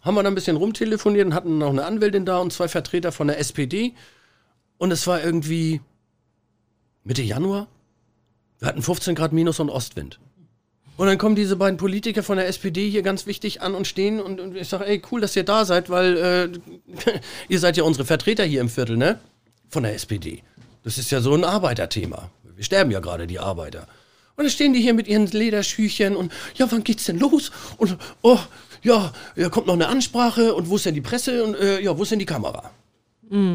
haben 0.07 0.15
wir 0.15 0.23
dann 0.23 0.33
ein 0.33 0.37
bisschen 0.37 0.57
rumtelefoniert 0.57 1.27
und 1.27 1.35
hatten 1.35 1.59
noch 1.59 1.71
eine 1.71 1.85
Anwältin 1.85 2.25
da 2.25 2.39
und 2.39 2.53
zwei 2.53 2.69
Vertreter 2.69 3.11
von 3.11 3.27
der 3.27 3.39
SPD. 3.39 3.93
Und 4.79 4.93
es 4.93 5.07
war 5.07 5.23
irgendwie 5.23 5.81
Mitte 7.03 7.23
Januar. 7.23 7.67
Wir 8.61 8.69
hatten 8.69 8.83
15 8.83 9.15
Grad 9.17 9.33
Minus 9.33 9.59
und 9.59 9.69
Ostwind. 9.69 10.21
Und 10.97 11.09
dann 11.09 11.19
kommen 11.19 11.35
diese 11.35 11.57
beiden 11.57 11.77
Politiker 11.77 12.23
von 12.23 12.39
der 12.39 12.47
SPD 12.47 12.89
hier 12.89 13.03
ganz 13.03 13.27
wichtig 13.27 13.61
an 13.61 13.75
und 13.75 13.87
stehen 13.87 14.21
und, 14.21 14.41
und 14.41 14.57
ich 14.57 14.69
sage, 14.69 14.87
ey, 14.87 15.03
cool, 15.11 15.21
dass 15.21 15.37
ihr 15.37 15.45
da 15.45 15.65
seid, 15.65 15.91
weil 15.91 16.17
äh, 16.17 17.21
ihr 17.49 17.59
seid 17.59 17.77
ja 17.77 17.83
unsere 17.83 18.07
Vertreter 18.07 18.45
hier 18.45 18.61
im 18.61 18.71
Viertel, 18.71 18.97
ne? 18.97 19.19
Von 19.69 19.83
der 19.83 19.95
SPD. 19.95 20.43
Das 20.85 20.99
ist 20.99 21.11
ja 21.11 21.21
so 21.21 21.35
ein 21.35 21.45
Arbeiterthema. 21.45 22.31
Wir 22.55 22.65
sterben 22.65 22.93
ja 22.93 23.01
gerade, 23.01 23.27
die 23.27 23.41
Arbeiter. 23.41 23.89
Und 24.37 24.45
dann 24.45 24.51
stehen 24.51 24.73
die 24.73 24.81
hier 24.81 24.95
mit 24.95 25.09
ihren 25.09 25.27
Lederschüchchen 25.27 26.15
und 26.15 26.33
ja, 26.55 26.71
wann 26.71 26.85
geht's 26.85 27.05
denn 27.05 27.19
los? 27.19 27.51
Und 27.77 27.97
oh, 28.23 28.39
ja, 28.87 29.13
ja, 29.35 29.49
kommt 29.49 29.67
noch 29.67 29.75
eine 29.75 29.89
Ansprache 29.89 30.55
und 30.55 30.69
wo 30.69 30.77
ist 30.77 30.87
denn 30.87 30.95
die 30.95 31.01
Presse 31.01 31.45
und 31.45 31.57
äh, 31.57 31.81
ja, 31.81 31.99
wo 31.99 32.05
ist 32.05 32.13
denn 32.13 32.21
die 32.21 32.27
Kamera? 32.27 32.71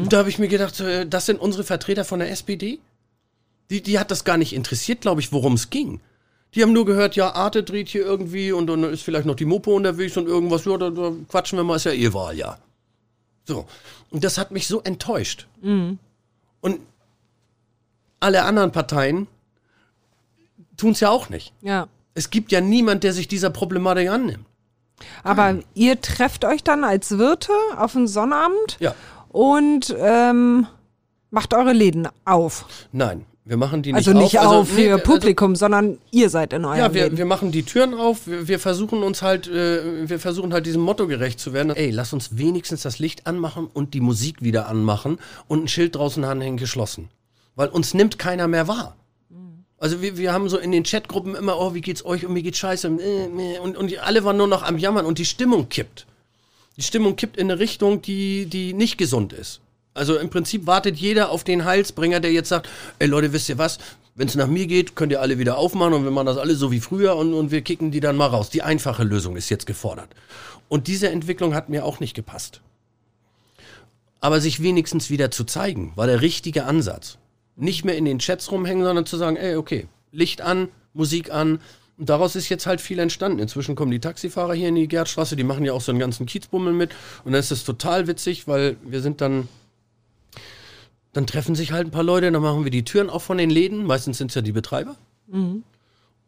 Und 0.02 0.12
da 0.12 0.18
habe 0.18 0.28
ich 0.28 0.38
mir 0.38 0.48
gedacht, 0.48 0.78
äh, 0.80 1.06
das 1.06 1.24
sind 1.24 1.40
unsere 1.40 1.64
Vertreter 1.64 2.04
von 2.04 2.18
der 2.18 2.30
SPD? 2.30 2.78
Die, 3.70 3.82
die 3.82 3.98
hat 3.98 4.10
das 4.10 4.24
gar 4.24 4.36
nicht 4.36 4.52
interessiert, 4.52 5.00
glaube 5.00 5.22
ich, 5.22 5.32
worum 5.32 5.54
es 5.54 5.70
ging. 5.70 6.00
Die 6.54 6.62
haben 6.62 6.74
nur 6.74 6.84
gehört, 6.84 7.16
ja, 7.16 7.32
Arte 7.32 7.62
dreht 7.62 7.88
hier 7.88 8.04
irgendwie 8.04 8.52
und 8.52 8.66
dann 8.66 8.84
ist 8.84 9.02
vielleicht 9.02 9.24
noch 9.24 9.34
die 9.34 9.46
Mopo 9.46 9.74
unterwegs 9.74 10.18
und 10.18 10.26
irgendwas, 10.26 10.66
ja, 10.66 10.76
da, 10.76 10.90
da 10.90 11.12
quatschen 11.28 11.58
wir 11.58 11.64
mal, 11.64 11.76
ist 11.76 11.84
ja 11.84 11.92
eh 11.92 12.12
Wahljahr. 12.12 12.58
So. 13.44 13.66
Und 14.10 14.24
das 14.24 14.36
hat 14.36 14.50
mich 14.50 14.66
so 14.66 14.82
enttäuscht. 14.82 15.46
Und 16.60 16.80
alle 18.20 18.44
anderen 18.44 18.70
Parteien 18.70 19.26
tun 20.76 20.90
es 20.90 21.00
ja 21.00 21.08
auch 21.08 21.30
nicht. 21.30 21.54
Ja. 21.62 21.88
Es 22.12 22.28
gibt 22.28 22.52
ja 22.52 22.60
niemand, 22.60 23.02
der 23.02 23.14
sich 23.14 23.28
dieser 23.28 23.48
Problematik 23.48 24.10
annimmt. 24.10 24.44
Aber 25.24 25.56
ihr 25.74 26.00
trefft 26.00 26.44
euch 26.44 26.62
dann 26.62 26.84
als 26.84 27.18
Wirte 27.18 27.52
auf 27.76 27.96
einen 27.96 28.06
Sonnabend 28.08 28.76
Ja. 28.80 28.94
und 29.30 29.94
ähm, 29.98 30.66
macht 31.30 31.54
eure 31.54 31.72
Läden 31.72 32.08
auf. 32.24 32.66
Nein, 32.92 33.24
wir 33.44 33.56
machen 33.56 33.82
die 33.82 33.92
nicht 33.92 34.06
Also 34.06 34.18
nicht 34.18 34.38
auf. 34.38 34.46
auf 34.46 34.72
nee, 34.76 34.84
für 34.86 34.92
also- 34.94 35.04
Publikum, 35.04 35.56
sondern 35.56 35.98
ihr 36.12 36.30
seid 36.30 36.52
in 36.52 36.64
eurem 36.64 36.78
Ja, 36.78 36.94
wir, 36.94 37.04
Läden. 37.04 37.18
wir 37.18 37.24
machen 37.24 37.50
die 37.50 37.64
Türen 37.64 37.94
auf, 37.94 38.26
wir, 38.26 38.46
wir 38.46 38.58
versuchen 38.60 39.02
uns 39.02 39.22
halt, 39.22 39.48
äh, 39.48 40.08
wir 40.08 40.20
versuchen 40.20 40.52
halt 40.52 40.66
diesem 40.66 40.82
Motto 40.82 41.06
gerecht 41.08 41.40
zu 41.40 41.52
werden. 41.52 41.74
Ey, 41.74 41.90
lass 41.90 42.12
uns 42.12 42.36
wenigstens 42.38 42.82
das 42.82 42.98
Licht 43.00 43.26
anmachen 43.26 43.66
und 43.72 43.94
die 43.94 44.00
Musik 44.00 44.42
wieder 44.42 44.68
anmachen 44.68 45.18
und 45.48 45.64
ein 45.64 45.68
Schild 45.68 45.96
draußen 45.96 46.22
anhängen, 46.22 46.58
geschlossen. 46.58 47.08
Weil 47.56 47.68
uns 47.68 47.92
nimmt 47.94 48.18
keiner 48.18 48.46
mehr 48.46 48.68
wahr. 48.68 48.94
Also 49.82 50.00
wir, 50.00 50.16
wir 50.16 50.32
haben 50.32 50.48
so 50.48 50.58
in 50.58 50.70
den 50.70 50.84
Chatgruppen 50.84 51.34
immer, 51.34 51.58
oh, 51.58 51.74
wie 51.74 51.80
geht's 51.80 52.04
euch 52.04 52.24
und 52.24 52.32
mir 52.32 52.42
geht's 52.44 52.58
scheiße 52.58 52.86
und, 52.88 53.00
äh, 53.00 53.58
und, 53.58 53.76
und 53.76 53.98
alle 53.98 54.22
waren 54.22 54.36
nur 54.36 54.46
noch 54.46 54.62
am 54.62 54.78
Jammern 54.78 55.04
und 55.04 55.18
die 55.18 55.24
Stimmung 55.24 55.68
kippt. 55.68 56.06
Die 56.76 56.84
Stimmung 56.84 57.16
kippt 57.16 57.36
in 57.36 57.50
eine 57.50 57.58
Richtung, 57.58 58.00
die, 58.00 58.46
die 58.46 58.74
nicht 58.74 58.96
gesund 58.96 59.32
ist. 59.32 59.60
Also 59.92 60.16
im 60.18 60.30
Prinzip 60.30 60.68
wartet 60.68 60.98
jeder 60.98 61.30
auf 61.30 61.42
den 61.42 61.64
Heilsbringer, 61.64 62.20
der 62.20 62.30
jetzt 62.30 62.48
sagt, 62.48 62.68
ey 63.00 63.08
Leute, 63.08 63.32
wisst 63.32 63.48
ihr 63.48 63.58
was, 63.58 63.78
wenn 64.14 64.28
es 64.28 64.36
nach 64.36 64.46
mir 64.46 64.68
geht, 64.68 64.94
könnt 64.94 65.10
ihr 65.10 65.20
alle 65.20 65.40
wieder 65.40 65.58
aufmachen 65.58 65.94
und 65.94 66.04
wir 66.04 66.12
machen 66.12 66.26
das 66.26 66.38
alle 66.38 66.54
so 66.54 66.70
wie 66.70 66.78
früher 66.78 67.16
und, 67.16 67.34
und 67.34 67.50
wir 67.50 67.62
kicken 67.62 67.90
die 67.90 67.98
dann 67.98 68.16
mal 68.16 68.26
raus. 68.26 68.50
Die 68.50 68.62
einfache 68.62 69.02
Lösung 69.02 69.34
ist 69.34 69.50
jetzt 69.50 69.66
gefordert. 69.66 70.10
Und 70.68 70.86
diese 70.86 71.08
Entwicklung 71.08 71.56
hat 71.56 71.70
mir 71.70 71.84
auch 71.84 71.98
nicht 71.98 72.14
gepasst. 72.14 72.60
Aber 74.20 74.40
sich 74.40 74.62
wenigstens 74.62 75.10
wieder 75.10 75.32
zu 75.32 75.42
zeigen, 75.42 75.90
war 75.96 76.06
der 76.06 76.20
richtige 76.20 76.66
Ansatz. 76.66 77.18
Nicht 77.56 77.84
mehr 77.84 77.96
in 77.96 78.04
den 78.04 78.18
Chats 78.18 78.50
rumhängen, 78.50 78.84
sondern 78.84 79.06
zu 79.06 79.16
sagen, 79.16 79.36
ey, 79.36 79.56
okay, 79.56 79.86
Licht 80.10 80.40
an, 80.40 80.68
Musik 80.94 81.30
an. 81.30 81.60
Und 81.98 82.08
daraus 82.08 82.36
ist 82.36 82.48
jetzt 82.48 82.66
halt 82.66 82.80
viel 82.80 82.98
entstanden. 82.98 83.38
Inzwischen 83.38 83.74
kommen 83.74 83.90
die 83.90 84.00
Taxifahrer 84.00 84.54
hier 84.54 84.68
in 84.68 84.74
die 84.74 84.88
Gerdstraße, 84.88 85.36
die 85.36 85.44
machen 85.44 85.64
ja 85.64 85.72
auch 85.72 85.80
so 85.80 85.92
einen 85.92 85.98
ganzen 85.98 86.26
Kiezbummel 86.26 86.72
mit. 86.72 86.90
Und 87.24 87.32
dann 87.32 87.40
ist 87.40 87.52
es 87.52 87.64
total 87.64 88.06
witzig, 88.06 88.48
weil 88.48 88.76
wir 88.82 89.00
sind 89.02 89.20
dann, 89.20 89.48
dann 91.12 91.26
treffen 91.26 91.54
sich 91.54 91.72
halt 91.72 91.88
ein 91.88 91.90
paar 91.90 92.02
Leute, 92.02 92.30
dann 92.30 92.42
machen 92.42 92.64
wir 92.64 92.70
die 92.70 92.84
Türen 92.84 93.10
auf 93.10 93.22
von 93.22 93.38
den 93.38 93.50
Läden. 93.50 93.84
Meistens 93.84 94.18
sind 94.18 94.30
es 94.30 94.34
ja 94.34 94.42
die 94.42 94.52
Betreiber. 94.52 94.96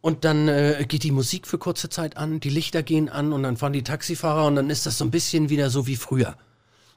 Und 0.01 0.25
dann 0.27 0.49
äh, 0.49 0.85
geht 0.87 1.03
die 1.03 1.11
Musik 1.11 1.47
für 1.47 1.57
kurze 1.57 1.89
Zeit 1.89 2.19
an, 2.19 2.39
die 2.39 2.51
Lichter 2.51 2.83
gehen 2.83 3.09
an 3.09 3.33
und 3.33 3.43
dann 3.43 3.57
fahren 3.57 3.73
die 3.73 3.83
Taxifahrer 3.83 4.47
und 4.47 4.55
dann 4.55 4.69
ist 4.69 4.85
das 4.85 4.99
so 4.99 5.05
ein 5.07 5.11
bisschen 5.11 5.49
wieder 5.49 5.71
so 5.71 5.87
wie 5.87 5.97
früher. 5.97 6.37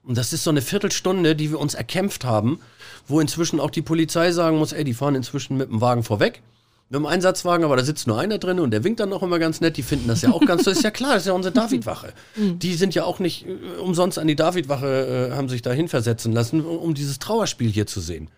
Und 0.07 0.17
das 0.17 0.31
ist 0.31 0.45
so 0.45 0.49
eine 0.49 0.61
Viertelstunde, 0.61 1.35
die 1.35 1.51
wir 1.51 1.59
uns 1.59 1.73
erkämpft 1.73 2.23
haben, 2.23 2.61
wo 3.07 3.19
inzwischen 3.19 3.59
auch 3.59 3.69
die 3.69 3.81
Polizei 3.81 4.31
sagen 4.31 4.57
muss, 4.57 4.71
ey, 4.71 4.85
die 4.85 4.93
fahren 4.93 5.15
inzwischen 5.15 5.57
mit 5.57 5.69
dem 5.69 5.81
Wagen 5.81 6.01
vorweg. 6.01 6.41
Mit 6.89 6.99
dem 6.99 7.05
Einsatzwagen, 7.05 7.65
aber 7.65 7.75
da 7.75 7.83
sitzt 7.83 8.07
nur 8.07 8.17
einer 8.17 8.37
drin 8.37 8.61
und 8.61 8.71
der 8.71 8.85
winkt 8.85 9.01
dann 9.01 9.09
noch 9.09 9.21
immer 9.21 9.37
ganz 9.37 9.59
nett. 9.59 9.75
Die 9.75 9.83
finden 9.83 10.07
das 10.07 10.21
ja 10.21 10.31
auch 10.31 10.45
ganz, 10.45 10.63
das 10.63 10.77
ist 10.77 10.83
ja 10.83 10.91
klar, 10.91 11.15
das 11.15 11.23
ist 11.23 11.27
ja 11.27 11.33
unsere 11.33 11.53
Davidwache. 11.53 12.13
Die 12.37 12.75
sind 12.75 12.95
ja 12.95 13.03
auch 13.03 13.19
nicht 13.19 13.45
äh, 13.45 13.81
umsonst 13.81 14.17
an 14.17 14.27
die 14.27 14.37
Davidwache, 14.37 15.31
äh, 15.31 15.35
haben 15.35 15.49
sich 15.49 15.61
dahin 15.61 15.89
versetzen 15.89 16.31
lassen, 16.31 16.63
um, 16.63 16.93
dieses 16.93 17.19
Trauerspiel 17.19 17.69
hier 17.69 17.85
zu 17.85 17.99
sehen. 17.99 18.29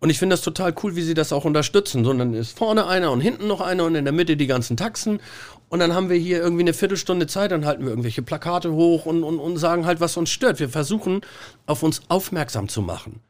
Und 0.00 0.10
ich 0.10 0.18
finde 0.18 0.34
das 0.34 0.42
total 0.42 0.74
cool, 0.82 0.96
wie 0.96 1.02
sie 1.02 1.14
das 1.14 1.32
auch 1.32 1.44
unterstützen. 1.44 2.04
So, 2.04 2.10
und 2.10 2.18
dann 2.18 2.34
ist 2.34 2.58
vorne 2.58 2.88
einer 2.88 3.12
und 3.12 3.20
hinten 3.20 3.46
noch 3.46 3.60
einer 3.60 3.84
und 3.84 3.94
in 3.94 4.04
der 4.04 4.12
Mitte 4.12 4.36
die 4.36 4.48
ganzen 4.48 4.76
Taxen. 4.76 5.20
Und 5.68 5.80
dann 5.80 5.94
haben 5.94 6.08
wir 6.08 6.16
hier 6.16 6.38
irgendwie 6.38 6.62
eine 6.62 6.74
Viertelstunde 6.74 7.26
Zeit, 7.26 7.50
dann 7.50 7.66
halten 7.66 7.82
wir 7.82 7.90
irgendwelche 7.90 8.22
Plakate 8.22 8.72
hoch 8.72 9.06
und, 9.06 9.24
und, 9.24 9.38
und 9.38 9.56
sagen 9.56 9.86
halt, 9.86 10.00
was 10.00 10.16
uns 10.16 10.30
stört. 10.30 10.60
Wir 10.60 10.68
versuchen, 10.68 11.22
auf 11.66 11.82
uns 11.82 12.02
aufmerksam 12.08 12.68
zu 12.68 12.82
machen, 12.82 13.20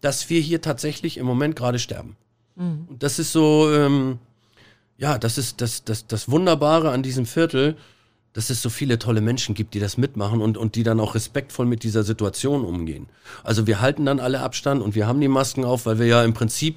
dass 0.00 0.30
wir 0.30 0.40
hier 0.40 0.60
tatsächlich 0.60 1.16
im 1.16 1.26
Moment 1.26 1.56
gerade 1.56 1.78
sterben. 1.78 2.16
Und 2.88 3.02
das 3.02 3.18
ist 3.18 3.32
so, 3.32 3.72
ähm, 3.72 4.18
ja, 4.96 5.18
das 5.18 5.38
ist 5.38 5.60
das, 5.60 5.84
das, 5.84 6.06
das 6.06 6.30
Wunderbare 6.30 6.90
an 6.90 7.02
diesem 7.02 7.24
Viertel, 7.26 7.76
dass 8.32 8.50
es 8.50 8.62
so 8.62 8.68
viele 8.68 8.98
tolle 8.98 9.20
Menschen 9.20 9.54
gibt, 9.54 9.74
die 9.74 9.80
das 9.80 9.96
mitmachen 9.96 10.40
und, 10.40 10.56
und 10.56 10.74
die 10.74 10.82
dann 10.82 11.00
auch 11.00 11.14
respektvoll 11.14 11.66
mit 11.66 11.82
dieser 11.82 12.04
Situation 12.04 12.64
umgehen. 12.64 13.08
Also 13.42 13.66
wir 13.66 13.80
halten 13.80 14.04
dann 14.06 14.20
alle 14.20 14.40
Abstand 14.40 14.82
und 14.82 14.94
wir 14.94 15.06
haben 15.06 15.20
die 15.20 15.28
Masken 15.28 15.64
auf, 15.64 15.86
weil 15.86 15.98
wir 15.98 16.06
ja 16.06 16.22
im 16.24 16.34
Prinzip, 16.34 16.76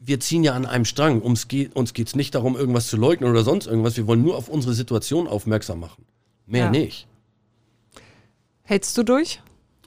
wir 0.00 0.20
ziehen 0.20 0.44
ja 0.44 0.54
an 0.54 0.64
einem 0.66 0.84
Strang. 0.84 1.22
Ums 1.22 1.48
geht, 1.48 1.74
uns 1.76 1.92
geht 1.92 2.08
es 2.08 2.14
nicht 2.16 2.34
darum, 2.34 2.56
irgendwas 2.56 2.86
zu 2.88 2.96
leugnen 2.96 3.30
oder 3.30 3.42
sonst 3.42 3.66
irgendwas. 3.66 3.96
Wir 3.96 4.06
wollen 4.06 4.22
nur 4.22 4.36
auf 4.36 4.48
unsere 4.48 4.74
Situation 4.74 5.26
aufmerksam 5.26 5.80
machen. 5.80 6.04
Mehr 6.46 6.66
Ja. 6.66 6.70
nicht. 6.70 7.06
Hältst 8.62 8.96
du 8.98 9.02
durch? 9.02 9.40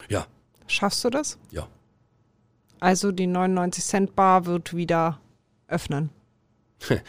Ja, 0.09 0.25
Schaffst 0.67 1.03
du 1.03 1.09
das? 1.09 1.37
ja. 1.51 1.67
Also 2.79 3.11
die 3.11 3.27
99 3.27 3.83
Cent 3.83 4.15
Bar 4.15 4.47
wird 4.47 4.75
wieder 4.75 5.19
öffnen. 5.67 6.09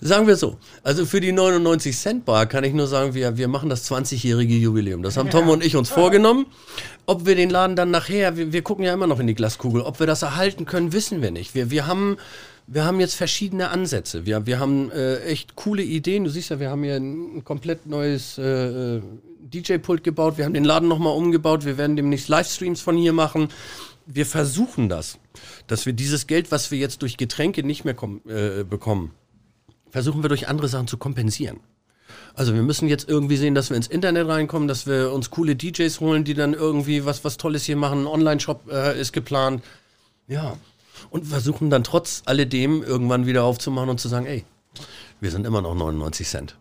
Sagen 0.00 0.26
wir 0.26 0.36
so. 0.36 0.58
Also 0.82 1.06
für 1.06 1.20
die 1.20 1.32
99 1.32 1.96
Cent 1.96 2.24
Bar 2.26 2.46
kann 2.46 2.64
ich 2.64 2.74
nur 2.74 2.86
sagen, 2.86 3.14
wir, 3.14 3.38
wir 3.38 3.48
machen 3.48 3.70
das 3.70 3.90
20-jährige 3.90 4.54
Jubiläum. 4.54 5.02
Das 5.02 5.16
haben 5.16 5.30
Tom 5.30 5.48
und 5.48 5.64
ich 5.64 5.74
uns 5.74 5.88
vorgenommen. 5.88 6.46
Ob 7.06 7.24
wir 7.24 7.34
den 7.34 7.48
Laden 7.48 7.76
dann 7.76 7.90
nachher, 7.90 8.36
wir, 8.36 8.52
wir 8.52 8.62
gucken 8.62 8.84
ja 8.84 8.92
immer 8.92 9.06
noch 9.06 9.20
in 9.20 9.26
die 9.26 9.34
Glaskugel, 9.34 9.80
ob 9.80 9.98
wir 9.98 10.06
das 10.06 10.22
erhalten 10.22 10.66
können, 10.66 10.92
wissen 10.92 11.22
wir 11.22 11.30
nicht. 11.30 11.54
Wir, 11.54 11.70
wir 11.70 11.86
haben, 11.86 12.18
wir 12.66 12.84
haben 12.84 13.00
jetzt 13.00 13.14
verschiedene 13.14 13.70
Ansätze. 13.70 14.26
Wir, 14.26 14.44
wir 14.44 14.58
haben 14.58 14.90
äh, 14.90 15.20
echt 15.20 15.56
coole 15.56 15.82
Ideen. 15.82 16.24
Du 16.24 16.30
siehst 16.30 16.50
ja, 16.50 16.60
wir 16.60 16.68
haben 16.68 16.82
hier 16.82 16.96
ein 16.96 17.42
komplett 17.44 17.86
neues 17.86 18.36
äh, 18.36 19.00
DJ-Pult 19.40 20.04
gebaut. 20.04 20.36
Wir 20.36 20.44
haben 20.44 20.54
den 20.54 20.64
Laden 20.64 20.88
nochmal 20.88 21.16
umgebaut. 21.16 21.64
Wir 21.64 21.78
werden 21.78 21.96
demnächst 21.96 22.28
Livestreams 22.28 22.82
von 22.82 22.98
hier 22.98 23.14
machen. 23.14 23.48
Wir 24.04 24.26
versuchen 24.26 24.88
das, 24.88 25.18
dass 25.66 25.86
wir 25.86 25.92
dieses 25.92 26.26
Geld, 26.26 26.50
was 26.50 26.70
wir 26.70 26.78
jetzt 26.78 27.02
durch 27.02 27.16
Getränke 27.16 27.62
nicht 27.62 27.84
mehr 27.84 27.96
äh, 28.26 28.64
bekommen, 28.64 29.12
versuchen 29.90 30.22
wir 30.22 30.28
durch 30.28 30.48
andere 30.48 30.68
Sachen 30.68 30.86
zu 30.86 30.96
kompensieren. 30.96 31.60
Also 32.34 32.54
wir 32.54 32.62
müssen 32.62 32.88
jetzt 32.88 33.08
irgendwie 33.08 33.36
sehen, 33.36 33.54
dass 33.54 33.70
wir 33.70 33.76
ins 33.76 33.86
Internet 33.86 34.28
reinkommen, 34.28 34.68
dass 34.68 34.86
wir 34.86 35.12
uns 35.12 35.30
coole 35.30 35.56
DJs 35.56 36.00
holen, 36.00 36.24
die 36.24 36.34
dann 36.34 36.54
irgendwie 36.54 37.04
was, 37.04 37.24
was 37.24 37.36
Tolles 37.36 37.64
hier 37.64 37.76
machen. 37.76 38.02
Ein 38.02 38.06
Online-Shop 38.06 38.70
äh, 38.70 39.00
ist 39.00 39.12
geplant. 39.12 39.62
Ja. 40.28 40.56
Und 41.10 41.26
versuchen 41.26 41.70
dann 41.70 41.82
trotz 41.84 42.22
alledem 42.26 42.82
irgendwann 42.82 43.26
wieder 43.26 43.44
aufzumachen 43.44 43.88
und 43.88 44.00
zu 44.00 44.08
sagen, 44.08 44.26
ey, 44.26 44.44
wir 45.20 45.30
sind 45.30 45.46
immer 45.46 45.62
noch 45.62 45.74
99 45.74 46.28
Cent. 46.28 46.56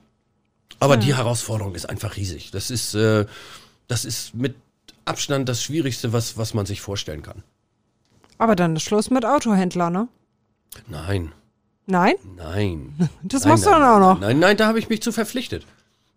Aber 0.80 0.98
die 0.98 1.16
Herausforderung 1.16 1.76
ist 1.76 1.90
einfach 1.90 2.16
riesig. 2.16 2.52
Das 2.52 2.70
ist, 2.70 2.96
äh, 2.96 3.26
das 3.88 4.06
ist 4.06 4.34
mit 4.34 4.56
Abstand 5.06 5.48
das 5.48 5.64
Schwierigste, 5.64 6.14
was, 6.14 6.38
was 6.38 6.54
man 6.54 6.66
sich 6.66 6.82
vorstellen 6.82 7.22
kann. 7.22 7.44
Aber 8.38 8.56
dann 8.56 8.76
ist 8.76 8.84
Schluss 8.84 9.10
mit 9.10 9.26
Autohändler, 9.26 9.90
ne? 9.90 10.08
Nein, 10.88 11.32
Nein? 11.88 12.16
nein. 12.36 12.96
Das 13.24 13.44
Nein, 13.44 13.50
machst 13.50 13.66
du 13.66 13.70
nein, 13.70 13.80
dann 13.82 13.90
auch 13.90 14.00
noch. 14.00 14.20
Nein, 14.20 14.40
nein, 14.40 14.58
da 14.58 14.68
habe 14.68 14.80
ich 14.80 14.90
mich 14.90 15.02
zu 15.02 15.12
verpflichtet. 15.12 15.66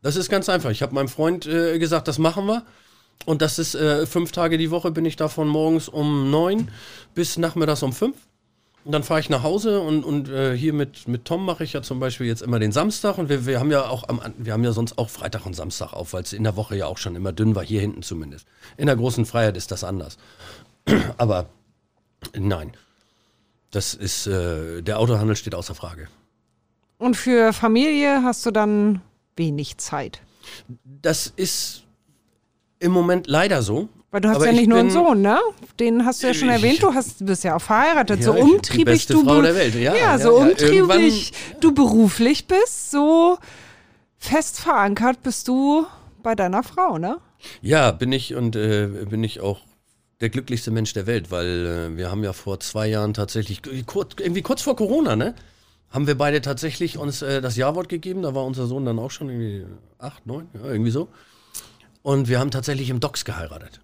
Das 0.02 0.16
ist 0.16 0.30
ganz 0.30 0.48
einfach. 0.48 0.70
Ich 0.70 0.82
habe 0.82 0.94
meinem 0.94 1.08
Freund 1.08 1.46
äh, 1.46 1.78
gesagt, 1.78 2.08
das 2.08 2.18
machen 2.18 2.46
wir. 2.46 2.64
Und 3.26 3.42
das 3.42 3.58
ist 3.58 3.74
äh, 3.74 4.06
fünf 4.06 4.32
Tage 4.32 4.58
die 4.58 4.70
Woche 4.70 4.90
bin 4.90 5.04
ich 5.04 5.16
da 5.16 5.28
von 5.28 5.48
morgens 5.48 5.88
um 5.88 6.30
neun 6.30 6.70
bis 7.14 7.36
nachmittags 7.36 7.82
um 7.82 7.92
fünf. 7.92 8.16
Und 8.84 8.92
dann 8.92 9.02
fahre 9.02 9.20
ich 9.20 9.28
nach 9.28 9.42
Hause 9.42 9.80
und, 9.80 10.04
und 10.04 10.30
äh, 10.30 10.56
hier 10.56 10.72
mit, 10.72 11.08
mit 11.08 11.24
Tom 11.24 11.44
mache 11.44 11.64
ich 11.64 11.74
ja 11.74 11.82
zum 11.82 12.00
Beispiel 12.00 12.26
jetzt 12.26 12.40
immer 12.40 12.58
den 12.58 12.72
Samstag 12.72 13.18
und 13.18 13.28
wir, 13.28 13.44
wir 13.44 13.58
haben 13.58 13.70
ja 13.70 13.86
auch 13.88 14.08
am, 14.08 14.20
wir 14.38 14.52
haben 14.52 14.64
ja 14.64 14.72
sonst 14.72 14.96
auch 14.96 15.10
Freitag 15.10 15.44
und 15.44 15.54
Samstag 15.54 15.92
auf, 15.92 16.12
weil 16.14 16.22
es 16.22 16.32
in 16.32 16.44
der 16.44 16.56
Woche 16.56 16.76
ja 16.76 16.86
auch 16.86 16.96
schon 16.96 17.16
immer 17.16 17.32
dünn 17.32 17.54
war, 17.54 17.64
hier 17.64 17.80
hinten 17.80 18.02
zumindest. 18.02 18.46
In 18.78 18.86
der 18.86 18.96
großen 18.96 19.26
Freiheit 19.26 19.56
ist 19.58 19.72
das 19.72 19.84
anders. 19.84 20.16
Aber 21.18 21.50
nein. 22.36 22.72
Das 23.70 23.94
ist, 23.94 24.26
äh, 24.26 24.80
der 24.82 24.98
Autohandel 24.98 25.36
steht 25.36 25.54
außer 25.54 25.74
Frage. 25.74 26.08
Und 26.96 27.16
für 27.16 27.52
Familie 27.52 28.22
hast 28.22 28.44
du 28.46 28.50
dann 28.50 29.02
wenig 29.36 29.78
Zeit. 29.78 30.20
Das 30.84 31.32
ist 31.36 31.84
im 32.80 32.92
Moment 32.92 33.26
leider 33.26 33.62
so. 33.62 33.88
Weil 34.10 34.22
du 34.22 34.30
hast 34.30 34.36
Aber 34.36 34.46
ja 34.46 34.52
ich 34.52 34.58
nicht 34.60 34.68
nur 34.68 34.78
einen 34.78 34.90
Sohn, 34.90 35.20
ne? 35.20 35.38
Den 35.78 36.06
hast 36.06 36.22
du 36.22 36.28
ja 36.28 36.34
schon 36.34 36.48
erwähnt. 36.48 36.82
Du 36.82 36.94
hast, 36.94 37.24
bist 37.26 37.44
ja 37.44 37.56
auch 37.56 37.60
verheiratet. 37.60 38.20
Ja, 38.20 38.24
so 38.24 38.32
umtriebig 38.32 39.06
du 39.06 39.22
Frau 39.22 39.36
be- 39.36 39.42
der 39.42 39.54
Welt. 39.54 39.74
Ja, 39.74 39.94
ja, 39.94 39.96
ja, 39.96 40.18
so 40.18 40.38
ja. 40.38 40.46
umtriebig 40.46 41.32
du 41.60 41.74
beruflich 41.74 42.46
bist, 42.46 42.90
so 42.90 43.36
fest 44.16 44.60
verankert 44.60 45.22
bist 45.22 45.46
du 45.46 45.86
bei 46.22 46.34
deiner 46.34 46.62
Frau, 46.62 46.96
ne? 46.96 47.18
Ja, 47.60 47.90
bin 47.92 48.10
ich 48.12 48.34
und 48.34 48.56
äh, 48.56 48.86
bin 48.86 49.22
ich 49.22 49.40
auch 49.40 49.60
der 50.20 50.30
glücklichste 50.30 50.70
Mensch 50.70 50.92
der 50.92 51.06
Welt, 51.06 51.30
weil 51.30 51.66
äh, 51.66 51.96
wir 51.96 52.10
haben 52.10 52.24
ja 52.24 52.32
vor 52.32 52.60
zwei 52.60 52.88
Jahren 52.88 53.14
tatsächlich, 53.14 53.62
kurz, 53.86 54.14
irgendwie 54.18 54.42
kurz 54.42 54.62
vor 54.62 54.76
Corona, 54.76 55.16
ne? 55.16 55.34
Haben 55.90 56.06
wir 56.06 56.18
beide 56.18 56.42
tatsächlich 56.42 56.98
uns 56.98 57.22
äh, 57.22 57.40
das 57.40 57.56
Ja-Wort 57.56 57.88
gegeben. 57.88 58.22
Da 58.22 58.34
war 58.34 58.44
unser 58.44 58.66
Sohn 58.66 58.84
dann 58.84 58.98
auch 58.98 59.10
schon 59.10 59.30
irgendwie 59.30 59.64
acht, 59.98 60.26
neun, 60.26 60.48
ja, 60.52 60.70
irgendwie 60.70 60.90
so. 60.90 61.08
Und 62.02 62.28
wir 62.28 62.40
haben 62.40 62.50
tatsächlich 62.50 62.90
im 62.90 63.00
Docks 63.00 63.24
geheiratet. 63.24 63.80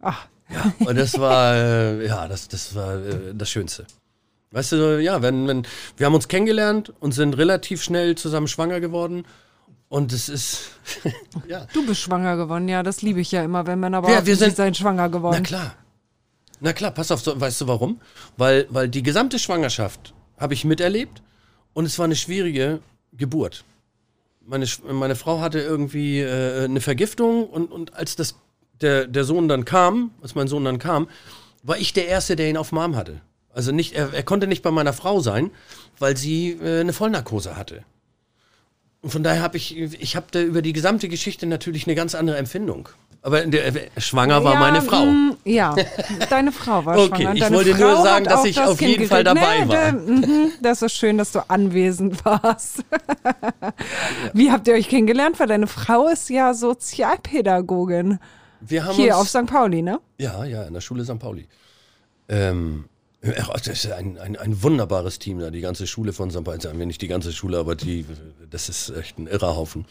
Ach, 0.00 0.26
Ja, 0.52 0.72
und 0.86 0.96
das 0.98 1.18
war, 1.18 1.54
äh, 1.54 2.06
ja, 2.06 2.28
das, 2.28 2.48
das 2.48 2.74
war 2.74 2.94
äh, 2.96 3.34
das 3.34 3.50
Schönste. 3.50 3.86
Weißt 4.50 4.72
du, 4.72 5.02
ja, 5.02 5.22
wenn, 5.22 5.48
wenn, 5.48 5.66
wir 5.96 6.06
haben 6.06 6.14
uns 6.14 6.28
kennengelernt 6.28 6.92
und 7.00 7.12
sind 7.12 7.36
relativ 7.38 7.82
schnell 7.82 8.16
zusammen 8.16 8.48
schwanger 8.48 8.80
geworden. 8.80 9.24
Und 9.92 10.10
es 10.14 10.30
ist, 10.30 10.70
ja, 11.48 11.66
du 11.74 11.84
bist 11.84 12.00
schwanger 12.00 12.38
geworden. 12.38 12.66
Ja, 12.66 12.82
das 12.82 13.02
liebe 13.02 13.20
ich 13.20 13.30
ja 13.30 13.44
immer, 13.44 13.66
wenn 13.66 13.78
Männer 13.78 13.98
Ja, 13.98 14.00
behaupten, 14.00 14.26
wir 14.26 14.36
sie 14.36 14.44
sind- 14.44 14.56
seien 14.56 14.74
schwanger 14.74 15.02
na 15.02 15.08
geworden. 15.08 15.42
klar. 15.42 15.74
Na 16.60 16.72
klar, 16.72 16.92
pass 16.92 17.10
auf, 17.10 17.20
so, 17.20 17.38
weißt 17.38 17.60
du 17.60 17.66
warum? 17.68 18.00
Weil, 18.38 18.66
weil 18.70 18.88
die 18.88 19.02
gesamte 19.02 19.38
Schwangerschaft 19.38 20.14
habe 20.38 20.54
ich 20.54 20.64
miterlebt 20.64 21.20
und 21.74 21.84
es 21.84 21.98
war 21.98 22.06
eine 22.06 22.16
schwierige 22.16 22.80
Geburt. 23.12 23.64
Meine, 24.46 24.66
meine 24.90 25.14
Frau 25.14 25.40
hatte 25.40 25.58
irgendwie 25.60 26.20
äh, 26.20 26.64
eine 26.64 26.80
Vergiftung 26.80 27.44
und, 27.46 27.70
und 27.70 27.92
als 27.92 28.16
das, 28.16 28.36
der, 28.80 29.06
der 29.06 29.24
Sohn 29.24 29.46
dann 29.46 29.66
kam, 29.66 30.12
als 30.22 30.34
mein 30.34 30.48
Sohn 30.48 30.64
dann 30.64 30.78
kam, 30.78 31.06
war 31.62 31.76
ich 31.76 31.92
der 31.92 32.08
Erste, 32.08 32.34
der 32.34 32.48
ihn 32.48 32.56
auf 32.56 32.70
dem 32.70 32.78
Arm 32.78 32.96
hatte. 32.96 33.20
Also 33.52 33.72
nicht, 33.72 33.92
er, 33.92 34.14
er 34.14 34.22
konnte 34.22 34.46
nicht 34.46 34.62
bei 34.62 34.70
meiner 34.70 34.94
Frau 34.94 35.20
sein, 35.20 35.50
weil 35.98 36.16
sie 36.16 36.52
äh, 36.52 36.80
eine 36.80 36.94
Vollnarkose 36.94 37.56
hatte. 37.56 37.84
Und 39.02 39.10
von 39.10 39.22
daher 39.22 39.42
habe 39.42 39.56
ich, 39.56 39.76
ich 39.76 40.14
habe 40.16 40.26
da 40.30 40.40
über 40.40 40.62
die 40.62 40.72
gesamte 40.72 41.08
Geschichte 41.08 41.46
natürlich 41.46 41.86
eine 41.86 41.94
ganz 41.96 42.14
andere 42.14 42.36
Empfindung. 42.38 42.88
Aber 43.24 43.44
der, 43.46 43.66
äh, 43.66 43.88
schwanger 43.98 44.42
war 44.42 44.54
Ja, 44.54 44.60
meine 44.60 44.82
Frau. 44.82 45.04
mm, 45.04 45.36
ja, 45.44 45.74
deine 46.30 46.50
Frau 46.52 46.84
war 46.84 46.98
Okay, 46.98 47.22
schwanger. 47.22 47.34
ich 47.34 47.52
wollte 47.52 47.74
Frau 47.74 47.94
nur 47.94 48.02
sagen, 48.02 48.24
dass 48.24 48.44
ich 48.44 48.56
das 48.56 48.70
auf 48.70 48.78
Kind 48.78 48.90
jeden 48.92 49.06
Fall 49.06 49.22
dabei 49.24 49.66
war. 49.68 49.76
da- 49.76 49.92
mhm, 49.92 50.52
das 50.60 50.82
ist 50.82 50.94
schön, 50.96 51.18
dass 51.18 51.30
du 51.32 51.40
anwesend 51.48 52.24
warst. 52.24 52.84
Wie 54.32 54.50
habt 54.50 54.66
ihr 54.68 54.74
euch 54.74 54.88
kennengelernt? 54.88 55.38
Weil 55.40 55.48
deine 55.48 55.66
Frau 55.66 56.08
ist 56.08 56.30
ja 56.30 56.52
Sozialpädagogin. 56.54 58.18
Wir 58.60 58.84
haben 58.84 58.94
Hier 58.94 59.16
uns, 59.16 59.34
auf 59.34 59.42
St. 59.42 59.46
Pauli, 59.50 59.82
ne? 59.82 60.00
Ja, 60.18 60.44
ja, 60.44 60.62
in 60.64 60.74
der 60.74 60.80
Schule 60.80 61.04
St. 61.04 61.18
Pauli. 61.18 61.46
Ähm, 62.28 62.84
ach, 63.22 63.60
das 63.60 63.84
ist 63.84 63.92
ein, 63.92 64.18
ein, 64.18 64.36
ein 64.36 64.62
wunderbares 64.62 65.18
Team 65.18 65.38
da, 65.38 65.50
die 65.50 65.60
ganze 65.60 65.86
Schule 65.86 66.12
von 66.12 66.30
St. 66.30 66.44
Sagen 66.62 66.78
wir 66.78 66.86
nicht 66.86 67.02
die 67.02 67.08
ganze 67.08 67.32
Schule, 67.32 67.58
aber 67.58 67.76
die, 67.76 68.04
das 68.50 68.68
ist 68.68 68.90
echt 68.90 69.18
ein 69.18 69.26
irrer 69.26 69.56
Haufen. 69.56 69.86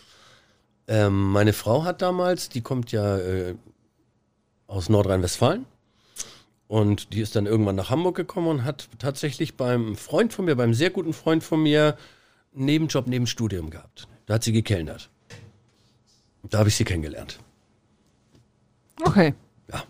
Ähm, 0.87 1.31
meine 1.31 1.53
Frau 1.53 1.83
hat 1.83 2.01
damals, 2.01 2.49
die 2.49 2.61
kommt 2.61 2.91
ja 2.91 3.17
äh, 3.17 3.55
aus 4.67 4.89
Nordrhein-Westfalen. 4.89 5.65
Und 6.67 7.13
die 7.13 7.19
ist 7.19 7.35
dann 7.35 7.45
irgendwann 7.45 7.75
nach 7.75 7.89
Hamburg 7.89 8.15
gekommen 8.15 8.47
und 8.47 8.63
hat 8.63 8.87
tatsächlich 8.97 9.57
beim 9.57 9.95
Freund 9.97 10.31
von 10.31 10.45
mir, 10.45 10.55
beim 10.55 10.73
sehr 10.73 10.89
guten 10.89 11.11
Freund 11.11 11.43
von 11.43 11.61
mir, 11.61 11.97
einen 12.55 12.65
Nebenjob 12.65 13.07
neben 13.07 13.27
Studium 13.27 13.69
gehabt. 13.69 14.07
Da 14.25 14.35
hat 14.35 14.43
sie 14.43 14.53
gekellnert. 14.53 15.09
Da 16.43 16.59
habe 16.59 16.69
ich 16.69 16.75
sie 16.75 16.85
kennengelernt. 16.85 17.39
Okay. 19.03 19.33
Ja. 19.71 19.83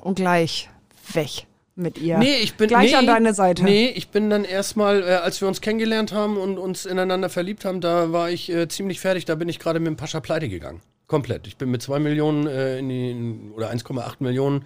Und 0.00 0.14
gleich 0.14 0.70
weg 1.12 1.46
mit 1.74 1.98
ihr. 1.98 2.18
Nee, 2.18 2.36
ich 2.42 2.54
bin 2.54 2.68
gleich 2.68 2.92
nee, 2.92 2.96
an 2.96 3.06
deine 3.06 3.34
Seite. 3.34 3.64
Nee, 3.64 3.88
ich 3.94 4.08
bin 4.08 4.30
dann 4.30 4.44
erstmal, 4.44 5.02
äh, 5.02 5.14
als 5.14 5.40
wir 5.40 5.48
uns 5.48 5.60
kennengelernt 5.60 6.12
haben 6.12 6.36
und 6.36 6.58
uns 6.58 6.86
ineinander 6.86 7.28
verliebt 7.28 7.64
haben, 7.64 7.80
da 7.80 8.12
war 8.12 8.30
ich 8.30 8.50
äh, 8.50 8.68
ziemlich 8.68 9.00
fertig. 9.00 9.24
Da 9.24 9.34
bin 9.34 9.48
ich 9.48 9.58
gerade 9.58 9.80
mit 9.80 9.88
dem 9.88 9.96
Pascha 9.96 10.20
pleite 10.20 10.48
gegangen. 10.48 10.80
Komplett. 11.06 11.46
Ich 11.46 11.56
bin 11.56 11.70
mit 11.70 11.82
2 11.82 11.98
Millionen 11.98 12.46
äh, 12.46 12.78
in 12.78 12.88
die, 12.88 13.10
in, 13.10 13.52
oder 13.52 13.70
1,8 13.70 14.16
Millionen 14.20 14.64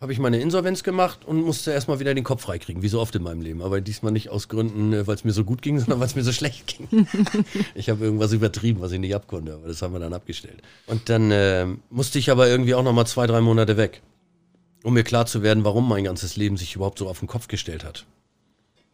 habe 0.00 0.14
ich 0.14 0.18
meine 0.18 0.40
Insolvenz 0.40 0.82
gemacht 0.82 1.26
und 1.26 1.42
musste 1.42 1.72
erstmal 1.72 2.00
wieder 2.00 2.14
den 2.14 2.24
Kopf 2.24 2.42
freikriegen, 2.42 2.82
wie 2.82 2.88
so 2.88 3.00
oft 3.00 3.14
in 3.16 3.22
meinem 3.22 3.42
Leben. 3.42 3.60
Aber 3.60 3.82
diesmal 3.82 4.12
nicht 4.12 4.30
aus 4.30 4.48
Gründen, 4.48 4.94
äh, 4.94 5.06
weil 5.06 5.14
es 5.14 5.24
mir 5.24 5.32
so 5.32 5.44
gut 5.44 5.60
ging, 5.60 5.78
sondern 5.80 6.00
weil 6.00 6.06
es 6.06 6.16
mir 6.16 6.24
so 6.24 6.32
schlecht 6.32 6.78
ging. 6.78 7.06
ich 7.74 7.90
habe 7.90 8.04
irgendwas 8.04 8.32
übertrieben, 8.32 8.80
was 8.80 8.92
ich 8.92 8.98
nicht 8.98 9.14
abkonnte, 9.14 9.54
aber 9.54 9.68
das 9.68 9.82
haben 9.82 9.92
wir 9.92 10.00
dann 10.00 10.14
abgestellt. 10.14 10.62
Und 10.86 11.08
dann 11.10 11.30
äh, 11.30 11.66
musste 11.90 12.18
ich 12.18 12.30
aber 12.30 12.48
irgendwie 12.48 12.74
auch 12.74 12.82
nochmal 12.82 13.06
zwei, 13.06 13.26
drei 13.26 13.40
Monate 13.42 13.76
weg 13.76 14.00
um 14.82 14.94
mir 14.94 15.04
klar 15.04 15.26
zu 15.26 15.42
werden, 15.42 15.64
warum 15.64 15.88
mein 15.88 16.04
ganzes 16.04 16.36
Leben 16.36 16.56
sich 16.56 16.76
überhaupt 16.76 16.98
so 16.98 17.08
auf 17.08 17.18
den 17.18 17.28
Kopf 17.28 17.48
gestellt 17.48 17.84
hat. 17.84 18.06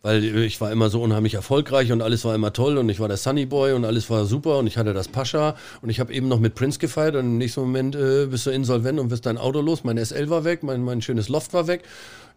Weil 0.03 0.22
äh, 0.22 0.45
ich 0.45 0.61
war 0.61 0.70
immer 0.70 0.91
so 0.91 1.03
unheimlich 1.03 1.34
erfolgreich 1.34 1.93
und 1.93 2.03
alles 2.03 2.24
war 2.24 2.34
immer 2.34 2.53
toll 2.53 2.78
und 2.78 2.89
ich 2.89 3.01
war 3.01 3.09
der 3.09 3.16
Sunny 3.16 3.47
Boy 3.47 3.72
und 3.72 3.84
alles 3.84 4.11
war 4.11 4.24
super 4.24 4.59
und 4.59 4.66
ich 4.66 4.76
hatte 4.76 4.95
das 4.95 5.09
Pascha 5.09 5.57
und 5.82 5.91
ich 5.91 6.01
habe 6.01 6.12
eben 6.12 6.28
noch 6.28 6.41
mit 6.41 6.55
Prince 6.55 6.78
gefeiert 6.78 7.14
und 7.14 7.24
im 7.24 7.39
nächsten 7.39 7.61
Moment 7.61 7.97
äh, 7.97 8.26
bist 8.26 8.47
du 8.47 8.51
insolvent 8.51 9.01
und 9.01 9.11
wirst 9.11 9.26
dein 9.26 9.39
Auto 9.39 9.61
los, 9.61 9.84
mein 9.84 9.99
SL 9.99 10.30
war 10.30 10.45
weg, 10.45 10.62
mein, 10.62 10.82
mein 10.82 11.03
schönes 11.03 11.28
Loft 11.28 11.53
war 11.55 11.66
weg. 11.66 11.82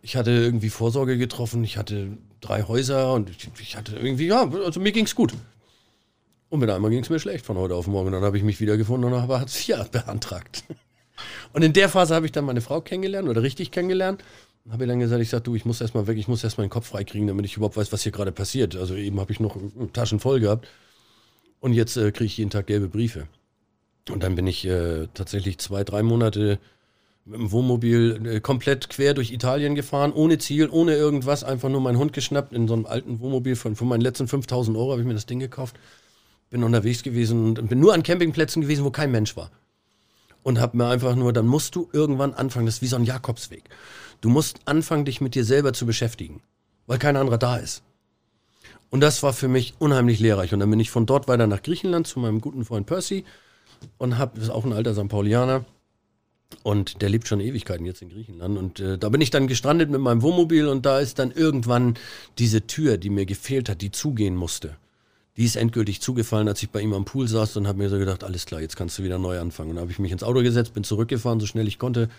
Ich 0.02 0.16
hatte 0.16 0.32
irgendwie 0.32 0.70
Vorsorge 0.70 1.18
getroffen, 1.18 1.64
ich 1.64 1.78
hatte 1.78 2.18
drei 2.40 2.64
Häuser 2.64 3.14
und 3.14 3.30
ich, 3.30 3.50
ich 3.60 3.76
hatte 3.76 3.98
irgendwie, 3.98 4.28
ja, 4.28 4.50
also 4.66 4.80
mir 4.80 4.94
ging's 4.94 5.14
gut. 5.14 5.34
Und 6.50 6.62
mit 6.62 6.70
einmal 6.70 6.90
ging's 6.90 7.10
mir 7.10 7.20
schlecht 7.20 7.46
von 7.46 7.58
heute 7.58 7.76
auf 7.76 7.86
morgen. 7.86 8.12
Dann 8.12 8.24
habe 8.24 8.38
ich 8.38 8.44
mich 8.44 8.60
wiedergefunden 8.60 9.14
und 9.14 9.22
habe 9.22 9.40
Hartz 9.40 9.70
IV 9.70 9.90
beantragt. 9.92 10.64
Und 11.54 11.64
in 11.64 11.74
der 11.74 11.90
Phase 11.90 12.16
habe 12.16 12.26
ich 12.26 12.32
dann 12.32 12.46
meine 12.46 12.62
Frau 12.62 12.82
kennengelernt 12.82 13.28
oder 13.30 13.42
richtig 13.42 13.72
kennengelernt. 13.72 14.24
Und 14.66 14.74
habe 14.74 14.84
ihr 14.84 14.88
dann 14.88 15.00
gesagt, 15.00 15.22
ich 15.22 15.30
sag, 15.30 15.44
du, 15.44 15.56
ich 15.56 15.66
muss 15.66 15.82
erstmal 15.82 16.08
weg, 16.08 16.18
ich 16.18 16.28
muss 16.28 16.44
erstmal 16.44 16.68
den 16.68 16.72
Kopf 16.72 16.88
freikriegen, 16.88 17.28
damit 17.28 17.46
ich 17.46 17.58
überhaupt 17.58 17.78
weiß, 17.78 17.92
was 17.92 18.04
hier 18.04 18.12
gerade 18.12 18.32
passiert. 18.32 18.76
Also 18.76 18.96
eben 18.96 19.20
habe 19.20 19.32
ich 19.32 19.40
noch 19.40 19.58
Taschen 19.94 20.20
voll 20.20 20.40
gehabt. 20.40 20.68
Und 21.60 21.74
jetzt 21.74 21.98
äh, 21.98 22.12
kriege 22.12 22.26
ich 22.26 22.38
jeden 22.38 22.52
Tag 22.52 22.68
gelbe 22.68 22.88
Briefe. 22.88 23.28
Und 24.10 24.24
dann 24.24 24.36
bin 24.36 24.48
ich 24.48 24.66
äh, 24.66 25.08
tatsächlich 25.14 25.58
zwei, 25.60 25.84
drei 25.84 26.04
Monate 26.04 26.60
mit 27.26 27.40
dem 27.40 27.52
Wohnmobil 27.52 28.22
äh, 28.26 28.40
komplett 28.40 28.90
quer 28.90 29.14
durch 29.14 29.32
Italien 29.32 29.76
gefahren, 29.76 30.14
ohne 30.14 30.38
Ziel, 30.38 30.70
ohne 30.70 30.96
irgendwas, 30.96 31.44
einfach 31.44 31.70
nur 31.70 31.82
meinen 31.82 31.98
Hund 31.98 32.14
geschnappt 32.14 32.54
in 32.54 32.68
so 32.68 32.74
einem 32.74 32.86
alten 32.86 33.20
Wohnmobil 33.20 33.56
von, 33.56 33.76
von 33.76 33.88
meinen 33.88 34.02
letzten 34.02 34.28
5000 34.28 34.76
Euro 34.78 34.92
habe 34.92 35.02
ich 35.02 35.08
mir 35.08 35.14
das 35.14 35.26
Ding 35.26 35.40
gekauft. 35.40 35.78
Bin 36.50 36.64
unterwegs 36.64 37.04
gewesen 37.04 37.58
und 37.60 37.70
bin 37.70 37.80
nur 37.80 37.94
an 37.94 38.02
Campingplätzen 38.02 38.62
gewesen, 38.64 38.84
wo 38.84 38.90
kein 38.90 39.12
Mensch 39.12 39.36
war 39.36 39.52
und 40.44 40.60
hab 40.60 40.74
mir 40.74 40.88
einfach 40.88 41.16
nur, 41.16 41.34
dann 41.34 41.48
musst 41.48 41.76
du 41.76 41.90
irgendwann 41.92 42.34
anfangen, 42.34 42.66
das 42.66 42.76
ist 42.76 42.82
wie 42.82 42.88
so 42.88 42.96
ein 42.96 43.04
Jakobsweg. 43.04 43.64
Du 44.22 44.30
musst 44.30 44.60
anfangen, 44.66 45.06
dich 45.06 45.22
mit 45.22 45.36
dir 45.36 45.46
selber 45.46 45.74
zu 45.74 45.86
beschäftigen, 45.86 46.42
weil 46.88 47.00
kein 47.00 47.18
anderer 47.18 47.38
da 47.38 47.58
ist. 47.58 47.84
Und 48.90 49.02
das 49.02 49.22
war 49.24 49.34
für 49.34 49.48
mich 49.48 49.76
unheimlich 49.80 50.20
lehrreich. 50.20 50.54
Und 50.54 50.60
dann 50.60 50.70
bin 50.70 50.80
ich 50.80 50.90
von 50.90 51.06
dort 51.06 51.28
weiter 51.28 51.48
nach 51.48 51.62
Griechenland 51.62 52.08
zu 52.08 52.20
meinem 52.20 52.42
guten 52.42 52.66
Freund 52.66 52.88
Percy 52.88 53.24
und 53.98 54.18
hab, 54.18 54.36
das 54.36 54.46
ist 54.46 54.50
auch 54.50 54.66
ein 54.66 54.74
alter 54.74 54.94
St. 54.94 55.08
Paulianer. 55.08 55.66
Und 56.64 57.04
der 57.04 57.10
lebt 57.10 57.28
schon 57.28 57.40
Ewigkeiten 57.40 57.86
jetzt 57.86 58.02
in 58.02 58.10
Griechenland. 58.10 58.58
Und 58.58 58.80
äh, 58.80 58.98
da 58.98 59.10
bin 59.10 59.22
ich 59.22 59.30
dann 59.30 59.48
gestrandet 59.48 59.92
mit 59.92 60.02
meinem 60.02 60.24
Wohnmobil 60.24 60.68
und 60.68 60.86
da 60.86 61.00
ist 61.00 61.20
dann 61.20 61.32
irgendwann 61.32 61.94
diese 62.40 62.66
Tür, 62.66 62.98
die 62.98 63.12
mir 63.12 63.28
gefehlt 63.28 63.70
hat, 63.70 63.82
die 63.82 63.92
zugehen 63.92 64.36
musste. 64.36 64.76
Die 65.40 65.46
ist 65.46 65.56
endgültig 65.56 66.02
zugefallen, 66.02 66.50
als 66.50 66.62
ich 66.62 66.70
bei 66.70 66.82
ihm 66.82 66.92
am 66.92 67.06
Pool 67.06 67.26
saß 67.26 67.56
und 67.56 67.66
habe 67.66 67.78
mir 67.78 67.90
so 67.90 67.98
gedacht, 67.98 68.26
alles 68.26 68.46
klar, 68.46 68.60
jetzt 68.60 68.76
kannst 68.76 69.00
du 69.00 69.04
wieder 69.04 69.18
neu 69.18 69.40
anfangen. 69.40 69.70
Und 69.70 69.78
dann 69.78 69.84
habe 69.84 69.92
ich 69.92 69.98
mich 69.98 70.12
ins 70.12 70.22
Auto 70.22 70.44
gesetzt, 70.44 70.74
bin 70.74 70.84
zurückgefahren, 70.84 71.40
so 71.40 71.46
schnell 71.46 71.66
ich 71.66 71.80
konnte 71.80 72.10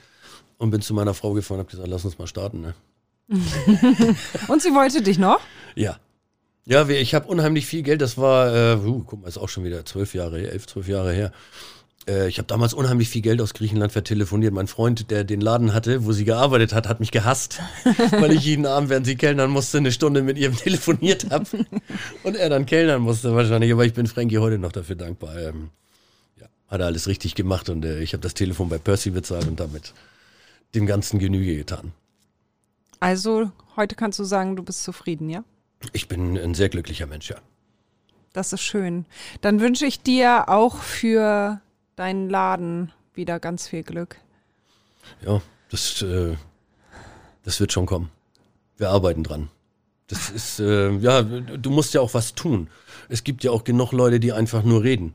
und 0.56 0.70
bin 0.70 0.80
zu 0.80 0.94
meiner 0.94 1.12
Frau 1.12 1.34
gefahren 1.34 1.60
und 1.60 1.66
habe 1.66 1.70
gesagt, 1.70 1.88
lass 1.88 2.06
uns 2.06 2.18
mal 2.18 2.26
starten. 2.26 2.62
Ne? 2.62 2.74
Und 4.48 4.62
sie 4.62 4.74
wollte 4.74 5.02
dich 5.02 5.18
noch? 5.18 5.40
Ja. 5.74 5.98
Ja, 6.64 6.88
ich 6.88 7.14
habe 7.14 7.28
unheimlich 7.28 7.66
viel 7.66 7.82
Geld, 7.82 8.00
das 8.00 8.16
war, 8.16 8.54
äh, 8.54 8.76
uh, 8.76 9.04
guck 9.06 9.20
mal, 9.20 9.28
ist 9.28 9.38
auch 9.38 9.48
schon 9.48 9.64
wieder 9.64 9.84
zwölf 9.84 10.14
Jahre, 10.14 10.50
elf, 10.50 10.66
zwölf 10.66 10.88
Jahre 10.88 11.12
her. 11.12 11.32
Äh, 12.08 12.28
ich 12.28 12.38
habe 12.38 12.46
damals 12.46 12.74
unheimlich 12.74 13.08
viel 13.08 13.22
Geld 13.22 13.40
aus 13.40 13.54
Griechenland 13.54 13.92
vertelefoniert. 13.92 14.52
Mein 14.52 14.66
Freund, 14.66 15.10
der 15.10 15.24
den 15.24 15.40
Laden 15.40 15.74
hatte, 15.74 16.04
wo 16.04 16.12
sie 16.12 16.24
gearbeitet 16.24 16.72
hat, 16.72 16.88
hat 16.88 17.00
mich 17.00 17.10
gehasst, 17.10 17.60
weil 18.12 18.32
ich 18.32 18.44
jeden 18.44 18.66
Abend, 18.66 18.90
während 18.90 19.06
sie 19.06 19.16
kellnern 19.16 19.50
musste, 19.50 19.78
eine 19.78 19.92
Stunde 19.92 20.22
mit 20.22 20.38
ihr 20.38 20.52
telefoniert 20.56 21.30
habe. 21.30 21.46
Und 22.22 22.36
er 22.36 22.48
dann 22.48 22.66
kellnern 22.66 23.02
musste 23.02 23.34
wahrscheinlich, 23.34 23.72
aber 23.72 23.84
ich 23.84 23.94
bin 23.94 24.06
Frankie 24.06 24.38
heute 24.38 24.58
noch 24.58 24.72
dafür 24.72 24.96
dankbar. 24.96 25.36
Ähm, 25.38 25.70
hat 26.70 26.80
er 26.80 26.86
alles 26.86 27.08
richtig 27.08 27.34
gemacht 27.34 27.68
und 27.68 27.84
äh, 27.84 28.00
ich 28.00 28.12
habe 28.12 28.22
das 28.22 28.34
Telefon 28.34 28.68
bei 28.68 28.78
Percy 28.78 29.10
bezahlt 29.10 29.48
und 29.48 29.58
damit 29.58 29.92
dem 30.74 30.86
Ganzen 30.86 31.18
Genüge 31.18 31.56
getan. 31.56 31.92
Also 33.00 33.50
heute 33.76 33.96
kannst 33.96 34.18
du 34.20 34.24
sagen, 34.24 34.54
du 34.54 34.62
bist 34.62 34.84
zufrieden, 34.84 35.28
ja? 35.28 35.42
Ich 35.92 36.06
bin 36.06 36.38
ein 36.38 36.54
sehr 36.54 36.68
glücklicher 36.68 37.06
Mensch, 37.06 37.30
ja. 37.30 37.36
Das 38.32 38.52
ist 38.52 38.60
schön. 38.60 39.06
Dann 39.40 39.60
wünsche 39.60 39.84
ich 39.84 40.00
dir 40.00 40.48
auch 40.48 40.76
für 40.76 41.60
deinen 42.00 42.30
Laden 42.30 42.92
wieder 43.12 43.38
ganz 43.38 43.68
viel 43.68 43.82
Glück. 43.82 44.16
Ja, 45.24 45.42
das, 45.70 46.00
äh, 46.00 46.34
das 47.44 47.60
wird 47.60 47.72
schon 47.72 47.84
kommen. 47.84 48.10
Wir 48.78 48.88
arbeiten 48.88 49.22
dran. 49.22 49.50
Das 50.06 50.30
ist, 50.30 50.60
äh, 50.60 50.90
ja, 50.96 51.22
du 51.22 51.70
musst 51.70 51.92
ja 51.92 52.00
auch 52.00 52.14
was 52.14 52.34
tun. 52.34 52.68
Es 53.10 53.22
gibt 53.22 53.44
ja 53.44 53.50
auch 53.50 53.64
genug 53.64 53.92
Leute, 53.92 54.18
die 54.18 54.32
einfach 54.32 54.64
nur 54.64 54.82
reden. 54.82 55.14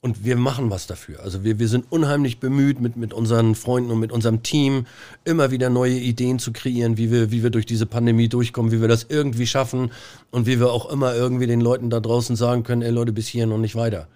Und 0.00 0.24
wir 0.24 0.36
machen 0.36 0.70
was 0.70 0.86
dafür. 0.86 1.20
Also 1.20 1.44
wir, 1.44 1.58
wir 1.58 1.68
sind 1.68 1.86
unheimlich 1.90 2.38
bemüht, 2.38 2.80
mit, 2.80 2.96
mit 2.96 3.12
unseren 3.12 3.54
Freunden 3.56 3.90
und 3.90 3.98
mit 3.98 4.12
unserem 4.12 4.42
Team 4.42 4.86
immer 5.24 5.50
wieder 5.50 5.70
neue 5.70 5.94
Ideen 5.94 6.38
zu 6.38 6.52
kreieren, 6.52 6.98
wie 6.98 7.10
wir, 7.10 7.32
wie 7.32 7.42
wir 7.42 7.50
durch 7.50 7.66
diese 7.66 7.86
Pandemie 7.86 8.28
durchkommen, 8.28 8.70
wie 8.70 8.80
wir 8.80 8.88
das 8.88 9.06
irgendwie 9.08 9.46
schaffen 9.46 9.90
und 10.30 10.46
wie 10.46 10.60
wir 10.60 10.72
auch 10.72 10.90
immer 10.90 11.14
irgendwie 11.14 11.46
den 11.46 11.60
Leuten 11.60 11.90
da 11.90 12.00
draußen 12.00 12.36
sagen 12.36 12.62
können, 12.62 12.82
ey 12.82 12.90
Leute, 12.90 13.12
bis 13.12 13.26
hier 13.26 13.46
noch 13.46 13.58
nicht 13.58 13.74
weiter. 13.74 14.08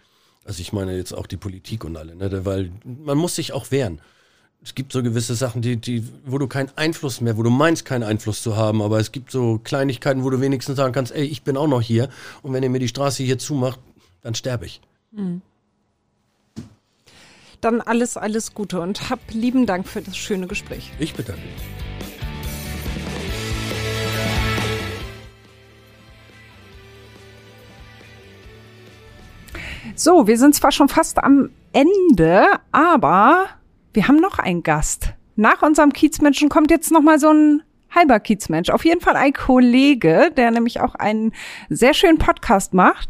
Also 0.47 0.61
ich 0.61 0.73
meine 0.73 0.97
jetzt 0.97 1.13
auch 1.13 1.27
die 1.27 1.37
Politik 1.37 1.85
und 1.85 1.97
alle, 1.97 2.15
ne? 2.15 2.45
weil 2.45 2.71
man 2.85 3.19
muss 3.19 3.35
sich 3.35 3.53
auch 3.53 3.71
wehren. 3.73 4.01
Es 4.63 4.75
gibt 4.75 4.93
so 4.93 5.03
gewisse 5.03 5.35
Sachen, 5.35 5.61
die, 5.61 5.77
die, 5.77 6.05
wo 6.25 6.39
du 6.39 6.47
keinen 6.47 6.71
Einfluss 6.77 7.21
mehr, 7.21 7.37
wo 7.37 7.43
du 7.43 7.51
meinst, 7.51 7.85
keinen 7.85 8.05
Einfluss 8.05 8.43
zu 8.43 8.57
haben, 8.57 8.81
aber 8.81 8.99
es 8.99 9.13
gibt 9.13 9.31
so 9.31 9.59
Kleinigkeiten, 9.63 10.25
wo 10.25 10.31
du 10.31 10.41
wenigstens 10.41 10.77
sagen 10.77 10.93
kannst, 10.93 11.13
ey, 11.13 11.25
ich 11.25 11.43
bin 11.43 11.57
auch 11.57 11.67
noch 11.67 11.83
hier 11.83 12.09
und 12.43 12.53
wenn 12.53 12.63
ihr 12.63 12.71
mir 12.71 12.79
die 12.79 12.89
Straße 12.89 13.23
hier 13.23 13.39
zumacht, 13.39 13.81
dann 14.23 14.35
sterbe 14.35 14.67
ich. 14.67 14.81
Mhm. 15.13 15.43
Dann 17.61 17.81
alles, 17.81 18.17
alles 18.17 18.55
Gute 18.55 18.81
und 18.81 19.11
hab 19.11 19.19
lieben 19.33 19.67
Dank 19.67 19.89
für 19.89 20.01
das 20.01 20.17
schöne 20.17 20.47
Gespräch. 20.47 20.93
Ich 20.99 21.15
bedanke 21.15 21.43
mich. 21.43 21.96
So, 29.99 30.27
wir 30.27 30.37
sind 30.37 30.55
zwar 30.55 30.73
schon 30.73 30.91
fast 30.91 31.25
am 31.25 31.49
Ende, 31.73 32.45
aber 32.71 33.47
wir 33.95 34.09
haben 34.09 34.21
noch 34.21 34.39
einen 34.39 34.63
Gast. 34.63 35.15
Nach 35.37 35.63
unserem 35.63 35.91
Kiezmenschen 35.91 36.51
kommt 36.51 36.71
jetzt 36.71 36.93
noch 36.93 37.01
mal 37.01 37.19
so 37.19 37.31
ein 37.31 37.63
halber 37.95 38.21
Kiezmensch. 38.21 38.69
Auf 38.69 38.85
jeden 38.85 39.01
Fall 39.01 39.17
ein 39.17 39.33
Kollege, 39.33 40.31
der 40.37 40.51
nämlich 40.51 40.83
auch 40.83 40.97
einen 40.97 41.33
sehr 41.71 41.95
schönen 41.95 42.19
Podcast 42.19 42.75
macht. 42.75 43.09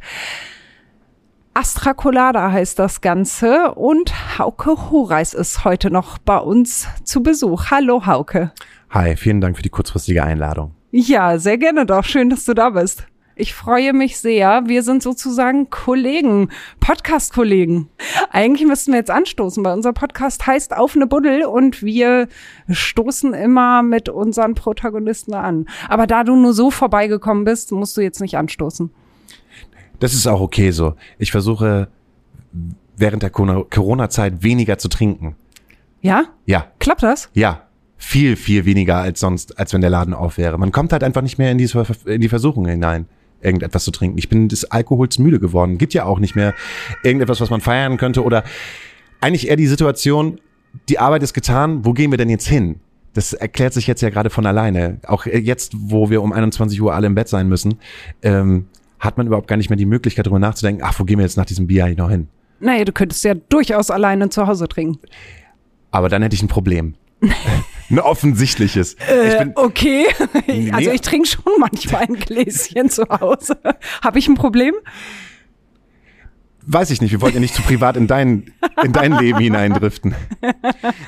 Astra 1.54 1.92
Colada 1.92 2.52
heißt 2.52 2.78
das 2.78 3.00
Ganze 3.00 3.74
und 3.74 4.38
Hauke 4.38 4.90
Horeis 4.90 5.34
ist 5.34 5.64
heute 5.64 5.90
noch 5.90 6.18
bei 6.18 6.38
uns 6.38 6.86
zu 7.02 7.20
Besuch. 7.20 7.72
Hallo 7.72 8.06
Hauke. 8.06 8.52
Hi, 8.90 9.16
vielen 9.16 9.40
Dank 9.40 9.56
für 9.56 9.62
die 9.64 9.70
kurzfristige 9.70 10.22
Einladung. 10.22 10.76
Ja, 10.92 11.36
sehr 11.38 11.58
gerne 11.58 11.84
doch. 11.84 12.04
Schön, 12.04 12.30
dass 12.30 12.44
du 12.44 12.54
da 12.54 12.70
bist. 12.70 13.08
Ich 13.38 13.52
freue 13.52 13.92
mich 13.92 14.16
sehr. 14.16 14.62
Wir 14.64 14.82
sind 14.82 15.02
sozusagen 15.02 15.68
Kollegen, 15.68 16.48
Podcast-Kollegen. 16.80 17.90
Eigentlich 18.30 18.66
müssten 18.66 18.92
wir 18.92 18.98
jetzt 18.98 19.10
anstoßen, 19.10 19.62
weil 19.62 19.74
unser 19.74 19.92
Podcast 19.92 20.46
heißt 20.46 20.74
Auf 20.74 20.96
eine 20.96 21.06
Buddel 21.06 21.44
und 21.44 21.82
wir 21.82 22.28
stoßen 22.70 23.34
immer 23.34 23.82
mit 23.82 24.08
unseren 24.08 24.54
Protagonisten 24.54 25.34
an. 25.34 25.66
Aber 25.90 26.06
da 26.06 26.24
du 26.24 26.34
nur 26.34 26.54
so 26.54 26.70
vorbeigekommen 26.70 27.44
bist, 27.44 27.72
musst 27.72 27.94
du 27.98 28.00
jetzt 28.00 28.22
nicht 28.22 28.38
anstoßen. 28.38 28.88
Das 30.00 30.14
ist 30.14 30.26
auch 30.26 30.40
okay 30.40 30.70
so. 30.70 30.94
Ich 31.18 31.30
versuche 31.30 31.88
während 32.96 33.22
der 33.22 33.28
Corona-Zeit 33.28 34.42
weniger 34.44 34.78
zu 34.78 34.88
trinken. 34.88 35.36
Ja? 36.00 36.24
Ja. 36.46 36.68
Klappt 36.78 37.02
das? 37.02 37.28
Ja. 37.34 37.64
Viel, 37.98 38.36
viel 38.36 38.64
weniger 38.64 38.96
als 38.96 39.20
sonst, 39.20 39.58
als 39.58 39.74
wenn 39.74 39.82
der 39.82 39.90
Laden 39.90 40.14
auf 40.14 40.38
wäre. 40.38 40.56
Man 40.56 40.72
kommt 40.72 40.92
halt 40.92 41.04
einfach 41.04 41.22
nicht 41.22 41.36
mehr 41.36 41.52
in 41.52 41.58
die, 41.58 41.68
in 42.06 42.22
die 42.22 42.28
Versuchung 42.30 42.66
hinein, 42.66 43.06
irgendetwas 43.40 43.84
zu 43.84 43.90
trinken. 43.90 44.18
Ich 44.18 44.28
bin 44.28 44.48
des 44.48 44.70
Alkohols 44.70 45.18
müde 45.18 45.38
geworden. 45.38 45.78
Gibt 45.78 45.94
ja 45.94 46.04
auch 46.04 46.18
nicht 46.18 46.36
mehr 46.36 46.54
irgendetwas, 47.02 47.40
was 47.40 47.50
man 47.50 47.60
feiern 47.60 47.96
könnte 47.96 48.24
oder 48.24 48.44
eigentlich 49.20 49.48
eher 49.48 49.56
die 49.56 49.66
Situation, 49.66 50.40
die 50.88 50.98
Arbeit 50.98 51.22
ist 51.22 51.34
getan, 51.34 51.84
wo 51.84 51.92
gehen 51.92 52.10
wir 52.10 52.18
denn 52.18 52.30
jetzt 52.30 52.46
hin? 52.46 52.80
Das 53.14 53.32
erklärt 53.32 53.72
sich 53.72 53.86
jetzt 53.86 54.02
ja 54.02 54.10
gerade 54.10 54.28
von 54.28 54.44
alleine. 54.44 55.00
Auch 55.06 55.24
jetzt, 55.26 55.72
wo 55.74 56.10
wir 56.10 56.22
um 56.22 56.32
21 56.32 56.80
Uhr 56.82 56.94
alle 56.94 57.06
im 57.06 57.14
Bett 57.14 57.28
sein 57.28 57.48
müssen, 57.48 57.78
ähm, 58.22 58.66
hat 58.98 59.16
man 59.16 59.26
überhaupt 59.26 59.48
gar 59.48 59.56
nicht 59.56 59.70
mehr 59.70 59.76
die 59.76 59.86
Möglichkeit, 59.86 60.26
darüber 60.26 60.38
nachzudenken, 60.38 60.82
ach, 60.84 60.98
wo 60.98 61.04
gehen 61.04 61.18
wir 61.18 61.24
jetzt 61.24 61.36
nach 61.36 61.46
diesem 61.46 61.66
Bier 61.66 61.84
eigentlich 61.84 61.98
noch 61.98 62.10
hin? 62.10 62.28
Naja, 62.60 62.84
du 62.84 62.92
könntest 62.92 63.24
ja 63.24 63.34
durchaus 63.34 63.90
alleine 63.90 64.28
zu 64.28 64.46
Hause 64.46 64.68
trinken. 64.68 64.98
Aber 65.90 66.08
dann 66.08 66.22
hätte 66.22 66.34
ich 66.34 66.42
ein 66.42 66.48
Problem. 66.48 66.94
ein 67.90 67.98
offensichtliches. 67.98 68.94
Äh, 68.94 69.46
okay. 69.54 70.06
Nee. 70.46 70.70
Also 70.76 70.90
ich 70.90 71.00
trinke 71.00 71.28
schon 71.28 71.52
manchmal 71.58 72.02
ein 72.02 72.14
Gläschen 72.14 72.90
zu 72.90 73.04
Hause. 73.08 73.58
Habe 74.02 74.18
ich 74.18 74.28
ein 74.28 74.34
Problem? 74.34 74.74
Weiß 76.66 76.90
ich 76.90 77.00
nicht, 77.00 77.12
wir 77.12 77.20
wollten 77.20 77.36
ja 77.36 77.40
nicht 77.40 77.54
zu 77.54 77.62
privat 77.62 77.96
in 77.96 78.06
dein, 78.08 78.52
in 78.82 78.92
dein 78.92 79.12
Leben 79.12 79.38
hineindriften. 79.38 80.14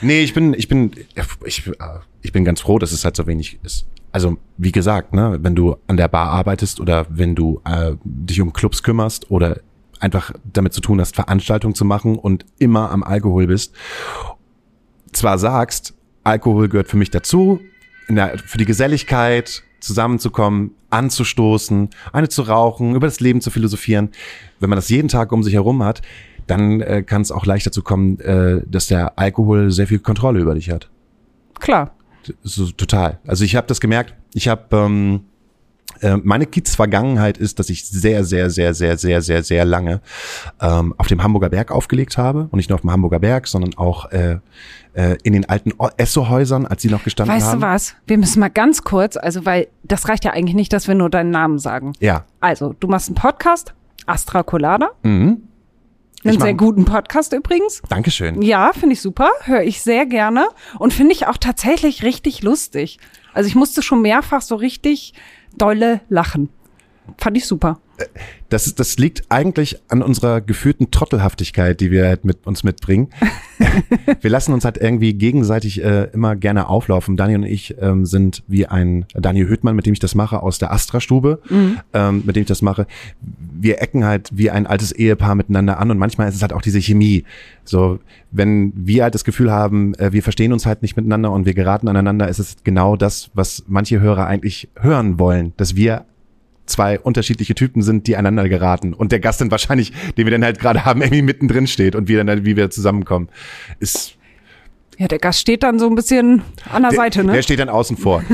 Nee, 0.00 0.22
ich 0.22 0.32
bin, 0.32 0.54
ich 0.54 0.68
bin, 0.68 0.92
ich, 1.44 1.70
ich 2.22 2.32
bin 2.32 2.44
ganz 2.44 2.60
froh, 2.60 2.78
dass 2.78 2.92
es 2.92 3.04
halt 3.04 3.16
so 3.16 3.26
wenig 3.26 3.58
ist 3.64 3.86
also 4.12 4.38
wie 4.56 4.72
gesagt, 4.72 5.14
ne, 5.14 5.38
wenn 5.42 5.54
du 5.54 5.76
an 5.86 5.96
der 5.96 6.08
Bar 6.08 6.28
arbeitest 6.28 6.80
oder 6.80 7.06
wenn 7.08 7.34
du 7.34 7.60
äh, 7.64 7.92
dich 8.04 8.40
um 8.40 8.52
Clubs 8.52 8.82
kümmerst 8.82 9.30
oder 9.30 9.60
einfach 10.00 10.32
damit 10.44 10.72
zu 10.72 10.80
tun 10.80 11.00
hast, 11.00 11.14
Veranstaltungen 11.14 11.74
zu 11.74 11.84
machen 11.84 12.16
und 12.16 12.46
immer 12.58 12.90
am 12.90 13.02
Alkohol 13.02 13.46
bist, 13.46 13.74
zwar 15.12 15.38
sagst, 15.38 15.94
Alkohol 16.28 16.68
gehört 16.68 16.88
für 16.88 16.96
mich 16.96 17.10
dazu, 17.10 17.60
der, 18.08 18.38
für 18.38 18.58
die 18.58 18.64
Geselligkeit, 18.64 19.62
zusammenzukommen, 19.80 20.72
anzustoßen, 20.90 21.90
eine 22.12 22.28
zu 22.28 22.42
rauchen, 22.42 22.94
über 22.94 23.06
das 23.06 23.20
Leben 23.20 23.40
zu 23.40 23.50
philosophieren. 23.50 24.10
Wenn 24.60 24.70
man 24.70 24.76
das 24.76 24.88
jeden 24.88 25.08
Tag 25.08 25.32
um 25.32 25.42
sich 25.42 25.54
herum 25.54 25.82
hat, 25.82 26.02
dann 26.46 26.80
äh, 26.80 27.02
kann 27.02 27.22
es 27.22 27.30
auch 27.30 27.46
leichter 27.46 27.70
zu 27.70 27.82
kommen, 27.82 28.18
äh, 28.20 28.62
dass 28.66 28.86
der 28.86 29.18
Alkohol 29.18 29.70
sehr 29.70 29.86
viel 29.86 29.98
Kontrolle 29.98 30.40
über 30.40 30.54
dich 30.54 30.70
hat. 30.70 30.88
Klar, 31.60 31.94
so, 32.42 32.66
total. 32.66 33.18
Also 33.26 33.44
ich 33.44 33.56
habe 33.56 33.66
das 33.66 33.80
gemerkt. 33.80 34.14
Ich 34.34 34.48
habe 34.48 34.76
ähm, 34.76 35.20
äh, 36.00 36.16
meine 36.16 36.46
Kiez-Vergangenheit 36.46 37.38
ist, 37.38 37.58
dass 37.58 37.70
ich 37.70 37.86
sehr, 37.86 38.24
sehr, 38.24 38.50
sehr, 38.50 38.74
sehr, 38.74 38.96
sehr, 38.96 39.22
sehr, 39.22 39.42
sehr 39.42 39.64
lange 39.64 40.00
ähm, 40.60 40.94
auf 40.96 41.06
dem 41.06 41.22
Hamburger 41.22 41.48
Berg 41.48 41.70
aufgelegt 41.70 42.18
habe 42.18 42.48
und 42.50 42.56
nicht 42.56 42.70
nur 42.70 42.76
auf 42.76 42.82
dem 42.82 42.90
Hamburger 42.90 43.18
Berg, 43.18 43.46
sondern 43.46 43.76
auch 43.76 44.10
äh, 44.10 44.38
äh, 44.94 45.16
in 45.22 45.32
den 45.32 45.48
alten 45.48 45.72
Esso-Häusern, 45.96 46.66
als 46.66 46.82
sie 46.82 46.88
noch 46.88 47.04
gestanden 47.04 47.34
weißt 47.34 47.46
haben. 47.46 47.62
Weißt 47.62 47.92
du 47.92 47.94
was? 47.94 48.02
Wir 48.06 48.18
müssen 48.18 48.40
mal 48.40 48.48
ganz 48.48 48.82
kurz, 48.82 49.16
also 49.16 49.44
weil 49.44 49.68
das 49.84 50.08
reicht 50.08 50.24
ja 50.24 50.32
eigentlich 50.32 50.56
nicht, 50.56 50.72
dass 50.72 50.88
wir 50.88 50.94
nur 50.94 51.10
deinen 51.10 51.30
Namen 51.30 51.58
sagen. 51.58 51.92
Ja. 52.00 52.24
Also 52.40 52.74
du 52.78 52.88
machst 52.88 53.08
einen 53.08 53.14
Podcast, 53.14 53.74
Astra 54.06 54.42
Colada. 54.42 54.90
Mhm. 55.02 55.42
Einen 56.24 56.40
sehr 56.40 56.54
guten 56.54 56.84
Podcast 56.84 57.32
übrigens. 57.32 57.80
Dankeschön. 57.88 58.42
Ja, 58.42 58.72
finde 58.72 58.94
ich 58.94 59.00
super. 59.00 59.30
Höre 59.44 59.62
ich 59.62 59.82
sehr 59.82 60.04
gerne. 60.04 60.48
Und 60.78 60.92
finde 60.92 61.12
ich 61.12 61.28
auch 61.28 61.36
tatsächlich 61.36 62.02
richtig 62.02 62.42
lustig. 62.42 62.98
Also 63.32 63.46
ich 63.46 63.54
musste 63.54 63.82
schon 63.82 64.02
mehrfach 64.02 64.42
so 64.42 64.56
richtig 64.56 65.14
dolle 65.58 66.00
lachen. 66.08 66.48
Fand 67.18 67.36
ich 67.36 67.46
super. 67.46 67.80
Das, 68.48 68.74
das 68.74 68.96
liegt 68.96 69.24
eigentlich 69.28 69.78
an 69.88 70.02
unserer 70.02 70.40
gefühlten 70.40 70.90
Trottelhaftigkeit, 70.90 71.80
die 71.80 71.90
wir 71.90 72.06
halt 72.06 72.24
mit 72.24 72.46
uns 72.46 72.64
mitbringen. 72.64 73.08
wir 74.20 74.30
lassen 74.30 74.54
uns 74.54 74.64
halt 74.64 74.78
irgendwie 74.78 75.12
gegenseitig 75.12 75.84
äh, 75.84 76.04
immer 76.12 76.34
gerne 76.34 76.68
auflaufen. 76.68 77.16
Daniel 77.16 77.40
und 77.40 77.44
ich 77.44 77.76
ähm, 77.80 78.06
sind 78.06 78.42
wie 78.46 78.66
ein 78.66 79.04
Daniel 79.14 79.48
Hüttmann, 79.48 79.76
mit 79.76 79.84
dem 79.84 79.92
ich 79.92 79.98
das 79.98 80.14
mache, 80.14 80.42
aus 80.42 80.58
der 80.58 80.72
Astra-Stube, 80.72 81.42
mhm. 81.50 81.78
ähm, 81.92 82.22
mit 82.24 82.36
dem 82.36 82.42
ich 82.42 82.48
das 82.48 82.62
mache. 82.62 82.86
Wir 83.20 83.82
ecken 83.82 84.04
halt 84.04 84.30
wie 84.32 84.50
ein 84.50 84.66
altes 84.66 84.92
Ehepaar 84.92 85.34
miteinander 85.34 85.78
an 85.78 85.90
und 85.90 85.98
manchmal 85.98 86.28
ist 86.28 86.36
es 86.36 86.42
halt 86.42 86.54
auch 86.54 86.62
diese 86.62 86.80
Chemie. 86.80 87.24
So, 87.64 87.98
wenn 88.30 88.72
wir 88.74 89.02
halt 89.02 89.14
das 89.14 89.24
Gefühl 89.24 89.50
haben, 89.50 89.94
äh, 89.94 90.12
wir 90.12 90.22
verstehen 90.22 90.52
uns 90.54 90.64
halt 90.64 90.80
nicht 90.80 90.96
miteinander 90.96 91.32
und 91.32 91.44
wir 91.44 91.54
geraten 91.54 91.88
aneinander, 91.88 92.28
ist 92.28 92.38
es 92.38 92.56
genau 92.64 92.96
das, 92.96 93.30
was 93.34 93.64
manche 93.66 94.00
Hörer 94.00 94.26
eigentlich 94.26 94.68
hören 94.80 95.18
wollen, 95.18 95.52
dass 95.56 95.76
wir 95.76 96.06
zwei 96.68 96.98
unterschiedliche 96.98 97.54
Typen 97.54 97.82
sind, 97.82 98.06
die 98.06 98.16
einander 98.16 98.48
geraten. 98.48 98.94
Und 98.94 99.12
der 99.12 99.20
Gast 99.20 99.40
dann 99.40 99.50
wahrscheinlich, 99.50 99.92
den 100.16 100.26
wir 100.26 100.30
dann 100.30 100.44
halt 100.44 100.58
gerade 100.58 100.84
haben, 100.84 101.02
irgendwie 101.02 101.22
mittendrin 101.22 101.66
steht 101.66 101.94
und 101.94 102.08
wir 102.08 102.22
dann, 102.22 102.44
wie 102.44 102.56
wir 102.56 102.70
zusammenkommen. 102.70 103.28
Ist 103.80 104.18
ja, 104.98 105.06
der 105.06 105.20
Gast 105.20 105.38
steht 105.38 105.62
dann 105.62 105.78
so 105.78 105.86
ein 105.86 105.94
bisschen 105.94 106.42
an 106.72 106.82
der, 106.82 106.90
der 106.90 106.96
Seite, 106.96 107.22
ne? 107.22 107.32
Der 107.32 107.42
steht 107.42 107.60
dann 107.60 107.68
außen 107.68 107.96
vor. 107.96 108.24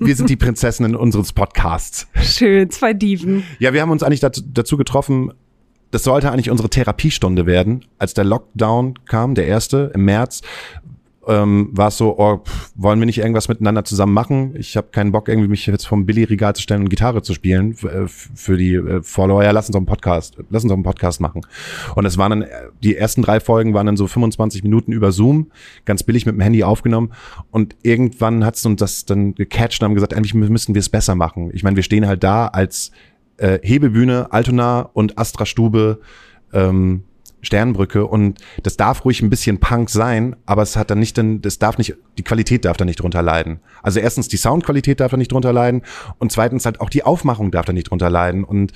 wir 0.00 0.16
sind 0.16 0.30
die 0.30 0.36
Prinzessinnen 0.36 0.96
unseres 0.96 1.34
Podcasts. 1.34 2.08
Schön, 2.22 2.70
zwei 2.70 2.94
Diven. 2.94 3.44
Ja, 3.58 3.74
wir 3.74 3.82
haben 3.82 3.90
uns 3.90 4.02
eigentlich 4.02 4.20
dazu, 4.20 4.40
dazu 4.42 4.78
getroffen, 4.78 5.34
das 5.90 6.04
sollte 6.04 6.32
eigentlich 6.32 6.50
unsere 6.50 6.70
Therapiestunde 6.70 7.44
werden, 7.44 7.84
als 7.98 8.14
der 8.14 8.24
Lockdown 8.24 8.94
kam, 9.04 9.34
der 9.34 9.46
erste 9.46 9.90
im 9.94 10.06
März 10.06 10.40
ähm, 11.28 11.68
war 11.72 11.88
es 11.88 11.98
so, 11.98 12.18
oh, 12.18 12.38
pff, 12.38 12.72
wollen 12.74 12.98
wir 12.98 13.06
nicht 13.06 13.18
irgendwas 13.18 13.48
miteinander 13.48 13.84
zusammen 13.84 14.14
machen? 14.14 14.54
Ich 14.56 14.76
habe 14.76 14.88
keinen 14.88 15.12
Bock, 15.12 15.28
irgendwie 15.28 15.48
mich 15.48 15.66
jetzt 15.66 15.86
vom 15.86 16.06
Billy-Regal 16.06 16.54
zu 16.56 16.62
stellen 16.62 16.82
und 16.82 16.88
Gitarre 16.88 17.22
zu 17.22 17.34
spielen 17.34 17.72
äh, 17.72 18.06
für 18.06 18.56
die 18.56 18.74
äh, 18.74 19.02
Follower. 19.02 19.44
Ja, 19.44 19.50
lass 19.50 19.66
uns 19.66 19.74
doch 19.74 19.80
einen 19.80 19.86
Podcast, 19.86 20.38
lass 20.50 20.64
uns 20.64 20.70
doch 20.70 20.76
einen 20.76 20.84
Podcast 20.84 21.20
machen. 21.20 21.42
Und 21.94 22.06
es 22.06 22.16
waren 22.16 22.30
dann, 22.30 22.42
äh, 22.42 22.48
die 22.82 22.96
ersten 22.96 23.22
drei 23.22 23.40
Folgen 23.40 23.74
waren 23.74 23.86
dann 23.86 23.96
so 23.96 24.06
25 24.06 24.62
Minuten 24.62 24.92
über 24.92 25.12
Zoom, 25.12 25.50
ganz 25.84 26.02
billig 26.02 26.24
mit 26.24 26.34
dem 26.34 26.40
Handy 26.40 26.64
aufgenommen. 26.64 27.12
Und 27.50 27.76
irgendwann 27.82 28.44
hat's 28.44 28.64
uns 28.64 28.80
das 28.80 29.04
dann 29.04 29.34
gecatcht 29.34 29.82
und 29.82 29.86
haben 29.86 29.94
gesagt, 29.94 30.14
eigentlich 30.14 30.34
müssen 30.34 30.74
wir 30.74 30.80
es 30.80 30.88
besser 30.88 31.14
machen. 31.14 31.50
Ich 31.52 31.62
meine, 31.62 31.76
wir 31.76 31.82
stehen 31.82 32.06
halt 32.06 32.24
da 32.24 32.46
als 32.46 32.90
äh, 33.36 33.58
Hebebühne, 33.62 34.32
Altona 34.32 34.80
und 34.92 35.18
Astra 35.18 35.46
Stube, 35.46 36.00
ähm, 36.52 37.04
Sternbrücke 37.40 38.06
und 38.06 38.38
das 38.62 38.76
darf 38.76 39.04
ruhig 39.04 39.22
ein 39.22 39.30
bisschen 39.30 39.58
Punk 39.58 39.90
sein, 39.90 40.36
aber 40.46 40.62
es 40.62 40.76
hat 40.76 40.90
dann 40.90 40.98
nicht, 40.98 41.16
dann, 41.18 41.40
das 41.40 41.58
darf 41.58 41.78
nicht, 41.78 41.94
die 42.16 42.24
Qualität 42.24 42.64
darf 42.64 42.76
da 42.76 42.84
nicht 42.84 43.00
drunter 43.00 43.22
leiden. 43.22 43.60
Also 43.82 44.00
erstens 44.00 44.28
die 44.28 44.36
Soundqualität 44.36 45.00
darf 45.00 45.10
da 45.10 45.16
nicht 45.16 45.32
drunter 45.32 45.52
leiden 45.52 45.82
und 46.18 46.32
zweitens 46.32 46.64
halt 46.64 46.80
auch 46.80 46.90
die 46.90 47.04
Aufmachung 47.04 47.50
darf 47.50 47.66
da 47.66 47.72
nicht 47.72 47.90
drunter 47.90 48.10
leiden 48.10 48.44
und 48.44 48.72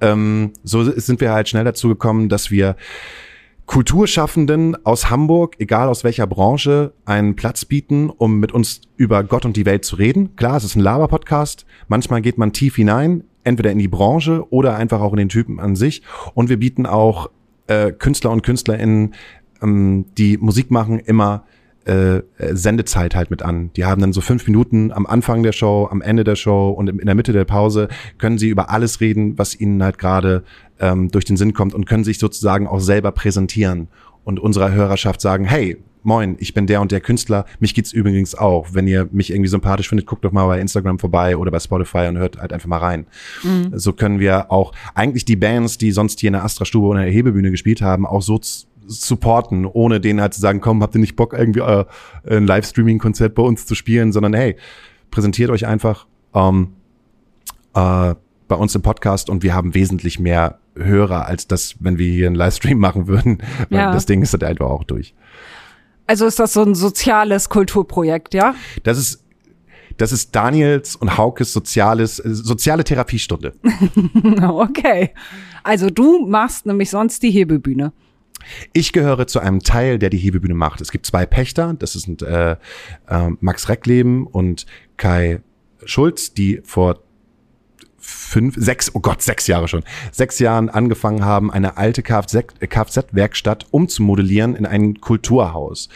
ähm, 0.00 0.52
so 0.64 0.84
sind 0.84 1.20
wir 1.20 1.32
halt 1.32 1.48
schnell 1.48 1.64
dazu 1.64 1.88
gekommen, 1.88 2.28
dass 2.28 2.50
wir 2.50 2.76
Kulturschaffenden 3.66 4.86
aus 4.86 5.10
Hamburg, 5.10 5.56
egal 5.58 5.88
aus 5.88 6.04
welcher 6.04 6.26
Branche, 6.28 6.92
einen 7.04 7.34
Platz 7.34 7.64
bieten, 7.64 8.10
um 8.10 8.38
mit 8.38 8.52
uns 8.52 8.80
über 8.96 9.24
Gott 9.24 9.44
und 9.44 9.56
die 9.56 9.66
Welt 9.66 9.84
zu 9.84 9.96
reden. 9.96 10.36
Klar, 10.36 10.56
es 10.56 10.64
ist 10.64 10.76
ein 10.76 10.80
Laber-Podcast. 10.80 11.66
Manchmal 11.88 12.22
geht 12.22 12.38
man 12.38 12.52
tief 12.52 12.76
hinein, 12.76 13.24
entweder 13.42 13.72
in 13.72 13.78
die 13.78 13.88
Branche 13.88 14.46
oder 14.50 14.76
einfach 14.76 15.00
auch 15.00 15.12
in 15.12 15.18
den 15.18 15.28
Typen 15.28 15.58
an 15.58 15.74
sich. 15.74 16.02
Und 16.34 16.48
wir 16.48 16.58
bieten 16.58 16.86
auch 16.86 17.28
äh, 17.66 17.92
Künstler 17.92 18.30
und 18.30 18.42
KünstlerInnen, 18.42 19.14
ähm, 19.62 20.06
die 20.16 20.38
Musik 20.38 20.70
machen, 20.70 20.98
immer 20.98 21.44
äh, 21.86 22.22
Sendezeit 22.52 23.14
halt 23.14 23.30
mit 23.30 23.42
an. 23.42 23.70
Die 23.76 23.84
haben 23.84 24.00
dann 24.00 24.12
so 24.12 24.20
fünf 24.20 24.46
Minuten 24.46 24.92
am 24.92 25.06
Anfang 25.06 25.42
der 25.42 25.52
Show, 25.52 25.88
am 25.90 26.02
Ende 26.02 26.24
der 26.24 26.36
Show 26.36 26.70
und 26.70 26.88
in 26.88 27.06
der 27.06 27.14
Mitte 27.14 27.32
der 27.32 27.44
Pause 27.44 27.88
können 28.18 28.38
sie 28.38 28.48
über 28.48 28.70
alles 28.70 29.00
reden, 29.00 29.38
was 29.38 29.58
ihnen 29.58 29.82
halt 29.82 29.98
gerade 29.98 30.42
ähm, 30.80 31.10
durch 31.10 31.24
den 31.24 31.36
Sinn 31.36 31.54
kommt 31.54 31.74
und 31.74 31.86
können 31.86 32.04
sich 32.04 32.18
sozusagen 32.18 32.66
auch 32.66 32.80
selber 32.80 33.12
präsentieren 33.12 33.88
und 34.24 34.40
unserer 34.40 34.72
Hörerschaft 34.72 35.20
sagen, 35.20 35.44
hey, 35.44 35.76
moin, 36.06 36.36
ich 36.38 36.54
bin 36.54 36.66
der 36.66 36.80
und 36.80 36.92
der 36.92 37.00
Künstler, 37.00 37.44
mich 37.60 37.74
geht's 37.74 37.92
übrigens 37.92 38.34
auch. 38.34 38.68
Wenn 38.72 38.86
ihr 38.86 39.08
mich 39.12 39.30
irgendwie 39.30 39.48
sympathisch 39.48 39.88
findet, 39.88 40.06
guckt 40.06 40.24
doch 40.24 40.32
mal 40.32 40.46
bei 40.46 40.60
Instagram 40.60 40.98
vorbei 40.98 41.36
oder 41.36 41.50
bei 41.50 41.58
Spotify 41.58 42.06
und 42.08 42.16
hört 42.18 42.38
halt 42.38 42.52
einfach 42.52 42.68
mal 42.68 42.78
rein. 42.78 43.06
So 43.74 43.92
können 43.92 44.18
wir 44.20 44.50
auch 44.50 44.72
eigentlich 44.94 45.24
die 45.24 45.36
Bands, 45.36 45.78
die 45.78 45.90
sonst 45.92 46.20
hier 46.20 46.28
in 46.28 46.34
der 46.34 46.44
Astra-Stube 46.44 46.86
oder 46.86 47.00
in 47.00 47.06
der 47.06 47.12
Hebebühne 47.14 47.50
gespielt 47.50 47.82
haben, 47.82 48.06
auch 48.06 48.22
so 48.22 48.40
supporten, 48.86 49.66
ohne 49.66 50.00
denen 50.00 50.20
halt 50.20 50.32
zu 50.34 50.40
sagen, 50.40 50.60
komm, 50.60 50.82
habt 50.82 50.94
ihr 50.94 51.00
nicht 51.00 51.16
Bock, 51.16 51.32
irgendwie 51.32 51.60
äh, 51.60 51.84
ein 52.30 52.46
Livestreaming-Konzert 52.46 53.34
bei 53.34 53.42
uns 53.42 53.66
zu 53.66 53.74
spielen, 53.74 54.12
sondern 54.12 54.32
hey, 54.32 54.56
präsentiert 55.10 55.50
euch 55.50 55.66
einfach 55.66 56.06
ähm, 56.34 56.68
äh, 57.74 58.14
bei 58.48 58.54
uns 58.54 58.74
im 58.76 58.82
Podcast 58.82 59.28
und 59.28 59.42
wir 59.42 59.54
haben 59.54 59.74
wesentlich 59.74 60.20
mehr 60.20 60.58
Hörer, 60.76 61.26
als 61.26 61.48
das, 61.48 61.74
wenn 61.80 61.98
wir 61.98 62.08
hier 62.08 62.26
einen 62.26 62.36
Livestream 62.36 62.78
machen 62.78 63.08
würden. 63.08 63.38
Weil 63.70 63.78
Ja. 63.80 63.92
das 63.92 64.06
Ding 64.06 64.22
ist 64.22 64.32
halt 64.34 64.44
einfach 64.44 64.66
auch 64.66 64.84
durch. 64.84 65.14
Also 66.06 66.26
ist 66.26 66.38
das 66.38 66.52
so 66.52 66.62
ein 66.62 66.74
soziales 66.74 67.48
Kulturprojekt, 67.48 68.34
ja? 68.34 68.54
Das 68.84 68.98
ist, 68.98 69.24
das 69.96 70.12
ist 70.12 70.34
Daniels 70.34 70.96
und 70.96 71.16
Haukes 71.16 71.52
soziales, 71.52 72.18
äh, 72.18 72.34
soziale 72.34 72.84
Therapiestunde. 72.84 73.54
Okay. 74.42 75.10
Also 75.62 75.90
du 75.90 76.26
machst 76.26 76.66
nämlich 76.66 76.90
sonst 76.90 77.22
die 77.22 77.30
Hebebühne. 77.30 77.92
Ich 78.72 78.92
gehöre 78.92 79.26
zu 79.26 79.40
einem 79.40 79.60
Teil, 79.60 79.98
der 79.98 80.10
die 80.10 80.18
Hebebühne 80.18 80.54
macht. 80.54 80.80
Es 80.80 80.92
gibt 80.92 81.06
zwei 81.06 81.26
Pächter, 81.26 81.74
das 81.74 81.94
sind 81.94 82.22
äh, 82.22 82.52
äh, 82.52 83.28
Max 83.40 83.68
Reckleben 83.68 84.26
und 84.26 84.66
Kai 84.96 85.40
Schulz, 85.84 86.34
die 86.34 86.60
vor 86.62 87.00
fünf, 88.06 88.54
sechs, 88.56 88.94
oh 88.94 89.00
Gott, 89.00 89.22
sechs 89.22 89.46
Jahre 89.46 89.68
schon, 89.68 89.82
sechs 90.12 90.38
Jahren 90.38 90.68
angefangen 90.68 91.24
haben, 91.24 91.50
eine 91.50 91.76
alte 91.76 92.02
Kfz- 92.02 92.66
Kfz-Werkstatt 92.66 93.66
umzumodellieren 93.70 94.54
in 94.54 94.66
ein 94.66 95.00
Kulturhaus. 95.00 95.88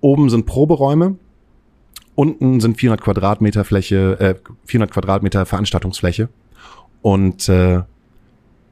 Oben 0.00 0.30
sind 0.30 0.46
Proberäume, 0.46 1.16
unten 2.14 2.60
sind 2.60 2.78
400 2.78 3.02
Quadratmeter 3.02 3.64
Fläche, 3.64 4.18
äh, 4.20 4.34
400 4.66 4.90
Quadratmeter 4.92 5.46
Veranstaltungsfläche 5.46 6.28
und 7.02 7.48
äh, 7.48 7.82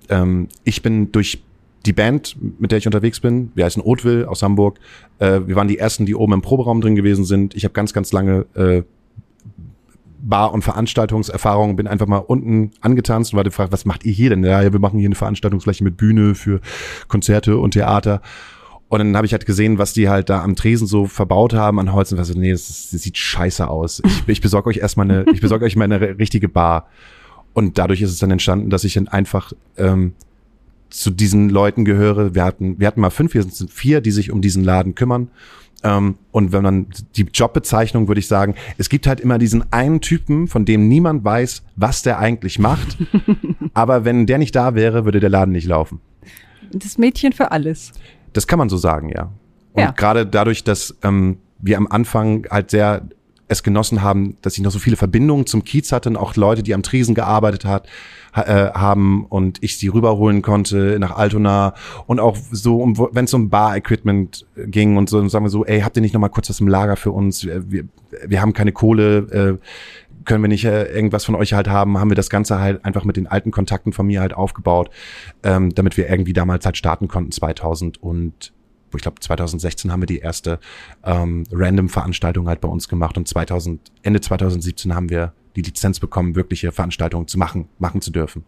ähm, 0.08 0.48
ich 0.64 0.82
bin 0.82 1.12
durch 1.12 1.42
die 1.86 1.92
Band, 1.92 2.36
mit 2.58 2.70
der 2.70 2.78
ich 2.78 2.86
unterwegs 2.86 3.20
bin, 3.20 3.52
wir 3.54 3.64
heißen 3.64 3.82
Oatville 3.82 4.28
aus 4.28 4.42
Hamburg, 4.42 4.78
äh, 5.18 5.40
wir 5.46 5.56
waren 5.56 5.68
die 5.68 5.78
ersten, 5.78 6.06
die 6.06 6.14
oben 6.14 6.34
im 6.34 6.42
Proberaum 6.42 6.80
drin 6.80 6.96
gewesen 6.96 7.24
sind. 7.24 7.54
Ich 7.54 7.64
habe 7.64 7.72
ganz, 7.72 7.92
ganz 7.92 8.12
lange 8.12 8.46
äh, 8.54 8.82
Bar- 10.20 10.52
und 10.52 10.62
Veranstaltungserfahrung, 10.62 11.76
bin 11.76 11.86
einfach 11.86 12.06
mal 12.06 12.18
unten 12.18 12.72
angetanzt 12.80 13.32
und 13.32 13.36
war 13.36 13.44
gefragt, 13.44 13.72
was 13.72 13.84
macht 13.84 14.04
ihr 14.04 14.12
hier 14.12 14.30
denn? 14.30 14.44
Ja, 14.44 14.72
wir 14.72 14.80
machen 14.80 14.98
hier 14.98 15.08
eine 15.08 15.14
Veranstaltungsfläche 15.14 15.84
mit 15.84 15.96
Bühne 15.96 16.34
für 16.34 16.60
Konzerte 17.08 17.58
und 17.58 17.72
Theater. 17.72 18.20
Und 18.88 19.00
dann 19.00 19.16
habe 19.16 19.26
ich 19.26 19.32
halt 19.32 19.44
gesehen, 19.44 19.78
was 19.78 19.92
die 19.92 20.08
halt 20.08 20.30
da 20.30 20.42
am 20.42 20.56
Tresen 20.56 20.86
so 20.86 21.06
verbaut 21.06 21.52
haben 21.52 21.78
an 21.78 21.92
Holz 21.92 22.10
und 22.10 22.18
war 22.18 22.24
so, 22.24 22.38
nee, 22.38 22.52
das, 22.52 22.70
ist, 22.70 22.94
das 22.94 23.02
sieht 23.02 23.18
scheiße 23.18 23.68
aus. 23.68 24.02
Ich, 24.04 24.22
ich 24.26 24.40
besorge 24.40 24.70
euch 24.70 24.78
erstmal 24.78 25.10
eine, 25.10 25.26
ich 25.32 25.40
besorge 25.40 25.64
euch 25.66 25.76
mal 25.76 25.84
eine 25.84 26.18
richtige 26.18 26.48
Bar. 26.48 26.88
Und 27.52 27.78
dadurch 27.78 28.00
ist 28.00 28.10
es 28.10 28.18
dann 28.18 28.30
entstanden, 28.30 28.70
dass 28.70 28.84
ich 28.84 28.94
dann 28.94 29.08
einfach 29.08 29.52
ähm, 29.76 30.14
zu 30.90 31.10
diesen 31.10 31.50
Leuten 31.50 31.84
gehöre. 31.84 32.34
Wir 32.34 32.44
hatten, 32.44 32.80
wir 32.80 32.86
hatten 32.86 33.00
mal 33.00 33.10
fünf, 33.10 33.34
wir 33.34 33.42
sind 33.42 33.70
vier, 33.70 34.00
die 34.00 34.10
sich 34.10 34.30
um 34.30 34.40
diesen 34.40 34.64
Laden 34.64 34.94
kümmern. 34.94 35.30
Ähm, 35.84 36.16
und 36.32 36.52
wenn 36.52 36.62
man 36.62 36.86
die 37.16 37.22
Jobbezeichnung 37.32 38.08
würde 38.08 38.18
ich 38.18 38.26
sagen, 38.26 38.54
es 38.78 38.88
gibt 38.88 39.06
halt 39.06 39.20
immer 39.20 39.38
diesen 39.38 39.72
einen 39.72 40.00
Typen, 40.00 40.48
von 40.48 40.64
dem 40.64 40.88
niemand 40.88 41.24
weiß, 41.24 41.62
was 41.76 42.02
der 42.02 42.18
eigentlich 42.18 42.58
macht. 42.58 42.98
Aber 43.74 44.04
wenn 44.04 44.26
der 44.26 44.38
nicht 44.38 44.56
da 44.56 44.74
wäre, 44.74 45.04
würde 45.04 45.20
der 45.20 45.30
Laden 45.30 45.52
nicht 45.52 45.66
laufen. 45.66 46.00
Das 46.72 46.98
Mädchen 46.98 47.32
für 47.32 47.52
alles. 47.52 47.92
Das 48.32 48.46
kann 48.46 48.58
man 48.58 48.68
so 48.68 48.76
sagen, 48.76 49.10
ja. 49.10 49.30
Und 49.72 49.82
Ja. 49.82 49.90
gerade 49.92 50.26
dadurch, 50.26 50.64
dass 50.64 50.96
ähm, 51.02 51.38
wir 51.60 51.76
am 51.76 51.86
Anfang 51.86 52.46
halt 52.50 52.70
sehr 52.70 53.02
es 53.48 53.62
genossen 53.62 54.02
haben, 54.02 54.36
dass 54.42 54.56
ich 54.56 54.62
noch 54.62 54.70
so 54.70 54.78
viele 54.78 54.96
Verbindungen 54.96 55.46
zum 55.46 55.64
Kiez 55.64 55.90
hatte 55.92 56.08
und 56.08 56.16
auch 56.16 56.36
Leute, 56.36 56.62
die 56.62 56.74
am 56.74 56.82
Tresen 56.82 57.14
gearbeitet 57.14 57.64
hat, 57.64 57.88
ha, 58.34 58.42
äh, 58.42 58.72
haben 58.72 59.24
und 59.24 59.58
ich 59.62 59.78
sie 59.78 59.88
rüberholen 59.88 60.42
konnte 60.42 60.98
nach 60.98 61.16
Altona 61.16 61.74
und 62.06 62.20
auch 62.20 62.36
so, 62.50 62.80
um, 62.80 62.98
wenn 63.12 63.24
es 63.24 63.34
um 63.34 63.48
Bar-Equipment 63.48 64.46
ging 64.66 64.96
und 64.96 65.08
so, 65.08 65.26
sagen 65.28 65.44
wir 65.44 65.50
so, 65.50 65.64
ey, 65.64 65.80
habt 65.80 65.96
ihr 65.96 66.02
nicht 66.02 66.14
noch 66.14 66.20
mal 66.20 66.28
kurz 66.28 66.50
was 66.50 66.60
im 66.60 66.68
Lager 66.68 66.96
für 66.96 67.10
uns? 67.10 67.44
Wir, 67.44 67.70
wir, 67.70 67.84
wir 68.26 68.40
haben 68.40 68.52
keine 68.52 68.72
Kohle, 68.72 69.58
äh, 69.60 69.66
können 70.24 70.42
wir 70.42 70.48
nicht 70.48 70.66
äh, 70.66 70.84
irgendwas 70.84 71.24
von 71.24 71.34
euch 71.34 71.54
halt 71.54 71.68
haben, 71.68 71.98
haben 71.98 72.10
wir 72.10 72.14
das 72.14 72.28
Ganze 72.28 72.60
halt 72.60 72.84
einfach 72.84 73.04
mit 73.04 73.16
den 73.16 73.26
alten 73.26 73.50
Kontakten 73.50 73.92
von 73.92 74.06
mir 74.06 74.20
halt 74.20 74.34
aufgebaut, 74.34 74.90
ähm, 75.42 75.74
damit 75.74 75.96
wir 75.96 76.08
irgendwie 76.08 76.34
damals 76.34 76.66
halt 76.66 76.76
starten 76.76 77.08
konnten, 77.08 77.32
2000 77.32 78.02
und 78.02 78.52
ich 78.94 79.02
glaube 79.02 79.20
2016 79.20 79.92
haben 79.92 80.02
wir 80.02 80.06
die 80.06 80.18
erste 80.18 80.58
ähm, 81.04 81.44
Random-Veranstaltung 81.52 82.48
halt 82.48 82.60
bei 82.60 82.68
uns 82.68 82.88
gemacht 82.88 83.16
und 83.16 83.28
2000, 83.28 83.80
Ende 84.02 84.20
2017 84.20 84.94
haben 84.94 85.10
wir 85.10 85.32
die 85.56 85.62
Lizenz 85.62 85.98
bekommen, 86.00 86.36
wirkliche 86.36 86.72
Veranstaltungen 86.72 87.26
zu 87.26 87.38
machen, 87.38 87.68
machen 87.78 88.00
zu 88.00 88.10
dürfen. 88.10 88.44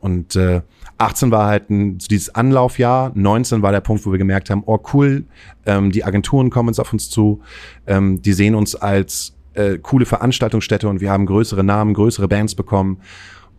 Und 0.00 0.34
äh, 0.34 0.62
18 0.98 1.30
war 1.30 1.46
halt 1.46 1.70
ein, 1.70 2.00
so 2.00 2.08
dieses 2.08 2.34
Anlaufjahr, 2.34 3.12
19 3.14 3.62
war 3.62 3.70
der 3.70 3.80
Punkt, 3.80 4.04
wo 4.04 4.10
wir 4.10 4.18
gemerkt 4.18 4.50
haben, 4.50 4.64
oh 4.66 4.80
cool, 4.92 5.26
ähm, 5.64 5.92
die 5.92 6.04
Agenturen 6.04 6.50
kommen 6.50 6.70
jetzt 6.70 6.80
auf 6.80 6.92
uns 6.92 7.08
zu, 7.08 7.40
ähm, 7.86 8.20
die 8.20 8.32
sehen 8.32 8.56
uns 8.56 8.74
als 8.74 9.36
äh, 9.54 9.78
coole 9.78 10.04
Veranstaltungsstätte 10.04 10.88
und 10.88 11.00
wir 11.00 11.10
haben 11.10 11.26
größere 11.26 11.62
Namen, 11.62 11.94
größere 11.94 12.26
Bands 12.26 12.56
bekommen. 12.56 13.00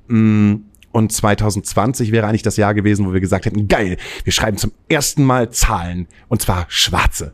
Mm, 0.07 0.55
Und 0.93 1.11
2020 1.11 2.11
wäre 2.11 2.27
eigentlich 2.27 2.43
das 2.43 2.55
Jahr 2.55 2.73
gewesen, 2.73 3.05
wo 3.07 3.13
wir 3.13 3.19
gesagt 3.19 3.45
hätten, 3.45 3.67
geil, 3.67 3.97
wir 4.23 4.31
schreiben 4.31 4.57
zum 4.57 4.71
ersten 4.87 5.25
Mal 5.25 5.49
Zahlen 5.49 6.07
und 6.29 6.41
zwar 6.41 6.65
schwarze. 6.69 7.33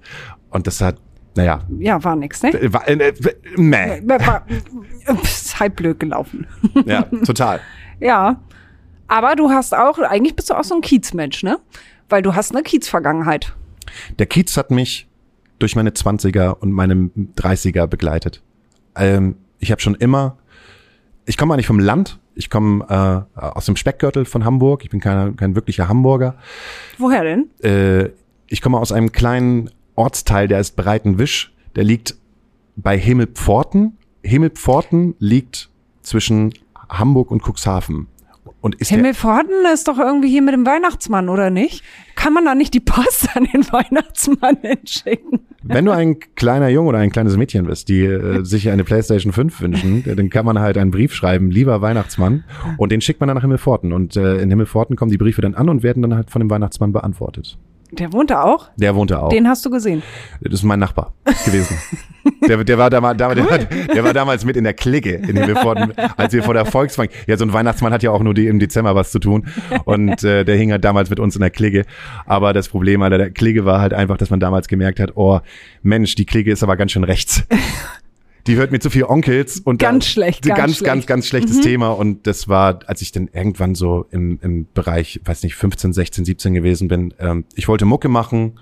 Und 0.50 0.66
das 0.66 0.80
hat, 0.82 0.96
naja, 1.36 1.62
Ja, 1.78 2.02
war 2.04 2.16
nix, 2.16 2.42
ne? 2.42 2.54
war, 2.74 2.88
äh, 2.88 2.94
äh, 2.94 3.14
meh. 3.58 4.02
War, 4.08 4.46
ist 5.22 5.60
halb 5.60 5.76
blöd 5.76 6.00
gelaufen. 6.00 6.48
Ja, 6.86 7.04
total. 7.04 7.60
Ja. 8.02 8.40
Aber 9.10 9.36
du 9.36 9.50
hast 9.50 9.76
auch, 9.76 10.00
eigentlich 10.00 10.38
bist 10.38 10.50
du 10.50 10.54
auch 10.54 10.64
so 10.64 10.74
ein 10.74 10.80
Kiezmensch, 10.80 11.44
ne? 11.44 11.60
Weil 12.08 12.22
du 12.22 12.34
hast 12.34 12.56
eine 12.56 12.64
Kiez-Vergangenheit. 12.64 13.54
Der 14.20 14.26
Kiez 14.26 14.56
hat 14.56 14.72
mich 14.72 15.10
durch 15.58 15.76
meine 15.76 15.90
20er 15.90 16.52
und 16.52 16.72
meine 16.72 17.10
30er 17.36 17.88
begleitet. 17.88 18.42
Ähm, 18.96 19.36
ich 19.60 19.72
habe 19.72 19.82
schon 19.82 19.96
immer, 19.96 20.38
ich 21.26 21.38
komme 21.38 21.54
eigentlich 21.54 21.68
vom 21.68 21.80
Land, 21.80 22.20
ich 22.40 22.50
komme 22.50 23.28
äh, 23.36 23.40
aus 23.40 23.66
dem 23.66 23.76
Speckgürtel 23.76 24.24
von 24.24 24.46
Hamburg, 24.46 24.84
ich 24.84 24.90
bin 24.90 25.02
kein, 25.02 25.36
kein 25.36 25.56
wirklicher 25.56 25.90
Hamburger. 25.90 26.38
Woher 26.98 27.24
denn? 27.24 27.50
Äh, 27.62 28.12
ich 28.48 28.62
komme 28.62 28.80
aus 28.80 28.94
einem 28.94 29.12
kleinen 29.12 29.70
Ortsteil, 29.96 30.48
der 30.48 30.62
ist 30.62 30.78
Breitenwisch, 30.78 31.54
der 31.76 31.84
liegt 31.84 32.16
bei 32.78 32.98
Himmelpforten. 32.98 33.98
Himmelpforten 34.24 35.16
liegt 35.20 35.70
zwischen 36.02 36.54
Hamburg 36.90 37.30
und 37.30 37.44
Cuxhaven. 37.44 38.08
Und 38.62 38.76
ist 38.76 38.92
der, 38.92 38.98
Himmelpforten 38.98 39.54
ist 39.74 39.88
doch 39.88 39.98
irgendwie 39.98 40.30
hier 40.30 40.42
mit 40.42 40.54
dem 40.54 40.66
Weihnachtsmann, 40.66 41.30
oder 41.30 41.50
nicht? 41.50 41.84
Kann 42.16 42.34
man 42.34 42.46
da 42.46 42.56
nicht 42.56 42.74
die 42.74 42.82
Post 42.82 43.30
an 43.36 43.46
den 43.46 43.64
Weihnachtsmann 43.72 44.58
hinschicken? 44.62 45.40
wenn 45.70 45.86
du 45.86 45.92
ein 45.92 46.20
kleiner 46.36 46.70
Junge 46.70 46.90
oder 46.90 47.00
ein 47.00 47.12
kleines 47.12 47.38
Mädchen 47.38 47.66
bist, 47.66 47.90
die 47.90 48.04
äh, 48.04 48.44
sich 48.44 48.70
eine 48.70 48.84
PlayStation 48.84 49.32
5 49.32 49.62
wünschen, 49.62 50.06
äh, 50.06 50.16
dann 50.16 50.30
kann 50.30 50.46
man 50.46 50.60
halt 50.60 50.78
einen 50.78 50.92
Brief 50.92 51.14
schreiben, 51.14 51.52
lieber 51.52 51.82
Weihnachtsmann, 51.82 52.44
und 52.78 52.92
den 52.92 53.02
schickt 53.02 53.20
man 53.20 53.28
dann 53.28 53.36
nach 53.36 53.44
Himmelpforten. 53.44 53.94
Und 53.94 54.16
äh, 54.16 54.38
in 54.38 54.50
Himmelpforten 54.50 54.96
kommen 54.96 55.12
die 55.12 55.18
Briefe 55.18 55.42
dann 55.42 55.56
an 55.56 55.70
und 55.70 55.84
werden 55.84 56.02
dann 56.02 56.16
halt 56.16 56.32
von 56.32 56.40
dem 56.40 56.50
Weihnachtsmann 56.50 56.92
beantwortet. 56.92 57.58
Der 57.92 58.14
wohnt 58.14 58.30
da 58.30 58.44
auch? 58.44 58.70
Der 58.78 58.96
wohnte 58.96 59.22
auch. 59.22 59.30
Den 59.30 59.48
hast 59.48 59.66
du 59.66 59.70
gesehen. 59.70 60.04
Das 60.42 60.54
ist 60.54 60.64
mein 60.64 60.80
Nachbar 60.80 61.14
gewesen. 61.46 61.78
Der, 62.48 62.64
der, 62.64 62.78
war 62.78 62.90
damals, 62.90 63.18
der, 63.18 63.28
war, 63.28 63.58
der 63.58 64.04
war 64.04 64.14
damals 64.14 64.46
mit 64.46 64.56
in 64.56 64.64
der 64.64 64.74
Clique 64.74 65.16
in 65.16 65.38
Himmelpforten, 65.38 65.94
als 66.18 66.34
wir 66.34 66.44
vor 66.44 66.54
der 66.54 66.66
Volksbank. 66.66 67.12
Ja, 67.28 67.38
so 67.38 67.46
ein 67.46 67.54
Weihnachtsmann 67.54 67.92
hat 67.94 68.04
ja 68.04 68.12
auch 68.12 68.22
nur 68.22 68.34
die, 68.34 68.48
im 68.48 68.60
Dezember 68.60 68.94
was 68.94 69.12
zu 69.12 69.20
tun. 69.20 69.48
Und 69.86 70.24
äh, 70.24 70.44
der 70.46 70.56
hing 70.56 70.72
halt 70.72 70.84
damals 70.84 71.10
mit 71.10 71.20
uns 71.20 71.36
in 71.36 71.42
der 71.42 71.50
Clique. 71.50 71.86
Aber 72.26 72.54
das 72.54 72.70
Problem 72.70 73.02
an 73.02 73.12
der 73.12 73.32
Clique 73.32 73.66
war 73.66 73.82
halt 73.82 73.94
einfach, 73.94 74.18
dass 74.18 74.30
man 74.30 74.40
damals 74.40 74.68
gemerkt 74.68 75.00
hat, 75.00 75.16
oh 75.16 75.40
Mensch, 75.82 76.16
die 76.16 76.26
Clique 76.26 76.52
ist 76.52 76.62
aber 76.62 76.78
ganz 76.78 76.92
schön 76.92 77.04
rechts. 77.04 77.44
Die 78.50 78.56
hört 78.56 78.72
mir 78.72 78.80
zu 78.80 78.90
viel 78.90 79.04
Onkels 79.04 79.60
und 79.60 79.78
Ganz 79.78 80.06
da, 80.06 80.12
schlecht, 80.12 80.44
ganz, 80.44 80.58
ganz 80.58 80.60
ganz, 80.60 80.78
schlecht. 80.80 81.04
Mhm. 81.04 81.06
ganz, 81.06 81.28
schlechtes 81.28 81.62
Thema. 81.62 81.90
Und 81.90 82.26
das 82.26 82.48
war, 82.48 82.80
als 82.88 83.04
ich 83.04 83.12
dann 83.12 83.30
irgendwann 83.32 83.76
so 83.76 84.08
im, 84.10 84.40
im 84.42 84.66
Bereich, 84.74 85.22
weiß 85.24 85.44
nicht, 85.44 85.54
15, 85.54 85.94
16, 85.94 86.26
17 86.26 86.56
gewesen 86.56 86.88
bin. 86.88 87.14
Ähm, 87.20 87.46
ich 87.54 87.68
wollte 87.68 87.86
Mucke 87.86 88.10
machen 88.10 88.60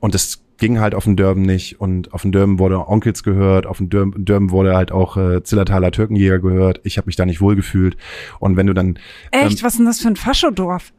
und 0.00 0.14
das 0.14 0.42
ging 0.56 0.80
halt 0.80 0.96
auf 0.96 1.04
dem 1.04 1.14
Dörben 1.14 1.42
nicht. 1.42 1.80
Und 1.80 2.12
auf 2.12 2.22
dem 2.22 2.32
Dörben 2.32 2.58
wurde 2.58 2.88
Onkels 2.88 3.22
gehört, 3.22 3.66
auf 3.66 3.76
dem 3.76 3.88
Dörben, 3.90 4.24
Dörben 4.24 4.50
wurde 4.50 4.74
halt 4.74 4.90
auch 4.90 5.16
äh, 5.16 5.44
Zillertaler 5.44 5.92
Türkenjäger 5.92 6.40
gehört. 6.40 6.80
Ich 6.82 6.98
habe 6.98 7.06
mich 7.06 7.14
da 7.14 7.24
nicht 7.24 7.40
wohlgefühlt. 7.40 7.96
Und 8.40 8.56
wenn 8.56 8.66
du 8.66 8.74
dann 8.74 8.98
Echt? 9.30 9.62
Was 9.62 9.74
ist 9.74 9.78
denn 9.78 9.86
das 9.86 10.00
für 10.00 10.08
ein 10.08 10.16
Faschodorf? 10.16 10.92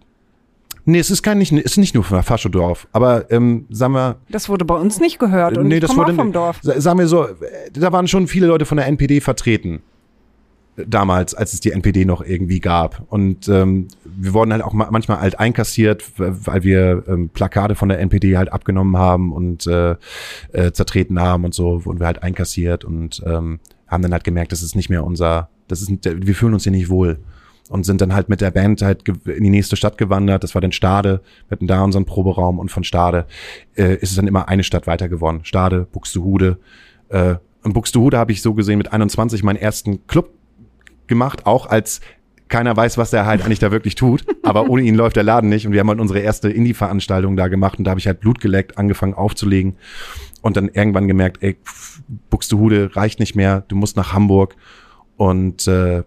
Nee, 0.90 1.00
es 1.00 1.12
ist 1.12 1.22
kein 1.24 1.38
nicht, 1.38 1.52
es 1.52 1.60
ist 1.66 1.78
nicht 1.78 1.94
nur 1.96 2.04
von 2.04 2.22
Faschodorf, 2.24 2.88
aber 2.92 3.30
ähm, 3.32 3.66
sagen 3.70 3.94
wir, 3.94 4.18
Das 4.30 4.50
wurde 4.50 4.66
bei 4.66 4.76
uns 4.76 5.00
nicht 5.00 5.20
gehört 5.20 5.58
und 5.58 5.68
nee, 5.68 5.76
ich 5.76 5.82
das 5.82 5.96
wurde 5.96 6.12
auch 6.14 6.16
vom 6.16 6.32
Dorf. 6.32 6.60
sa- 6.62 6.80
Sagen 6.82 7.00
wir 7.00 7.08
so, 7.08 7.28
da 7.74 7.92
waren 7.92 8.08
schon 8.08 8.28
viele 8.28 8.48
Leute 8.48 8.66
von 8.66 8.78
der 8.78 8.88
NPD 8.88 9.22
vertreten 9.22 9.82
äh, 10.78 10.86
damals, 10.88 11.36
als 11.36 11.54
es 11.54 11.60
die 11.60 11.72
NPD 11.72 12.06
noch 12.06 12.22
irgendwie 12.24 12.60
gab. 12.60 13.04
Und 13.10 13.48
ähm, 13.50 13.88
wir 14.06 14.34
wurden 14.34 14.52
halt 14.52 14.64
auch 14.64 14.74
ma 14.74 14.88
manchmal 14.90 15.20
halt 15.22 15.40
einkassiert, 15.40 16.04
weil 16.18 16.64
wir 16.64 17.04
ähm, 17.08 17.30
Plakate 17.30 17.76
von 17.76 17.90
der 17.90 18.00
NPD 18.00 18.38
halt 18.38 18.52
abgenommen 18.52 18.98
haben 18.98 19.32
und 19.32 19.68
äh, 19.68 19.96
äh, 20.54 20.72
zertreten 20.72 21.20
haben 21.20 21.46
und 21.46 21.54
so, 21.54 21.86
wurden 21.86 22.00
wir 22.00 22.08
halt 22.08 22.24
einkassiert 22.24 22.84
und 22.86 23.22
ähm, 23.26 23.60
haben 23.88 24.02
dann 24.04 24.14
halt 24.14 24.24
gemerkt, 24.24 24.52
das 24.52 24.62
ist 24.64 24.76
nicht 24.76 24.90
mehr 24.90 25.04
unser, 25.04 25.50
das 25.68 25.82
ist, 25.82 25.92
wir 26.04 26.36
fühlen 26.36 26.54
uns 26.54 26.64
hier 26.64 26.72
nicht 26.72 26.90
wohl. 26.90 27.20
Und 27.70 27.86
sind 27.86 28.02
dann 28.02 28.14
halt 28.14 28.30
mit 28.30 28.42
der 28.42 28.52
Band 28.52 28.82
halt 28.82 29.08
in 29.08 29.44
die 29.44 29.50
nächste 29.50 29.76
Stadt 29.76 29.98
gewandert. 29.98 30.44
Das 30.44 30.56
war 30.56 30.62
dann 30.62 30.72
Stade. 30.72 31.22
Wir 31.48 31.56
hatten 31.56 31.68
da 31.68 31.84
unseren 31.84 32.06
Proberaum 32.06 32.60
und 32.60 32.70
von 32.72 32.84
Stade 32.84 33.26
äh, 33.76 33.94
ist 33.96 34.10
es 34.10 34.16
dann 34.16 34.28
immer 34.28 34.50
eine 34.50 34.64
Stadt 34.64 34.88
weiter 34.88 35.08
geworden. 35.08 35.42
Stade, 35.44 35.88
Buxtehude. 35.92 36.58
Äh, 37.10 37.36
in 37.64 37.74
Buxtehude 37.74 38.18
habe 38.18 38.32
ich 38.32 38.42
so 38.42 38.54
gesehen 38.54 38.80
mit 38.80 38.92
21 38.92 39.44
meinen 39.44 39.58
ersten 39.58 40.08
Club 40.08 40.32
gemacht, 41.08 41.46
auch 41.46 41.68
als 41.68 42.02
keiner 42.48 42.76
weiß, 42.76 42.98
was 42.98 43.12
der 43.12 43.26
halt 43.26 43.44
eigentlich 43.44 43.60
da 43.60 43.72
wirklich 43.72 43.96
tut, 43.96 44.26
aber 44.44 44.70
ohne 44.70 44.82
ihn 44.82 44.96
läuft 44.96 45.16
der 45.16 45.24
Laden 45.24 45.50
nicht 45.50 45.68
und 45.68 45.74
wir 45.74 45.80
haben 45.80 45.90
halt 45.90 46.00
unsere 46.00 46.20
erste 46.20 46.50
Indie-Veranstaltung 46.50 47.36
da 47.36 47.48
gemacht 47.48 47.78
und 47.78 47.86
da 47.86 47.92
habe 47.92 48.00
ich 48.00 48.08
halt 48.08 48.20
Blut 48.20 48.42
geleckt, 48.42 48.78
angefangen 48.78 49.14
aufzulegen 49.14 49.76
und 50.42 50.58
dann 50.58 50.68
irgendwann 50.70 51.08
gemerkt, 51.08 51.44
ey, 51.44 51.58
Buxtehude 52.30 52.96
reicht 52.96 53.20
nicht 53.20 53.36
mehr, 53.36 53.64
du 53.68 53.76
musst 53.76 53.96
nach 53.98 54.14
Hamburg 54.14 54.56
und 55.16 55.68
äh, 55.68 56.04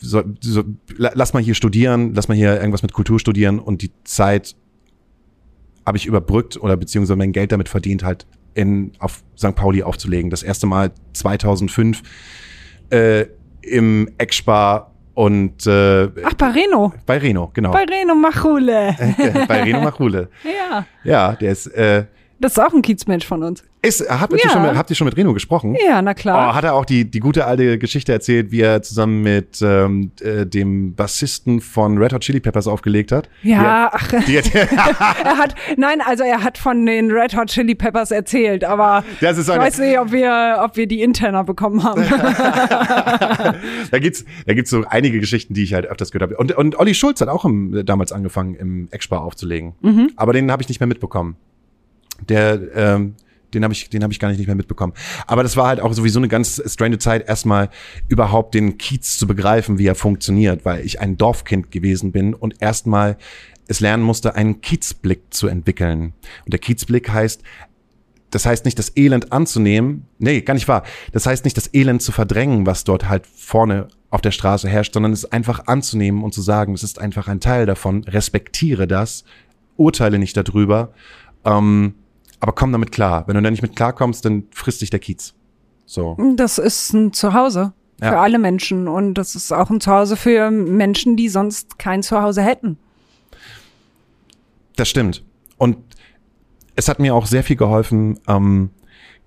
so, 0.00 0.22
so, 0.40 0.62
la- 0.96 1.12
lass 1.14 1.32
mal 1.32 1.42
hier 1.42 1.54
studieren, 1.54 2.14
lass 2.14 2.28
mal 2.28 2.34
hier 2.36 2.56
irgendwas 2.58 2.82
mit 2.82 2.92
Kultur 2.92 3.18
studieren 3.20 3.58
und 3.58 3.82
die 3.82 3.90
Zeit 4.04 4.54
habe 5.86 5.96
ich 5.98 6.06
überbrückt 6.06 6.56
oder 6.56 6.76
beziehungsweise 6.76 7.16
mein 7.16 7.32
Geld 7.32 7.52
damit 7.52 7.68
verdient, 7.68 8.04
halt 8.04 8.26
in, 8.54 8.92
auf 8.98 9.22
St. 9.38 9.54
Pauli 9.54 9.82
aufzulegen. 9.82 10.30
Das 10.30 10.42
erste 10.42 10.66
Mal 10.66 10.90
2005 11.14 12.02
äh, 12.90 13.26
im 13.62 14.08
Eckspar 14.18 14.92
und 15.14 15.66
äh, 15.66 16.08
Ach, 16.24 16.34
bei 16.34 16.48
Reno. 16.50 16.92
bei 17.06 17.18
Reno, 17.18 17.50
genau. 17.52 17.70
Bei 17.72 17.84
Reno 17.84 18.14
Machule. 18.14 18.96
bei 19.48 19.62
Reno 19.62 19.80
Machule. 19.80 20.28
Ja. 20.44 20.86
Ja, 21.04 21.32
der 21.36 21.52
ist, 21.52 21.66
äh, 21.68 22.04
Das 22.40 22.52
ist 22.52 22.58
auch 22.58 22.72
ein 22.72 22.80
Kiezmensch 22.82 23.26
von 23.26 23.42
uns. 23.42 23.62
ist 23.82 24.04
habt, 24.10 24.32
ihr 24.32 24.38
Ja. 24.42 24.50
schon, 24.50 24.62
mit- 24.62 24.74
habt 24.76 24.88
ihr 24.90 24.96
schon 24.96 25.04
mit 25.06 25.16
Reno 25.16 25.32
gesprochen? 25.34 25.76
Ja, 25.86 26.00
na 26.02 26.10
Oh, 26.12 26.14
klar. 26.14 26.54
hat 26.54 26.64
er 26.64 26.74
auch 26.74 26.84
die, 26.86 27.10
die 27.10 27.20
gute 27.20 27.44
alte 27.46 27.78
Geschichte 27.78 28.12
erzählt, 28.12 28.50
wie 28.50 28.60
er 28.62 28.82
zusammen 28.82 29.22
mit 29.22 29.60
ähm, 29.62 30.10
äh, 30.22 30.46
dem 30.46 30.94
Bassisten 30.94 31.60
von 31.60 31.98
Red 31.98 32.12
Hot 32.14 32.22
Chili 32.22 32.40
Peppers 32.40 32.66
aufgelegt 32.66 33.12
hat? 33.12 33.28
ja, 33.42 33.90
ach, 33.92 34.08
Die, 34.26 34.40
die, 34.42 34.50
er 34.58 35.38
hat, 35.38 35.54
nein, 35.76 36.00
also 36.04 36.24
er 36.24 36.42
hat 36.42 36.56
von 36.58 36.84
den 36.86 37.10
Red 37.10 37.36
Hot 37.36 37.48
Chili 37.48 37.74
Peppers 37.74 38.10
erzählt, 38.10 38.64
aber 38.64 39.04
Das 39.20 39.36
ist 39.38 39.48
ich 39.48 39.56
weiß 39.56 39.78
nicht, 39.78 39.98
ob 39.98 40.10
wir, 40.12 40.60
ob 40.64 40.76
wir 40.76 40.86
die 40.86 41.02
interner 41.02 41.44
bekommen 41.44 41.82
haben. 41.84 42.02
da 43.90 43.98
gibt's 43.98 44.24
da 44.46 44.54
gibt's 44.54 44.70
so 44.70 44.84
einige 44.88 45.20
Geschichten, 45.20 45.54
die 45.54 45.62
ich 45.62 45.74
halt 45.74 45.86
öfters 45.86 46.10
gehört 46.10 46.30
habe. 46.30 46.36
Und, 46.40 46.52
und 46.52 46.78
Olli 46.78 46.94
Schulz 46.94 47.20
hat 47.20 47.28
auch 47.28 47.44
im, 47.44 47.84
damals 47.84 48.12
angefangen, 48.12 48.54
im 48.54 48.88
Eckspar 48.90 49.22
aufzulegen. 49.22 49.74
Aber 50.16 50.32
den 50.32 50.50
habe 50.50 50.62
ich 50.62 50.68
nicht 50.68 50.80
mehr 50.80 50.86
mitbekommen. 50.86 51.36
Der, 52.28 52.60
ähm, 52.74 53.14
den 53.54 53.64
habe 53.64 53.74
ich, 53.74 53.90
den 53.90 54.02
habe 54.02 54.12
ich 54.12 54.20
gar 54.20 54.28
nicht, 54.28 54.38
nicht 54.38 54.46
mehr 54.46 54.56
mitbekommen. 54.56 54.92
Aber 55.26 55.42
das 55.42 55.56
war 55.56 55.68
halt 55.68 55.80
auch 55.80 55.92
sowieso 55.92 56.18
eine 56.20 56.28
ganz 56.28 56.62
strange 56.66 56.98
Zeit, 56.98 57.28
erstmal 57.28 57.70
überhaupt 58.08 58.54
den 58.54 58.78
Kiez 58.78 59.18
zu 59.18 59.26
begreifen, 59.26 59.78
wie 59.78 59.86
er 59.86 59.94
funktioniert, 59.94 60.64
weil 60.64 60.84
ich 60.84 61.00
ein 61.00 61.16
Dorfkind 61.16 61.70
gewesen 61.70 62.12
bin 62.12 62.34
und 62.34 62.60
erstmal 62.60 63.16
es 63.66 63.80
lernen 63.80 64.02
musste, 64.02 64.34
einen 64.34 64.60
Kiezblick 64.60 65.32
zu 65.32 65.46
entwickeln. 65.46 66.12
Und 66.44 66.52
der 66.52 66.58
Kiezblick 66.58 67.10
heißt, 67.10 67.42
das 68.30 68.46
heißt 68.46 68.64
nicht, 68.64 68.78
das 68.78 68.96
Elend 68.96 69.32
anzunehmen. 69.32 70.06
Nee, 70.18 70.40
gar 70.40 70.54
nicht 70.54 70.68
wahr. 70.68 70.84
Das 71.12 71.26
heißt 71.26 71.44
nicht, 71.44 71.56
das 71.56 71.72
Elend 71.72 72.02
zu 72.02 72.12
verdrängen, 72.12 72.66
was 72.66 72.84
dort 72.84 73.08
halt 73.08 73.26
vorne 73.26 73.88
auf 74.10 74.20
der 74.20 74.30
Straße 74.30 74.68
herrscht, 74.68 74.94
sondern 74.94 75.12
es 75.12 75.24
einfach 75.24 75.66
anzunehmen 75.66 76.22
und 76.22 76.34
zu 76.34 76.42
sagen, 76.42 76.74
es 76.74 76.82
ist 76.82 77.00
einfach 77.00 77.28
ein 77.28 77.40
Teil 77.40 77.66
davon, 77.66 78.04
respektiere 78.04 78.86
das, 78.86 79.24
urteile 79.76 80.18
nicht 80.18 80.36
darüber, 80.36 80.92
ähm, 81.44 81.94
aber 82.40 82.52
komm 82.52 82.72
damit 82.72 82.92
klar. 82.92 83.24
Wenn 83.26 83.34
du 83.36 83.42
da 83.42 83.50
nicht 83.50 83.62
mit 83.62 83.76
klarkommst, 83.76 84.24
dann 84.24 84.44
frisst 84.52 84.80
dich 84.80 84.90
der 84.90 85.00
Kiez. 85.00 85.34
So. 85.86 86.16
Das 86.36 86.58
ist 86.58 86.92
ein 86.92 87.12
Zuhause 87.12 87.72
für 87.98 88.04
Ja. 88.06 88.20
alle 88.22 88.38
Menschen 88.38 88.88
und 88.88 89.14
das 89.14 89.34
ist 89.34 89.52
auch 89.52 89.70
ein 89.70 89.80
Zuhause 89.80 90.16
für 90.16 90.50
Menschen, 90.50 91.16
die 91.16 91.28
sonst 91.28 91.78
kein 91.78 92.02
Zuhause 92.02 92.42
hätten. 92.42 92.78
Das 94.76 94.88
stimmt. 94.88 95.22
Und 95.58 95.76
es 96.76 96.88
hat 96.88 96.98
mir 96.98 97.14
auch 97.14 97.26
sehr 97.26 97.44
viel 97.44 97.56
geholfen, 97.56 98.18
ähm, 98.26 98.70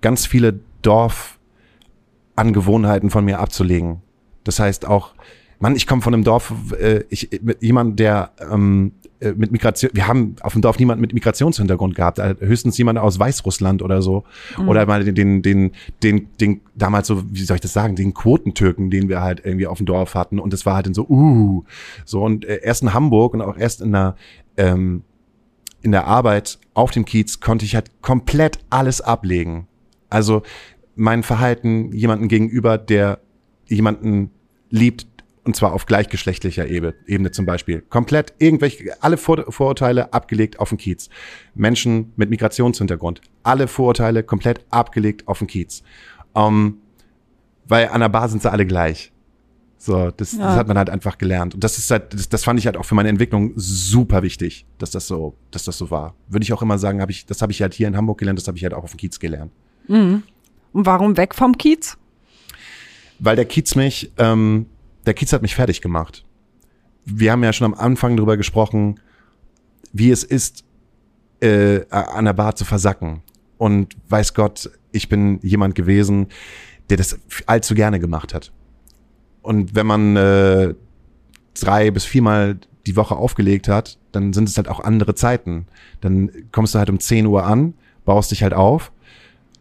ganz 0.02 0.26
viele 0.26 0.60
Dorfangewohnheiten 0.82 3.12
von 3.12 3.24
mir 3.26 3.40
abzulegen. 3.40 4.02
Das 4.44 4.60
heißt 4.60 4.86
auch, 4.88 5.14
Mann, 5.60 5.76
ich 5.76 5.86
komme 5.88 6.02
von 6.02 6.14
einem 6.14 6.24
Dorf, 6.24 6.52
äh, 6.80 7.04
ich, 7.10 7.30
mit 7.42 7.62
jemand, 7.62 8.00
der 8.00 8.32
ähm, 8.52 8.94
äh, 9.24 9.34
mit 9.36 9.52
Migration, 9.52 9.92
wir 9.94 10.08
haben 10.08 10.36
auf 10.42 10.54
dem 10.54 10.62
Dorf 10.62 10.78
niemanden 10.80 11.02
mit 11.02 11.14
Migrationshintergrund 11.14 11.96
gehabt, 11.96 12.20
höchstens 12.40 12.78
jemand 12.78 13.00
aus 13.00 13.20
Weißrussland 13.20 13.82
oder 13.82 14.02
so. 14.02 14.24
Oder 14.68 14.86
mal 14.86 15.04
den, 15.04 15.16
den, 15.16 15.42
den, 15.42 15.72
den, 16.02 16.28
den, 16.40 16.62
damals 16.76 17.08
so, 17.08 17.24
wie 17.32 17.44
soll 17.44 17.56
ich 17.56 17.62
das 17.62 17.74
sagen, 17.74 17.96
den 17.96 18.14
Quotentürken, 18.14 18.90
den 18.90 19.10
wir 19.10 19.22
halt 19.22 19.42
irgendwie 19.46 19.68
auf 19.68 19.78
dem 19.78 19.86
Dorf 19.86 20.16
hatten. 20.16 20.40
Und 20.40 20.54
das 20.54 20.66
war 20.66 20.76
halt 20.76 20.86
dann 20.86 20.94
so, 20.94 21.08
uh, 21.08 21.64
so 22.06 22.24
und 22.24 22.46
äh, 22.46 22.60
erst 22.64 22.84
in 22.84 22.94
Hamburg 22.94 23.34
und 23.34 23.42
auch 23.42 23.58
erst 23.58 23.82
in 23.82 23.96
einer, 23.96 24.16
ähm, 24.58 25.04
in 25.82 25.92
der 25.92 26.08
Arbeit 26.08 26.60
auf 26.74 26.92
dem 26.92 27.06
Kiez 27.06 27.40
konnte 27.40 27.66
ich 27.66 27.76
halt 27.76 28.02
komplett 28.02 28.60
alles 28.70 29.02
ablegen. 29.02 29.68
Also 30.10 30.44
mein 30.96 31.24
Verhalten 31.24 31.92
jemanden 31.92 32.28
gegenüber, 32.28 32.78
der 32.78 33.20
jemanden 33.68 34.32
liebt, 34.70 35.08
und 35.46 35.56
zwar 35.56 35.74
auf 35.74 35.86
gleichgeschlechtlicher 35.86 36.68
Ebene, 36.68 36.94
Ebene 37.06 37.32
zum 37.32 37.46
Beispiel. 37.46 37.82
Komplett 37.82 38.34
irgendwelche, 38.40 39.02
alle 39.02 39.18
Vor 39.18 39.52
Vorurteile 39.52 40.14
abgelegt 40.14 40.60
auf 40.60 40.70
den 40.70 40.78
Kiez. 40.78 41.10
Menschen 41.54 42.14
mit 42.16 42.30
Migrationshintergrund, 42.30 43.22
alle 43.44 43.68
Vorurteile 43.68 44.24
komplett 44.24 44.66
abgelegt 44.70 45.28
auf 45.28 45.40
den 45.40 45.48
Kiez. 45.48 45.84
Ähm, 46.36 46.78
weil 47.68 47.90
an 47.90 48.02
der 48.02 48.10
Bar 48.10 48.30
sind 48.30 48.42
sie 48.42 48.52
alle 48.52 48.66
gleich. 48.66 49.12
So, 49.78 50.12
das, 50.12 50.32
das 50.32 50.40
Ja. 50.40 50.56
hat 50.56 50.68
man 50.70 50.78
halt 50.78 50.90
einfach 50.90 51.18
gelernt. 51.18 51.56
Und 51.56 51.64
das 51.64 51.78
ist 51.78 51.92
halt, 51.92 52.14
das, 52.14 52.30
das 52.30 52.46
fand 52.46 52.58
ich 52.58 52.66
halt 52.66 52.78
auch 52.78 52.86
für 52.86 52.96
meine 52.96 53.10
Entwicklung 53.10 53.52
super 53.58 54.24
wichtig, 54.24 54.66
dass 54.78 54.92
das 54.92 55.08
so, 55.08 55.36
dass 55.52 55.66
das 55.66 55.78
so 55.78 55.92
war. 55.92 56.16
Würde 56.30 56.44
ich 56.46 56.54
auch 56.54 56.62
immer 56.62 56.78
sagen, 56.78 57.02
habe 57.02 57.12
ich, 57.12 57.26
das 57.26 57.42
habe 57.42 57.52
ich 57.52 57.62
halt 57.62 57.74
hier 57.74 57.90
in 57.90 57.98
Hamburg 57.98 58.18
gelernt, 58.18 58.40
das 58.40 58.48
habe 58.48 58.58
ich 58.58 58.64
halt 58.64 58.74
auch 58.74 58.86
auf 58.86 58.92
dem 58.92 58.98
Kiez 58.98 59.20
gelernt. 59.20 59.52
Und 59.90 60.24
warum 60.72 61.18
weg 61.18 61.36
vom 61.36 61.58
Kiez? 61.58 61.98
Weil 63.20 63.36
der 63.36 63.44
Kiez 63.46 63.76
mich, 63.76 64.12
ähm, 64.18 64.68
der 65.06 65.14
Kiez 65.14 65.34
hat 65.34 65.42
mich 65.42 65.56
fertig 65.56 65.82
gemacht. 65.82 66.26
Wir 67.06 67.32
haben 67.32 67.44
ja 67.44 67.54
schon 67.54 67.66
am 67.66 67.80
Anfang 67.80 68.16
drüber 68.16 68.38
gesprochen, 68.38 69.00
wie 69.92 70.12
es 70.12 70.24
ist, 70.24 70.64
äh, 71.42 71.86
an 71.90 72.26
der 72.26 72.34
Bar 72.34 72.56
zu 72.56 72.66
versacken. 72.66 73.22
Und 73.58 73.96
weiß 74.10 74.34
Gott, 74.34 74.70
ich 74.92 75.10
bin 75.10 75.40
jemand 75.42 75.76
gewesen, 75.76 76.28
der 76.90 76.98
das 76.98 77.20
allzu 77.46 77.76
gerne 77.76 78.00
gemacht 78.00 78.34
hat. 78.34 78.52
Und 79.42 79.76
wenn 79.76 79.86
man 79.86 80.16
äh, 80.16 80.74
drei 81.54 81.92
bis 81.92 82.06
viermal 82.06 82.58
die 82.86 82.96
Woche 82.96 83.16
aufgelegt 83.16 83.68
hat, 83.68 83.98
dann 84.12 84.34
sind 84.34 84.50
es 84.50 84.58
halt 84.58 84.68
auch 84.68 84.80
andere 84.80 85.16
Zeiten. 85.16 85.68
Dann 86.02 86.32
kommst 86.52 86.76
du 86.76 86.80
halt 86.80 86.90
um 86.90 87.00
10 87.00 87.26
Uhr 87.26 87.46
an, 87.46 87.74
baust 88.06 88.32
dich 88.32 88.44
halt 88.44 88.54
auf 88.54 88.92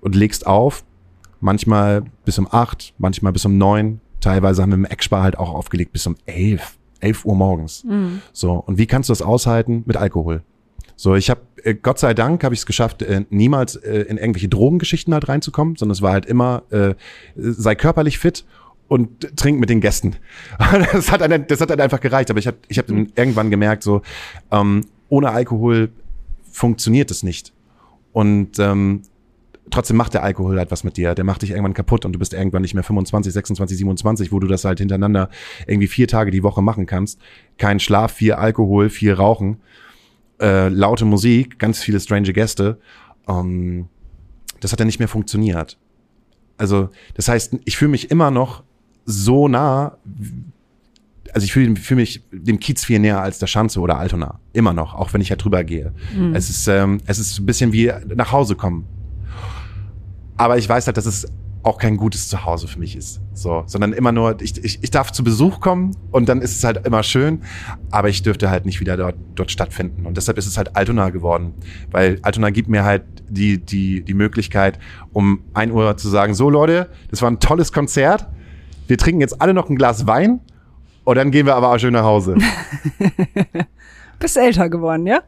und 0.01 0.15
legst 0.15 0.47
auf, 0.47 0.85
manchmal 1.41 2.05
bis 2.25 2.39
um 2.39 2.49
acht, 2.51 2.95
manchmal 2.99 3.33
bis 3.33 3.45
um 3.45 3.59
neun. 3.59 4.01
Teilweise 4.23 4.63
haben 4.63 4.71
wir 4.71 4.77
im 4.77 4.85
Eckspar 4.87 5.23
halt 5.23 5.39
auch 5.39 5.53
aufgelegt 5.53 5.93
bis 5.93 6.07
um 6.07 6.17
elf, 6.25 6.79
elf 7.01 7.27
Uhr 7.27 7.35
morgens. 7.35 7.85
So, 8.33 8.53
und 8.55 8.79
wie 8.79 8.87
kannst 8.87 9.11
du 9.11 9.13
das 9.13 9.21
aushalten? 9.21 9.83
Mit 9.85 9.99
Alkohol. 9.99 10.43
So, 10.97 11.15
ich 11.15 11.29
habe 11.31 11.41
äh, 11.65 11.75
Gott 11.75 11.99
sei 11.99 12.15
Dank 12.15 12.45
habe 12.45 12.55
ich 12.55 12.61
es 12.61 12.67
geschafft, 12.67 13.03
äh, 13.03 13.25
niemals 13.31 13.77
äh, 13.77 14.03
in 14.03 14.17
irgendwelche 14.19 14.49
Drogengeschichten 14.49 15.13
halt 15.13 15.29
reinzukommen, 15.29 15.77
sondern 15.77 15.93
es 15.93 16.03
war 16.03 16.13
halt 16.13 16.27
immer 16.27 16.63
äh, 16.71 16.95
sei 17.35 17.75
körperlich 17.75 18.19
fit 18.19 18.45
und 18.89 19.37
trink 19.37 19.59
mit 19.59 19.71
den 19.71 19.81
Gästen. 19.81 20.17
Das 20.93 21.11
hat 21.11 21.21
dann, 21.23 21.47
das 21.47 21.61
hat 21.61 21.71
dann 21.71 21.81
einfach 21.81 22.01
gereicht. 22.01 22.31
Aber 22.31 22.39
ich 22.39 22.47
habe 22.47 22.59
ich 22.69 22.79
hab 22.79 22.89
irgendwann 22.89 23.51
gemerkt, 23.51 23.83
so 23.83 24.03
ähm, 24.51 24.83
ohne 25.09 25.31
Alkohol 25.31 25.91
funktioniert 26.51 27.11
es 27.11 27.23
nicht. 27.23 27.53
Und 28.13 28.59
ähm, 28.59 29.03
trotzdem 29.71 29.97
macht 29.97 30.15
der 30.15 30.23
Alkohol 30.23 30.59
halt 30.59 30.71
was 30.71 30.85
mit 30.85 30.97
dir. 30.97 31.15
Der 31.15 31.25
macht 31.25 31.43
dich 31.43 31.51
irgendwann 31.51 31.75
kaputt 31.75 32.05
und 32.05 32.13
du 32.13 32.19
bist 32.19 32.35
irgendwann 32.35 32.63
nicht 32.63 32.75
mehr 32.75 32.83
25, 32.83 33.33
26, 33.33 33.79
27, 33.79 34.33
wo 34.33 34.39
du 34.39 34.47
das 34.47 34.65
halt 34.65 34.79
hintereinander 34.79 35.31
irgendwie 35.67 35.89
vier 35.89 36.09
Tage 36.09 36.31
die 36.31 36.43
Woche 36.43 36.63
machen 36.63 36.87
kannst. 36.87 37.21
Kein 37.59 37.81
Schlaf, 37.81 38.13
viel 38.13 38.33
Alkohol, 38.33 38.91
viel 38.91 39.13
Rauchen, 39.13 39.59
äh, 40.41 40.69
laute 40.69 41.05
Musik, 41.05 41.59
ganz 41.59 41.83
viele 41.83 42.01
strange 42.01 42.33
Gäste. 42.33 42.79
Ähm, 43.29 43.89
das 44.61 44.73
hat 44.73 44.81
dann 44.81 44.87
nicht 44.87 44.99
mehr 44.99 45.09
funktioniert. 45.09 45.79
Also, 46.59 46.91
das 47.15 47.29
heißt, 47.29 47.57
ich 47.65 47.77
fühle 47.77 47.91
mich 47.91 48.11
immer 48.11 48.31
noch 48.31 48.63
so 49.05 49.49
nah, 49.49 49.99
also 51.33 51.45
ich 51.45 51.53
fühle 51.53 51.75
fühl 51.77 51.97
mich 51.97 52.23
dem 52.31 52.61
Kiez 52.61 52.85
viel 52.85 52.99
näher 52.99 53.21
als 53.21 53.39
der 53.39 53.47
Schanze 53.47 53.81
oder 53.81 53.99
Altona. 53.99 54.39
Immer 54.53 54.73
noch, 54.73 54.95
auch 54.95 55.13
wenn 55.13 55.21
ich 55.21 55.31
halt 55.31 55.43
drüber 55.43 55.65
gehe. 55.65 55.93
Es 56.35 56.51
ist, 56.51 56.69
ähm, 56.69 57.01
es 57.07 57.19
ist 57.19 57.39
ein 57.39 57.47
bisschen 57.47 57.73
wie 57.73 57.91
nach 58.15 58.33
Hause 58.33 58.55
kommen. 58.55 58.87
Aber 60.37 60.59
ich 60.59 60.69
weiß 60.69 60.87
halt, 60.87 60.97
dass 60.97 61.07
es 61.07 61.27
auch 61.63 61.79
kein 61.79 61.97
gutes 61.97 62.29
Zuhause 62.29 62.67
für 62.67 62.79
mich 62.79 62.97
ist. 62.97 63.21
So, 63.35 63.63
sondern 63.67 63.93
immer 63.93 64.11
nur, 64.11 64.41
ich, 64.41 64.63
ich, 64.65 64.83
ich 64.83 64.91
darf 64.91 65.13
zu 65.13 65.23
Besuch 65.23 65.61
kommen 65.61 65.97
und 66.11 66.29
dann 66.29 66.41
ist 66.41 66.57
es 66.57 66.65
halt 66.65 66.85
immer 66.87 67.05
schön, 67.05 67.43
aber 67.91 68.09
ich 68.09 68.23
dürfte 68.23 68.51
halt 68.51 68.67
nicht 68.67 68.81
wieder 68.81 68.97
dort, 68.97 69.15
dort 69.37 69.51
stattfinden. 69.53 70.05
Und 70.05 70.17
deshalb 70.17 70.39
ist 70.39 70.47
es 70.47 70.57
halt 70.57 70.75
Altona 70.75 71.11
geworden. 71.11 71.55
Weil 71.91 72.19
Altona 72.23 72.51
gibt 72.51 72.69
mir 72.69 72.83
halt 72.85 73.05
die, 73.29 73.59
die, 73.59 74.03
die 74.03 74.15
Möglichkeit, 74.15 74.79
um 75.13 75.45
ein 75.55 75.71
Uhr 75.71 75.97
zu 75.97 76.09
sagen, 76.09 76.35
so 76.35 76.51
Leute, 76.51 76.91
das 77.11 77.23
war 77.23 77.31
ein 77.31 77.39
tolles 77.39 77.73
Konzert. 77.73 78.27
Wir 78.89 78.99
trinken 78.99 79.21
jetzt 79.21 79.41
alle 79.41 79.55
noch 79.55 79.71
ein 79.71 79.77
Glas 79.77 80.07
Wein 80.09 80.41
und 81.05 81.17
dann 81.17 81.31
gehen 81.31 81.47
wir 81.47 81.55
aber 81.55 81.73
auch 81.73 81.79
schön 81.79 81.93
nach 81.93 82.05
Hause. 82.05 82.37
Bist 84.19 84.37
älter 84.37 84.69
geworden, 84.69 85.07
ja? 85.07 85.23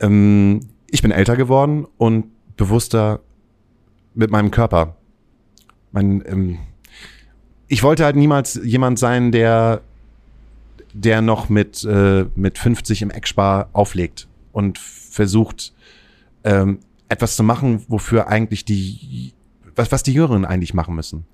ähm, 0.00 0.60
ich 0.90 1.02
bin 1.02 1.10
älter 1.10 1.36
geworden 1.36 1.86
und 1.96 2.26
bewusster 2.56 3.20
mit 4.18 4.30
meinem 4.32 4.50
Körper. 4.50 4.96
Mein, 5.92 6.22
ähm, 6.26 6.58
ich 7.68 7.82
wollte 7.82 8.04
halt 8.04 8.16
niemals 8.16 8.60
jemand 8.62 8.98
sein, 8.98 9.30
der, 9.30 9.80
der 10.92 11.22
noch 11.22 11.48
mit, 11.48 11.84
äh, 11.84 12.26
mit 12.34 12.58
50 12.58 13.02
im 13.02 13.10
Eckspar 13.10 13.70
auflegt 13.72 14.26
und 14.52 14.78
versucht, 14.78 15.72
ähm, 16.44 16.80
etwas 17.08 17.36
zu 17.36 17.42
machen, 17.42 17.84
wofür 17.88 18.28
eigentlich 18.28 18.64
die, 18.64 19.32
was, 19.76 19.92
was 19.92 20.02
die 20.02 20.12
Jüngeren 20.12 20.44
eigentlich 20.44 20.74
machen 20.74 20.94
müssen. 20.94 21.24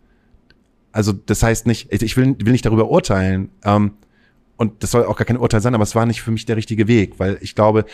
Also 0.93 1.12
das 1.12 1.43
heißt 1.43 1.66
nicht, 1.66 1.90
ich 1.90 2.16
will, 2.16 2.36
will 2.39 2.52
nicht 2.52 2.66
darüber 2.66 2.90
urteilen, 2.90 3.51
ähm, 3.65 3.93
und 4.56 4.85
das 4.85 4.93
soll 4.93 5.05
auch 5.06 5.16
gar 5.16 5.24
kein 5.24 5.36
Urteil 5.36 5.61
sein, 5.61 5.74
aber 5.74 5.82
es 5.82 5.97
war 5.97 6.06
nicht 6.06 6.23
für 6.23 6.31
mich 6.31 6.47
der 6.47 6.56
richtige 6.56 6.86
Weg, 6.86 7.19
weil 7.19 7.39
ich 7.40 7.56
glaube, 7.56 7.86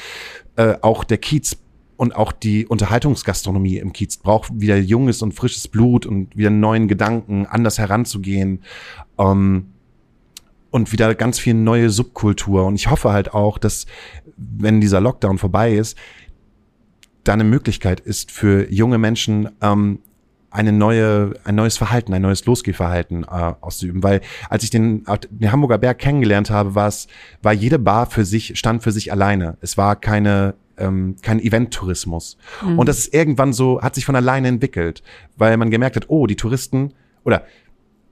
äh, 0.57 0.75
auch 0.83 1.05
der 1.05 1.17
Kiez 1.17 1.57
und 2.01 2.17
auch 2.17 2.33
die 2.33 2.67
Unterhaltungsgastronomie 2.67 3.77
im 3.77 3.93
Kiez 3.93 4.17
braucht 4.17 4.59
wieder 4.59 4.79
junges 4.79 5.21
und 5.21 5.33
frisches 5.33 5.69
Blut 5.69 6.07
und 6.07 6.35
wieder 6.35 6.49
neuen 6.49 6.89
Gedanken, 6.89 7.45
anders 7.45 7.79
heranzugehen 7.79 8.63
ähm, 9.19 9.67
und 10.71 10.93
wieder 10.93 11.15
ganz 11.15 11.39
viel 11.39 11.53
neue 11.53 11.91
Subkultur. 11.91 12.65
Und 12.65 12.77
ich 12.77 12.91
hoffe 12.91 13.13
halt 13.13 13.35
auch, 13.35 13.59
dass 13.59 13.85
wenn 14.39 14.81
dieser 14.81 15.03
Lockdown 15.03 15.37
vorbei 15.37 15.75
ist, 15.75 15.99
da 17.23 17.35
eine 17.35 17.45
Möglichkeit 17.45 18.01
ist 18.01 18.31
für 18.31 18.73
junge 18.73 18.97
Menschen, 18.97 19.51
ähm, 19.61 19.99
eine 20.51 20.73
neue, 20.73 21.35
ein 21.45 21.55
neues 21.55 21.77
Verhalten, 21.77 22.13
ein 22.13 22.23
neues 22.23 22.45
Losgehverhalten 22.45 23.25
äh, 23.25 23.55
auszuüben. 23.61 24.03
Weil 24.03 24.21
als 24.49 24.65
ich 24.65 24.71
den, 24.71 25.05
den 25.31 25.53
Hamburger 25.53 25.79
Berg 25.79 25.99
kennengelernt 25.99 26.51
habe, 26.51 26.75
war 26.75 26.89
es, 26.89 27.07
war 27.43 27.53
jede 27.53 27.79
Bar 27.79 28.07
für 28.07 28.25
sich, 28.25 28.59
stand 28.59 28.83
für 28.83 28.93
sich 28.93 29.13
alleine. 29.13 29.57
Es 29.61 29.77
war 29.77 29.97
keine, 29.97 30.55
ähm, 30.77 31.17
kein 31.23 31.41
Event-Tourismus. 31.41 32.37
Und 32.77 32.89
das 32.89 32.99
ist 32.99 33.15
irgendwann 33.15 33.53
so, 33.53 33.81
hat 33.81 33.95
sich 33.95 34.05
von 34.05 34.17
alleine 34.17 34.49
entwickelt, 34.49 35.03
weil 35.37 35.57
man 35.57 35.71
gemerkt 35.71 35.97
hat, 35.97 36.07
oh, 36.09 36.27
die 36.27 36.37
Touristen 36.37 36.95
oder 37.25 37.45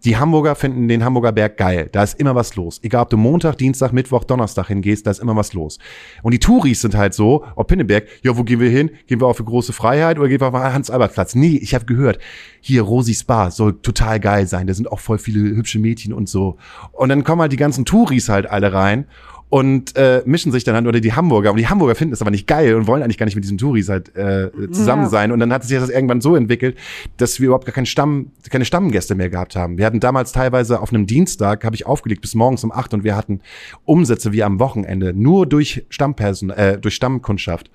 die 0.05 0.16
Hamburger 0.16 0.55
finden 0.55 0.89
den 0.89 1.05
Hamburger 1.05 1.33
Berg 1.33 1.57
geil. 1.57 1.89
Da 1.91 2.03
ist 2.03 2.19
immer 2.20 2.35
was 2.35 2.57
los. 2.57 2.81
Egal, 2.83 3.03
ob 3.03 3.11
du 3.11 3.16
Montag, 3.16 3.59
Dienstag, 3.59 3.93
Mittwoch, 3.93 4.25
Donnerstag 4.25 4.69
hingehst, 4.69 5.07
da 5.07 5.11
ist 5.11 5.19
immer 5.19 5.35
was 5.37 5.53
los. 5.53 5.79
Und 6.23 6.33
die 6.33 6.39
Touris 6.39 6.81
sind 6.81 6.97
halt 6.97 7.15
so, 7.15 7.45
ob 7.57 7.69
Pinneberg, 7.69 8.07
ja, 8.23 8.37
wo 8.37 8.45
gehen 8.45 8.61
wir 8.61 8.70
hin? 8.70 8.91
Gehen 9.07 9.20
wir 9.20 9.27
auf 9.27 9.39
die 9.39 9.45
große 9.45 9.73
Freiheit 9.73 10.19
oder 10.19 10.29
gehen 10.29 10.41
wir 10.41 10.49
auf 10.49 10.55
den 10.55 10.62
Hans-Albert-Platz? 10.62 11.35
Nee, 11.35 11.59
ich 11.61 11.75
habe 11.75 11.85
gehört, 11.85 12.19
hier 12.61 12.83
Rosi 12.83 13.15
Spa 13.15 13.51
soll 13.51 13.81
total 13.81 14.20
geil 14.20 14.47
sein. 14.47 14.66
Da 14.66 14.75
sind 14.75 14.91
auch 14.91 15.01
voll 15.01 15.19
viele 15.19 15.41
hübsche 15.41 15.79
Mädchen 15.79 16.12
und 16.12 16.29
so. 16.29 16.57
Und 16.93 17.09
dann 17.09 17.25
kommen 17.25 17.43
halt 17.43 17.53
die 17.53 17.57
ganzen 17.57 17.85
Touris 17.85 18.29
halt 18.29 18.49
alle 18.49 18.73
rein 18.73 19.07
und 19.51 19.97
äh, 19.97 20.23
mischen 20.27 20.53
sich 20.53 20.65
dann 20.65 20.75
halt 20.75 20.87
oder 20.87 21.01
die 21.01 21.15
Hamburger 21.15 21.51
und 21.51 21.57
die 21.57 21.69
Hamburger 21.69 21.95
finden 21.95 22.12
es 22.12 22.20
aber 22.20 22.31
nicht 22.31 22.47
geil 22.47 22.75
und 22.75 22.87
wollen 22.87 23.03
eigentlich 23.03 23.16
gar 23.16 23.25
nicht 23.25 23.35
mit 23.35 23.45
diesen 23.45 23.57
Touris 23.57 23.89
halt 23.89 24.15
äh, 24.15 24.51
zusammen 24.73 25.05
Ja. 25.05 25.09
sein 25.09 25.33
und 25.33 25.39
dann 25.41 25.53
hat 25.53 25.65
sich 25.65 25.79
das 25.79 25.89
irgendwann 25.89 26.20
so 26.20 26.37
entwickelt, 26.37 26.77
dass 27.16 27.41
wir 27.41 27.47
überhaupt 27.47 27.65
gar 27.65 27.73
keinen 27.75 27.87
Stamm, 27.87 28.33
keine 28.51 28.66
Stammgäste 28.66 29.15
mehr 29.15 29.31
gehabt 29.31 29.57
haben. 29.57 29.79
Wir 29.79 29.87
hatten 29.87 30.01
damals 30.01 30.33
teilweise 30.33 30.81
auf 30.81 30.93
einem 30.93 31.07
Dienstag 31.07 31.65
habe 31.65 31.75
ich 31.77 31.87
aufgelegt 31.87 32.20
bis 32.20 32.35
morgens 32.35 32.62
um 32.62 32.73
acht 32.73 32.93
und 32.93 33.05
wir 33.05 33.16
hatten 33.16 33.41
Umsätze 33.85 34.33
wie 34.33 34.43
am 34.43 34.59
Wochenende 34.61 35.15
nur 35.15 35.47
durch 35.47 35.87
Stammperson, 35.89 36.51
äh, 36.51 36.79
durch 36.79 36.95
Stammkundschaft 36.95 37.70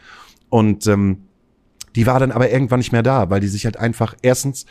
und 0.50 0.86
ähm, 0.88 1.18
die 1.96 2.06
war 2.06 2.20
dann 2.20 2.32
aber 2.32 2.52
irgendwann 2.52 2.80
nicht 2.80 2.92
mehr 2.92 3.04
da, 3.04 3.30
weil 3.30 3.40
die 3.40 3.48
sich 3.48 3.66
halt 3.66 3.78
einfach 3.78 4.16
erstens 4.22 4.66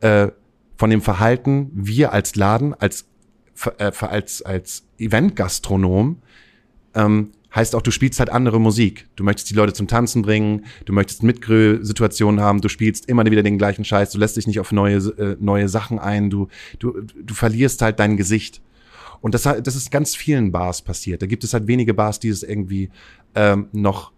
äh, 0.00 0.28
von 0.76 0.90
dem 0.90 1.00
Verhalten 1.00 1.70
wir 1.74 2.12
als 2.12 2.36
Laden 2.36 2.74
als 2.74 3.06
äh, 3.78 3.90
als 4.00 4.42
als 4.42 4.84
Eventgastronom 4.98 6.18
ähm, 6.94 7.30
heißt 7.54 7.74
auch, 7.74 7.82
du 7.82 7.90
spielst 7.90 8.18
halt 8.18 8.28
andere 8.30 8.60
Musik. 8.60 9.06
Du 9.16 9.24
möchtest 9.24 9.48
die 9.50 9.54
Leute 9.54 9.72
zum 9.72 9.86
Tanzen 9.88 10.22
bringen, 10.22 10.66
du 10.84 10.92
möchtest 10.92 11.22
Mitgrö-Situationen 11.22 12.40
haben, 12.40 12.60
du 12.60 12.68
spielst 12.68 13.08
immer 13.08 13.24
wieder 13.24 13.42
den 13.42 13.56
gleichen 13.56 13.84
Scheiß, 13.84 14.10
du 14.10 14.18
lässt 14.18 14.36
dich 14.36 14.46
nicht 14.46 14.60
auf 14.60 14.72
neue, 14.72 14.96
äh, 14.96 15.36
neue 15.40 15.68
Sachen 15.68 15.98
ein, 15.98 16.28
du, 16.28 16.48
du, 16.78 17.00
du 17.02 17.34
verlierst 17.34 17.80
halt 17.82 17.98
dein 17.98 18.16
Gesicht. 18.16 18.60
Und 19.22 19.34
das, 19.34 19.46
hat- 19.46 19.66
das 19.66 19.74
ist 19.74 19.90
ganz 19.90 20.14
vielen 20.14 20.52
Bars 20.52 20.82
passiert. 20.82 21.22
Da 21.22 21.26
gibt 21.26 21.44
es 21.44 21.54
halt 21.54 21.66
wenige 21.66 21.94
Bars, 21.94 22.20
die 22.20 22.28
es 22.28 22.42
irgendwie 22.42 22.90
ähm, 23.34 23.68
noch 23.72 24.12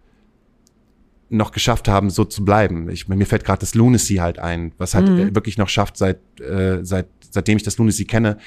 noch 1.31 1.51
geschafft 1.51 1.87
haben, 1.87 2.09
so 2.09 2.25
zu 2.25 2.43
bleiben. 2.43 2.89
Ich, 2.89 3.07
mir 3.07 3.25
fällt 3.27 3.45
gerade 3.45 3.59
das 3.59 3.75
Lunacy 3.75 4.15
halt 4.15 4.39
ein, 4.39 4.71
was 4.79 4.95
halt 4.95 5.07
äh, 5.29 5.35
wirklich 5.35 5.59
noch 5.59 5.69
schafft, 5.69 5.95
seit, 5.95 6.19
äh, 6.41 6.79
seit, 6.83 7.05
seitdem 7.29 7.55
ich 7.57 7.61
das 7.63 7.77
Lunacy 7.77 8.05
kenne, 8.05 8.39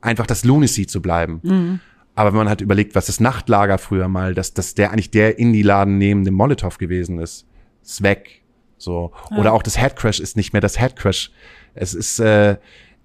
einfach 0.00 0.26
das 0.26 0.44
Lunacy 0.44 0.86
zu 0.86 1.00
bleiben. 1.02 1.80
Aber 2.14 2.30
wenn 2.32 2.38
man 2.38 2.48
halt 2.48 2.60
überlegt, 2.60 2.94
was 2.94 3.06
das 3.06 3.20
Nachtlager 3.20 3.78
früher 3.78 4.08
mal, 4.08 4.34
dass, 4.34 4.52
dass 4.54 4.74
der 4.74 4.90
eigentlich 4.90 5.10
der 5.10 5.38
Indie-Laden 5.38 5.98
neben 5.98 6.24
dem 6.24 6.34
Molotow 6.34 6.76
gewesen 6.78 7.18
ist, 7.18 7.46
ist 7.82 8.02
weg. 8.02 8.42
So. 8.76 9.12
Oder 9.36 9.52
auch 9.52 9.62
das 9.62 9.78
Headcrash 9.78 10.20
ist 10.20 10.36
nicht 10.36 10.52
mehr 10.52 10.60
das 10.62 10.78
Headcrash. 10.80 11.30
Es 11.74 11.94
ist, 11.94 12.18
äh, 12.20 12.56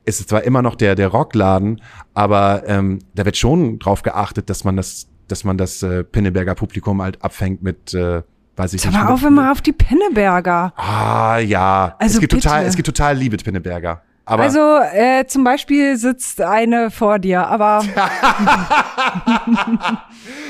es 0.05 0.19
ist 0.19 0.29
zwar 0.29 0.43
immer 0.43 0.61
noch 0.61 0.75
der, 0.75 0.95
der 0.95 1.07
Rockladen, 1.09 1.81
aber 2.13 2.63
ähm, 2.67 2.99
da 3.15 3.23
wird 3.25 3.37
schon 3.37 3.79
drauf 3.79 4.01
geachtet, 4.03 4.49
dass 4.49 4.63
man 4.63 4.75
das, 4.77 5.07
dass 5.27 5.43
man 5.43 5.57
das 5.57 5.81
äh, 5.83 6.03
Pinneberger 6.03 6.55
Publikum 6.55 7.01
halt 7.01 7.23
abfängt 7.23 7.61
mit, 7.63 7.93
äh, 7.93 8.21
weiß 8.55 8.73
ich 8.73 8.81
Sag 8.81 8.91
nicht. 8.91 9.01
mit- 9.01 9.09
auf 9.11 9.23
immer 9.23 9.51
auf 9.51 9.61
die 9.61 9.71
Pinneberger. 9.73 10.73
Ah, 10.75 11.37
ja. 11.37 11.95
Also 11.99 12.15
es 12.15 12.19
gibt 12.19 12.33
bitte. 12.33 12.43
total, 12.47 12.65
es 12.65 12.75
gibt 12.75 12.85
total 12.87 13.15
liebe 13.17 13.37
Pinneberger. 13.37 14.01
Aber 14.25 14.43
Also 14.43 14.77
äh, 14.93 15.25
zum 15.27 15.43
Beispiel 15.43 15.97
sitzt 15.97 16.39
eine 16.39 16.91
vor 16.91 17.19
dir, 17.19 17.45
aber 17.45 17.83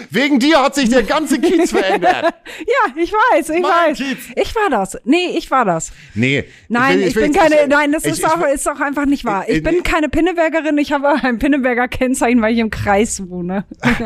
wegen 0.10 0.40
dir 0.40 0.62
hat 0.62 0.76
sich 0.76 0.90
der 0.90 1.04
ganze 1.04 1.40
Kiez 1.40 1.72
verändert. 1.72 2.24
ja, 2.60 2.94
ich 3.02 3.12
weiß, 3.12 3.50
ich 3.50 3.62
Mein 3.62 3.72
weiß. 3.92 3.98
Kiez. 3.98 4.18
Ich 4.36 4.56
war 4.56 4.70
das. 4.70 4.98
Nee, 5.06 5.36
ich 5.36 5.50
war 5.50 5.66
das. 5.66 5.92
Nee. 6.14 6.46
Nein, 6.70 7.00
will- 7.00 7.08
ich, 7.08 7.16
will 7.16 7.24
bin 7.24 7.34
keine, 7.34 7.56
nicht- 7.56 7.68
nein, 7.70 7.92
das 7.92 8.06
ich- 8.06 8.12
ist, 8.14 8.20
ich 8.20 8.26
auch, 8.26 8.42
ist 8.46 8.70
auch 8.70 8.80
einfach 8.80 9.06
nicht 9.06 9.26
wahr. 9.26 9.46
Ich 9.48 9.58
Ich- 9.58 9.64
bin 9.64 9.82
keine 9.84 10.08
Pinnebergerin, 10.10 10.78
ich 10.78 10.92
habe 10.92 11.10
ein 11.24 11.40
Pinneberger 11.40 11.88
Kennzeichen, 11.88 12.42
weil 12.42 12.54
ich 12.54 12.60
im 12.60 12.70
Kreis 12.70 13.28
wohne. 13.30 13.66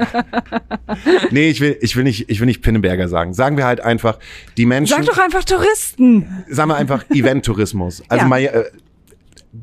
Nee, 1.31 1.49
ich 1.49 1.59
will, 1.61 1.77
ich 1.81 1.95
will 1.95 2.03
nicht, 2.03 2.29
ich 2.29 2.39
will 2.39 2.45
nicht 2.47 2.61
Pinneberger 2.61 3.07
sagen. 3.07 3.33
Sagen 3.33 3.57
wir 3.57 3.65
halt 3.65 3.81
einfach, 3.81 4.17
die 4.55 4.65
Menschen. 4.65 4.95
Sag 4.95 5.05
doch 5.05 5.17
einfach 5.21 5.43
Touristen. 5.43 6.43
sagen 6.49 6.69
wir 6.69 6.75
einfach 6.75 7.03
Event-Tourismus. 7.09 8.03
Also 8.07 8.23
Ja. 8.23 8.27
mal, 8.27 8.41
äh, 8.41 8.63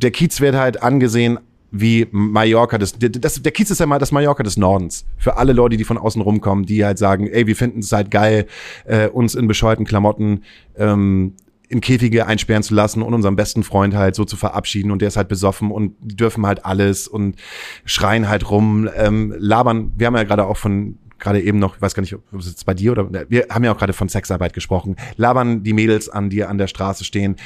der 0.02 0.10
Kiez 0.10 0.40
wird 0.40 0.54
halt 0.54 0.82
angesehen 0.82 1.38
wie 1.76 2.06
Mallorca, 2.12 2.78
das, 2.78 2.94
das, 2.98 3.42
der 3.42 3.52
Kiez 3.52 3.68
ist 3.68 3.80
ja 3.80 3.86
mal 3.86 3.98
das 3.98 4.12
Mallorca 4.12 4.44
des 4.44 4.56
Nordens. 4.56 5.06
Für 5.18 5.36
alle 5.38 5.52
Leute, 5.52 5.76
die 5.76 5.82
von 5.82 5.98
außen 5.98 6.22
rumkommen, 6.22 6.66
die 6.66 6.84
halt 6.84 6.98
sagen, 6.98 7.26
ey, 7.26 7.48
wir 7.48 7.56
finden 7.56 7.80
es 7.80 7.90
halt 7.90 8.12
geil, 8.12 8.46
äh, 8.84 9.08
uns 9.08 9.34
in 9.34 9.48
bescheuerten 9.48 9.84
Klamotten 9.84 10.44
ähm, 10.76 11.34
in 11.68 11.80
Käfige 11.80 12.26
einsperren 12.26 12.62
zu 12.62 12.74
lassen 12.74 13.02
und 13.02 13.12
unseren 13.12 13.34
besten 13.34 13.64
Freund 13.64 13.94
halt 13.96 14.14
so 14.14 14.24
zu 14.24 14.36
verabschieden 14.36 14.92
und 14.92 15.02
der 15.02 15.08
ist 15.08 15.16
halt 15.16 15.26
besoffen 15.26 15.72
und 15.72 15.96
dürfen 16.00 16.46
halt 16.46 16.64
alles 16.64 17.08
und 17.08 17.36
schreien 17.84 18.28
halt 18.28 18.48
rum, 18.48 18.88
ähm, 18.94 19.34
labern. 19.36 19.92
Wir 19.96 20.06
haben 20.06 20.14
ja 20.14 20.22
gerade 20.22 20.46
auch 20.46 20.56
von 20.56 20.98
gerade 21.18 21.40
eben 21.40 21.58
noch, 21.58 21.76
ich 21.76 21.82
weiß 21.82 21.94
gar 21.94 22.02
nicht, 22.02 22.14
ob 22.14 22.22
es 22.38 22.46
jetzt 22.46 22.66
bei 22.66 22.74
dir 22.74 22.92
oder 22.92 23.10
wir 23.28 23.46
haben 23.50 23.64
ja 23.64 23.72
auch 23.72 23.78
gerade 23.78 23.94
von 23.94 24.08
Sexarbeit 24.08 24.52
gesprochen, 24.52 24.96
labern 25.16 25.62
die 25.62 25.72
Mädels 25.72 26.08
an, 26.08 26.28
die 26.28 26.44
an 26.44 26.58
der 26.58 26.66
Straße 26.66 27.04
stehen, 27.04 27.36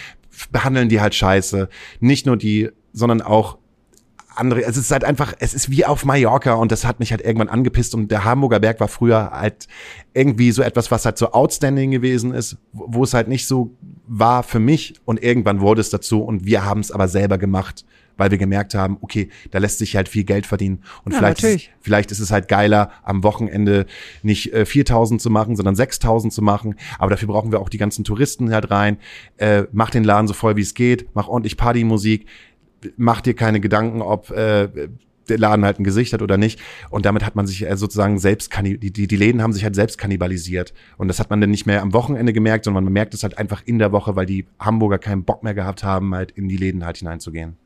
behandeln 0.50 0.88
die 0.88 1.00
halt 1.00 1.14
scheiße. 1.14 1.68
Nicht 2.00 2.26
nur 2.26 2.36
die, 2.36 2.70
sondern 2.92 3.22
auch 3.22 3.58
andere, 4.38 4.62
es 4.62 4.76
ist 4.76 4.90
halt 4.90 5.04
einfach, 5.04 5.34
es 5.40 5.52
ist 5.52 5.70
wie 5.70 5.84
auf 5.84 6.04
Mallorca 6.04 6.54
und 6.54 6.70
das 6.70 6.84
hat 6.84 7.00
mich 7.00 7.10
halt 7.10 7.22
irgendwann 7.22 7.48
angepisst 7.48 7.94
und 7.94 8.10
der 8.10 8.24
Hamburger 8.24 8.60
Berg 8.60 8.78
war 8.80 8.88
früher 8.88 9.30
halt 9.32 9.66
irgendwie 10.14 10.52
so 10.52 10.62
etwas, 10.62 10.90
was 10.90 11.04
halt 11.04 11.18
so 11.18 11.32
outstanding 11.32 11.90
gewesen 11.90 12.32
ist, 12.32 12.56
wo 12.72 13.02
es 13.02 13.14
halt 13.14 13.28
nicht 13.28 13.46
so 13.46 13.76
war 14.06 14.42
für 14.42 14.60
mich 14.60 14.94
und 15.04 15.22
irgendwann 15.22 15.60
wurde 15.60 15.80
es 15.80 15.90
dazu 15.90 16.22
und 16.22 16.44
wir 16.44 16.64
haben 16.64 16.80
es 16.80 16.92
aber 16.92 17.08
selber 17.08 17.36
gemacht, 17.36 17.84
weil 18.18 18.30
wir 18.30 18.36
gemerkt 18.36 18.74
haben, 18.74 18.98
okay, 19.00 19.30
da 19.50 19.58
lässt 19.58 19.78
sich 19.78 19.96
halt 19.96 20.08
viel 20.08 20.24
Geld 20.24 20.46
verdienen 20.46 20.82
und 21.04 21.12
Ja, 21.12 21.18
vielleicht, 21.18 21.42
ist, 21.42 21.70
vielleicht 21.80 22.10
ist 22.10 22.20
es 22.20 22.30
halt 22.30 22.48
geiler, 22.48 22.90
am 23.02 23.22
Wochenende 23.22 23.86
nicht 24.22 24.52
äh, 24.52 24.66
4.000 24.68 25.18
zu 25.18 25.30
machen, 25.30 25.56
sondern 25.56 25.74
6.000 25.74 26.30
zu 26.30 26.42
machen, 26.42 26.74
aber 26.98 27.10
dafür 27.10 27.28
brauchen 27.28 27.50
wir 27.50 27.60
auch 27.60 27.70
die 27.70 27.78
ganzen 27.78 28.04
Touristen 28.04 28.52
halt 28.52 28.70
rein, 28.70 28.98
äh, 29.38 29.64
mach 29.72 29.88
den 29.90 30.04
Laden 30.04 30.28
so 30.28 30.34
voll 30.34 30.56
wie 30.56 30.62
es 30.62 30.74
geht, 30.74 31.08
mach 31.14 31.28
ordentlich 31.28 31.56
Partymusik, 31.56 32.26
mach 32.96 33.22
dir 33.22 33.34
keine 33.34 33.60
Gedanken, 33.60 34.02
ob 34.02 34.30
äh, 34.30 34.68
der 35.28 35.38
Laden 35.38 35.64
halt 35.64 35.78
ein 35.78 35.84
Gesicht 35.84 36.12
hat 36.12 36.22
oder 36.22 36.36
nicht. 36.36 36.60
Und 36.90 37.06
damit 37.06 37.24
hat 37.24 37.36
man 37.36 37.46
sich 37.46 37.68
äh, 37.68 37.76
sozusagen 37.76 38.18
selbst 38.18 38.50
die, 38.62 38.78
die, 38.78 39.06
die 39.06 39.16
Läden 39.16 39.42
haben 39.42 39.52
sich 39.52 39.64
halt 39.64 39.74
selbst 39.74 39.98
kannibalisiert. 39.98 40.72
Und 40.96 41.08
das 41.08 41.20
hat 41.20 41.30
man 41.30 41.40
dann 41.40 41.50
nicht 41.50 41.66
mehr 41.66 41.82
am 41.82 41.92
Wochenende 41.92 42.32
gemerkt, 42.32 42.64
sondern 42.64 42.84
man 42.84 42.92
merkt 42.92 43.14
es 43.14 43.22
halt 43.22 43.38
einfach 43.38 43.62
in 43.64 43.78
der 43.78 43.92
Woche, 43.92 44.16
weil 44.16 44.26
die 44.26 44.46
Hamburger 44.58 44.98
keinen 44.98 45.24
Bock 45.24 45.42
mehr 45.42 45.54
gehabt 45.54 45.84
haben, 45.84 46.14
halt 46.14 46.32
in 46.32 46.48
die 46.48 46.56
Läden 46.56 46.84
halt 46.84 46.98
hineinzugehen. 46.98 47.56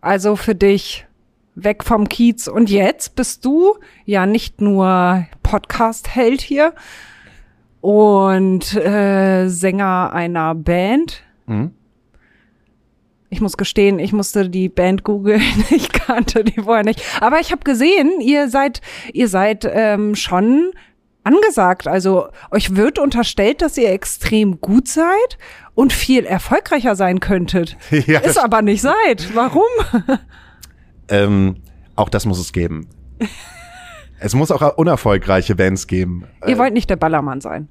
Also 0.00 0.36
für 0.36 0.54
dich 0.54 1.06
weg 1.54 1.84
vom 1.84 2.08
Kiez. 2.08 2.48
Und 2.48 2.68
jetzt 2.68 3.14
bist 3.14 3.44
du 3.44 3.76
ja 4.04 4.26
nicht 4.26 4.60
nur 4.60 5.26
Podcast-Held 5.42 6.40
hier 6.40 6.74
und 7.80 8.74
äh, 8.74 9.48
Sänger 9.48 10.12
einer 10.12 10.54
Band. 10.54 11.22
Mhm. 11.46 11.72
Ich 13.30 13.40
muss 13.40 13.56
gestehen, 13.56 13.98
ich 13.98 14.12
musste 14.12 14.48
die 14.48 14.68
Band 14.68 15.04
googeln. 15.04 15.42
Ich 15.70 15.90
kannte 15.90 16.44
die 16.44 16.60
vorher 16.60 16.84
nicht. 16.84 17.02
Aber 17.20 17.40
ich 17.40 17.50
habe 17.50 17.64
gesehen, 17.64 18.20
ihr 18.20 18.48
seid, 18.48 18.80
ihr 19.12 19.28
seid 19.28 19.68
ähm, 19.68 20.14
schon 20.14 20.72
angesagt. 21.24 21.88
Also 21.88 22.28
euch 22.50 22.76
wird 22.76 22.98
unterstellt, 22.98 23.62
dass 23.62 23.76
ihr 23.76 23.90
extrem 23.90 24.60
gut 24.60 24.86
seid 24.88 25.38
und 25.74 25.92
viel 25.92 26.24
erfolgreicher 26.24 26.96
sein 26.96 27.20
könntet. 27.20 27.76
Ja, 28.06 28.20
Ist 28.20 28.38
aber 28.38 28.62
nicht 28.62 28.82
seid. 28.82 29.34
Warum? 29.34 29.62
Ähm, 31.08 31.56
auch 31.96 32.08
das 32.08 32.26
muss 32.26 32.38
es 32.38 32.52
geben. 32.52 32.88
es 34.18 34.34
muss 34.34 34.50
auch 34.50 34.76
unerfolgreiche 34.76 35.54
Bands 35.54 35.86
geben. 35.86 36.24
Ihr 36.46 36.58
wollt 36.58 36.72
nicht 36.72 36.90
der 36.90 36.96
Ballermann 36.96 37.40
sein. 37.40 37.68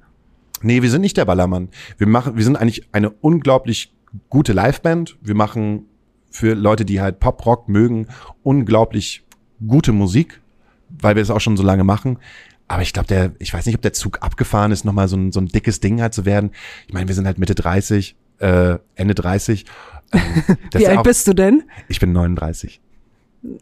Nee, 0.62 0.82
wir 0.82 0.90
sind 0.90 1.02
nicht 1.02 1.16
der 1.16 1.24
Ballermann. 1.24 1.68
Wir 1.98 2.06
machen, 2.06 2.36
wir 2.36 2.44
sind 2.44 2.56
eigentlich 2.56 2.88
eine 2.92 3.10
unglaublich 3.10 3.94
gute 4.30 4.52
Liveband. 4.52 5.18
Wir 5.20 5.34
machen 5.34 5.86
für 6.30 6.54
Leute, 6.54 6.84
die 6.84 7.00
halt 7.00 7.20
Pop-Rock 7.20 7.68
mögen, 7.68 8.08
unglaublich 8.42 9.24
gute 9.66 9.92
Musik, 9.92 10.40
weil 10.88 11.16
wir 11.16 11.22
es 11.22 11.30
auch 11.30 11.40
schon 11.40 11.56
so 11.56 11.62
lange 11.62 11.84
machen. 11.84 12.18
Aber 12.66 12.82
ich 12.82 12.92
glaube, 12.92 13.06
der, 13.08 13.32
ich 13.38 13.52
weiß 13.52 13.66
nicht, 13.66 13.74
ob 13.74 13.82
der 13.82 13.92
Zug 13.92 14.22
abgefahren 14.22 14.72
ist, 14.72 14.84
nochmal 14.84 15.08
so 15.08 15.16
ein, 15.16 15.32
so 15.32 15.40
ein 15.40 15.46
dickes 15.46 15.80
Ding 15.80 16.00
halt 16.00 16.14
zu 16.14 16.24
werden. 16.24 16.50
Ich 16.86 16.94
meine, 16.94 17.08
wir 17.08 17.14
sind 17.14 17.26
halt 17.26 17.38
Mitte 17.38 17.54
30, 17.54 18.16
äh, 18.38 18.78
Ende 18.94 19.14
30. 19.14 19.66
Ähm, 20.12 20.20
Wie 20.72 20.86
alt 20.86 20.98
auch, 20.98 21.02
bist 21.02 21.26
du 21.28 21.34
denn? 21.34 21.64
Ich 21.88 22.00
bin 22.00 22.12
39. 22.12 22.80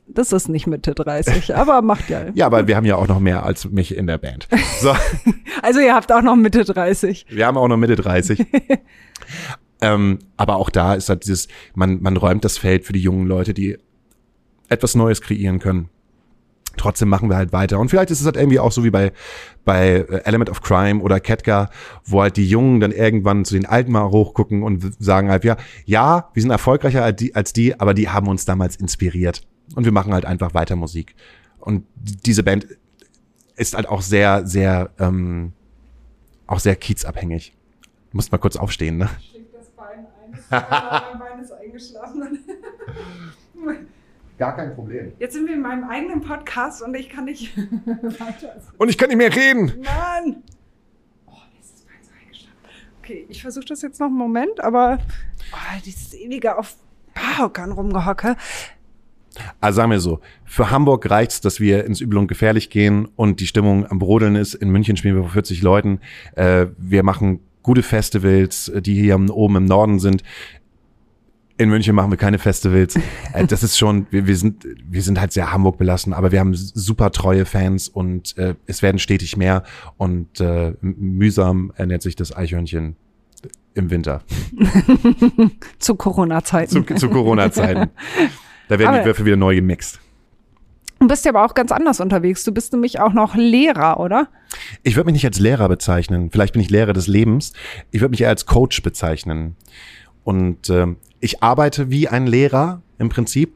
Das 0.07 0.33
ist 0.33 0.49
nicht 0.49 0.69
Mitte 0.69 0.95
30, 0.95 1.57
aber 1.57 1.83
macht 1.83 2.09
ja. 2.09 2.27
Ja, 2.35 2.47
aber 2.47 2.69
wir 2.69 2.77
haben 2.77 2.85
ja 2.87 2.97
auch 2.97 3.09
noch 3.09 3.19
mehr 3.19 3.45
als 3.45 3.69
mich 3.71 3.97
in 3.97 4.07
der 4.07 4.19
Band. 4.19 4.49
So. 4.81 4.95
Also 5.61 5.79
ihr 5.79 5.95
habt 5.95 6.11
auch 6.11 6.23
noch 6.23 6.35
Mitte 6.35 6.65
30. 6.65 7.27
Wir 7.29 7.47
haben 7.47 7.57
auch 7.57 7.69
noch 7.69 7.77
Mitte 7.77 7.95
30. 7.95 8.45
ähm, 9.81 10.19
aber 10.37 10.57
auch 10.57 10.71
da 10.71 10.95
ist 10.95 11.09
halt 11.09 11.25
dieses, 11.25 11.47
man, 11.75 12.03
man 12.03 12.17
räumt 12.17 12.45
das 12.45 12.59
Feld 12.59 12.85
für 12.85 12.93
die 12.93 13.01
jungen 13.01 13.29
Leute, 13.29 13.55
die 13.55 13.79
etwas 14.69 14.97
Neues 14.97 15.21
kreieren 15.21 15.61
können. 15.61 15.89
Trotzdem 16.77 17.09
machen 17.09 17.29
wir 17.29 17.37
halt 17.37 17.53
weiter. 17.53 17.79
Und 17.79 17.89
vielleicht 17.89 18.11
ist 18.11 18.21
es 18.21 18.27
halt 18.27 18.37
irgendwie 18.37 18.59
auch 18.59 18.73
so 18.73 18.85
wie 18.85 18.91
bei, 18.91 19.13
bei 19.65 20.07
äh, 20.09 20.23
Element 20.25 20.51
of 20.51 20.63
Crime 20.63 21.01
oder 21.01 21.21
Ketka, 21.21 21.71
wo 22.05 22.23
halt 22.23 22.37
die 22.37 22.49
Jungen 22.49 22.81
dann 22.81 22.93
irgendwann 22.93 23.45
zu 23.45 23.55
den 23.55 23.67
Alten 23.67 23.93
mal 23.93 24.11
hochgucken 24.11 24.63
und 24.63 25.03
sagen 25.03 25.29
halt, 25.29 25.45
ja, 25.45 25.57
ja, 25.85 26.31
wir 26.33 26.43
sind 26.43 26.51
erfolgreicher 26.51 27.05
als 27.05 27.17
die, 27.17 27.35
als 27.35 27.53
die, 27.53 27.79
aber 27.79 27.95
die 27.95 28.09
haben 28.09 28.29
uns 28.29 28.45
damals 28.45 28.77
inspiriert. 28.77 29.43
Und 29.75 29.85
wir 29.85 29.93
machen 29.93 30.13
halt 30.13 30.25
einfach 30.25 30.55
weiter 30.55 30.77
Musik. 30.77 31.15
Und 31.59 31.85
diese 31.95 32.43
Band 32.43 32.67
ist 33.57 33.75
halt 33.75 33.89
auch 33.89 34.03
sehr, 34.03 34.47
sehr, 34.47 34.91
ähm, 34.99 35.53
auch 36.47 36.59
sehr 36.59 36.77
kiezabhängig. 36.77 37.55
Du 38.11 38.17
musst 38.17 38.33
mal 38.33 38.39
kurz 38.39 38.57
aufstehen, 38.57 38.99
ne? 38.99 39.09
Das 39.53 39.71
Bein 39.71 40.07
ein, 40.51 40.51
mein 40.51 41.19
Bein 41.19 41.41
ist 41.43 41.53
eingeschlafen. 41.53 42.39
Gar 44.43 44.57
kein 44.57 44.75
Problem. 44.75 45.13
Jetzt 45.21 45.35
sind 45.35 45.47
wir 45.47 45.55
in 45.55 45.61
meinem 45.61 45.85
eigenen 45.85 46.21
Podcast 46.21 46.83
und 46.83 46.97
ich 46.97 47.09
kann 47.09 47.27
nicht 47.27 47.57
weiter. 47.87 48.57
Und 48.77 48.89
ich 48.89 48.99
kann 48.99 49.09
nicht 49.09 49.17
mehr 49.17 49.33
reden. 49.33 49.67
Mann! 49.85 50.43
Oh, 51.27 51.35
jetzt 51.55 51.67
ist 51.67 51.75
das 51.75 51.85
Bein 51.85 52.03
so 52.03 52.11
eingeschlafen. 52.21 52.57
Okay, 53.01 53.25
ich 53.29 53.41
versuche 53.41 53.67
das 53.67 53.83
jetzt 53.83 54.01
noch 54.01 54.09
einen 54.09 54.17
Moment, 54.17 54.61
aber 54.61 54.99
oh, 55.53 55.81
dieses 55.87 56.13
ewige 56.15 56.59
auf 56.59 56.75
Barhockern 57.15 57.71
rumgehocke. 57.71 58.35
Also 59.61 59.77
sagen 59.77 59.93
wir 59.93 60.01
so, 60.01 60.19
für 60.45 60.73
Hamburg 60.73 61.09
reicht's, 61.09 61.41
dass 61.41 61.61
wir 61.61 61.85
ins 61.85 62.01
Übel 62.01 62.19
und 62.19 62.27
Gefährlich 62.27 62.69
gehen 62.69 63.07
und 63.15 63.39
die 63.39 63.47
Stimmung 63.47 63.87
am 63.87 64.01
Brodeln 64.01 64.35
ist. 64.35 64.55
In 64.55 64.71
München 64.71 64.97
spielen 64.97 65.15
wir 65.15 65.23
vor 65.23 65.35
40 65.35 65.63
Leuten. 65.63 66.01
Äh, 66.35 66.67
wir 66.79 67.05
machen 67.05 67.39
gute 67.63 67.85
Festivals, 67.85 68.73
die 68.75 69.01
hier 69.01 69.15
oben 69.31 69.55
im 69.55 69.67
Norden 69.67 70.01
sind. 70.01 70.25
In 71.63 71.71
München 71.71 71.95
machen 71.95 72.11
wir 72.11 72.19
keine 72.19 72.39
Festivals. 72.39 72.99
Äh, 73.35 73.47
das 73.47 73.63
ist 73.63 73.79
schon, 73.79 74.07
wir, 74.11 74.27
wir 74.27 74.37
sind, 74.37 74.67
wir 74.87 75.01
sind 75.01 75.19
halt 75.19 75.33
sehr 75.33 75.53
Hamburg 75.53 75.79
belassen, 75.79 76.13
aber 76.13 76.33
wir 76.33 76.41
haben 76.41 76.55
super 76.55 77.11
treue 77.13 77.47
Fans 77.47 77.89
und 77.89 78.37
äh, 78.37 78.55
es 78.67 78.83
werden 78.83 78.99
stetig 78.99 79.39
mehr 79.39 79.63
und 79.97 80.39
äh, 80.41 80.75
mühsam 80.83 81.73
ernährt 81.77 82.03
sich 82.03 82.15
das 82.15 82.37
Eichhörnchen 82.37 82.97
im 83.75 83.89
Winter 83.91 84.21
Zu 85.79 85.95
Corona-Zeiten. 85.95 86.87
zu, 86.87 86.95
zu 86.95 87.09
Corona-Zeiten. 87.09 87.91
Da 88.69 88.79
werden 88.79 88.89
Aber- 88.91 88.99
die 89.01 89.07
Würfel 89.07 89.25
wieder 89.25 89.37
neu 89.37 89.55
gemixt. 89.55 89.99
Du 90.99 91.09
bist 91.09 91.25
ja 91.25 91.31
aber 91.33 91.45
auch 91.45 91.55
ganz 91.55 91.73
anders 91.73 91.99
unterwegs. 91.99 92.45
Du 92.45 92.53
bist 92.53 92.73
nämlich 92.75 93.01
auch 93.01 93.13
noch 93.15 93.35
Lehrer, 93.35 93.99
oder? 93.99 94.29
Ich 94.83 94.95
würde 94.97 95.07
mich 95.07 95.15
nicht 95.15 95.25
als 95.27 95.39
Lehrer 95.41 95.69
bezeichnen. 95.69 96.31
Vielleicht 96.31 96.53
bin 96.53 96.61
ich 96.63 96.71
Lehrer 96.71 96.93
des 96.93 97.07
Lebens. 97.09 97.55
Ich 97.91 98.01
würde 98.01 98.11
mich 98.11 98.21
eher 98.21 98.29
als 98.29 98.47
Coach 98.47 98.83
bezeichnen. 98.83 99.57
Und 100.23 100.69
ähm, 100.71 100.97
ich 101.23 101.43
arbeite 101.43 101.91
wie 101.91 102.09
ein 102.09 102.27
Lehrer 102.27 102.83
im 102.99 103.09
Prinzip. 103.09 103.55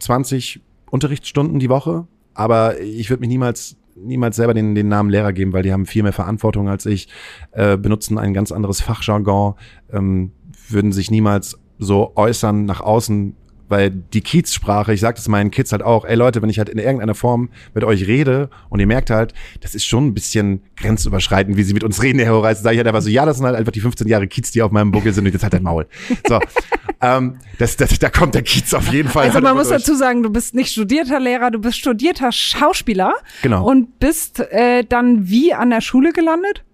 20 0.00 0.60
Unterrichtsstunden 0.90 1.60
die 1.60 1.68
Woche. 1.68 2.06
Aber 2.34 2.80
ich 2.80 3.10
würde 3.10 3.20
mich 3.20 3.28
niemals 3.28 3.76
niemals 3.96 4.36
selber 4.36 4.52
den, 4.54 4.74
den 4.74 4.88
Namen 4.88 5.08
Lehrer 5.08 5.32
geben, 5.32 5.52
weil 5.52 5.62
die 5.62 5.72
haben 5.72 5.86
viel 5.86 6.02
mehr 6.02 6.12
Verantwortung 6.12 6.68
als 6.68 6.84
ich, 6.84 7.08
äh, 7.52 7.78
benutzen 7.78 8.18
ein 8.18 8.34
ganz 8.34 8.52
anderes 8.52 8.82
Fachjargon, 8.82 9.54
ähm, 9.90 10.32
würden 10.68 10.92
sich 10.92 11.10
niemals 11.10 11.58
so 11.78 12.12
äußern 12.14 12.66
nach 12.66 12.80
außen, 12.80 13.34
weil 13.68 13.90
die 13.90 14.20
Kiezsprache, 14.20 14.92
ich 14.92 15.00
sage 15.00 15.16
das 15.16 15.28
meinen 15.28 15.50
Kids 15.50 15.72
halt 15.72 15.82
auch, 15.82 16.04
ey 16.04 16.14
Leute, 16.14 16.42
wenn 16.42 16.50
ich 16.50 16.58
halt 16.58 16.68
in 16.68 16.78
irgendeiner 16.78 17.14
Form 17.14 17.50
mit 17.74 17.84
euch 17.84 18.06
rede 18.06 18.50
und 18.68 18.80
ihr 18.80 18.86
merkt 18.86 19.10
halt, 19.10 19.34
das 19.60 19.74
ist 19.74 19.84
schon 19.84 20.06
ein 20.06 20.14
bisschen 20.14 20.62
grenzüberschreitend, 20.76 21.56
wie 21.56 21.62
sie 21.62 21.74
mit 21.74 21.84
uns 21.84 22.02
reden, 22.02 22.18
Herr 22.18 22.32
Horeis, 22.32 22.62
sage 22.62 22.74
ich 22.74 22.78
halt 22.78 22.88
einfach 22.88 23.02
so, 23.02 23.08
ja, 23.08 23.24
das 23.24 23.36
sind 23.38 23.46
halt 23.46 23.56
einfach 23.56 23.72
die 23.72 23.80
15 23.80 24.06
Jahre 24.08 24.26
Kiez, 24.28 24.50
die 24.50 24.62
auf 24.62 24.70
meinem 24.70 24.90
Buckel 24.90 25.12
sind 25.12 25.26
und 25.26 25.32
jetzt 25.32 25.42
halt 25.42 25.52
dein 25.52 25.62
Maul. 25.62 25.86
So, 26.28 26.40
ähm, 27.02 27.38
das, 27.58 27.76
das, 27.76 27.98
da 27.98 28.10
kommt 28.10 28.34
der 28.34 28.42
Kiez 28.42 28.74
auf 28.74 28.92
jeden 28.92 29.08
Fall. 29.08 29.26
Also 29.26 29.40
man 29.40 29.56
muss 29.56 29.68
durch. 29.68 29.82
dazu 29.82 29.96
sagen, 29.96 30.22
du 30.22 30.30
bist 30.30 30.54
nicht 30.54 30.72
studierter 30.72 31.20
Lehrer, 31.20 31.50
du 31.50 31.58
bist 31.58 31.78
studierter 31.78 32.32
Schauspieler. 32.32 33.14
Genau. 33.42 33.68
Und 33.68 33.98
bist 33.98 34.40
äh, 34.40 34.84
dann 34.84 35.28
wie 35.28 35.52
an 35.52 35.70
der 35.70 35.80
Schule 35.80 36.12
gelandet? 36.12 36.64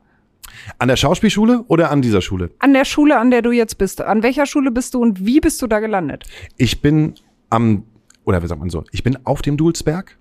An 0.78 0.88
der 0.88 0.96
Schauspielschule 0.96 1.64
oder 1.68 1.90
an 1.90 2.02
dieser 2.02 2.20
Schule? 2.20 2.50
An 2.58 2.72
der 2.72 2.84
Schule, 2.84 3.18
an 3.18 3.30
der 3.30 3.42
du 3.42 3.50
jetzt 3.52 3.78
bist. 3.78 4.00
An 4.00 4.22
welcher 4.22 4.46
Schule 4.46 4.70
bist 4.70 4.94
du 4.94 5.00
und 5.00 5.24
wie 5.24 5.40
bist 5.40 5.60
du 5.62 5.66
da 5.66 5.80
gelandet? 5.80 6.24
Ich 6.56 6.80
bin 6.80 7.14
am, 7.50 7.84
oder 8.24 8.42
wie 8.42 8.46
sagt 8.46 8.60
man 8.60 8.70
so, 8.70 8.84
ich 8.92 9.02
bin 9.02 9.18
auf 9.24 9.42
dem 9.42 9.56
Dulsberg, 9.56 10.18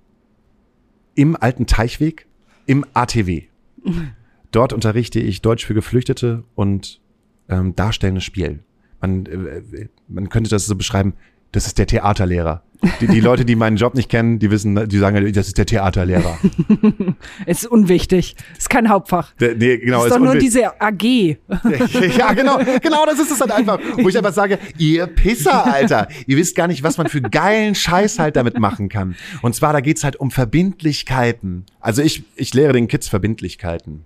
im 1.16 1.36
alten 1.36 1.66
Teichweg, 1.66 2.28
im 2.66 2.86
ATW. 2.94 3.44
Dort 4.52 4.74
unterrichte 4.74 5.20
ich 5.20 5.42
Deutsch 5.42 5.66
für 5.66 5.74
Geflüchtete 5.74 6.44
und 6.56 7.02
ähm, 7.50 7.76
darstellendes 7.76 8.24
Spiel. 8.24 8.64
Man, 9.00 9.26
äh, 9.26 9.88
man 10.08 10.30
könnte 10.30 10.50
das 10.50 10.66
so 10.66 10.76
beschreiben, 10.76 11.14
das 11.52 11.68
ist 11.68 11.78
der 11.78 11.88
Theaterlehrer. 11.88 12.64
Die, 13.00 13.08
die 13.08 13.20
Leute, 13.20 13.46
die 13.46 13.56
meinen 13.56 13.78
Job 13.78 13.94
nicht 13.94 14.10
kennen, 14.10 14.40
die 14.40 14.50
wissen, 14.50 14.90
die 14.90 14.98
sagen, 14.98 15.32
das 15.34 15.48
ist 15.48 15.58
der 15.58 15.68
Theaterlehrer. 15.68 16.40
Ist 17.46 17.68
unwichtig. 17.68 18.36
Ist 18.58 18.72
kein 18.72 18.90
Hauptfach. 18.90 19.34
Der, 19.36 19.56
nee, 19.56 19.78
genau, 19.78 20.04
ist 20.04 20.12
doch 20.12 20.20
nur 20.20 20.36
diese 20.36 20.82
AG. 20.82 21.04
ja, 22.18 22.34
genau, 22.34 22.58
genau, 22.82 23.06
das 23.06 23.20
ist 23.20 23.32
es 23.32 23.40
halt 23.40 23.52
einfach. 23.52 23.80
Wo 23.98 24.10
ich 24.10 24.18
einfach 24.18 24.34
sage, 24.34 24.58
ihr 24.78 25.06
Pisser, 25.06 25.72
Alter. 25.72 26.08
Ihr 26.26 26.38
wisst 26.38 26.56
gar 26.56 26.68
nicht, 26.68 26.82
was 26.82 26.98
man 26.98 27.08
für 27.08 27.22
geilen 27.22 27.76
Scheiß 27.76 28.18
halt 28.18 28.36
damit 28.36 28.58
machen 28.60 28.90
kann. 28.90 29.16
Und 29.42 29.54
zwar, 29.54 29.74
da 29.74 29.82
geht's 29.82 30.04
halt 30.04 30.16
um 30.16 30.32
Verbindlichkeiten. 30.32 31.66
Also 31.80 32.02
ich, 32.02 32.24
ich 32.36 32.54
lehre 32.54 32.74
den 32.74 32.88
Kids 32.88 33.08
Verbindlichkeiten. 33.08 34.06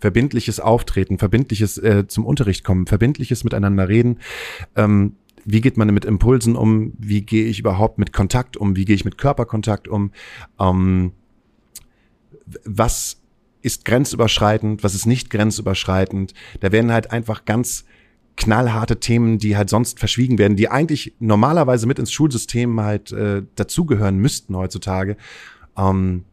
Verbindliches 0.00 0.58
Auftreten, 0.58 1.18
verbindliches 1.18 1.78
äh, 1.78 2.08
zum 2.08 2.26
Unterricht 2.26 2.64
kommen, 2.64 2.86
verbindliches 2.86 3.44
Miteinander 3.44 3.88
reden. 3.88 4.18
Ähm, 4.74 5.14
wie 5.50 5.62
geht 5.62 5.78
man 5.78 5.92
mit 5.94 6.04
Impulsen 6.04 6.56
um? 6.56 6.92
Wie 6.98 7.22
gehe 7.22 7.46
ich 7.46 7.58
überhaupt 7.58 7.98
mit 7.98 8.12
Kontakt 8.12 8.58
um? 8.58 8.76
Wie 8.76 8.84
gehe 8.84 8.94
ich 8.94 9.06
mit 9.06 9.16
Körperkontakt 9.16 9.88
um? 9.88 10.12
Ähm, 10.60 11.12
was 12.64 13.22
ist 13.62 13.86
grenzüberschreitend, 13.86 14.84
was 14.84 14.94
ist 14.94 15.06
nicht 15.06 15.30
grenzüberschreitend. 15.30 16.34
Da 16.60 16.70
werden 16.70 16.92
halt 16.92 17.12
einfach 17.12 17.46
ganz 17.46 17.86
knallharte 18.36 19.00
Themen, 19.00 19.38
die 19.38 19.56
halt 19.56 19.70
sonst 19.70 19.98
verschwiegen 19.98 20.36
werden, 20.36 20.56
die 20.56 20.68
eigentlich 20.68 21.14
normalerweise 21.18 21.86
mit 21.86 21.98
ins 21.98 22.12
Schulsystem 22.12 22.78
halt 22.80 23.10
äh, 23.12 23.42
dazugehören 23.56 24.18
müssten 24.18 24.54
heutzutage, 24.54 25.16
ähm, 25.78 26.24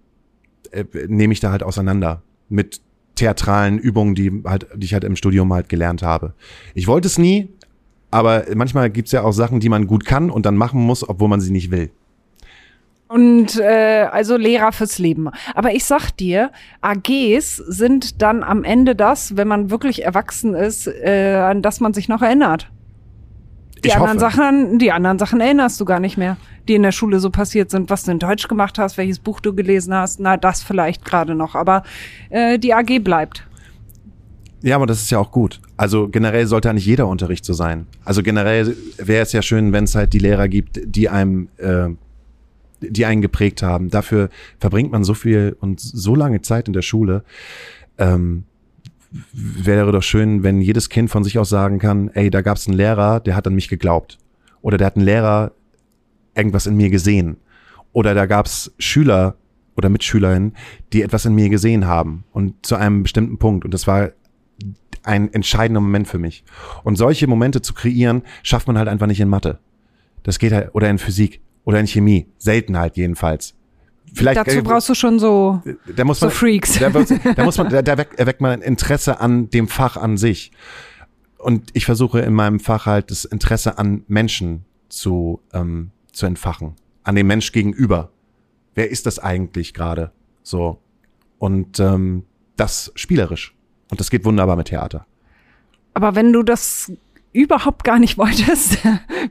äh, 0.71 0.83
nehme 1.07 1.31
ich 1.31 1.39
da 1.39 1.51
halt 1.51 1.63
auseinander 1.63 2.21
mit 2.49 2.81
theatralen 3.15 3.79
Übungen, 3.79 4.13
die 4.13 4.43
halt, 4.45 4.67
die 4.75 4.85
ich 4.85 4.93
halt 4.93 5.05
im 5.05 5.15
Studium 5.15 5.51
halt 5.53 5.69
gelernt 5.69 6.03
habe. 6.03 6.33
Ich 6.73 6.85
wollte 6.87 7.07
es 7.07 7.17
nie, 7.17 7.49
aber 8.15 8.45
manchmal 8.55 8.89
gibt's 8.89 9.11
ja 9.11 9.23
auch 9.23 9.33
Sachen, 9.33 9.59
die 9.59 9.67
man 9.67 9.87
gut 9.87 10.05
kann 10.05 10.29
und 10.29 10.45
dann 10.45 10.55
machen 10.55 10.81
muss, 10.81 11.07
obwohl 11.07 11.27
man 11.27 11.41
sie 11.41 11.51
nicht 11.51 11.69
will. 11.69 11.91
Und 13.09 13.59
äh, 13.59 14.07
also 14.09 14.37
Lehrer 14.37 14.71
fürs 14.71 14.99
Leben. 14.99 15.29
Aber 15.53 15.73
ich 15.73 15.83
sag 15.83 16.11
dir, 16.11 16.51
AGs 16.81 17.57
sind 17.57 18.21
dann 18.21 18.41
am 18.41 18.63
Ende 18.63 18.95
das, 18.95 19.35
wenn 19.35 19.49
man 19.49 19.69
wirklich 19.69 20.05
erwachsen 20.05 20.55
ist, 20.55 20.87
äh, 20.87 21.35
an 21.35 21.61
das 21.61 21.81
man 21.81 21.93
sich 21.93 22.07
noch 22.07 22.21
erinnert. 22.21 22.71
Die 23.83 23.89
Ich 23.89 23.95
anderen 23.95 24.21
hoffe. 24.21 24.35
Sachen, 24.35 24.79
die 24.79 24.93
anderen 24.93 25.19
Sachen 25.19 25.41
erinnerst 25.41 25.79
du 25.81 25.85
gar 25.85 25.99
nicht 25.99 26.17
mehr, 26.17 26.37
die 26.69 26.75
in 26.75 26.83
der 26.83 26.93
Schule 26.93 27.19
so 27.19 27.29
passiert 27.29 27.69
sind, 27.69 27.89
was 27.89 28.03
du 28.03 28.11
in 28.11 28.19
Deutsch 28.19 28.47
gemacht 28.47 28.79
hast, 28.79 28.97
welches 28.97 29.19
Buch 29.19 29.41
du 29.41 29.53
gelesen 29.53 29.93
hast. 29.93 30.21
Na, 30.21 30.37
das 30.37 30.63
vielleicht 30.63 31.03
gerade 31.03 31.35
noch, 31.35 31.53
aber 31.53 31.83
äh, 32.29 32.57
die 32.57 32.73
AG 32.73 32.99
bleibt. 33.03 33.45
Ja, 34.65 34.77
aber 34.77 34.87
das 34.87 35.03
ist 35.03 35.11
ja 35.11 35.19
auch 35.19 35.29
gut. 35.29 35.61
Also 35.77 36.07
generell 36.09 36.47
sollte 36.47 36.71
eigentlich 36.71 36.87
jeder 36.87 37.05
Unterricht 37.05 37.45
so 37.45 37.53
sein. 37.53 37.85
Also 38.03 38.23
generell 38.23 38.75
wäre 38.97 39.21
es 39.21 39.31
ja 39.31 39.43
schön, 39.43 39.71
wenn 39.73 39.83
es 39.83 39.93
halt 39.93 40.11
die 40.11 40.17
Lehrer 40.17 40.47
gibt, 40.47 40.79
die 40.83 41.07
einem, 41.07 41.49
äh, 41.57 41.89
die 42.81 43.05
einen 43.05 43.21
geprägt 43.21 43.61
haben. 43.61 43.91
Dafür 43.91 44.29
verbringt 44.59 44.91
man 44.91 45.03
so 45.03 45.13
viel 45.13 45.55
und 45.59 45.79
so 45.79 46.15
lange 46.15 46.41
Zeit 46.41 46.65
in 46.67 46.73
der 46.73 46.81
Schule. 46.81 47.23
Ähm, 47.99 48.45
wäre 49.33 49.91
doch 49.91 50.01
schön, 50.01 50.41
wenn 50.41 50.61
jedes 50.61 50.89
Kind 50.89 51.11
von 51.11 51.23
sich 51.23 51.37
aus 51.37 51.49
sagen 51.49 51.77
kann, 51.77 52.09
ey, 52.15 52.31
da 52.31 52.41
gab 52.41 52.57
es 52.57 52.67
einen 52.67 52.75
Lehrer, 52.75 53.19
der 53.19 53.35
hat 53.35 53.45
an 53.45 53.53
mich 53.53 53.69
geglaubt. 53.69 54.17
Oder 54.63 54.79
der 54.79 54.87
hat 54.87 54.95
einen 54.95 55.05
Lehrer 55.05 55.51
irgendwas 56.33 56.65
in 56.65 56.75
mir 56.75 56.89
gesehen. 56.89 57.37
Oder 57.93 58.15
da 58.15 58.25
gab 58.25 58.47
es 58.47 58.73
Schüler 58.79 59.35
oder 59.77 59.89
Mitschülerinnen, 59.89 60.55
die 60.91 61.03
etwas 61.03 61.25
in 61.25 61.35
mir 61.35 61.49
gesehen 61.49 61.85
haben 61.85 62.23
und 62.31 62.65
zu 62.65 62.75
einem 62.75 63.03
bestimmten 63.03 63.37
Punkt. 63.37 63.63
Und 63.63 63.71
das 63.71 63.85
war 63.85 64.09
ein 65.05 65.31
entscheidender 65.33 65.81
Moment 65.81 66.07
für 66.07 66.17
mich. 66.17 66.43
Und 66.83 66.95
solche 66.97 67.27
Momente 67.27 67.61
zu 67.61 67.73
kreieren, 67.73 68.23
schafft 68.43 68.67
man 68.67 68.77
halt 68.77 68.87
einfach 68.87 69.07
nicht 69.07 69.19
in 69.19 69.29
Mathe. 69.29 69.59
Das 70.23 70.39
geht 70.39 70.51
halt, 70.53 70.73
oder 70.73 70.89
in 70.89 70.97
Physik 70.97 71.41
oder 71.63 71.79
in 71.79 71.87
Chemie. 71.87 72.27
Selten 72.37 72.77
halt 72.77 72.97
jedenfalls. 72.97 73.55
Vielleicht, 74.13 74.37
Dazu 74.37 74.61
brauchst 74.63 74.87
du 74.89 74.95
schon 74.95 75.19
so, 75.19 75.61
da 75.95 76.03
muss 76.05 76.19
so 76.19 76.27
man, 76.27 76.35
Freaks. 76.35 76.79
Da, 76.79 76.89
da 77.35 77.43
muss 77.43 77.57
man, 77.57 77.69
da, 77.69 77.81
da 77.81 77.93
weck- 77.97 78.15
erweckt 78.17 78.39
man 78.41 78.51
ein 78.51 78.61
Interesse 78.61 79.19
an 79.19 79.49
dem 79.49 79.67
Fach 79.67 79.97
an 79.97 80.17
sich. 80.17 80.51
Und 81.37 81.69
ich 81.73 81.85
versuche 81.85 82.21
in 82.21 82.33
meinem 82.33 82.59
Fach 82.59 82.85
halt 82.85 83.11
das 83.11 83.25
Interesse 83.25 83.77
an 83.77 84.03
Menschen 84.07 84.65
zu, 84.89 85.41
ähm, 85.53 85.91
zu 86.11 86.25
entfachen. 86.25 86.75
An 87.03 87.15
dem 87.15 87.27
Mensch 87.27 87.51
gegenüber. 87.51 88.11
Wer 88.73 88.89
ist 88.89 89.05
das 89.05 89.19
eigentlich 89.19 89.73
gerade? 89.73 90.11
So. 90.43 90.79
Und 91.37 91.79
ähm, 91.79 92.23
das 92.55 92.91
spielerisch. 92.95 93.54
Und 93.95 94.01
das 94.01 94.09
geht 94.09 94.25
wunderbar 94.25 94.57
mit 94.57 94.67
Theater. 94.67 95.05
Aber 95.93 96.15
wenn 96.15 96.33
du 96.33 96.43
das 96.43 96.91
überhaupt 97.31 97.85
gar 97.85 97.97
nicht 97.97 98.17
wolltest, 98.17 98.77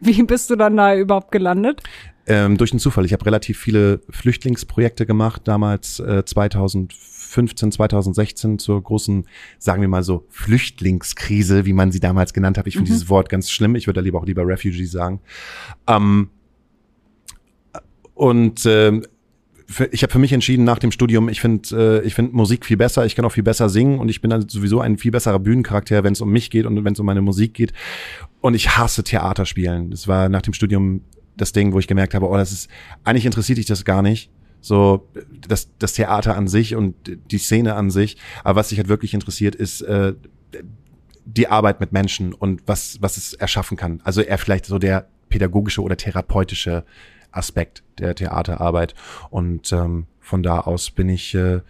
wie 0.01 0.23
bist 0.23 0.49
du 0.49 0.57
dann 0.57 0.78
da 0.78 0.97
überhaupt 0.97 1.32
gelandet? 1.32 1.82
Ähm, 2.27 2.57
durch 2.57 2.73
einen 2.73 2.81
Zufall. 2.81 3.05
Ich 3.05 3.12
habe 3.12 3.27
relativ 3.27 3.59
viele 3.59 4.01
Flüchtlingsprojekte 4.09 5.05
gemacht, 5.05 5.43
damals 5.45 6.01
äh, 6.01 6.24
2015, 6.24 7.73
2016 7.73 8.59
zur 8.59 8.82
großen, 8.82 9.27
sagen 9.59 9.82
wir 9.82 9.89
mal 9.89 10.03
so, 10.03 10.24
Flüchtlingskrise, 10.31 11.66
wie 11.66 11.74
man 11.74 11.93
sie 11.93 12.01
damals 12.01 12.32
genannt 12.32 12.57
hat. 12.57 12.66
Ich 12.66 12.77
finde 12.77 12.91
dieses 12.91 13.11
Wort 13.11 13.28
ganz 13.28 13.51
schlimm. 13.51 13.74
Ich 13.74 13.86
würde 13.86 14.01
da 14.01 14.05
lieber 14.05 14.19
auch 14.19 14.24
lieber 14.24 14.47
Refugee 14.47 14.86
sagen. 14.86 15.20
Ähm, 15.86 16.31
und 18.15 18.65
für, 18.65 19.03
ich 19.93 20.03
habe 20.03 20.12
für 20.12 20.19
mich 20.19 20.32
entschieden 20.32 20.65
nach 20.65 20.78
dem 20.78 20.93
Studium, 20.93 21.28
ich 21.28 21.41
finde 21.41 22.03
äh, 22.03 22.07
ich 22.07 22.15
finde 22.15 22.36
Musik 22.36 22.66
viel 22.66 22.77
besser, 22.77 23.07
ich 23.07 23.16
kann 23.16 23.24
auch 23.24 23.32
viel 23.32 23.43
besser 23.43 23.69
singen 23.69 23.99
und 23.99 24.09
ich 24.09 24.20
bin 24.20 24.31
dann 24.31 24.49
sowieso 24.49 24.81
ein 24.81 24.99
viel 24.99 25.11
besserer 25.11 25.39
Bühnencharakter, 25.39 26.05
wenn 26.05 26.12
es 26.12 26.20
um 26.20 26.31
mich 26.31 26.51
geht 26.51 26.66
und 26.66 26.85
wenn 26.85 26.93
es 26.93 27.01
um 27.01 27.07
meine 27.07 27.23
Musik 27.23 27.55
geht. 27.55 27.73
Und 28.41 28.55
ich 28.55 28.77
hasse 28.77 29.05
Theaterspielen. 29.05 29.91
Das 29.91 30.07
war 30.07 30.28
nach 30.28 30.43
dem 30.43 30.53
Studium 30.53 31.03
das 31.36 31.53
Ding, 31.53 31.73
wo 31.73 31.78
ich 31.78 31.86
gemerkt 31.86 32.15
habe, 32.15 32.28
oh, 32.28 32.36
das 32.36 32.53
ist 32.53 32.70
eigentlich 33.05 33.27
interessiert 33.27 33.59
dich 33.59 33.66
das 33.66 33.85
gar 33.85 34.03
nicht. 34.03 34.31
So 34.61 35.09
das 35.49 35.69
das 35.78 35.95
Theater 35.95 36.36
an 36.36 36.47
sich 36.47 36.74
und 36.74 36.95
die 37.31 37.39
Szene 37.39 37.74
an 37.74 37.91
sich, 37.91 38.16
aber 38.43 38.61
was 38.61 38.69
dich 38.69 38.78
halt 38.78 38.89
wirklich 38.89 39.15
interessiert 39.15 39.55
ist 39.55 39.82
äh, 39.82 40.15
die 41.27 41.49
Arbeit 41.49 41.81
mit 41.81 41.93
Menschen 41.93 42.35
und 42.35 42.62
was 42.66 42.99
was 43.01 43.16
es 43.16 43.32
erschaffen 43.32 43.77
kann. 43.77 44.01
Also 44.05 44.20
eher 44.20 44.39
vielleicht 44.39 44.66
so 44.66 44.78
der 44.78 45.09
pädagogische 45.31 45.82
oder 45.82 45.97
therapeutische 45.97 46.85
Aspekt 47.36 47.82
der 47.98 48.15
Theaterarbeit. 48.15 48.94
Und 49.31 49.73
ähm, 49.73 50.06
von 50.20 50.43
da 50.43 50.61
aus 50.61 50.90
bin 50.90 51.09
ich 51.09 51.35
äh, 51.35 51.61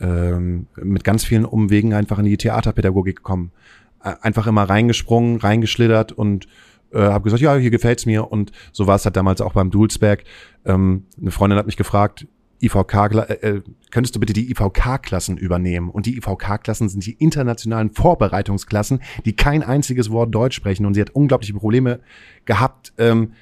ähm, 0.00 0.66
mit 0.76 1.04
ganz 1.04 1.24
vielen 1.24 1.44
Umwegen 1.44 1.94
einfach 1.94 2.18
in 2.18 2.24
die 2.24 2.36
Theaterpädagogik 2.36 3.16
gekommen. 3.16 3.52
Einfach 4.00 4.48
immer 4.48 4.64
reingesprungen, 4.64 5.36
reingeschlittert 5.36 6.10
und 6.10 6.48
äh, 6.92 6.98
habe 6.98 7.24
gesagt, 7.24 7.40
ja, 7.40 7.54
hier 7.54 7.70
gefällt's 7.70 8.04
mir. 8.04 8.30
Und 8.30 8.50
so 8.72 8.86
war 8.86 8.96
es 8.96 9.04
halt 9.04 9.16
damals 9.16 9.40
auch 9.40 9.52
beim 9.52 9.70
Dulsberg. 9.70 10.24
Ähm, 10.64 11.06
eine 11.20 11.30
Freundin 11.30 11.58
hat 11.58 11.66
mich 11.66 11.76
gefragt, 11.76 12.26
IVK, 12.62 12.94
äh, 12.94 13.32
äh, 13.34 13.62
könntest 13.90 14.14
du 14.14 14.20
bitte 14.20 14.32
die 14.32 14.50
IVK-Klassen 14.50 15.36
übernehmen? 15.36 15.90
Und 15.90 16.06
die 16.06 16.16
IVK-Klassen 16.16 16.88
sind 16.88 17.04
die 17.04 17.12
internationalen 17.12 17.90
Vorbereitungsklassen, 17.90 19.02
die 19.24 19.34
kein 19.34 19.62
einziges 19.62 20.10
Wort 20.10 20.34
Deutsch 20.34 20.56
sprechen. 20.56 20.86
Und 20.86 20.94
sie 20.94 21.00
hat 21.00 21.10
unglaubliche 21.10 21.54
Probleme 21.54 22.00
gehabt, 22.44 22.92
ähm, 22.98 23.32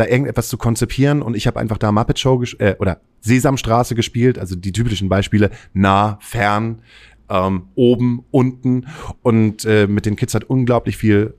da 0.00 0.06
irgendetwas 0.06 0.48
zu 0.48 0.56
konzipieren. 0.56 1.22
Und 1.22 1.36
ich 1.36 1.46
habe 1.46 1.60
einfach 1.60 1.78
da 1.78 1.92
Muppet 1.92 2.18
Show 2.18 2.42
äh, 2.58 2.74
oder 2.78 3.00
Sesamstraße 3.20 3.94
gespielt, 3.94 4.38
also 4.38 4.56
die 4.56 4.72
typischen 4.72 5.08
Beispiele 5.08 5.50
nah, 5.72 6.18
fern, 6.20 6.82
ähm, 7.28 7.68
oben, 7.74 8.24
unten. 8.30 8.86
Und 9.22 9.64
äh, 9.64 9.86
mit 9.86 10.06
den 10.06 10.16
Kids 10.16 10.34
hat 10.34 10.44
unglaublich 10.44 10.96
viel 10.96 11.34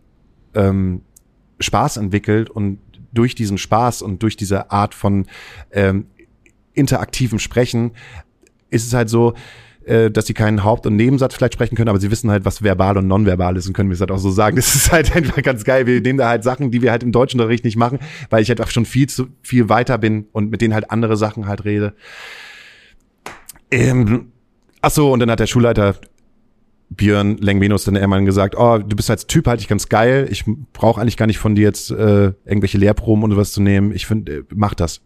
ähm, 0.53 1.01
Spaß 1.59 1.97
entwickelt 1.97 2.49
und 2.49 2.79
durch 3.13 3.35
diesen 3.35 3.57
Spaß 3.57 4.01
und 4.03 4.23
durch 4.23 4.37
diese 4.37 4.71
Art 4.71 4.93
von 4.93 5.25
ähm, 5.71 6.05
interaktivem 6.73 7.39
Sprechen 7.39 7.91
ist 8.69 8.87
es 8.87 8.93
halt 8.93 9.09
so, 9.09 9.33
äh, 9.85 10.11
dass 10.11 10.27
sie 10.27 10.33
keinen 10.33 10.63
Haupt- 10.63 10.85
und 10.85 10.95
Nebensatz 10.95 11.35
vielleicht 11.35 11.53
sprechen 11.53 11.75
können, 11.75 11.89
aber 11.89 11.99
sie 11.99 12.11
wissen 12.11 12.29
halt, 12.29 12.45
was 12.45 12.63
verbal 12.63 12.97
und 12.97 13.07
nonverbal 13.07 13.57
ist 13.57 13.67
und 13.67 13.73
können 13.73 13.89
mir 13.89 13.95
es 13.95 14.01
halt 14.01 14.11
auch 14.11 14.19
so 14.19 14.31
sagen. 14.31 14.55
Das 14.55 14.75
ist 14.75 14.91
halt 14.91 15.15
einfach 15.15 15.41
ganz 15.41 15.63
geil. 15.63 15.87
Wir 15.87 16.01
nehmen 16.01 16.19
da 16.19 16.29
halt 16.29 16.43
Sachen, 16.43 16.71
die 16.71 16.81
wir 16.81 16.91
halt 16.91 17.03
im 17.03 17.11
Deutschunterricht 17.11 17.63
nicht 17.63 17.77
machen, 17.77 17.99
weil 18.29 18.43
ich 18.43 18.49
halt 18.49 18.61
auch 18.61 18.69
schon 18.69 18.85
viel 18.85 19.07
zu 19.07 19.27
viel 19.41 19.69
weiter 19.69 19.97
bin 19.97 20.27
und 20.31 20.51
mit 20.51 20.61
denen 20.61 20.73
halt 20.73 20.91
andere 20.91 21.17
Sachen 21.17 21.47
halt 21.47 21.65
rede. 21.65 21.93
Ähm, 23.71 24.31
ach 24.81 24.91
so, 24.91 25.11
und 25.11 25.19
dann 25.19 25.31
hat 25.31 25.39
der 25.39 25.47
Schulleiter 25.47 25.95
Björn 26.89 27.37
Lengvenus 27.37 27.85
dann 27.85 27.95
irgendwann 27.95 28.25
gesagt, 28.25 28.55
oh, 28.57 28.77
du 28.77 28.95
bist 28.95 29.09
als 29.09 29.25
Typ 29.25 29.47
halt 29.47 29.65
ganz 29.67 29.87
geil. 29.87 30.27
Ich 30.29 30.43
brauche 30.73 30.99
eigentlich 30.99 31.15
gar 31.15 31.25
nicht 31.25 31.39
von 31.39 31.55
dir 31.55 31.63
jetzt 31.63 31.89
äh, 31.89 32.33
irgendwelche 32.45 32.77
Lehrproben 32.77 33.23
und 33.23 33.37
was 33.37 33.53
zu 33.53 33.61
nehmen. 33.61 33.93
Ich 33.93 34.05
finde, 34.05 34.39
äh, 34.39 34.43
mach 34.53 34.73
das. 34.73 35.01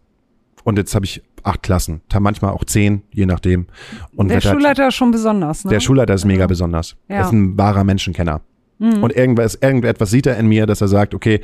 Und 0.64 0.78
jetzt 0.78 0.96
habe 0.96 1.04
ich 1.04 1.22
acht 1.46 1.62
Klassen, 1.62 2.00
manchmal 2.18 2.52
auch 2.52 2.64
zehn, 2.64 3.02
je 3.12 3.26
nachdem. 3.26 3.66
Und 4.14 4.28
Der 4.28 4.40
Schulleiter 4.40 4.88
ist 4.88 4.94
schon 4.94 5.10
besonders, 5.10 5.64
ne? 5.64 5.70
der 5.70 5.80
Schulleiter 5.80 6.14
ist 6.14 6.24
mega 6.24 6.46
besonders. 6.46 6.96
Ja. 7.08 7.16
Er 7.16 7.24
ist 7.26 7.32
ein 7.32 7.56
wahrer 7.56 7.84
Menschenkenner. 7.84 8.40
Mhm. 8.78 9.02
Und 9.02 9.14
irgendwas, 9.14 9.54
irgendetwas 9.54 10.10
sieht 10.10 10.26
er 10.26 10.36
in 10.38 10.46
mir, 10.46 10.66
dass 10.66 10.80
er 10.80 10.88
sagt, 10.88 11.14
okay, 11.14 11.40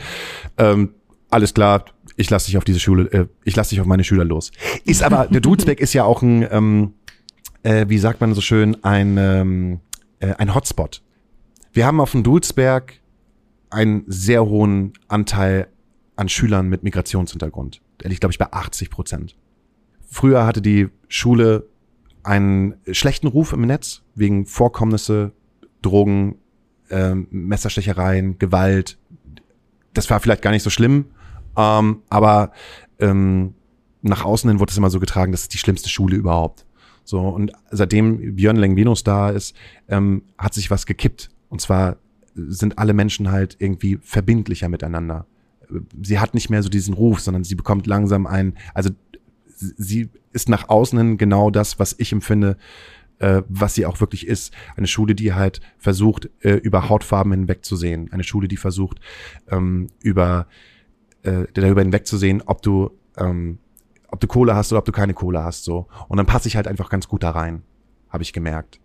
ähm, 0.58 0.94
alles 1.30 1.54
klar, 1.54 1.84
ich 2.16 2.28
lasse 2.28 2.46
dich 2.46 2.58
auf 2.58 2.64
diese 2.64 2.80
Schule, 2.80 3.10
äh, 3.12 3.26
ich 3.44 3.56
lasse 3.56 3.70
dich 3.70 3.80
auf 3.80 3.86
meine 3.86 4.04
Schüler 4.04 4.24
los. 4.24 4.50
Ist 4.84 5.02
aber, 5.02 5.28
der 5.28 5.40
Dudesbeck 5.42 5.80
ist 5.80 5.92
ja 5.94 6.04
auch 6.04 6.20
ein, 6.22 6.46
ähm, 6.50 6.94
äh, 7.62 7.86
wie 7.88 7.98
sagt 7.98 8.20
man 8.20 8.34
so 8.34 8.40
schön, 8.40 8.82
ein, 8.84 9.16
ähm, 9.18 9.80
äh, 10.18 10.34
ein 10.34 10.54
Hotspot. 10.54 11.02
Wir 11.72 11.86
haben 11.86 12.00
auf 12.00 12.10
dem 12.10 12.22
Dulsberg 12.22 12.94
einen 13.70 14.04
sehr 14.06 14.44
hohen 14.44 14.92
Anteil 15.08 15.68
an 16.16 16.28
Schülern 16.28 16.68
mit 16.68 16.82
Migrationshintergrund. 16.82 17.80
Der 18.02 18.10
liegt, 18.10 18.20
glaube 18.20 18.32
ich, 18.32 18.38
bei 18.38 18.52
80 18.52 18.90
Prozent. 18.90 19.36
Früher 20.12 20.44
hatte 20.44 20.60
die 20.60 20.90
Schule 21.08 21.70
einen 22.22 22.74
schlechten 22.92 23.28
Ruf 23.28 23.54
im 23.54 23.62
Netz 23.62 24.02
wegen 24.14 24.44
Vorkommnisse, 24.44 25.32
Drogen, 25.80 26.36
ähm, 26.90 27.28
Messerstechereien, 27.30 28.38
Gewalt. 28.38 28.98
Das 29.94 30.10
war 30.10 30.20
vielleicht 30.20 30.42
gar 30.42 30.50
nicht 30.50 30.64
so 30.64 30.68
schlimm, 30.68 31.06
ähm, 31.56 32.02
aber 32.10 32.52
ähm, 32.98 33.54
nach 34.02 34.26
außen 34.26 34.50
hin 34.50 34.60
wurde 34.60 34.70
es 34.70 34.76
immer 34.76 34.90
so 34.90 35.00
getragen, 35.00 35.32
das 35.32 35.44
ist 35.44 35.54
die 35.54 35.58
schlimmste 35.58 35.88
Schule 35.88 36.14
überhaupt. 36.16 36.66
So, 37.04 37.18
und 37.18 37.50
seitdem 37.70 38.36
Björn 38.36 38.56
Lengvinus 38.56 39.04
da 39.04 39.30
ist, 39.30 39.56
ähm, 39.88 40.24
hat 40.36 40.52
sich 40.52 40.70
was 40.70 40.84
gekippt. 40.84 41.30
Und 41.48 41.62
zwar 41.62 41.96
sind 42.34 42.78
alle 42.78 42.92
Menschen 42.92 43.30
halt 43.30 43.56
irgendwie 43.60 43.98
verbindlicher 44.02 44.68
miteinander. 44.68 45.24
Sie 46.02 46.18
hat 46.18 46.34
nicht 46.34 46.50
mehr 46.50 46.62
so 46.62 46.68
diesen 46.68 46.92
Ruf, 46.92 47.20
sondern 47.20 47.44
sie 47.44 47.54
bekommt 47.54 47.86
langsam 47.86 48.26
ein, 48.26 48.58
also 48.74 48.90
sie 49.76 50.10
ist 50.32 50.48
nach 50.48 50.68
außen 50.68 50.98
hin 50.98 51.18
genau 51.18 51.50
das, 51.50 51.78
was 51.78 51.94
ich 51.98 52.12
empfinde, 52.12 52.56
äh, 53.18 53.42
was 53.48 53.74
sie 53.74 53.86
auch 53.86 54.00
wirklich 54.00 54.26
ist. 54.26 54.52
Eine 54.76 54.86
Schule, 54.86 55.14
die 55.14 55.32
halt 55.32 55.60
versucht, 55.78 56.28
äh, 56.40 56.54
über 56.54 56.88
Hautfarben 56.88 57.32
hinwegzusehen. 57.32 58.12
Eine 58.12 58.24
Schule, 58.24 58.48
die 58.48 58.56
versucht, 58.56 59.00
ähm, 59.50 59.88
über 60.02 60.46
äh, 61.22 61.44
darüber 61.54 61.82
hinwegzusehen, 61.82 62.42
ob 62.42 62.62
du 62.62 62.90
ähm, 63.16 63.58
ob 64.12 64.20
du 64.20 64.26
Kohle 64.26 64.54
hast 64.54 64.70
oder 64.72 64.80
ob 64.80 64.84
du 64.84 64.92
keine 64.92 65.14
Kohle 65.14 65.42
hast, 65.42 65.64
so. 65.64 65.86
Und 66.08 66.18
dann 66.18 66.26
passe 66.26 66.46
ich 66.46 66.56
halt 66.56 66.68
einfach 66.68 66.90
ganz 66.90 67.08
gut 67.08 67.22
da 67.22 67.30
rein, 67.30 67.62
habe 68.10 68.22
ich 68.22 68.32
gemerkt, 68.34 68.78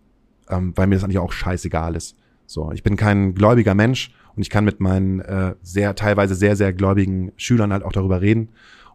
ähm, 0.48 0.72
weil 0.74 0.86
mir 0.86 0.94
das 0.94 1.04
eigentlich 1.04 1.18
auch 1.18 1.32
scheißegal 1.32 1.94
ist. 1.96 2.16
So, 2.46 2.72
ich 2.72 2.82
bin 2.82 2.96
kein 2.96 3.34
gläubiger 3.34 3.74
Mensch 3.74 4.10
und 4.34 4.40
ich 4.40 4.48
kann 4.48 4.64
mit 4.64 4.80
meinen 4.80 5.20
äh, 5.20 5.54
sehr 5.62 5.94
teilweise 5.94 6.34
sehr 6.34 6.56
sehr 6.56 6.72
gläubigen 6.72 7.32
Schülern 7.36 7.74
halt 7.74 7.82
auch 7.82 7.92
darüber 7.92 8.22
reden 8.22 8.48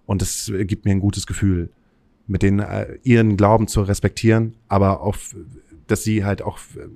und 0.05 0.21
es 0.21 0.51
gibt 0.65 0.85
mir 0.85 0.91
ein 0.91 0.99
gutes 0.99 1.27
Gefühl, 1.27 1.69
mit 2.27 2.41
denen 2.41 2.59
äh, 2.59 2.97
ihren 3.03 3.37
Glauben 3.37 3.67
zu 3.67 3.81
respektieren, 3.81 4.55
aber 4.67 5.01
auf, 5.01 5.35
dass 5.87 6.03
sie 6.03 6.23
halt 6.23 6.41
auch 6.41 6.59
äh, 6.75 6.87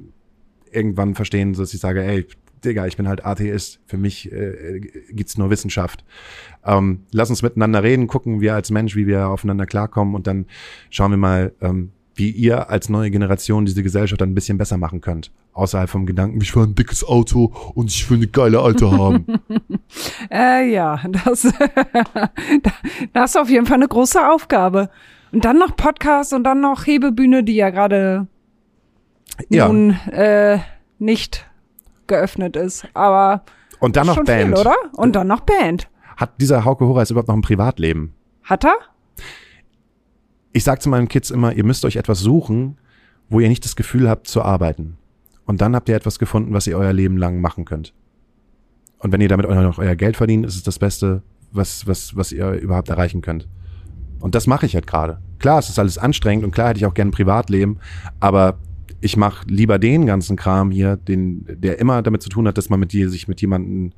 irgendwann 0.71 1.15
verstehen, 1.15 1.53
dass 1.53 1.73
ich 1.73 1.79
sage, 1.79 2.03
ey, 2.03 2.25
Digga, 2.63 2.88
ich 2.88 2.97
bin 2.97 3.07
halt 3.07 3.25
Atheist. 3.25 3.79
Für 3.85 3.97
mich 3.97 4.31
äh, 4.31 4.79
gibt's 5.11 5.38
nur 5.38 5.49
Wissenschaft. 5.49 6.03
Ähm, 6.65 7.03
lass 7.11 7.29
uns 7.29 7.43
miteinander 7.43 7.84
reden, 7.84 8.07
gucken 8.07 8.41
wir 8.41 8.55
als 8.55 8.71
Mensch, 8.71 8.95
wie 8.95 9.07
wir 9.07 9.29
aufeinander 9.29 9.65
klarkommen 9.65 10.15
und 10.15 10.27
dann 10.27 10.47
schauen 10.89 11.11
wir 11.11 11.17
mal, 11.17 11.53
ähm, 11.61 11.91
wie 12.18 12.31
ihr 12.31 12.69
als 12.69 12.89
neue 12.89 13.11
Generation 13.11 13.65
diese 13.65 13.84
Gesellschaft 13.84 14.19
dann 14.22 14.31
ein 14.31 14.35
bisschen 14.35 14.57
besser 14.57 14.77
machen 14.77 15.02
könnt. 15.02 15.31
Außerhalb 15.53 15.89
vom 15.89 16.06
Gedanken, 16.06 16.41
ich 16.41 16.56
will 16.56 16.64
ein 16.64 16.76
dickes 16.76 17.03
Auto 17.03 17.53
und 17.76 17.89
ich 17.91 18.10
will 18.10 18.18
eine 18.18 18.27
geile 18.27 18.60
Alte 18.60 18.91
haben. 18.91 19.26
äh, 20.31 20.72
ja, 20.72 20.99
das, 21.26 21.41
das 23.14 23.30
ist 23.31 23.38
auf 23.38 23.49
jeden 23.49 23.65
Fall 23.65 23.76
eine 23.77 23.88
große 23.88 24.19
Aufgabe. 24.30 24.89
Und 25.31 25.45
dann 25.45 25.57
noch 25.60 25.76
Podcast 25.76 26.34
und 26.34 26.44
dann 26.44 26.61
noch 26.61 26.85
Hebebühne, 26.85 27.44
die 27.44 27.56
ja 27.56 27.69
gerade 27.69 28.27
Ja. 29.49 29.68
nun 29.68 29.91
äh, 30.11 30.60
nicht 30.99 31.45
geöffnet 32.07 32.56
ist. 32.56 32.88
Aber 32.94 33.44
Und 33.80 33.95
dann 33.95 34.07
noch 34.07 34.23
Band. 34.23 34.56
viel, 34.56 34.60
oder? 34.60 34.76
Und 34.94 35.15
dann 35.15 35.27
noch 35.27 35.41
Band. 35.41 35.88
Hat 36.15 36.39
dieser 36.41 36.65
Hauke 36.65 36.85
Horace 36.85 37.11
überhaupt 37.11 37.27
noch 37.27 37.35
ein 37.35 37.41
Privatleben? 37.41 38.14
Hat 38.44 38.64
er? 38.65 38.76
Ich 40.57 40.63
sage 40.63 40.79
zu 40.79 40.89
meinen 40.89 41.07
Kids 41.07 41.29
immer, 41.29 41.53
ihr 41.53 41.63
müsst 41.63 41.85
euch 41.85 41.97
etwas 41.97 42.19
suchen, 42.19 42.79
wo 43.29 43.39
ihr 43.39 43.47
nicht 43.47 43.63
das 43.63 43.75
Gefühl 43.75 44.09
habt 44.09 44.27
zu 44.27 44.41
arbeiten. 44.41 44.97
Und 45.45 45.61
dann 45.61 45.75
habt 45.75 45.88
ihr 45.88 45.95
etwas 45.95 46.17
gefunden, 46.17 46.51
was 46.51 46.65
ihr 46.65 46.75
euer 46.75 46.93
Leben 46.93 47.15
lang 47.15 47.41
machen 47.41 47.63
könnt. 47.63 47.93
Und 48.97 49.11
wenn 49.11 49.21
ihr 49.21 49.29
damit 49.29 49.45
auch 49.45 49.53
noch 49.53 49.77
euer 49.77 49.95
Geld 49.95 50.17
verdient, 50.17 50.47
ist 50.47 50.55
es 50.55 50.63
das 50.63 50.79
Beste, 50.79 51.21
was, 51.51 51.85
was, 51.85 52.15
was 52.15 52.31
ihr 52.31 52.53
überhaupt 52.53 52.89
erreichen 52.89 53.21
könnt. 53.21 53.47
Und 54.19 54.34
das 54.34 54.47
mache 54.47 54.65
ich 54.65 54.73
halt 54.73 54.88
gerade. 54.88 55.19
Klar, 55.38 55.59
es 55.59 55.69
ist 55.69 55.77
alles 55.77 55.99
anstrengend 55.99 56.43
und 56.43 56.49
klar 56.49 56.69
hätte 56.69 56.79
ich 56.79 56.88
auch 56.88 56.95
gerne 56.95 57.09
ein 57.09 57.13
Privatleben, 57.13 57.77
aber 58.19 58.57
ich 58.99 59.15
mache 59.15 59.47
lieber 59.47 59.77
den 59.77 60.07
ganzen 60.07 60.38
Kram 60.38 60.71
hier, 60.71 60.97
den, 60.97 61.45
der 61.47 61.77
immer 61.77 62.01
damit 62.01 62.23
zu 62.23 62.29
tun 62.29 62.47
hat, 62.47 62.57
dass 62.57 62.71
man 62.71 62.79
mit 62.79 62.93
dir 62.93 63.11
sich 63.11 63.27
mit 63.27 63.41
jemandem 63.41 63.91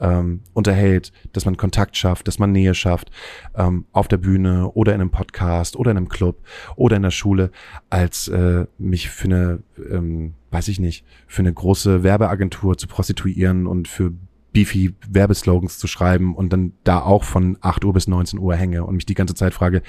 ähm, 0.00 0.40
unterhält, 0.52 1.12
dass 1.32 1.44
man 1.44 1.56
Kontakt 1.56 1.96
schafft, 1.96 2.28
dass 2.28 2.38
man 2.38 2.52
Nähe 2.52 2.74
schafft, 2.74 3.10
ähm, 3.54 3.86
auf 3.92 4.08
der 4.08 4.18
Bühne 4.18 4.70
oder 4.72 4.94
in 4.94 5.00
einem 5.00 5.10
Podcast 5.10 5.76
oder 5.76 5.90
in 5.90 5.96
einem 5.96 6.08
Club 6.08 6.38
oder 6.76 6.96
in 6.96 7.02
der 7.02 7.10
Schule, 7.10 7.50
als 7.90 8.28
äh, 8.28 8.66
mich 8.78 9.10
für 9.10 9.28
eine, 9.28 9.62
ähm, 9.90 10.34
weiß 10.50 10.68
ich 10.68 10.80
nicht, 10.80 11.04
für 11.26 11.40
eine 11.40 11.52
große 11.52 12.02
Werbeagentur 12.02 12.76
zu 12.76 12.86
prostituieren 12.86 13.66
und 13.66 13.88
für 13.88 14.12
beefy 14.52 14.94
Werbeslogans 15.08 15.78
zu 15.78 15.86
schreiben 15.86 16.34
und 16.34 16.52
dann 16.52 16.72
da 16.84 17.00
auch 17.00 17.24
von 17.24 17.58
8 17.60 17.84
Uhr 17.84 17.92
bis 17.92 18.08
19 18.08 18.38
Uhr 18.38 18.54
hänge 18.54 18.84
und 18.84 18.94
mich 18.96 19.06
die 19.06 19.14
ganze 19.14 19.34
Zeit 19.34 19.52
frage, 19.52 19.82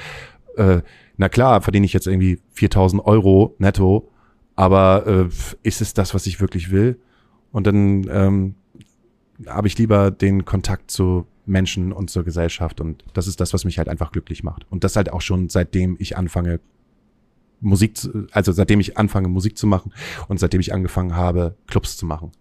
äh, 0.58 0.82
na 1.16 1.30
klar, 1.30 1.62
verdiene 1.62 1.86
ich 1.86 1.94
jetzt 1.94 2.08
irgendwie 2.08 2.42
4000 2.52 3.06
Euro 3.06 3.56
netto, 3.60 4.10
aber 4.56 5.08
äh, 5.08 5.30
ist 5.64 5.82
es 5.82 5.94
das, 5.94 6.14
was 6.14 6.26
ich 6.28 6.42
wirklich 6.42 6.72
will? 6.72 7.00
Und 7.52 7.66
dann 7.66 8.06
ähm, 8.10 8.56
habe 9.46 9.68
ich 9.68 9.78
lieber 9.78 10.12
den 10.12 10.46
Kontakt 10.46 10.90
zu 10.92 11.28
Menschen 11.46 11.94
und 11.94 12.10
zur 12.10 12.24
Gesellschaft 12.24 12.82
und 12.82 13.04
das 13.14 13.28
ist 13.28 13.40
das, 13.40 13.54
was 13.54 13.66
mich 13.66 13.78
halt 13.78 13.90
einfach 13.90 14.12
glücklich 14.12 14.44
macht. 14.44 14.66
Und 14.70 14.84
das 14.84 14.96
halt 14.96 15.12
auch 15.12 15.22
schon 15.22 15.50
seitdem 15.50 15.96
ich 16.00 16.18
anfange, 16.18 16.60
Musik, 17.60 17.98
zu, 17.98 18.28
also 18.32 18.52
seitdem 18.52 18.80
ich 18.80 18.98
anfange, 18.98 19.30
Musik 19.30 19.58
zu 19.58 19.68
machen 19.68 19.94
und 20.28 20.40
seitdem 20.40 20.60
ich 20.60 20.74
angefangen 20.74 21.16
habe, 21.16 21.56
Clubs 21.68 21.98
zu 21.98 22.06
machen. 22.06 22.32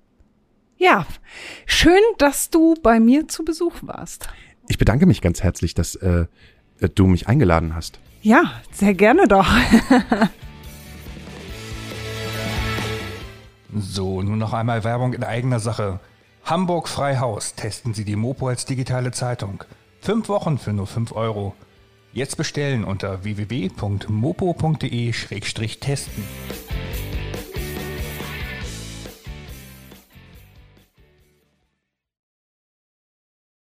Ja, 0.76 1.06
schön, 1.64 2.02
dass 2.18 2.50
du 2.50 2.74
bei 2.82 3.00
mir 3.00 3.28
zu 3.28 3.44
Besuch 3.44 3.76
warst. 3.82 4.28
Ich 4.68 4.76
bedanke 4.76 5.06
mich 5.06 5.22
ganz 5.22 5.42
herzlich, 5.42 5.74
dass 5.74 5.94
äh, 5.94 6.26
du 6.94 7.06
mich 7.06 7.28
eingeladen 7.28 7.74
hast. 7.74 7.98
Ja, 8.20 8.60
sehr 8.72 8.94
gerne 8.94 9.28
doch. 9.28 9.48
So, 13.78 14.22
nun 14.22 14.38
noch 14.38 14.54
einmal 14.54 14.84
Werbung 14.84 15.12
in 15.12 15.22
eigener 15.22 15.60
Sache. 15.60 16.00
Hamburg 16.46 16.88
Freihaus. 16.88 17.54
Testen 17.56 17.92
Sie 17.92 18.04
die 18.04 18.14
Mopo 18.14 18.46
als 18.46 18.66
digitale 18.66 19.10
Zeitung. 19.10 19.64
Fünf 20.00 20.28
Wochen 20.28 20.58
für 20.58 20.72
nur 20.72 20.86
5 20.86 21.10
Euro. 21.10 21.56
Jetzt 22.12 22.36
bestellen 22.36 22.84
unter 22.84 23.24
www.mopo.de-testen. 23.24 26.24